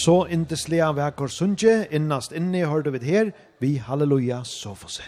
Så 0.00 0.22
indeslega 0.32 0.94
vekkor 0.96 1.28
sunnje, 1.28 1.82
innast 1.92 2.32
inni 2.32 2.62
hørte 2.64 2.92
vi 2.94 3.00
her, 3.04 3.32
vi 3.60 3.74
halleluja 3.84 4.38
så 4.48 4.72
få 4.72 4.88
se. 4.88 5.04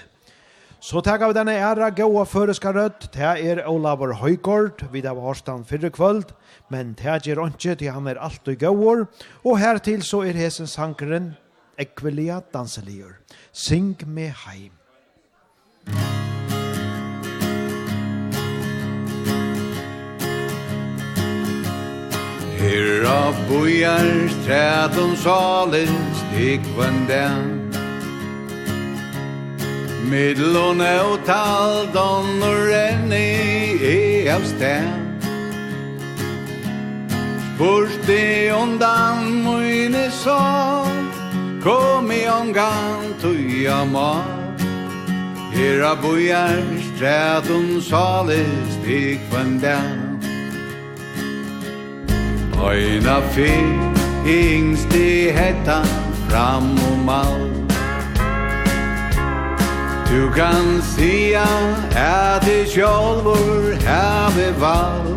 Så 0.84 1.00
tackar 1.00 1.30
vi 1.30 1.36
denne 1.38 1.54
æra, 1.54 1.88
gåa 1.96 2.26
føreska 2.28 2.74
rødt, 2.76 3.06
det 3.14 3.22
er 3.22 3.62
Olavur 3.70 4.12
Høygård, 4.20 4.84
vi 4.92 5.00
da 5.00 5.14
var 5.16 5.30
hårstan 5.30 5.64
fyrre 5.64 5.88
kvöld, 5.94 6.34
men 6.68 6.92
det 6.98 7.06
er 7.06 7.24
ikke 7.24 7.76
til 7.78 7.92
han 7.94 8.06
er 8.06 8.20
alltid 8.20 8.58
gåor, 8.60 9.06
og 9.44 9.58
hertil 9.58 10.02
så 10.02 10.26
er 10.26 10.36
hesen 10.36 10.66
sankeren, 10.66 11.36
ekvelia 11.78 12.42
danselier, 12.52 13.16
sing 13.52 13.96
me 14.06 14.28
heim. 14.44 14.72
Er 22.72 23.04
av 23.04 23.34
bojar 23.48 24.28
trætum 24.46 25.16
salins 25.16 26.22
ikvan 26.32 27.02
den. 27.08 27.62
Midlon 30.08 30.80
og 30.80 31.18
tal 31.26 31.86
donnor 31.92 32.70
enni 32.72 33.76
i 33.80 34.28
av 34.28 34.44
sten 34.44 35.18
Borti 37.56 38.48
undan 38.52 39.42
moine 39.44 40.08
sal 40.12 40.88
Kom 41.64 42.12
i 42.12 42.22
ongan 42.28 43.12
tuja 43.24 43.82
ma 43.88 44.20
Era 45.56 45.94
bojar 45.96 46.60
strætum 46.88 47.80
salins 47.80 48.80
ikvan 48.84 49.60
den. 49.60 50.11
Høyna 52.62 53.16
fi 53.34 53.48
Ingst 54.22 54.28
yngst 54.30 54.92
i 54.94 55.30
hetta 55.34 55.80
fram 56.28 56.76
og 56.78 56.98
mal. 57.04 57.40
Du 60.06 60.30
kan 60.36 60.78
sia 60.94 61.42
at 61.96 62.46
i 62.46 62.62
sjolvor 62.70 63.74
have 63.82 64.46
val. 64.60 65.10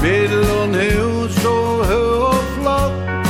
Middlon 0.00 0.74
hus 0.74 1.44
og 1.44 1.84
hø 1.86 2.02
og 2.30 2.40
flott 2.56 3.28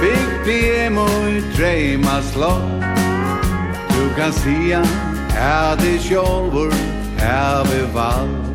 Bygg 0.00 0.36
vi 0.44 0.60
emoi 0.84 1.40
og 1.40 1.48
dreima 1.56 2.20
slott. 2.28 2.86
Du 3.96 4.04
kan 4.20 4.32
sia 4.32 4.84
at 5.32 5.84
i 5.84 5.96
sjolvor 5.98 6.76
have 7.24 7.88
val. 7.96 8.49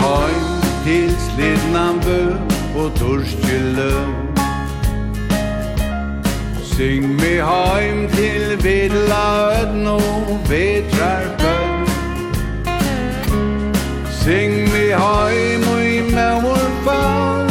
heim 0.00 0.44
til 0.84 1.10
Slidnambø 1.26 2.20
og 2.76 2.88
Torskjellø 2.98 3.92
Syng 6.62 7.06
mi 7.20 7.34
heim 7.50 8.08
til 8.14 8.64
Vidla 8.64 9.26
Ødn 9.62 9.86
og 9.86 10.38
Vetrarbøn 10.50 11.86
Syng 14.20 14.54
mi 14.72 14.86
heim 15.04 15.62
og 15.74 15.82
i 15.84 16.00
Møvulfan 16.14 17.48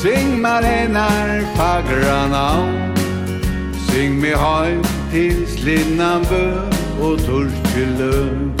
Syng 0.00 0.40
mar 0.40 0.62
hennar 0.62 1.40
fagra 1.56 2.28
navn. 2.28 2.74
Syng 3.88 4.20
mi 4.20 4.28
heim 4.28 4.84
til 5.12 5.46
Slidnambø 5.48 6.44
og 7.02 7.18
Torskjellø 7.18 8.59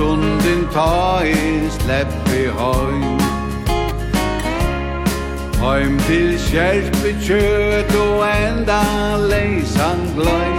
stunden 0.00 0.66
ta 0.72 1.20
i 1.24 1.68
sleppi 1.68 2.44
heim. 2.58 3.18
Heim 5.60 5.98
til 6.06 6.38
skjerpe 6.40 7.10
kjøt 7.20 7.92
og 8.00 8.22
enda 8.24 8.80
leisan 9.28 10.00
gløy 10.16 10.54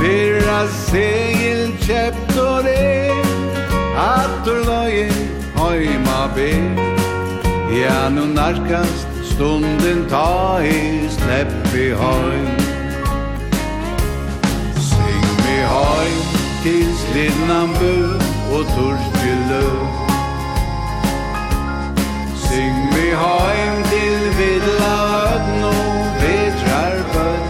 Fyrra 0.00 0.64
segil 0.88 1.70
kjept 1.84 2.34
og 2.42 2.66
det 2.66 3.14
Atur 4.06 4.58
løy 4.66 5.06
heima 5.60 6.22
be 6.34 6.50
Ja, 7.70 8.08
nu 8.10 8.26
narkast 8.34 9.22
stunden 9.30 10.08
ta 10.10 10.58
i 10.58 11.06
sleppi 11.18 11.92
heim. 12.02 12.59
Linnanbu 17.14 17.94
og 18.54 18.62
Torskilø 18.74 19.66
Syng 22.44 22.78
vi 22.94 23.06
heim 23.22 23.82
til 23.92 24.22
vidla 24.38 24.94
ødn 25.34 25.64
og 25.70 26.04
vetrar 26.22 26.96
bøn 27.14 27.46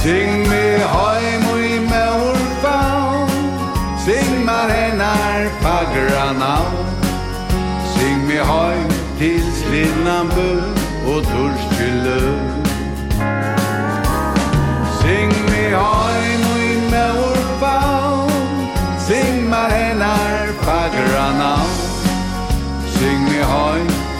Syng 0.00 0.44
vi 0.50 0.66
heim 0.94 1.46
og 1.52 1.60
i 1.60 1.78
meur 1.90 2.42
faun 2.62 3.32
Syng 4.06 4.44
mar 4.44 4.68
hennar 4.70 5.48
fagra 5.62 6.32
navn. 6.32 6.86
Syng 7.94 8.28
vi 8.28 8.38
heim 8.50 8.90
til 9.18 9.42
Linnanbu 9.72 10.50
og 11.12 11.22
Torskilø 11.32 12.45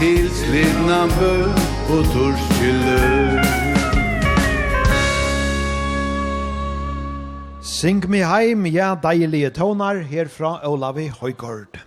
Til 0.00 0.31
Slidnabø 0.31 1.34
og 1.89 2.05
Torskjellø 2.12 3.42
Sing 7.62 8.10
me 8.10 8.18
heim, 8.25 8.66
ja, 8.66 8.94
deilige 9.02 9.50
tonar, 9.50 9.94
herfra 9.94 10.68
Olavi 10.68 11.08
Høygård. 11.20 11.81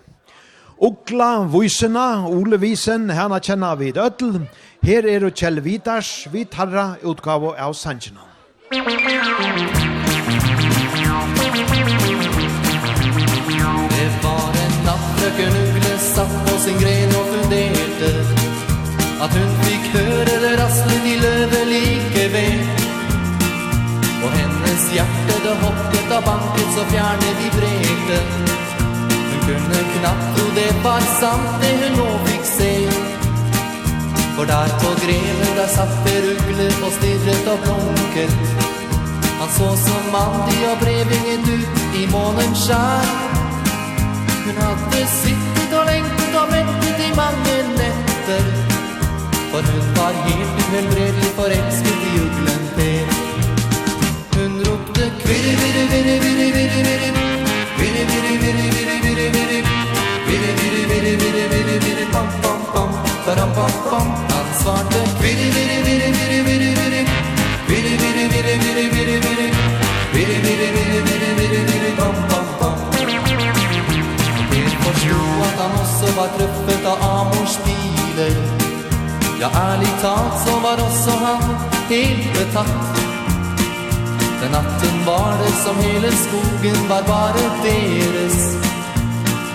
Okla 0.82 1.44
Vysena, 1.54 2.26
Ole 2.28 2.62
Visen, 2.62 3.10
hana 3.10 3.40
kjenna 3.40 3.76
vid 3.76 3.94
døttel. 3.94 4.48
Her 4.84 5.06
er 5.06 5.20
jo 5.26 5.30
Kjell 5.30 5.64
Vidars, 5.64 6.28
vi 6.32 6.46
tarra 6.46 6.96
utgave 7.04 7.54
av 7.58 7.74
Sanjina. 7.74 8.26
Det 8.72 8.82
var 14.24 14.52
en 14.64 14.84
natt, 14.86 15.06
frøken 15.20 15.62
Ugle 15.64 15.96
satt 16.10 16.36
på 16.50 16.60
sin 16.66 16.78
gren 16.82 17.16
og 17.18 17.26
funderte 17.34 17.89
visste 18.00 18.12
At 19.24 19.32
hun 19.36 19.50
fikk 19.64 19.88
høre 19.94 20.36
det 20.44 20.54
rasslet 20.60 21.06
i 21.06 21.16
løvet 21.20 21.68
like 21.68 22.26
ved. 22.34 22.60
Og 24.24 24.32
hennes 24.36 24.86
hjerte 24.96 25.36
det 25.44 25.56
hoppet 25.64 26.14
av 26.16 26.24
banket 26.28 26.70
så 26.76 26.86
fjerne 26.92 27.34
vibrerte 27.42 28.20
Hun 29.10 29.40
kunne 29.48 29.82
knapt 29.96 30.28
tro 30.38 30.48
det 30.56 30.72
var 30.84 31.04
sant 31.20 31.52
det 31.62 31.74
hun 31.84 31.98
nå 32.00 32.10
fikk 32.28 32.46
se. 32.56 32.74
For 34.36 34.48
der 34.48 34.72
på 34.82 34.92
greven 35.04 35.56
der 35.60 35.72
satt 35.76 35.96
det 36.06 36.20
rugler 36.28 36.76
og 36.86 36.92
stirret 36.98 37.50
og 37.54 37.60
blunket. 37.66 38.32
Han 39.40 39.52
så 39.58 39.70
som 39.84 40.08
mandig 40.16 40.62
og 40.72 40.80
brevinget 40.84 41.52
ut 41.56 42.00
i 42.02 42.06
månen 42.14 42.56
skjær. 42.64 43.12
Hun 44.46 44.64
hadde 44.64 45.06
sittet 45.20 45.78
og 45.80 45.86
lengtet 45.92 46.40
og 46.42 46.48
ventet 46.56 47.08
i 47.08 47.12
mange 47.20 47.49
etter 48.30 48.44
For 49.52 49.62
hun 49.70 49.86
var 49.98 50.14
helt 50.26 50.58
uhelbredelig 50.64 51.32
forelsket 51.38 52.00
i 52.10 52.12
uglen 52.24 52.64
Per 52.76 53.06
Hun 54.36 54.54
ropte 54.68 55.06
kvirri, 55.22 55.54
virri, 55.62 55.84
virri, 55.94 56.16
virri, 56.24 56.48
virri, 56.58 56.82
virri 56.88 57.10
Virri, 57.80 58.04
virri, 58.12 58.34
virri, 58.44 58.68
virri, 58.76 58.98
virri, 59.06 59.28
virri 59.36 59.60
Virri, 60.28 60.52
virri, 60.60 60.84
virri, 60.92 61.14
virri, 61.22 61.46
virri, 61.54 61.78
virri, 61.86 62.06
Pam, 62.14 62.30
pam, 62.44 62.62
pam, 62.74 62.92
param, 63.26 63.52
pam, 63.58 63.74
pam 63.90 64.08
Han 64.32 64.48
svarte 64.62 65.02
kvirri, 65.20 65.50
virri, 65.56 65.78
virri, 65.88 66.10
virri, 66.18 66.40
virri, 66.48 66.72
virri 66.80 67.02
Virri, 67.70 67.94
virri, 68.04 68.26
virri, 68.34 68.56
virri, 68.64 68.86
virri, 68.96 69.18
virri 69.26 69.48
Virri, 70.14 70.38
virri, 70.46 70.68
virri, 70.78 71.00
virri, 71.10 71.32
virri, 71.40 71.62
virri, 71.72 71.92
Pam, 72.02 72.16
pam, 72.30 72.48
pam 72.60 72.78
Per 74.52 74.70
forstod 74.84 75.44
at 75.48 75.62
han 75.62 75.80
også 75.84 76.08
var 76.18 76.30
truffet 76.38 76.86
av 76.92 76.98
Amors 77.12 77.58
bil 77.66 77.89
dig 78.20 78.36
Ja, 79.42 79.50
ärligt 79.70 80.02
talt 80.02 80.36
så 80.46 80.54
var 80.66 80.78
også 80.88 81.12
han 81.26 81.44
helt 81.90 82.34
betatt. 82.38 82.82
Den 84.42 84.52
natten 84.52 84.96
var 85.06 85.32
det 85.44 85.54
som 85.64 85.76
hele 85.76 86.12
skogen 86.26 86.80
var 86.90 87.04
bare 87.14 87.46
deres 87.64 88.38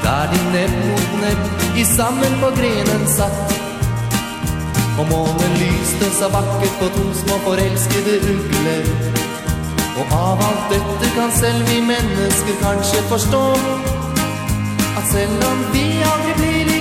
Der 0.05 0.25
de 0.33 0.41
nebb 0.55 0.75
mot 0.89 1.13
nebb 1.25 1.45
i 1.77 1.85
sammen 1.85 2.35
på 2.43 2.49
grenen 2.59 3.05
satt. 3.17 3.55
Og 4.99 5.05
månen 5.11 5.53
lyste 5.65 6.07
så 6.19 6.29
vakkert 6.37 6.75
på 6.81 6.89
to 6.97 7.07
små 7.21 7.37
forelskede 7.47 8.15
ugler. 8.35 8.85
Og 9.99 10.05
av 10.29 10.39
alt 10.49 10.65
dette 10.73 11.07
kan 11.17 11.31
selv 11.41 11.69
vi 11.71 11.81
mennesker 11.81 12.55
kanskje 12.63 13.03
forstå 13.13 13.45
At 14.99 15.05
selv 15.13 15.45
om 15.51 15.59
vi 15.73 15.87
aldri 16.13 16.33
blir 16.39 16.74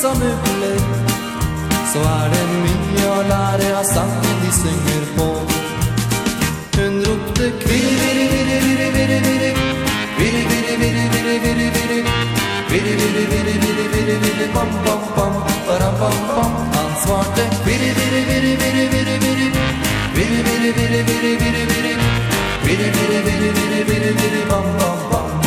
som 0.00 0.22
utlevd 0.22 1.10
Så 1.92 2.00
er 2.00 2.30
det 2.32 2.44
mye 2.50 3.08
å 3.12 3.18
lære 3.30 3.66
av 3.80 3.84
sangen 3.88 4.38
de 4.44 4.52
synger 4.56 5.02
på 5.16 5.26
Hun 6.76 6.96
ropte 7.04 7.48
kvirri 7.64 7.96
virri 8.00 8.24
virri 8.30 8.70
virri 8.70 8.88
virri 8.96 9.18
virri 9.26 9.50
Virri 10.20 10.42
virri 10.52 10.76
virri 10.82 11.04
virri 11.16 11.36
virri 11.44 11.68
virri 11.76 11.98
Virri 12.70 12.94
virri 13.00 13.24
virri 13.32 13.56
virri 13.64 13.86
virri 13.96 14.16
virri 14.24 14.48
Bam, 14.54 14.72
bam, 14.86 15.04
bam, 15.18 15.36
baram, 15.68 16.00
bam, 16.00 16.18
bam 16.30 16.56
Han 16.76 16.90
svarte 17.04 17.44
Virre, 17.66 17.92
virri 17.98 18.22
virri 18.30 18.54
virri 18.62 18.86
virri 18.94 19.18
virri 19.26 19.48
Virri 20.16 20.40
virri 20.48 20.72
virri 20.78 21.02
virri 21.10 21.34
virri 21.44 21.66
virri 21.74 21.94
Virri 22.64 22.88
virri 22.96 23.20
virri 23.28 23.52
virri 23.60 23.84
virri 23.92 24.16
virri 24.22 24.48
Bam, 24.54 24.72
bam, 24.80 25.04
bam 25.12 25.39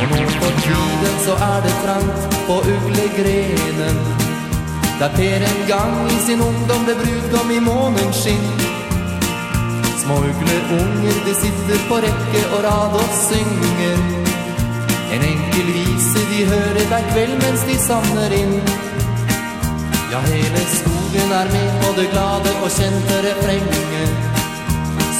Og 0.00 0.06
nå 0.08 0.20
på 0.40 0.48
tiden 0.64 1.16
så 1.24 1.34
er 1.46 1.58
det 1.64 1.72
trangt 1.84 2.36
på 2.46 2.54
uglegrenen. 2.74 3.98
Der 5.00 5.10
Per 5.16 5.42
en 5.50 5.60
gang 5.68 5.96
i 6.12 6.18
sin 6.26 6.40
ungdom 6.40 6.86
ble 6.86 6.94
brudgom 7.00 7.50
i 7.56 7.58
månens 7.66 8.20
skinn. 8.22 8.46
Små 10.02 10.16
ugleunger, 10.30 11.18
de 11.26 11.34
sitter 11.42 11.82
på 11.88 11.98
rekke 12.04 12.42
og 12.54 12.64
rad 12.68 12.96
og 13.02 13.12
synger. 13.26 14.00
En 15.14 15.26
enkel 15.32 15.68
vise 15.76 16.24
de 16.32 16.40
hører 16.52 16.88
hver 16.92 17.04
kveld 17.12 17.36
mens 17.44 17.66
de 17.68 17.76
samler 17.84 18.36
inn. 18.40 18.56
Ja, 20.12 20.24
hele 20.30 20.64
skogen 20.78 21.36
er 21.42 21.52
med 21.52 21.70
på 21.82 21.92
det 22.00 22.08
glade 22.14 22.56
og 22.62 22.72
kjente 22.78 23.20
refrenget. 23.28 24.16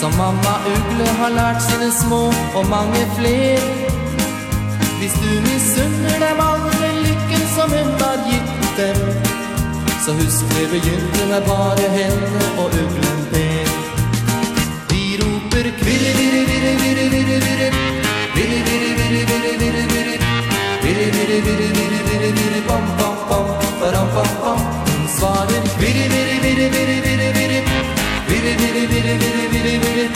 Som 0.00 0.16
mamma 0.16 0.56
ugle 0.72 1.12
har 1.20 1.36
lært 1.36 1.62
sine 1.68 1.92
små 2.00 2.24
og 2.56 2.68
mange 2.72 3.04
fler 3.18 3.89
Hvis 5.00 5.12
du 5.12 5.32
misunner 5.48 6.18
dem 6.24 6.40
all 6.44 6.64
lykken 7.04 7.44
som 7.56 7.70
hun 7.72 7.90
har 8.00 8.18
gitt 8.28 8.50
dem 8.78 8.98
Så 10.04 10.12
husk 10.12 10.42
det 10.52 10.66
begynte 10.72 11.22
med 11.30 11.40
bare 11.48 11.86
henne 11.96 12.42
og 12.60 12.66
uglen 12.80 13.20
pen 13.32 13.70
Vi 14.90 15.02
roper 15.20 15.66
kvirre, 15.80 16.10
virre, 16.18 16.42
virre, 16.50 16.72
virre, 16.82 17.06
virre, 17.14 17.38
virre 17.46 17.68
Virre, 18.36 18.58
virre, 18.68 18.90
virre, 18.98 19.22
virre, 19.30 19.54
virre, 19.62 19.84
virre 19.92 20.16
Virre, 20.84 21.06
virre, 21.16 21.38
virre, 21.46 21.68
virre, 21.78 22.00
virre, 22.08 22.30
virre 22.38 22.60
Bam, 22.68 22.84
bam, 22.98 23.16
bam, 23.30 23.46
baram, 23.80 24.08
bam, 24.16 24.30
bam 24.42 24.60
Hun 24.90 25.08
svarer 25.16 25.64
Virre, 25.80 26.06
virre, 26.12 26.36
virre, 26.44 26.66
virre, 26.76 26.98
virre, 27.06 27.28
virre 27.38 27.62
Virre, 28.28 28.52
virre, 28.60 28.84
virre, 28.92 29.14
virre, 29.22 29.48
virre, 29.54 29.74
virre 29.86 30.06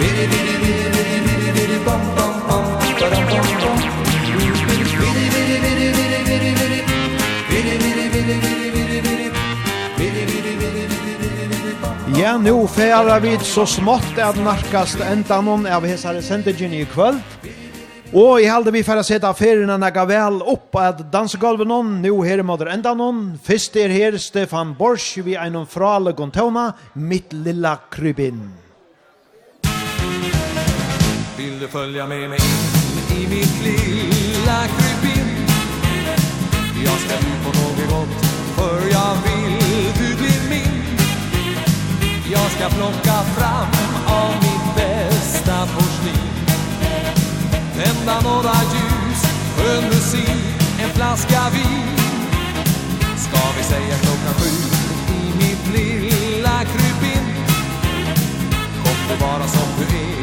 Virre, 0.00 0.24
virre, 0.32 0.56
virre, 0.64 0.88
virre, 0.96 1.20
virre, 1.28 1.52
virre 1.58 1.78
Bam, 1.90 2.08
bam, 2.16 2.34
bam, 2.48 2.64
baram, 3.00 3.28
bam, 3.34 3.52
bam 3.60 4.03
Ja, 12.14 12.36
nu 12.38 12.66
færa 12.66 13.18
vi 13.20 13.34
så 13.42 13.66
smått 13.66 14.18
at 14.22 14.36
narkast 14.38 15.00
endanon 15.02 15.66
av 15.66 15.84
hesare 15.84 16.22
sendingen 16.22 16.72
i 16.72 16.84
kvöld. 16.88 17.18
Og 18.14 18.38
i 18.40 18.46
halde 18.46 18.70
vi 18.72 18.84
færa 18.86 19.02
seta 19.02 19.32
ferina 19.34 19.74
nega 19.80 20.04
vel 20.06 20.38
opp 20.40 20.78
at 20.78 21.02
dansegolven 21.12 21.74
on, 21.74 21.90
nu 22.04 22.22
her 22.22 22.38
i 22.38 22.46
måter 22.46 22.70
endanon. 22.70 23.34
Fyrst 23.42 23.76
er 23.76 23.90
her 23.90 24.16
Stefan 24.22 24.76
Borsch 24.78 25.18
vi 25.26 25.34
einon 25.34 25.66
frale 25.66 26.14
gontona, 26.14 26.68
mitt 26.94 27.34
lilla 27.34 27.76
krybin. 27.90 28.40
Vill 31.36 31.58
du 31.58 31.68
följa 31.68 32.06
med 32.06 32.28
mig 32.30 32.38
in 32.38 33.18
i 33.18 33.28
mitt 33.28 33.62
lilla 33.66 34.62
krybin? 34.68 34.83
jag 36.84 36.98
ska 37.04 37.18
bli 37.18 37.34
på 37.44 37.50
något 37.58 37.90
gott 37.90 38.14
För 38.56 38.78
jag 38.96 39.14
vill 39.24 39.44
du 39.98 40.16
blir 40.16 40.48
min. 40.50 40.84
Jag 42.32 42.50
ska 42.50 42.68
plocka 42.68 43.22
fram 43.36 43.68
av 44.06 44.30
mitt 44.42 44.76
bästa 44.76 45.66
porslin. 45.66 46.30
Tända 47.76 48.20
några 48.20 48.54
ljus, 48.74 49.20
skön 49.56 49.84
musik, 49.84 50.44
en 50.82 50.90
flaska 50.90 51.42
vin. 51.52 51.96
Ska 53.16 53.40
vi 53.56 53.62
säga 53.64 53.96
klockan 54.02 54.34
sju 54.34 54.50
i 55.14 55.36
mitt 55.36 55.80
lilla 55.80 56.64
krypin? 56.64 57.26
Kom 58.84 58.98
du 59.08 59.16
bara 59.20 59.48
som 59.48 59.68
du 59.78 59.96
är. 59.96 60.13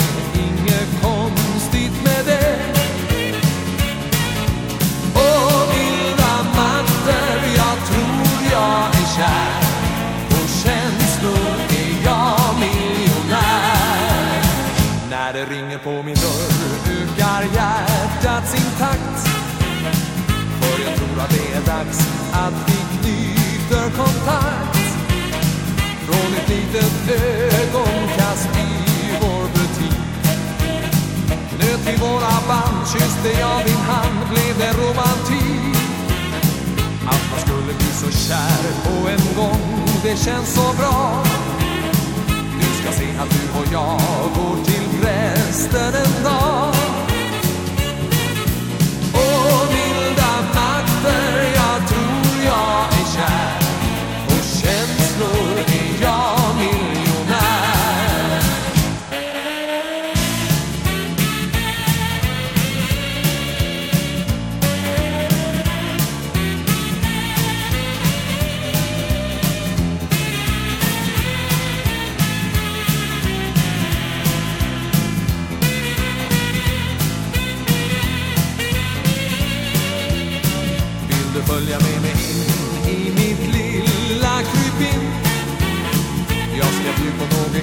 ett 27.12 27.54
ögonkast 27.62 28.50
i 28.58 28.70
vår 29.22 29.44
butik. 29.54 30.00
Knöt 31.50 31.96
i 31.96 31.98
våra 32.00 32.34
band, 32.48 32.88
kysste 32.94 33.40
jag 33.40 33.66
din 33.66 33.76
hand 33.76 34.30
Blev 34.30 34.58
det 34.60 34.74
romantik. 34.82 35.78
Att 37.06 37.32
man 37.32 37.40
skulle 37.40 37.74
bli 37.78 37.92
så 37.94 38.12
kär 38.12 38.64
på 38.84 39.10
en 39.10 39.36
gång 39.36 39.86
Det 40.04 40.18
känns 40.18 40.54
så 40.54 40.74
bra. 40.78 41.24
Du 42.60 42.66
ska 42.82 43.00
se 43.00 43.08
att 43.20 43.30
du 43.30 43.60
och 43.60 43.74
jag 43.74 44.00
Går 44.36 44.64
till 44.66 45.02
prästen 45.02 45.94
en 45.96 46.24
dag. 46.24 46.81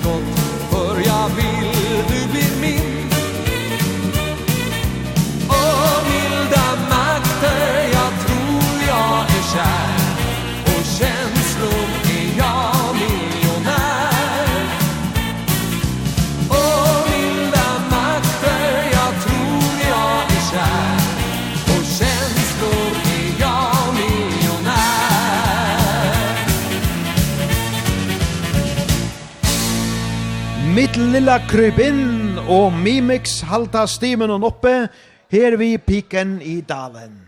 fått 0.08 0.37
Sitt 30.88 31.12
lilla 31.12 31.34
krybin 31.44 32.38
og 32.48 32.72
Mimix 32.72 33.42
halda 33.44 33.82
stimen 33.84 34.30
og 34.32 34.46
oppe 34.48 34.70
her 35.28 35.56
vi 35.60 35.74
piken 35.76 36.38
i 36.40 36.62
dalen. 36.64 37.27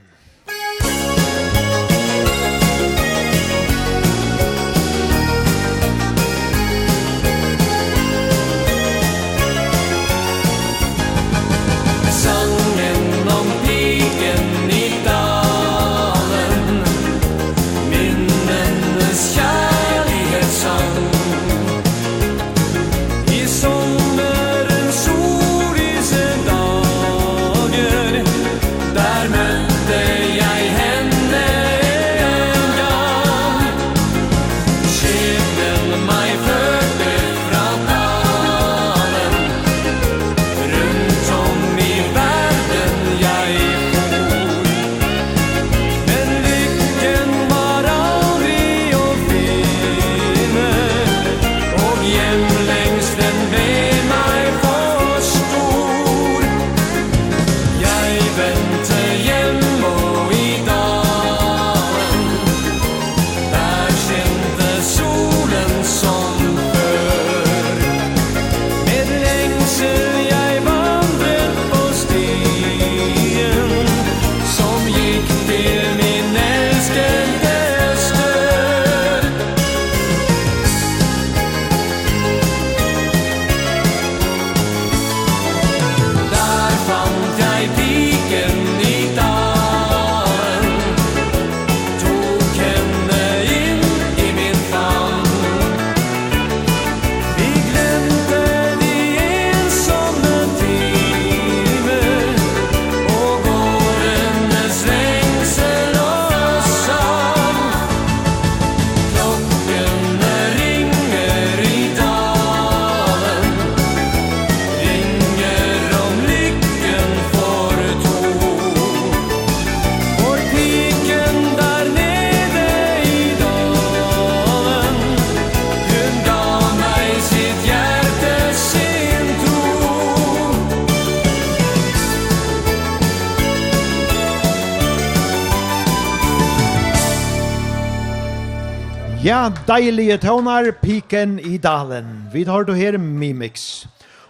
Ja, 139.41 139.47
deilige 139.65 140.19
tøvnar, 140.21 140.67
piken 140.83 141.39
i 141.41 141.57
dalen. 141.57 142.09
Vi 142.29 142.43
tar 142.45 142.67
du 142.69 142.75
her 142.77 142.99
Mimix. 143.01 143.87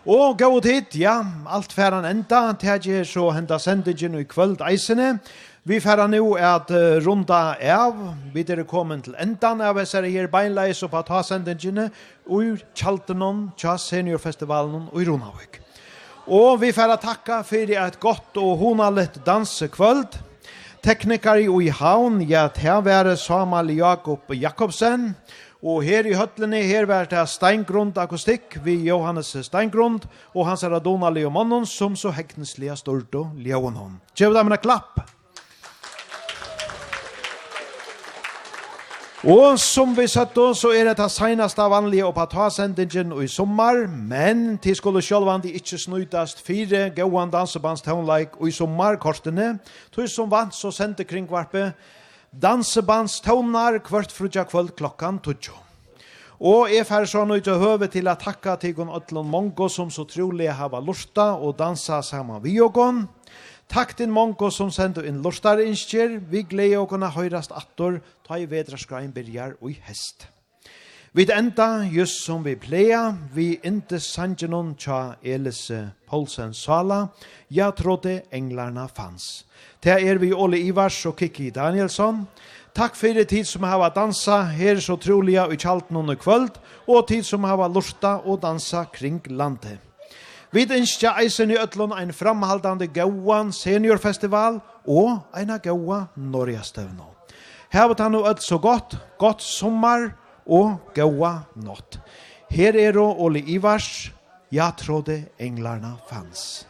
Og 0.06 0.36
gå 0.38 0.60
tid, 0.62 0.94
ja, 0.94 1.16
alt 1.50 1.72
færan 1.74 2.06
enda, 2.06 2.52
tætje 2.54 3.00
så 3.04 3.32
henda 3.34 3.58
sendingen 3.58 4.14
i 4.20 4.22
kvöld 4.22 4.62
eisene. 4.70 5.18
Vi 5.64 5.80
færa 5.80 6.06
nu 6.06 6.36
at 6.38 6.70
uh, 6.70 7.02
runda 7.02 7.56
av, 7.58 8.14
vi 8.34 8.46
er 8.48 8.62
kommet 8.62 9.04
til 9.04 9.18
endan 9.18 9.60
av 9.60 9.82
SR 9.84 10.06
her 10.06 10.30
beinleis 10.30 10.82
og 10.82 10.94
på 10.94 11.02
ta 11.02 11.24
sendingene 11.26 11.90
ur 12.26 12.62
Kjaltenon, 12.74 13.50
Tja 13.58 13.76
Seniorfestivalen 13.76 14.88
og 14.92 15.02
i 15.02 15.10
Ronavik. 15.10 15.58
Og 16.26 16.60
vi 16.60 16.70
færa 16.72 16.96
takka 16.96 17.42
fyrir 17.42 17.82
et 17.82 17.98
godt 18.00 18.36
og 18.36 18.58
honalett 18.62 19.24
dansekvöld 19.26 20.29
teknikere 20.84 21.44
i 21.44 21.68
havn, 21.68 22.20
ja, 22.28 22.48
her 22.56 22.80
var 22.84 23.08
Samuel 23.16 23.74
Jakob 23.76 24.32
Jakobsen, 24.34 25.14
og 25.60 25.82
her 25.84 26.08
i 26.08 26.14
høtlene, 26.16 26.62
her 26.64 26.86
var 26.88 27.08
det 27.10 27.26
Steingrund 27.28 27.98
Akustikk, 28.00 28.56
vi 28.64 28.78
Johannes 28.88 29.34
Steingrund, 29.44 30.08
og 30.34 30.48
hans 30.48 30.64
er 30.64 30.72
Adona 30.76 31.10
Leomannen, 31.12 31.66
som 31.68 31.96
så 31.96 32.12
hekneslige 32.16 32.76
stort 32.80 33.14
og 33.14 33.36
leonen. 33.36 33.98
Gjør 34.16 34.40
en 34.40 34.56
klapp! 34.56 35.19
Og 39.20 39.58
som 39.60 39.90
vi 39.92 40.06
sett 40.08 40.34
då 40.34 40.54
så 40.54 40.70
er 40.72 40.84
det 40.84 40.96
det 40.96 41.10
seneste 41.12 41.60
vanlige 41.68 42.06
å 42.08 42.26
ta 42.26 42.46
sendingen 42.48 43.12
i 43.20 43.26
sommar, 43.28 43.86
men 43.86 44.56
til 44.58 44.72
skulle 44.74 45.02
sjølvandi 45.04 45.52
ikkje 45.58 45.78
snøytast 45.78 46.40
fire 46.40 46.88
gåan 46.88 47.28
dansebands 47.30 47.82
og 47.86 48.48
i 48.48 48.50
sommarkortene. 48.50 49.58
Tog 49.92 50.08
som 50.08 50.30
vant 50.30 50.54
så 50.54 50.70
sendte 50.70 51.04
kringvarpe 51.04 51.74
dansebands 52.32 53.20
tånar 53.20 53.78
kvart 53.84 54.10
frutja 54.10 54.44
kvöld 54.44 54.74
klokkan 54.74 55.18
tutsjo. 55.18 55.52
Og 56.40 56.70
jeg 56.72 56.86
fær 56.86 57.04
så 57.04 57.26
nøy 57.26 57.42
til 57.42 57.60
høve 57.60 57.88
til 57.88 58.08
å 58.08 58.16
takke 58.16 58.56
til 58.56 58.72
Gunn 58.72 58.88
Øtlund 58.88 59.28
Mongo 59.28 59.68
som 59.68 59.90
så 59.90 60.04
trolig 60.08 60.48
hava 60.48 60.80
lusta 60.80 61.34
og 61.36 61.58
dansa 61.58 62.00
saman 62.00 62.42
vi 62.42 62.58
og 62.60 62.72
Takk 63.70 63.92
til 63.94 64.10
mongo 64.10 64.48
som 64.50 64.66
sendu 64.74 65.04
inn 65.06 65.20
lortare 65.22 65.62
innskjer, 65.62 66.16
vi 66.26 66.40
gleder 66.42 66.80
å 66.80 66.88
kunne 66.90 67.06
høyrast 67.14 67.52
attor, 67.54 68.00
ta 68.26 68.34
i 68.34 68.48
vedra 68.50 68.74
skrein 68.74 69.12
byrjar 69.14 69.52
og 69.60 69.68
i 69.70 69.76
hest. 69.86 70.24
Vi 71.14 71.22
enda, 71.30 71.84
just 71.86 72.24
som 72.24 72.42
vi 72.42 72.56
pleia, 72.58 73.14
vi 73.30 73.60
inte 73.62 74.00
sangenon 74.02 74.72
tja 74.74 75.14
Elise 75.22 75.92
Poulsen 76.10 76.50
Sala, 76.54 77.12
ja 77.50 77.68
trodde 77.70 78.24
englarna 78.34 78.88
fanns. 78.88 79.44
Det 79.78 79.94
er 80.02 80.18
vi 80.18 80.32
Ole 80.34 80.58
Ivars 80.58 80.98
og 81.06 81.16
Kiki 81.22 81.52
Danielsson. 81.54 82.24
Takk 82.74 82.98
fyrir 82.98 83.28
tid 83.30 83.46
som 83.46 83.68
hava 83.70 83.92
dansa 83.94 84.40
her 84.50 84.82
så 84.82 84.96
troliga 84.98 85.46
i 85.46 85.58
kjalten 85.58 85.96
under 85.96 86.18
kvöld, 86.18 86.58
og 86.88 87.06
tid 87.06 87.22
som 87.22 87.46
hava 87.46 87.70
lorta 87.70 88.16
og 88.24 88.42
dansa 88.42 88.88
kring 88.90 89.22
landet. 89.30 89.78
Vi 90.52 90.66
ønsker 90.66 91.14
eisen 91.22 91.50
i 91.50 91.58
Øtlund 91.62 91.92
en 91.94 92.12
framhaldande 92.12 92.88
gauan 92.90 93.52
seniorfestival 93.52 94.58
og 94.86 95.20
en 95.38 95.52
gaua 95.62 96.04
Norgestevna. 96.16 97.06
Her 97.70 97.86
var 97.86 98.02
han 98.02 98.14
og 98.14 98.30
Øtl 98.30 98.42
så 98.42 98.58
godt, 98.58 98.98
godt 99.18 99.42
sommar 99.42 100.10
og 100.46 100.80
gaua 100.94 101.44
nått. 101.54 102.00
Her 102.50 102.74
er 102.74 102.92
det 102.92 102.96
Ole 103.00 103.40
Ivars, 103.40 104.12
«Jeg 104.52 104.72
trodde 104.76 105.24
englarna 105.38 105.94
fanns». 106.08 106.66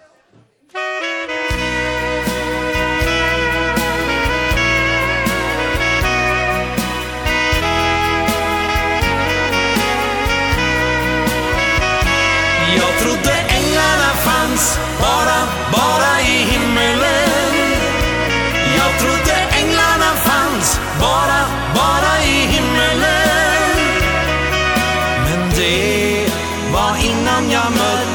Jag 12.77 12.99
trodde 13.03 13.40
Änglarna 13.71 14.13
fanns 14.15 14.79
bara, 15.01 15.39
bara 15.73 16.21
i 16.21 16.45
himmelen. 16.51 17.55
Jag 18.77 19.01
trodde 19.01 19.33
änglarna 19.61 20.11
fanns 20.25 20.81
bara, 21.01 21.41
bara 21.75 22.25
i 22.25 22.47
himmelen. 22.47 23.77
Men 25.25 25.51
det 25.57 26.31
var 26.73 26.97
innan 27.05 27.51
jag 27.51 27.71
mötte 27.71 28.10